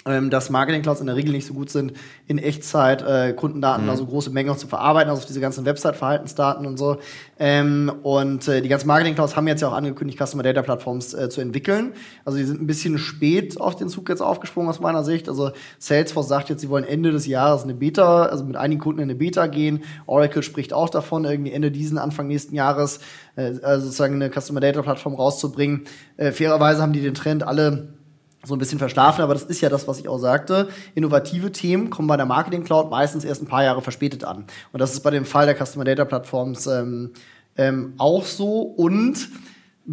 ähm, 0.06 0.30
dass 0.30 0.50
Marketing 0.50 0.82
Clouds 0.82 1.00
in 1.00 1.08
der 1.08 1.16
Regel 1.16 1.32
nicht 1.32 1.46
so 1.46 1.54
gut 1.54 1.70
sind, 1.70 1.94
in 2.28 2.40
Echtzeit 2.40 3.04
äh, 3.04 3.34
Kundendaten, 3.34 3.84
mhm. 3.84 3.90
also 3.90 4.06
große 4.06 4.32
Mengen 4.32 4.50
auch 4.50 4.58
zu 4.58 4.68
verarbeiten, 4.68 5.10
also 5.12 5.28
diese 5.28 5.40
ganzen 5.40 5.66
Website-Verhaltensdaten 5.66 6.66
und 6.66 6.78
so. 6.78 6.98
Ähm, 7.38 7.92
und 8.02 8.48
äh, 8.48 8.62
die 8.62 8.70
ganzen 8.70 8.88
Marketing 8.88 9.14
Clouds 9.14 9.36
haben 9.36 9.48
jetzt 9.48 9.62
ja 9.62 9.68
auch 9.68 9.74
angekündigt, 9.74 10.20
Customer 10.20 10.44
Data 10.44 10.64
Plattforms 10.64 11.14
äh, 11.14 11.30
zu 11.30 11.42
entwickeln. 11.42 11.94
Also 12.26 12.40
die 12.40 12.46
sind 12.46 12.62
ein 12.62 12.68
bisschen 12.68 12.98
spät 12.98 13.62
auf 13.62 13.76
den 13.76 13.90
Zug 13.90 14.10
jetzt 14.10 14.22
aufgesprungen 14.22 14.70
aus 14.70 14.80
meiner 14.80 15.04
Sicht. 15.04 15.30
Also 15.30 15.52
Salesforce 15.78 16.28
sagt 16.28 16.50
jetzt, 16.50 16.62
sie 16.62 16.70
wollen 16.70 16.84
Ende 16.84 17.12
des 17.12 17.28
Jahres 17.28 17.64
eine 17.64 17.76
Beta, 17.76 18.26
also 18.26 18.44
mit 18.44 18.56
einigen 18.56 18.82
Kunden 18.82 19.02
in 19.02 19.10
eine 19.10 19.16
Beta 19.16 19.46
gehen. 19.48 19.84
Oracle 20.08 20.42
spricht 20.42 20.74
auch 20.74 20.90
davon, 20.90 21.26
irgendwie 21.26 21.52
Ende 21.52 21.70
diesen, 21.70 22.00
Anfang 22.00 22.28
nächsten 22.28 22.56
Jahres 22.56 23.02
äh, 23.36 23.54
also 23.62 23.86
sozusagen 23.86 24.16
eine 24.16 24.32
Customer 24.32 24.60
Data 24.60 24.82
Plattform 24.82 25.14
rauszubringen. 25.14 25.84
Äh, 26.18 26.32
fairerweise 26.32 26.82
haben 26.82 26.94
die 26.94 27.02
den 27.02 27.14
Trend 27.14 27.44
alle 27.44 28.01
so 28.44 28.56
ein 28.56 28.60
bisschen 28.60 28.80
verschlafen, 28.80 29.22
aber 29.22 29.34
das 29.34 29.44
ist 29.44 29.62
ja 29.62 29.70
das, 29.70 29.88
was 29.88 30.00
ich 30.00 30.08
auch 30.08 30.18
sagte. 30.18 30.70
Innovative 30.96 31.52
Themen 31.52 31.90
kommen 31.90 32.08
bei 32.08 32.18
der 32.18 32.26
Marketing 32.26 32.64
Cloud 32.64 32.90
meistens 32.90 33.24
erst 33.24 33.44
ein 33.44 33.48
paar 33.48 33.64
Jahre 33.64 33.82
verspätet 33.82 34.24
an. 34.24 34.46
Und 34.72 34.80
das 34.80 34.94
ist 34.94 35.02
bei 35.02 35.12
dem 35.12 35.26
Fall 35.26 35.46
der 35.46 35.56
Customer 35.56 35.86
Data 35.86 36.06
Plattforms 36.06 36.68
ähm, 36.68 37.12
ähm, 37.58 37.94
auch 37.98 38.26
so. 38.26 38.62
Und 38.62 39.30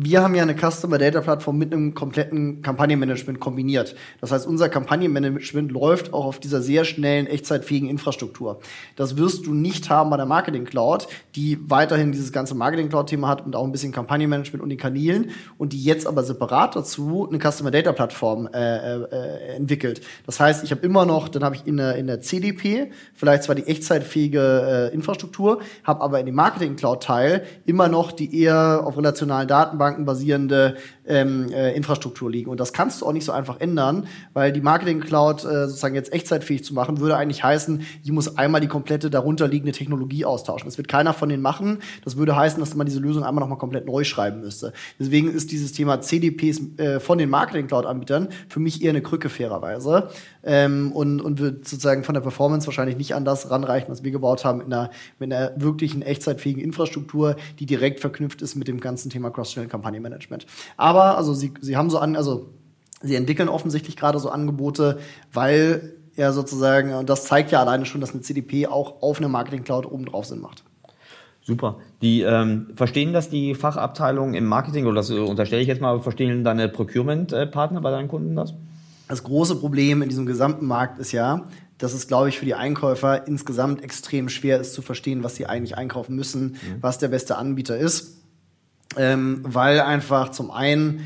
wir 0.00 0.22
haben 0.22 0.34
ja 0.34 0.42
eine 0.42 0.54
Customer 0.54 0.98
Data 0.98 1.20
Plattform 1.20 1.58
mit 1.58 1.72
einem 1.72 1.94
kompletten 1.94 2.62
Kampagnenmanagement 2.62 3.40
kombiniert. 3.40 3.94
Das 4.20 4.32
heißt, 4.32 4.46
unser 4.46 4.68
Kampagnenmanagement 4.68 5.72
läuft 5.72 6.12
auch 6.12 6.24
auf 6.26 6.38
dieser 6.38 6.60
sehr 6.60 6.84
schnellen, 6.84 7.26
echtzeitfähigen 7.26 7.88
Infrastruktur. 7.88 8.60
Das 8.96 9.16
wirst 9.16 9.46
du 9.46 9.54
nicht 9.54 9.88
haben 9.88 10.10
bei 10.10 10.16
der 10.16 10.26
Marketing 10.26 10.64
Cloud, 10.64 11.08
die 11.34 11.58
weiterhin 11.68 12.12
dieses 12.12 12.32
ganze 12.32 12.54
Marketing 12.54 12.90
Cloud 12.90 13.08
Thema 13.08 13.28
hat 13.28 13.44
und 13.44 13.56
auch 13.56 13.64
ein 13.64 13.72
bisschen 13.72 13.90
Kampagnenmanagement 13.90 14.62
und 14.62 14.68
die 14.68 14.76
Kanälen 14.76 15.30
und 15.56 15.72
die 15.72 15.82
jetzt 15.82 16.06
aber 16.06 16.22
separat 16.22 16.76
dazu 16.76 17.26
eine 17.28 17.38
Customer 17.40 17.70
Data 17.70 17.92
Plattform 17.92 18.48
äh, 18.52 18.96
äh, 18.96 19.56
entwickelt. 19.56 20.00
Das 20.26 20.38
heißt, 20.38 20.64
ich 20.64 20.70
habe 20.70 20.82
immer 20.82 21.06
noch, 21.06 21.28
dann 21.28 21.42
habe 21.42 21.56
ich 21.56 21.66
in 21.66 21.76
der, 21.76 21.96
in 21.96 22.06
der 22.06 22.20
CDP 22.20 22.90
vielleicht 23.14 23.44
zwar 23.44 23.54
die 23.54 23.66
echtzeitfähige 23.66 24.90
äh, 24.92 24.94
Infrastruktur, 24.94 25.60
habe 25.84 26.02
aber 26.02 26.20
in 26.20 26.26
dem 26.26 26.34
Marketing 26.34 26.76
Cloud 26.76 27.02
Teil 27.02 27.44
immer 27.64 27.88
noch 27.88 28.12
die 28.12 28.42
eher 28.42 28.82
auf 28.84 28.96
relationalen 28.96 29.48
Daten 29.48 29.68
Datenbanken 29.68 29.87
basierende 29.96 30.76
ähm, 31.06 31.50
äh, 31.52 31.74
Infrastruktur 31.74 32.30
liegen. 32.30 32.50
Und 32.50 32.60
das 32.60 32.72
kannst 32.72 33.00
du 33.00 33.06
auch 33.06 33.12
nicht 33.12 33.24
so 33.24 33.32
einfach 33.32 33.60
ändern, 33.60 34.06
weil 34.32 34.52
die 34.52 34.60
Marketing 34.60 35.00
Cloud 35.00 35.44
äh, 35.44 35.66
sozusagen 35.66 35.94
jetzt 35.94 36.12
echtzeitfähig 36.12 36.64
zu 36.64 36.74
machen, 36.74 37.00
würde 37.00 37.16
eigentlich 37.16 37.42
heißen, 37.42 37.82
ich 38.02 38.12
muss 38.12 38.36
einmal 38.36 38.60
die 38.60 38.68
komplette 38.68 39.10
darunter 39.10 39.48
liegende 39.48 39.72
Technologie 39.72 40.24
austauschen. 40.24 40.66
Das 40.68 40.78
wird 40.78 40.88
keiner 40.88 41.12
von 41.12 41.28
denen 41.28 41.42
machen. 41.42 41.78
Das 42.04 42.16
würde 42.16 42.36
heißen, 42.36 42.60
dass 42.60 42.74
man 42.74 42.86
diese 42.86 43.00
Lösung 43.00 43.24
einmal 43.24 43.42
nochmal 43.42 43.58
komplett 43.58 43.86
neu 43.86 44.04
schreiben 44.04 44.40
müsste. 44.40 44.72
Deswegen 44.98 45.30
ist 45.30 45.50
dieses 45.52 45.72
Thema 45.72 46.00
CDPs 46.00 46.78
äh, 46.78 47.00
von 47.00 47.18
den 47.18 47.30
Marketing 47.30 47.66
Cloud-Anbietern 47.66 48.28
für 48.48 48.60
mich 48.60 48.82
eher 48.82 48.90
eine 48.90 49.02
Krücke 49.02 49.28
fairerweise. 49.28 50.08
Ähm, 50.50 50.92
und, 50.92 51.20
und 51.20 51.40
wird 51.40 51.68
sozusagen 51.68 52.04
von 52.04 52.14
der 52.14 52.22
Performance 52.22 52.66
wahrscheinlich 52.66 52.96
nicht 52.96 53.14
an 53.14 53.26
das 53.26 53.50
ranreichen, 53.50 53.90
was 53.90 54.02
wir 54.02 54.10
gebaut 54.10 54.46
haben, 54.46 54.62
in 54.62 54.72
einer, 54.72 54.90
mit 55.18 55.30
einer 55.30 55.52
wirklichen 55.56 56.00
echtzeitfähigen 56.00 56.62
Infrastruktur, 56.62 57.36
die 57.58 57.66
direkt 57.66 58.00
verknüpft 58.00 58.40
ist 58.40 58.54
mit 58.54 58.66
dem 58.66 58.80
ganzen 58.80 59.10
Thema 59.10 59.30
Cross-Channel-Kampagnenmanagement. 59.30 60.46
Aber 60.78 61.18
also 61.18 61.34
sie, 61.34 61.52
sie 61.60 61.76
haben 61.76 61.90
so 61.90 61.98
an, 61.98 62.16
also 62.16 62.48
sie 63.02 63.14
entwickeln 63.14 63.50
offensichtlich 63.50 63.94
gerade 63.94 64.18
so 64.18 64.30
Angebote, 64.30 64.98
weil 65.34 65.92
ja 66.16 66.32
sozusagen, 66.32 66.94
und 66.94 67.10
das 67.10 67.24
zeigt 67.24 67.52
ja 67.52 67.60
alleine 67.60 67.84
schon, 67.84 68.00
dass 68.00 68.12
eine 68.12 68.22
CDP 68.22 68.68
auch 68.68 69.02
auf 69.02 69.18
eine 69.18 69.28
Marketing 69.28 69.64
Cloud 69.64 69.84
oben 69.84 70.06
drauf 70.06 70.24
Sinn 70.24 70.40
macht. 70.40 70.64
Super. 71.42 71.76
Die 72.00 72.22
ähm, 72.22 72.68
verstehen 72.74 73.12
das 73.12 73.28
die 73.28 73.54
Fachabteilungen 73.54 74.34
im 74.34 74.46
Marketing 74.46 74.86
oder 74.86 74.96
das 74.96 75.10
unterstelle 75.10 75.60
ich 75.60 75.68
jetzt 75.68 75.82
mal, 75.82 76.00
verstehen 76.00 76.42
deine 76.42 76.70
Procurement-Partner 76.70 77.82
bei 77.82 77.90
deinen 77.90 78.08
Kunden 78.08 78.34
das? 78.34 78.54
Das 79.08 79.22
große 79.22 79.56
Problem 79.56 80.02
in 80.02 80.08
diesem 80.08 80.26
gesamten 80.26 80.66
Markt 80.66 80.98
ist 80.98 81.12
ja, 81.12 81.46
dass 81.78 81.94
es, 81.94 82.08
glaube 82.08 82.28
ich, 82.28 82.38
für 82.38 82.44
die 82.44 82.54
Einkäufer 82.54 83.26
insgesamt 83.26 83.82
extrem 83.82 84.28
schwer 84.28 84.60
ist 84.60 84.74
zu 84.74 84.82
verstehen, 84.82 85.22
was 85.22 85.36
sie 85.36 85.46
eigentlich 85.46 85.76
einkaufen 85.76 86.14
müssen, 86.14 86.52
mhm. 86.52 86.76
was 86.80 86.98
der 86.98 87.08
beste 87.08 87.36
Anbieter 87.36 87.78
ist 87.78 88.18
ähm, 88.96 89.40
weil 89.42 89.80
einfach 89.80 90.30
zum 90.30 90.50
einen 90.50 91.00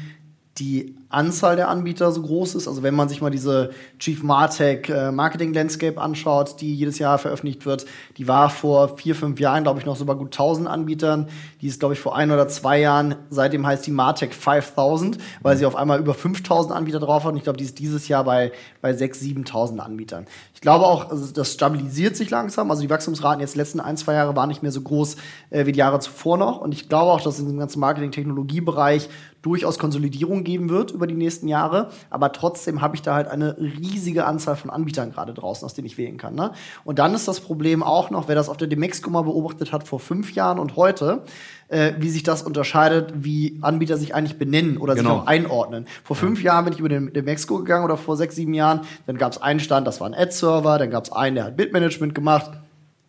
die 0.59 0.96
Anzahl 1.09 1.57
der 1.57 1.68
Anbieter 1.68 2.12
so 2.12 2.22
groß 2.22 2.55
ist. 2.55 2.68
Also 2.68 2.82
wenn 2.82 2.94
man 2.94 3.09
sich 3.09 3.22
mal 3.22 3.30
diese 3.30 3.70
Chief 3.98 4.22
Martech 4.22 4.88
äh, 4.88 5.11
Marketing 5.11 5.55
Landscape 5.55 6.00
anschaut, 6.00 6.61
die 6.61 6.74
jedes 6.74 6.98
Jahr 6.98 7.18
veröffentlicht 7.18 7.64
wird, 7.64 7.86
die 8.18 8.28
war 8.28 8.50
vor 8.50 8.96
vier, 8.96 9.14
fünf 9.14 9.40
Jahren, 9.40 9.62
glaube 9.62 9.80
ich, 9.80 9.86
noch 9.86 9.96
so 9.96 10.05
bei 10.05 10.14
gut 10.14 10.28
1000 10.28 10.68
Anbietern. 10.68 11.28
Die 11.61 11.68
ist, 11.68 11.80
glaube 11.80 11.94
ich, 11.94 12.00
vor 12.00 12.16
ein 12.16 12.30
oder 12.30 12.48
zwei 12.48 12.80
Jahren, 12.80 13.14
seitdem 13.30 13.66
heißt 13.66 13.86
die 13.86 13.90
Martech 13.90 14.34
5000, 14.34 15.18
weil 15.40 15.57
sie 15.57 15.64
auf 15.64 15.76
einmal 15.76 15.98
über 15.98 16.12
5000 16.12 16.74
Anbieter 16.74 17.00
drauf 17.00 17.24
hat. 17.24 17.32
Und 17.32 17.38
ich 17.38 17.44
glaube, 17.44 17.59
die 17.59 17.64
ist 17.64 17.78
dieses 17.78 18.09
Jahr 18.09 18.24
bei, 18.24 18.53
bei 18.82 18.92
6.000, 18.92 19.46
7.000 19.46 19.78
Anbietern. 19.78 20.26
Ich 20.55 20.61
glaube 20.61 20.86
auch, 20.86 21.11
also 21.11 21.32
das 21.32 21.53
stabilisiert 21.53 22.16
sich 22.16 22.30
langsam. 22.30 22.70
Also 22.70 22.82
die 22.82 22.90
Wachstumsraten 22.90 23.40
jetzt 23.40 23.57
letzten 23.57 23.80
ein, 23.80 23.96
zwei 23.96 24.14
Jahre 24.14 24.36
waren 24.36 24.48
nicht 24.48 24.62
mehr 24.62 24.72
so 24.72 24.82
groß 24.82 25.16
äh, 25.50 25.66
wie 25.66 25.72
die 25.72 25.78
Jahre 25.78 25.98
zuvor 26.00 26.36
noch. 26.36 26.61
Und 26.61 26.72
ich 26.72 26.88
glaube 26.88 27.11
auch, 27.11 27.20
dass 27.20 27.38
in 27.38 27.46
dem 27.46 27.59
ganzen 27.59 27.80
Marketing-Technologie-Bereich 27.80 29.09
durchaus 29.43 29.78
Konsolidierung 29.78 30.45
geben 30.45 30.70
wird 30.70 30.93
über 30.93 31.07
die 31.07 31.14
nächsten 31.14 31.49
Jahre. 31.49 31.90
Aber 32.11 32.32
trotzdem 32.32 32.80
habe 32.80 32.95
ich 32.95 33.03
da 33.03 33.14
halt 33.14 33.28
eine 33.28 33.57
riesige 33.59 34.24
Anzahl 34.24 34.57
von 34.57 34.70
Anbietern 34.70 35.12
gerade 35.12 35.34
draußen, 35.34 35.66
aus 35.66 35.74
denen 35.74 35.86
ich 35.86 35.99
wählen 35.99 36.16
kann. 36.16 36.34
Ne? 36.34 36.53
Und 36.84 36.99
dann 36.99 37.12
ist 37.14 37.28
das 37.28 37.40
Problem 37.40 37.82
auch 37.82 38.11
noch, 38.11 38.28
wer 38.28 38.36
das 38.36 38.49
auf 38.49 38.57
der 38.57 38.68
Demexco 38.68 39.11
mal 39.11 39.22
beobachtet 39.22 39.72
hat 39.72 39.86
vor 39.86 40.01
fünf 40.01 40.32
Jahren 40.34 40.59
und 40.59 40.76
heute, 40.76 41.22
äh, 41.68 41.93
wie 41.99 42.09
sich 42.09 42.22
das 42.22 42.43
unterscheidet, 42.43 43.12
wie 43.16 43.59
Anbieter 43.62 43.97
sich 43.97 44.14
eigentlich 44.14 44.38
benennen 44.38 44.76
oder 44.76 44.95
genau. 44.95 45.11
sich 45.11 45.18
auch 45.18 45.26
einordnen. 45.26 45.86
Vor 46.05 46.14
fünf 46.14 46.38
ja. 46.43 46.53
Jahren 46.53 46.64
bin 46.64 46.74
ich 46.74 46.80
über 46.80 46.88
den 46.88 47.12
Demexco 47.12 47.59
gegangen 47.59 47.84
oder 47.84 47.97
vor 47.97 48.16
sechs, 48.16 48.36
sieben 48.36 48.55
Jahren. 48.55 48.82
Dann 49.07 49.18
gab 49.18 49.32
es 49.32 49.43
einen 49.43 49.61
Stand, 49.61 49.86
das 49.86 50.01
war 50.01 50.07
ein 50.07 50.14
Ad-Server. 50.14 50.78
Dann 50.78 50.90
gab 50.90 51.05
es 51.05 51.12
einen, 51.12 51.34
der 51.34 51.45
hat 51.47 51.57
Bitmanagement 51.57 52.14
gemacht. 52.14 52.53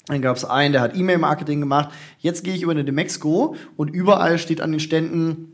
Dann 0.07 0.21
gab 0.21 0.35
es 0.35 0.43
einen, 0.43 0.73
der 0.73 0.81
hat 0.81 0.97
E-Mail-Marketing 0.97 1.61
gemacht. 1.61 1.89
Jetzt 2.19 2.43
gehe 2.43 2.53
ich 2.53 2.61
über 2.61 2.71
eine 2.71 2.83
Demexco 2.83 3.55
und 3.77 3.89
überall 3.89 4.37
steht 4.37 4.59
an 4.59 4.71
den 4.71 4.81
Ständen 4.81 5.52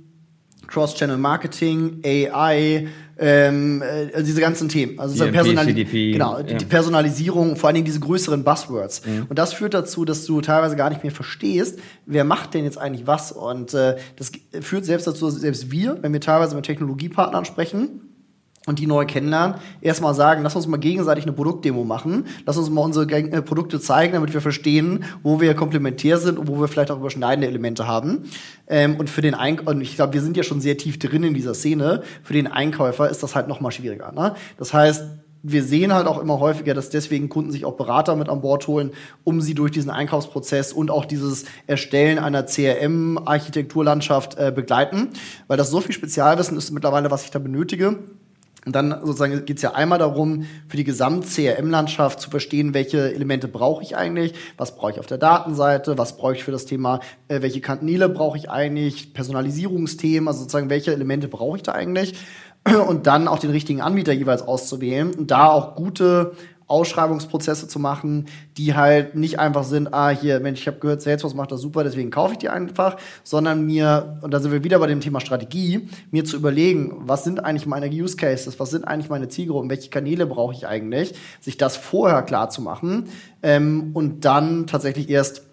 Cross-Channel 0.70 1.17
Marketing, 1.17 2.01
AI, 2.05 2.88
ähm, 3.17 3.82
äh, 3.82 4.24
diese 4.24 4.39
ganzen 4.39 4.70
Themen. 4.70 4.99
Also 4.99 5.24
DMP, 5.24 5.34
Personali 5.34 5.67
CDP, 5.72 6.11
genau, 6.13 6.38
ja. 6.38 6.43
die 6.43 6.65
Personalisierung, 6.65 7.55
vor 7.57 7.67
allen 7.67 7.76
Dingen 7.76 7.86
diese 7.86 7.99
größeren 7.99 8.43
Buzzwords. 8.43 9.05
Mhm. 9.05 9.26
Und 9.28 9.38
das 9.38 9.53
führt 9.53 9.74
dazu, 9.74 10.05
dass 10.05 10.26
du 10.26 10.39
teilweise 10.41 10.76
gar 10.76 10.89
nicht 10.89 11.03
mehr 11.03 11.11
verstehst, 11.11 11.80
wer 12.05 12.24
macht 12.24 12.53
denn 12.53 12.63
jetzt 12.63 12.78
eigentlich 12.78 13.07
was. 13.07 13.32
Und 13.32 13.74
äh, 13.74 13.97
das 14.15 14.32
führt 14.61 14.86
selbst 14.86 15.07
dazu, 15.07 15.30
selbst 15.30 15.72
wir, 15.72 15.97
wenn 16.01 16.13
wir 16.13 16.22
teilweise 16.22 16.55
mit 16.55 16.65
Technologiepartnern 16.65 17.45
sprechen, 17.45 18.09
und 18.66 18.80
die 18.80 18.88
neu 18.88 19.05
kennenlernen, 19.05 19.55
erstmal 19.82 20.14
sagen, 20.14 20.43
lass 20.43 20.55
uns 20.55 20.68
mal 20.68 20.78
gegenseitig 20.78 21.24
eine 21.26 21.34
Produktdemo 21.34 21.84
machen, 21.84 22.26
lass 22.45 22.57
uns 22.57 22.70
mal 22.70 22.82
unsere 22.82 23.10
äh, 23.12 23.41
Produkte 23.41 23.80
zeigen, 23.80 24.14
damit 24.14 24.34
wir 24.34 24.41
verstehen, 24.41 25.05
wo 25.24 25.41
wir 25.41 25.53
komplementär 25.55 26.18
sind 26.18 26.38
und 26.38 26.47
wo 26.47 26.60
wir 26.60 26.68
vielleicht 26.68 26.91
auch 26.91 26.99
überschneidende 26.99 27.47
Elemente 27.47 27.88
haben. 27.88 28.24
Ähm, 28.68 28.97
und 28.97 29.10
für 29.10 29.22
den 29.22 29.34
Einkäufer, 29.34 29.72
und 29.72 29.82
ich 29.82 29.95
glaube, 29.95 30.14
wir 30.14 30.22
sind 30.22 30.38
ja 30.38 30.43
schon 30.43 30.62
sehr 30.62 30.78
tief 30.78 30.99
drin 30.99 31.24
in 31.24 31.34
dieser 31.34 31.53
Szene, 31.53 32.03
für 32.24 32.34
den 32.34 32.47
Einkäufer 32.47 33.10
ist 33.10 33.24
das 33.24 33.36
halt 33.36 33.47
noch 33.47 33.62
mal 33.62 33.72
schwieriger. 33.72 34.12
Ne? 34.12 34.36
Das 34.57 34.74
heißt, 34.74 35.03
wir 35.41 35.64
sehen 35.64 35.93
halt 35.93 36.05
auch 36.05 36.20
immer 36.20 36.39
häufiger, 36.39 36.74
dass 36.74 36.89
deswegen 36.89 37.30
Kunden 37.30 37.51
sich 37.51 37.64
auch 37.64 37.78
Berater 37.78 38.18
mit 38.18 38.28
an 38.28 38.41
Bord 38.41 38.68
holen, 38.68 38.91
um 39.24 39.39
sie 39.41 39.53
durch 39.53 39.72
diesen 39.72 39.89
Einkaufsprozess 39.89 40.74
und 40.74 40.91
auch 40.91 41.05
dieses 41.05 41.45
Erstellen 41.66 42.20
einer 42.20 42.45
CRM-Architekturlandschaft 42.45 44.38
äh, 44.38 44.51
begleiten, 44.53 45.12
weil 45.47 45.57
das 45.57 45.70
so 45.70 45.80
viel 45.80 45.93
Spezialwissen 45.93 46.57
ist 46.57 46.72
mittlerweile, 46.72 47.10
was 47.10 47.24
ich 47.24 47.32
da 47.32 47.39
benötige 47.39 47.99
und 48.70 48.76
dann 48.76 48.91
sozusagen 49.01 49.45
geht 49.45 49.57
es 49.57 49.63
ja 49.63 49.72
einmal 49.72 49.97
darum, 49.97 50.45
für 50.67 50.78
die 50.78 50.84
Gesamt-CRM-Landschaft 50.84 52.20
zu 52.20 52.30
verstehen, 52.30 52.76
welche 52.76 53.15
Elemente 53.15 53.47
brauche 53.47 53.82
ich 53.82 53.97
eigentlich, 53.97 54.36
was 54.57 54.76
brauche 54.76 54.91
ich 54.91 54.99
auf 54.99 55.07
der 55.07 55.17
Datenseite, 55.17 55.97
was 55.97 56.17
brauche 56.17 56.36
ich 56.36 56.43
für 56.43 56.51
das 56.51 56.67
Thema, 56.67 56.99
äh, 57.30 57.41
welche 57.41 57.61
Kanäle 57.61 58.09
brauche 58.09 58.38
ich 58.38 58.51
eigentlich, 58.51 59.15
Personalisierungsthemen, 59.15 60.28
also 60.28 60.41
sozusagen 60.41 60.70
welche 60.70 60.93
Elemente 60.93 61.28
brauche 61.28 61.57
ich 61.57 61.63
da 61.63 61.72
eigentlich? 61.72 62.13
Und 62.88 63.07
dann 63.07 63.28
auch 63.28 63.39
den 63.39 63.49
richtigen 63.49 63.82
Anbieter 63.82 64.13
jeweils 64.13 64.43
auszuwählen 64.43 65.15
und 65.15 65.32
da 65.32 65.49
auch 65.49 65.74
gute 65.74 66.34
Ausschreibungsprozesse 66.70 67.67
zu 67.67 67.80
machen, 67.80 68.28
die 68.57 68.76
halt 68.76 69.15
nicht 69.15 69.39
einfach 69.39 69.63
sind, 69.63 69.93
ah, 69.93 70.09
hier, 70.09 70.39
Mensch, 70.39 70.61
ich 70.61 70.67
habe 70.67 70.80
gehört, 70.80 71.01
Salesforce 71.01 71.34
macht 71.34 71.51
das 71.51 71.61
super, 71.61 71.84
deswegen 71.84 72.11
kaufe 72.11 72.34
ich 72.34 72.38
die 72.38 72.49
einfach, 72.49 72.97
sondern 73.24 73.65
mir, 73.65 74.20
und 74.22 74.34
da 74.34 74.39
sind 74.39 74.51
wir 74.51 74.63
wieder 74.63 74.80
bei 74.80 74.88
dem 74.88 75.01
Thema 75.01 75.20
Strategie, 75.20 75.89
mir 76.11 76.24
zu 76.24 76.38
überlegen, 76.38 76.95
was 77.01 77.24
sind 77.24 77.43
eigentlich 77.43 77.65
meine 77.65 77.89
Use 77.89 78.15
Cases, 78.15 78.59
was 78.59 78.70
sind 78.70 78.88
eigentlich 78.88 79.09
meine 79.09 79.28
Zielgruppen, 79.28 79.70
welche 79.70 79.89
Kanäle 79.89 80.28
brauche 80.28 80.53
ich 80.53 80.67
eigentlich, 80.67 81.15
sich 81.41 81.57
das 81.57 81.76
vorher 81.76 82.22
klar 82.22 82.49
zu 82.49 82.61
machen 82.61 83.09
ähm, 83.41 83.89
und 83.93 84.26
dann 84.26 84.67
tatsächlich 84.67 85.09
erst 85.09 85.43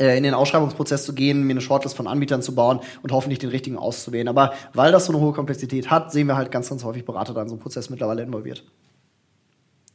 äh, 0.00 0.16
in 0.16 0.24
den 0.24 0.34
Ausschreibungsprozess 0.34 1.04
zu 1.04 1.14
gehen, 1.14 1.44
mir 1.44 1.52
eine 1.52 1.60
Shortlist 1.60 1.96
von 1.96 2.06
Anbietern 2.06 2.42
zu 2.42 2.54
bauen 2.54 2.80
und 3.02 3.12
hoffentlich 3.12 3.38
den 3.38 3.50
richtigen 3.50 3.76
auszuwählen. 3.76 4.28
Aber 4.28 4.52
weil 4.72 4.92
das 4.92 5.06
so 5.06 5.12
eine 5.12 5.20
hohe 5.20 5.32
Komplexität 5.32 5.90
hat, 5.90 6.12
sehen 6.12 6.26
wir 6.26 6.36
halt 6.36 6.50
ganz, 6.50 6.68
ganz 6.68 6.84
häufig 6.84 7.04
Berater 7.04 7.34
da 7.34 7.42
in 7.42 7.48
so 7.48 7.54
einem 7.54 7.62
Prozess 7.62 7.90
mittlerweile 7.90 8.22
involviert. 8.22 8.64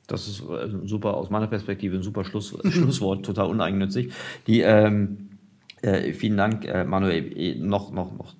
Das 0.07 0.27
ist 0.27 0.41
äh, 0.41 0.69
super, 0.85 1.15
aus 1.15 1.29
meiner 1.29 1.47
Perspektive 1.47 1.95
ein 1.95 2.03
super 2.03 2.25
Schluss, 2.25 2.57
Schlusswort, 2.69 3.25
total 3.25 3.47
uneigennützig. 3.47 4.11
Die, 4.47 4.61
ähm, 4.61 5.29
äh, 5.81 6.13
vielen 6.13 6.37
Dank, 6.37 6.65
äh, 6.65 6.83
Manuel. 6.83 7.57
Noch, 7.59 7.91
noch, 7.91 8.17
noch 8.17 8.35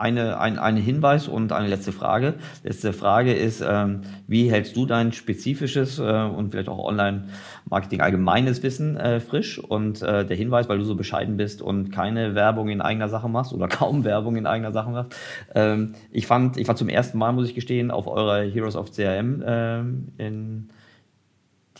eine, 0.00 0.40
ein, 0.40 0.58
ein 0.58 0.76
Hinweis 0.76 1.28
und 1.28 1.52
eine 1.52 1.68
letzte 1.68 1.92
Frage. 1.92 2.34
Letzte 2.64 2.92
Frage 2.92 3.34
ist, 3.34 3.62
ähm, 3.66 4.00
wie 4.26 4.50
hältst 4.50 4.74
du 4.76 4.86
dein 4.86 5.12
spezifisches 5.12 5.98
äh, 5.98 6.02
und 6.02 6.50
vielleicht 6.50 6.68
auch 6.68 6.78
Online-Marketing 6.78 8.00
allgemeines 8.00 8.62
Wissen 8.62 8.96
äh, 8.96 9.20
frisch? 9.20 9.58
Und 9.58 10.02
äh, 10.02 10.24
der 10.24 10.36
Hinweis, 10.36 10.68
weil 10.68 10.78
du 10.78 10.84
so 10.84 10.94
bescheiden 10.94 11.36
bist 11.36 11.60
und 11.62 11.92
keine 11.92 12.34
Werbung 12.34 12.68
in 12.70 12.80
eigener 12.80 13.08
Sache 13.08 13.28
machst 13.28 13.52
oder 13.52 13.68
kaum 13.68 14.04
Werbung 14.04 14.36
in 14.36 14.46
eigener 14.46 14.72
Sache 14.72 14.90
machst. 14.90 15.14
Ähm, 15.54 15.94
ich, 16.10 16.26
fand, 16.26 16.56
ich 16.56 16.66
fand 16.66 16.78
zum 16.78 16.88
ersten 16.88 17.18
Mal, 17.18 17.32
muss 17.32 17.48
ich 17.48 17.54
gestehen, 17.54 17.90
auf 17.90 18.06
eurer 18.06 18.40
Heroes 18.42 18.76
of 18.76 18.92
CRM 18.92 19.42
ähm, 19.46 20.08
in 20.16 20.70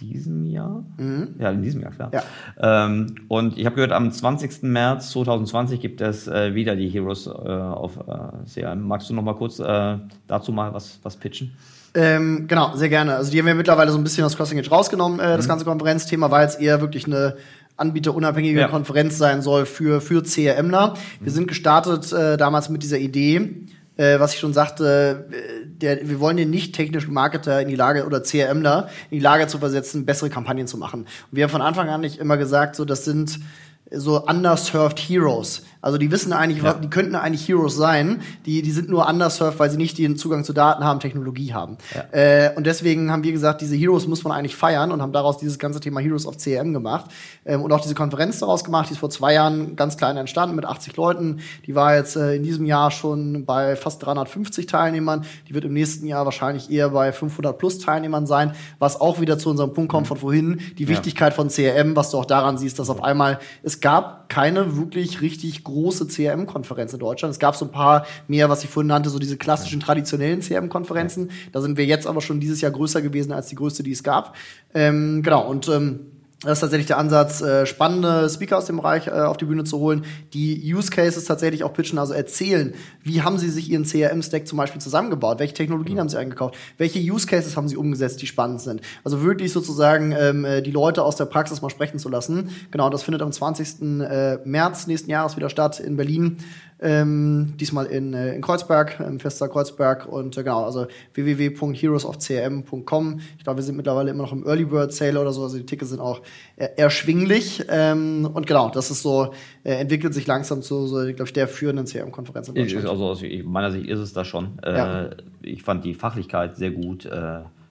diesem 0.01 0.44
Jahr? 0.44 0.84
Mhm. 0.98 1.36
Ja, 1.38 1.51
in 1.51 1.62
diesem 1.62 1.80
Jahr, 1.82 1.92
klar. 1.92 2.11
Ja. 2.12 2.86
Ähm, 2.86 3.14
und 3.28 3.59
ich 3.59 3.66
habe 3.66 3.76
gehört, 3.76 3.92
am 3.92 4.11
20. 4.11 4.62
März 4.62 5.11
2020 5.11 5.80
gibt 5.80 6.01
es 6.01 6.26
äh, 6.28 6.55
wieder 6.55 6.76
die 6.76 6.88
Heroes 6.88 7.26
äh, 7.26 7.30
auf 7.30 7.96
äh, 7.96 8.44
CRM. 8.53 8.86
Magst 8.86 9.11
du 9.11 9.14
noch 9.14 9.22
mal 9.22 9.34
kurz 9.34 9.59
äh, 9.59 9.98
dazu 10.26 10.53
mal 10.53 10.72
was, 10.74 10.98
was 11.03 11.16
pitchen? 11.16 11.53
Ähm, 11.94 12.46
genau, 12.46 12.76
sehr 12.76 12.88
gerne. 12.88 13.16
Also 13.16 13.32
die 13.32 13.38
haben 13.38 13.46
wir 13.46 13.55
mittlerweile 13.55 13.90
so 13.90 13.98
ein 13.98 14.05
bisschen 14.05 14.24
aus 14.24 14.36
Crossing 14.36 14.59
Edge 14.59 14.70
rausgenommen, 14.70 15.18
äh, 15.18 15.36
das 15.36 15.46
mhm. 15.46 15.51
ganze 15.51 15.64
Konferenzthema, 15.64 16.30
weil 16.30 16.46
es 16.46 16.55
eher 16.55 16.80
wirklich 16.80 17.07
eine 17.07 17.36
anbieterunabhängige 17.76 18.61
ja. 18.61 18.68
Konferenz 18.68 19.18
sein 19.18 19.42
soll 19.42 19.66
für, 19.66 20.01
für 20.01 20.22
CRMler. 20.22 20.90
Mhm. 20.90 21.24
Wir 21.24 21.32
sind 21.32 21.48
gestartet 21.48 22.12
äh, 22.12 22.36
damals 22.36 22.68
mit 22.68 22.82
dieser 22.82 22.98
Idee, 22.98 23.66
äh, 24.01 24.18
was 24.18 24.32
ich 24.32 24.40
schon 24.40 24.55
sagte, 24.55 25.26
äh, 25.30 25.66
der, 25.66 26.09
wir 26.09 26.20
wollen 26.20 26.38
den 26.38 26.48
nicht 26.48 26.74
technischen 26.74 27.12
Marketer 27.12 27.61
in 27.61 27.68
die 27.68 27.74
Lage 27.74 28.07
oder 28.07 28.22
CRMler 28.22 28.88
in 29.11 29.18
die 29.18 29.22
Lage 29.22 29.46
zu 29.46 29.59
versetzen, 29.59 30.07
bessere 30.07 30.30
Kampagnen 30.30 30.66
zu 30.66 30.78
machen. 30.78 31.01
Und 31.01 31.09
wir 31.32 31.44
haben 31.44 31.51
von 31.51 31.61
Anfang 31.61 31.90
an 31.90 32.01
nicht 32.01 32.18
immer 32.18 32.38
gesagt, 32.38 32.76
so 32.76 32.86
das 32.86 33.05
sind 33.05 33.38
so 33.90 34.24
underserved 34.24 34.98
Heroes. 34.98 35.64
Also 35.83 35.99
die 35.99 36.11
wissen 36.11 36.33
eigentlich, 36.33 36.62
ja. 36.62 36.74
die 36.74 36.91
könnten 36.91 37.14
eigentlich 37.14 37.49
Heroes 37.49 37.74
sein, 37.74 38.20
die, 38.47 38.62
die 38.62 38.70
sind 38.70 38.89
nur 38.89 39.09
underserved, 39.09 39.59
weil 39.59 39.70
sie 39.70 39.76
nicht 39.76 39.97
den 39.99 40.16
Zugang 40.16 40.45
zu 40.45 40.53
Daten 40.53 40.85
haben, 40.85 41.01
Technologie 41.01 41.55
haben. 41.55 41.78
Ja. 41.95 42.05
Äh, 42.12 42.55
und 42.55 42.66
deswegen 42.66 43.11
haben 43.11 43.24
wir 43.24 43.33
gesagt, 43.33 43.61
diese 43.61 43.76
Heroes 43.76 44.07
muss 44.07 44.24
man 44.24 44.33
eigentlich 44.33 44.57
feiern 44.57 44.93
und 44.93 45.01
haben 45.01 45.12
daraus 45.12 45.39
dieses 45.39 45.59
ganze 45.59 45.81
Thema 45.81 46.01
Heroes 46.01 46.26
of 46.26 46.37
CRM 46.37 46.72
gemacht 46.72 47.11
ähm, 47.45 47.62
und 47.62 47.72
auch 47.72 47.81
diese 47.81 47.95
Konferenz 47.95 48.39
daraus 48.41 48.64
gemacht, 48.64 48.89
die 48.91 48.95
ist 48.95 48.99
vor 48.99 49.11
zwei 49.11 49.35
Jahren 49.35 49.76
ganz 49.76 49.97
klein 49.97 50.16
entstanden 50.16 50.57
mit 50.57 50.66
80 50.66 50.97
Leuten. 50.97 51.41
Die 51.66 51.74
war 51.74 51.95
jetzt 51.95 52.16
äh, 52.16 52.37
in 52.37 52.43
diesem 52.43 52.66
Jahr 52.66 52.91
schon 52.91 53.45
bei 53.45 53.76
fast 53.76 54.05
350 54.05 54.66
Teilnehmern. 54.66 55.24
Die 55.49 55.55
wird 55.55 55.64
im 55.64 55.72
nächsten 55.72 56.07
Jahr 56.07 56.24
wahrscheinlich 56.24 56.70
eher 56.70 56.91
bei 56.91 57.12
500 57.12 57.57
plus 57.57 57.78
Teilnehmern 57.78 58.26
sein, 58.26 58.53
was 58.78 59.01
auch 59.01 59.20
wieder 59.20 59.39
zu 59.39 59.51
unserem 59.51 59.72
Punkt 59.72 59.91
kommt 59.91 60.07
von 60.07 60.18
vorhin, 60.18 60.61
die 60.78 60.85
ja. 60.85 60.91
Wichtigkeit 60.91 61.33
von 61.33 61.49
CRM, 61.49 61.97
was 61.97 62.11
du 62.11 62.18
auch 62.18 62.26
daran 62.26 62.59
siehst, 62.59 62.78
dass 62.78 62.91
auf 62.91 63.03
einmal 63.03 63.39
es 63.62 63.81
gab 63.81 64.28
keine 64.28 64.76
wirklich 64.76 65.20
richtig 65.20 65.64
große 65.71 66.07
CRM-Konferenz 66.07 66.93
in 66.93 66.99
Deutschland. 66.99 67.33
Es 67.33 67.39
gab 67.39 67.57
so 67.57 67.64
ein 67.64 67.71
paar 67.71 68.07
mehr, 68.29 68.49
was 68.49 68.64
ich 68.64 68.71
vorhin 68.71 68.89
nannte, 68.89 69.11
so 69.11 69.18
diese 69.18 69.37
klassischen 69.37 69.81
traditionellen 69.81 70.41
CRM-Konferenzen. 70.41 71.31
Da 71.53 71.61
sind 71.61 71.77
wir 71.77 71.87
jetzt 71.87 72.07
aber 72.07 72.21
schon 72.21 72.41
dieses 72.41 72.61
Jahr 72.61 72.73
größer 72.73 73.03
gewesen 73.03 73.33
als 73.33 73.47
die 73.49 73.55
größte, 73.55 73.83
die 73.83 73.93
es 73.93 74.03
gab. 74.03 74.37
Ähm, 74.75 75.23
genau, 75.23 75.47
und 75.49 75.68
ähm, 75.68 76.01
das 76.43 76.53
ist 76.53 76.61
tatsächlich 76.61 76.86
der 76.86 76.97
Ansatz, 76.97 77.43
äh, 77.43 77.66
spannende 77.66 78.28
Speaker 78.30 78.57
aus 78.57 78.64
dem 78.64 78.78
Bereich 78.78 79.07
äh, 79.07 79.11
auf 79.11 79.36
die 79.36 79.45
Bühne 79.45 79.64
zu 79.64 79.78
holen, 79.78 80.07
die 80.32 80.74
Use 80.74 80.91
Cases 80.91 81.22
tatsächlich 81.22 81.64
auch 81.64 81.74
pitchen, 81.74 81.99
also 81.99 82.14
erzählen, 82.14 82.72
wie 83.03 83.20
haben 83.20 83.36
sie 83.36 83.51
sich 83.51 83.70
ihren 83.70 83.84
CRM-Stack 83.84 84.47
zum 84.47 84.57
Beispiel 84.57 84.80
zusammengebaut, 84.80 85.38
welche 85.38 85.53
Technologien 85.53 85.97
ja. 85.97 86.01
haben 86.01 86.09
sie 86.09 86.18
eingekauft, 86.18 86.57
welche 86.78 86.99
Use 86.99 87.26
Cases 87.26 87.59
haben 87.59 87.68
sie 87.68 87.76
umgesetzt, 87.76 88.22
die 88.22 88.26
spannend 88.26 88.62
sind. 88.62 88.80
Also 89.05 89.22
wirklich 89.22 89.53
sozusagen 89.53 90.12
ähm, 90.12 90.47
äh, 90.47 90.62
die 90.62 90.70
Leute 90.70 91.03
aus 91.03 91.16
der 91.16 91.26
Praxis 91.26 91.61
mal 91.61 91.68
sprechen 91.68 91.99
zu 91.99 92.09
lassen. 92.09 92.49
Genau, 92.70 92.88
das 92.88 93.03
findet 93.03 93.20
am 93.20 93.32
20. 93.32 94.01
Äh, 94.01 94.38
März 94.45 94.86
nächsten 94.86 95.11
Jahres 95.11 95.36
wieder 95.36 95.51
statt 95.51 95.78
in 95.78 95.99
Berlin. 95.99 96.38
Ähm, 96.83 97.53
diesmal 97.59 97.87
in, 97.87 98.12
äh, 98.14 98.35
in 98.35 98.41
Kreuzberg, 98.41 99.01
im 99.01 99.20
Fester 99.20 99.49
Kreuzberg. 99.49 100.07
Und 100.07 100.39
äh, 100.39 100.43
genau, 100.43 100.64
also 100.64 100.87
www.heroesofcrm.com. 101.14 103.20
Ich 103.37 103.45
glaube, 103.45 103.59
wir 103.59 103.64
sind 103.64 103.76
mittlerweile 103.76 104.11
immer 104.11 104.22
noch 104.22 104.33
im 104.33 104.47
Early 104.47 104.64
Bird 104.64 104.91
Sale 104.93 105.20
oder 105.20 105.33
so, 105.33 105.43
also 105.43 105.59
die 105.59 105.66
Tickets 105.66 105.91
sind 105.91 106.01
auch 106.01 106.22
äh, 106.57 106.68
erschwinglich. 106.76 107.64
Ähm, 107.68 108.31
und 108.33 108.47
genau, 108.47 108.70
das 108.70 108.91
ist 108.91 109.03
so, 109.03 109.35
äh, 109.62 109.74
entwickelt 109.74 110.14
sich 110.14 110.26
langsam 110.26 110.62
zu, 110.62 110.87
so, 110.87 111.05
glaube 111.05 111.24
ich, 111.24 111.35
der 111.35 111.49
führenden 111.49 111.87
CRM-Konferenz 111.87 112.49
in 112.49 112.55
Deutschland. 112.55 112.89
Also 112.89 113.07
aus 113.07 113.22
meiner 113.45 113.70
Sicht 113.70 113.87
ist 113.87 113.99
es 113.99 114.12
das 114.12 114.26
schon. 114.26 114.59
Ja. 114.64 115.05
Äh, 115.05 115.16
ich 115.43 115.62
fand 115.62 115.85
die 115.85 115.95
Fachlichkeit 115.95 116.57
sehr 116.57 116.70
gut. 116.70 117.09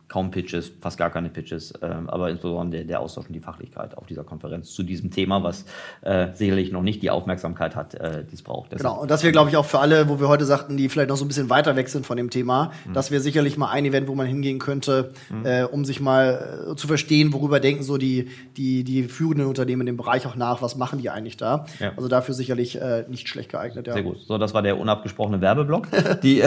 Kaum 0.10 0.32
Pitches, 0.32 0.72
fast 0.82 0.97
gar 0.97 1.12
keine 1.12 1.30
Pitches, 1.30 1.72
ähm, 1.84 2.10
aber 2.10 2.32
insbesondere 2.32 2.80
der, 2.80 2.88
der, 2.88 2.99
Austausch 2.99 3.28
und 3.28 3.34
die 3.34 3.39
Fachlichkeit 3.39 3.95
auf 3.95 4.07
dieser 4.07 4.24
Konferenz 4.24 4.74
zu 4.74 4.82
diesem 4.82 5.12
Thema, 5.12 5.43
was 5.43 5.66
äh, 6.01 6.34
sicherlich 6.34 6.72
noch 6.72 6.82
nicht 6.82 7.03
die 7.03 7.12
Aufmerksamkeit 7.12 7.76
hat, 7.76 7.93
äh, 7.93 8.26
die 8.26 8.34
es 8.34 8.41
braucht. 8.41 8.72
Deshalb 8.72 8.91
genau, 8.91 9.01
und 9.03 9.12
das 9.12 9.22
wäre, 9.22 9.32
glaube 9.32 9.51
ich, 9.51 9.57
auch 9.57 9.66
für 9.66 9.78
alle, 9.78 10.10
wo 10.10 10.20
wir 10.20 10.28
heute 10.28 10.45
sagten, 10.45 10.78
die 10.78 10.89
vielleicht 10.89 11.10
noch 11.10 11.16
so 11.16 11.26
ein 11.26 11.28
bisschen 11.28 11.51
weiter 11.51 11.76
weg 11.76 11.89
sind 11.89 12.07
von 12.07 12.18
dem 12.18 12.32
Thema, 12.32 12.72
mhm. 12.88 12.93
das 12.93 13.12
wäre 13.12 13.22
sicherlich 13.22 13.55
mal 13.55 13.70
ein 13.70 13.86
Event, 13.86 14.07
wo 14.07 14.16
man 14.16 14.26
hingehen 14.26 14.57
könnte, 14.57 15.12
mhm. 15.30 15.45
äh, 15.45 15.64
um 15.64 15.86
sich 15.86 16.01
mal 16.01 16.72
äh, 16.72 16.76
zu 16.76 16.88
verstehen, 16.88 17.32
worüber 17.32 17.60
denken 17.60 17.84
so 17.84 17.97
die, 17.99 18.30
die, 18.57 18.84
die 18.84 19.03
führenden 19.03 19.45
Unternehmen 19.45 19.82
in 19.82 19.88
dem 19.88 19.97
Bereich 19.97 20.26
auch 20.26 20.36
nach, 20.36 20.64
was 20.64 20.76
machen 20.76 20.97
die 20.97 21.12
eigentlich 21.12 21.38
da. 21.38 21.68
Ja. 21.80 21.91
Also 21.95 22.10
dafür 22.10 22.34
sicherlich 22.34 22.82
äh, 22.82 23.05
nicht 23.07 23.28
schlecht 23.28 23.51
geeignet. 23.51 23.86
Ja. 23.86 23.93
Sehr 23.93 24.03
gut. 24.03 24.22
So, 24.22 24.39
das 24.39 24.55
war 24.55 24.64
der 24.64 24.80
unabgesprochene 24.80 25.39
Werbeblock. 25.39 25.88
die, 26.24 26.43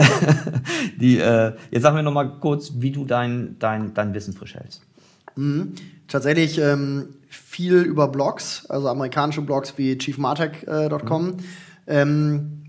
die, 0.99 1.17
äh, 1.19 1.53
jetzt 1.71 1.83
sagen 1.83 1.95
wir 1.95 2.03
noch 2.03 2.11
mal 2.11 2.29
kurz, 2.41 2.73
wie 2.79 2.91
du 2.91 3.05
dein 3.05 3.52
dein, 3.59 3.93
dein 3.93 4.13
Wissen 4.13 4.33
frisch 4.33 4.55
hältst? 4.55 4.81
Mhm. 5.35 5.73
Tatsächlich 6.07 6.57
ähm, 6.59 7.07
viel 7.29 7.75
über 7.81 8.07
Blogs, 8.07 8.65
also 8.67 8.87
amerikanische 8.87 9.41
Blogs 9.41 9.73
wie 9.77 9.97
chiefmartech.com. 9.97 11.37
Äh, 11.85 12.05
mhm. 12.05 12.11
ähm, 12.11 12.62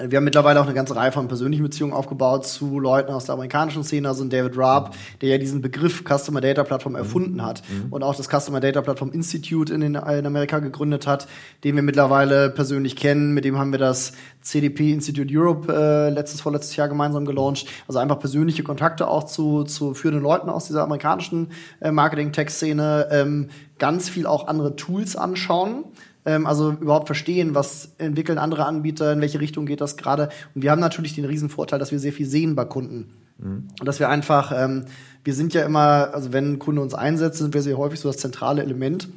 wir 0.00 0.18
haben 0.18 0.24
mittlerweile 0.24 0.60
auch 0.60 0.64
eine 0.64 0.74
ganze 0.74 0.94
Reihe 0.94 1.10
von 1.10 1.26
persönlichen 1.26 1.64
Beziehungen 1.64 1.92
aufgebaut 1.92 2.46
zu 2.46 2.78
Leuten 2.78 3.10
aus 3.10 3.24
der 3.24 3.34
amerikanischen 3.34 3.82
Szene, 3.82 4.06
also 4.06 4.24
David 4.24 4.56
Raab, 4.56 4.94
der 5.20 5.30
ja 5.30 5.38
diesen 5.38 5.60
Begriff 5.60 6.04
Customer 6.04 6.40
Data 6.40 6.62
Plattform 6.62 6.92
mhm. 6.92 6.98
erfunden 6.98 7.44
hat 7.44 7.62
mhm. 7.68 7.92
und 7.92 8.04
auch 8.04 8.14
das 8.14 8.28
Customer 8.28 8.60
Data 8.60 8.80
Plattform 8.80 9.10
Institute 9.10 9.74
in, 9.74 9.80
den, 9.80 9.96
in 9.96 10.26
Amerika 10.26 10.60
gegründet 10.60 11.08
hat, 11.08 11.26
den 11.64 11.74
wir 11.74 11.82
mittlerweile 11.82 12.48
persönlich 12.48 12.94
kennen. 12.94 13.34
Mit 13.34 13.44
dem 13.44 13.58
haben 13.58 13.72
wir 13.72 13.80
das 13.80 14.12
CDP 14.40 14.92
Institute 14.92 15.28
Europe 15.36 15.72
äh, 15.72 16.10
letztes, 16.10 16.42
vorletztes 16.42 16.76
Jahr 16.76 16.88
gemeinsam 16.88 17.24
gelauncht. 17.24 17.66
Also 17.88 17.98
einfach 17.98 18.20
persönliche 18.20 18.62
Kontakte 18.62 19.08
auch 19.08 19.24
zu, 19.24 19.64
zu 19.64 19.94
führenden 19.94 20.22
Leuten 20.22 20.48
aus 20.48 20.66
dieser 20.66 20.84
amerikanischen 20.84 21.48
äh, 21.80 21.90
Marketing-Tech-Szene. 21.90 23.08
Ähm, 23.10 23.48
ganz 23.80 24.08
viel 24.08 24.26
auch 24.26 24.46
andere 24.46 24.76
Tools 24.76 25.16
anschauen 25.16 25.84
ähm, 26.28 26.46
also 26.46 26.72
überhaupt 26.72 27.06
verstehen, 27.06 27.54
was 27.54 27.94
entwickeln 27.96 28.36
andere 28.36 28.66
Anbieter, 28.66 29.12
in 29.14 29.20
welche 29.22 29.40
Richtung 29.40 29.64
geht 29.64 29.80
das 29.80 29.96
gerade. 29.96 30.28
Und 30.54 30.62
wir 30.62 30.70
haben 30.70 30.80
natürlich 30.80 31.14
den 31.14 31.24
riesen 31.24 31.48
Vorteil, 31.48 31.78
dass 31.78 31.90
wir 31.90 31.98
sehr 31.98 32.12
viel 32.12 32.26
sehen 32.26 32.54
bei 32.54 32.66
Kunden. 32.66 33.10
Mhm. 33.38 33.68
Und 33.80 33.86
dass 33.86 33.98
wir 33.98 34.10
einfach, 34.10 34.52
ähm, 34.54 34.84
wir 35.24 35.32
sind 35.32 35.54
ja 35.54 35.64
immer, 35.64 36.10
also 36.12 36.34
wenn 36.34 36.52
ein 36.52 36.58
Kunde 36.58 36.82
uns 36.82 36.92
einsetzt, 36.92 37.38
sind 37.38 37.54
wir 37.54 37.62
sehr 37.62 37.78
häufig 37.78 37.98
so 37.98 38.10
das 38.10 38.18
zentrale 38.18 38.62
Element 38.62 39.08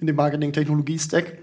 in 0.00 0.06
dem 0.06 0.16
Marketing-Technologie-Stack. 0.16 1.38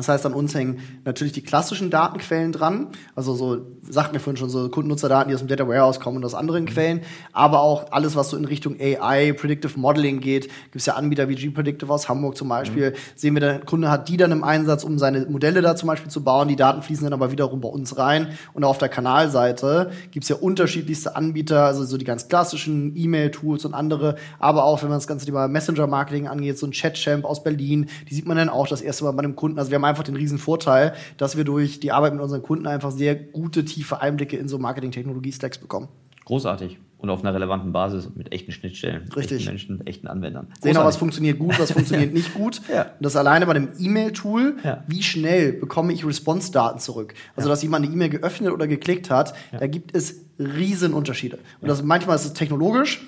Das 0.00 0.08
heißt, 0.08 0.24
an 0.24 0.32
uns 0.32 0.54
hängen 0.54 0.78
natürlich 1.04 1.34
die 1.34 1.42
klassischen 1.42 1.90
Datenquellen 1.90 2.52
dran. 2.52 2.88
Also 3.14 3.34
so, 3.34 3.66
sagt 3.86 4.14
mir 4.14 4.18
vorhin 4.18 4.38
schon, 4.38 4.48
so 4.48 4.70
Kundennutzerdaten, 4.70 5.28
die 5.28 5.34
aus 5.34 5.40
dem 5.40 5.48
Data 5.48 5.68
Warehouse 5.68 6.00
kommen 6.00 6.16
und 6.16 6.24
aus 6.24 6.34
anderen 6.34 6.64
Quellen. 6.64 7.02
Aber 7.34 7.60
auch 7.60 7.92
alles, 7.92 8.16
was 8.16 8.30
so 8.30 8.38
in 8.38 8.46
Richtung 8.46 8.76
AI, 8.80 9.32
Predictive 9.32 9.78
Modeling 9.78 10.20
geht. 10.20 10.44
Gibt 10.44 10.76
es 10.76 10.86
ja 10.86 10.94
Anbieter 10.94 11.28
wie 11.28 11.34
G-Predictive 11.34 11.92
aus 11.92 12.08
Hamburg 12.08 12.38
zum 12.38 12.48
Beispiel. 12.48 12.92
Mhm. 12.92 12.94
Sehen 13.14 13.34
wir, 13.34 13.40
der 13.40 13.60
Kunde 13.60 13.90
hat 13.90 14.08
die 14.08 14.16
dann 14.16 14.32
im 14.32 14.42
Einsatz, 14.42 14.84
um 14.84 14.98
seine 14.98 15.26
Modelle 15.26 15.60
da 15.60 15.76
zum 15.76 15.88
Beispiel 15.88 16.10
zu 16.10 16.24
bauen. 16.24 16.48
Die 16.48 16.56
Daten 16.56 16.80
fließen 16.80 17.04
dann 17.04 17.12
aber 17.12 17.30
wiederum 17.30 17.60
bei 17.60 17.68
uns 17.68 17.98
rein. 17.98 18.28
Und 18.54 18.64
auf 18.64 18.78
der 18.78 18.88
Kanalseite 18.88 19.90
gibt 20.12 20.24
es 20.24 20.30
ja 20.30 20.36
unterschiedlichste 20.36 21.14
Anbieter, 21.14 21.66
also 21.66 21.84
so 21.84 21.98
die 21.98 22.06
ganz 22.06 22.28
klassischen 22.28 22.96
E-Mail-Tools 22.96 23.66
und 23.66 23.74
andere. 23.74 24.16
Aber 24.38 24.64
auch, 24.64 24.80
wenn 24.82 24.88
man 24.88 24.96
das 24.96 25.06
ganze 25.06 25.26
Thema 25.26 25.46
Messenger-Marketing 25.46 26.26
angeht, 26.26 26.58
so 26.58 26.66
ein 26.66 26.72
Chat-Champ 26.72 27.26
aus 27.26 27.42
Berlin, 27.42 27.90
die 28.08 28.14
sieht 28.14 28.26
man 28.26 28.38
dann 28.38 28.48
auch 28.48 28.66
das 28.66 28.80
erste 28.80 29.04
Mal 29.04 29.12
bei 29.12 29.24
einem 29.24 29.36
Kunden. 29.36 29.58
Also 29.58 29.70
wir 29.70 29.76
haben 29.76 29.89
einfach 29.90 30.04
den 30.04 30.16
riesen 30.16 30.38
Vorteil, 30.38 30.94
dass 31.18 31.36
wir 31.36 31.44
durch 31.44 31.80
die 31.80 31.92
Arbeit 31.92 32.14
mit 32.14 32.22
unseren 32.22 32.42
Kunden 32.42 32.66
einfach 32.66 32.90
sehr 32.90 33.14
gute, 33.14 33.64
tiefe 33.64 34.00
Einblicke 34.00 34.36
in 34.36 34.48
so 34.48 34.58
Marketing-Technologie-Stacks 34.58 35.58
bekommen. 35.58 35.88
Großartig. 36.24 36.78
Und 36.98 37.08
auf 37.08 37.20
einer 37.20 37.32
relevanten 37.32 37.72
Basis 37.72 38.10
mit 38.14 38.30
echten 38.30 38.52
Schnittstellen, 38.52 39.08
Richtig. 39.16 39.38
echten 39.38 39.48
Menschen, 39.48 39.86
echten 39.86 40.06
Anwendern. 40.06 40.44
Großartig. 40.46 40.62
Sehen 40.62 40.76
auch, 40.76 40.84
was 40.84 40.98
funktioniert 40.98 41.38
gut, 41.38 41.58
was 41.58 41.72
funktioniert 41.72 42.12
nicht 42.14 42.34
gut. 42.34 42.60
Ja. 42.70 42.82
Und 42.82 42.90
das 43.00 43.16
alleine 43.16 43.46
bei 43.46 43.54
dem 43.54 43.70
E-Mail-Tool, 43.78 44.58
ja. 44.62 44.84
wie 44.86 45.02
schnell 45.02 45.54
bekomme 45.54 45.94
ich 45.94 46.04
Response-Daten 46.04 46.78
zurück? 46.78 47.14
Also, 47.36 47.48
ja. 47.48 47.54
dass 47.54 47.62
jemand 47.62 47.86
eine 47.86 47.94
E-Mail 47.94 48.10
geöffnet 48.10 48.52
oder 48.52 48.66
geklickt 48.66 49.08
hat, 49.08 49.32
da 49.58 49.66
gibt 49.66 49.96
es 49.96 50.26
Riesenunterschiede. 50.38 51.38
Und 51.62 51.68
das, 51.68 51.82
manchmal 51.82 52.16
ist 52.16 52.26
es 52.26 52.34
technologisch, 52.34 53.02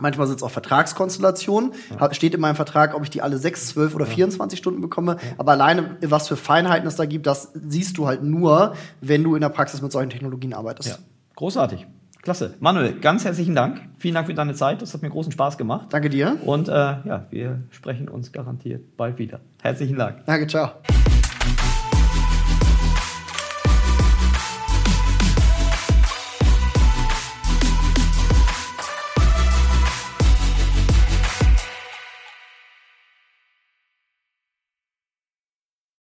manchmal 0.00 0.26
sind 0.26 0.36
es 0.36 0.42
auch 0.42 0.50
Vertragskonstellationen. 0.50 1.72
Steht 2.12 2.34
in 2.34 2.40
meinem 2.40 2.56
Vertrag, 2.56 2.94
ob 2.96 3.04
ich 3.04 3.10
die 3.10 3.22
alle 3.22 3.38
6, 3.38 3.68
12 3.68 3.94
oder 3.94 4.06
24 4.06 4.58
Stunden 4.58 4.80
bekomme. 4.80 5.16
Aber 5.38 5.52
alleine, 5.52 5.96
was 6.02 6.26
für 6.26 6.36
Feinheiten 6.36 6.88
es 6.88 6.96
da 6.96 7.04
gibt, 7.04 7.26
das 7.26 7.52
siehst 7.54 7.98
du 7.98 8.08
halt 8.08 8.24
nur, 8.24 8.74
wenn 9.00 9.22
du 9.22 9.36
in 9.36 9.42
der 9.42 9.48
Praxis 9.48 9.80
mit 9.80 9.92
solchen 9.92 10.10
Technologien 10.10 10.54
arbeitest. 10.54 11.00
Großartig. 11.36 11.86
Klasse. 12.28 12.56
Manuel, 12.60 13.00
ganz 13.00 13.24
herzlichen 13.24 13.54
Dank. 13.54 13.80
Vielen 13.96 14.12
Dank 14.12 14.26
für 14.26 14.34
deine 14.34 14.52
Zeit. 14.52 14.82
Das 14.82 14.92
hat 14.92 15.00
mir 15.00 15.08
großen 15.08 15.32
Spaß 15.32 15.56
gemacht. 15.56 15.86
Danke 15.88 16.10
dir. 16.10 16.36
Und 16.44 16.68
äh, 16.68 16.72
ja, 16.72 17.24
wir 17.30 17.62
sprechen 17.70 18.06
uns 18.06 18.32
garantiert 18.32 18.98
bald 18.98 19.16
wieder. 19.18 19.40
Herzlichen 19.62 19.96
Dank. 19.96 20.26
Danke, 20.26 20.46
ciao. 20.46 20.72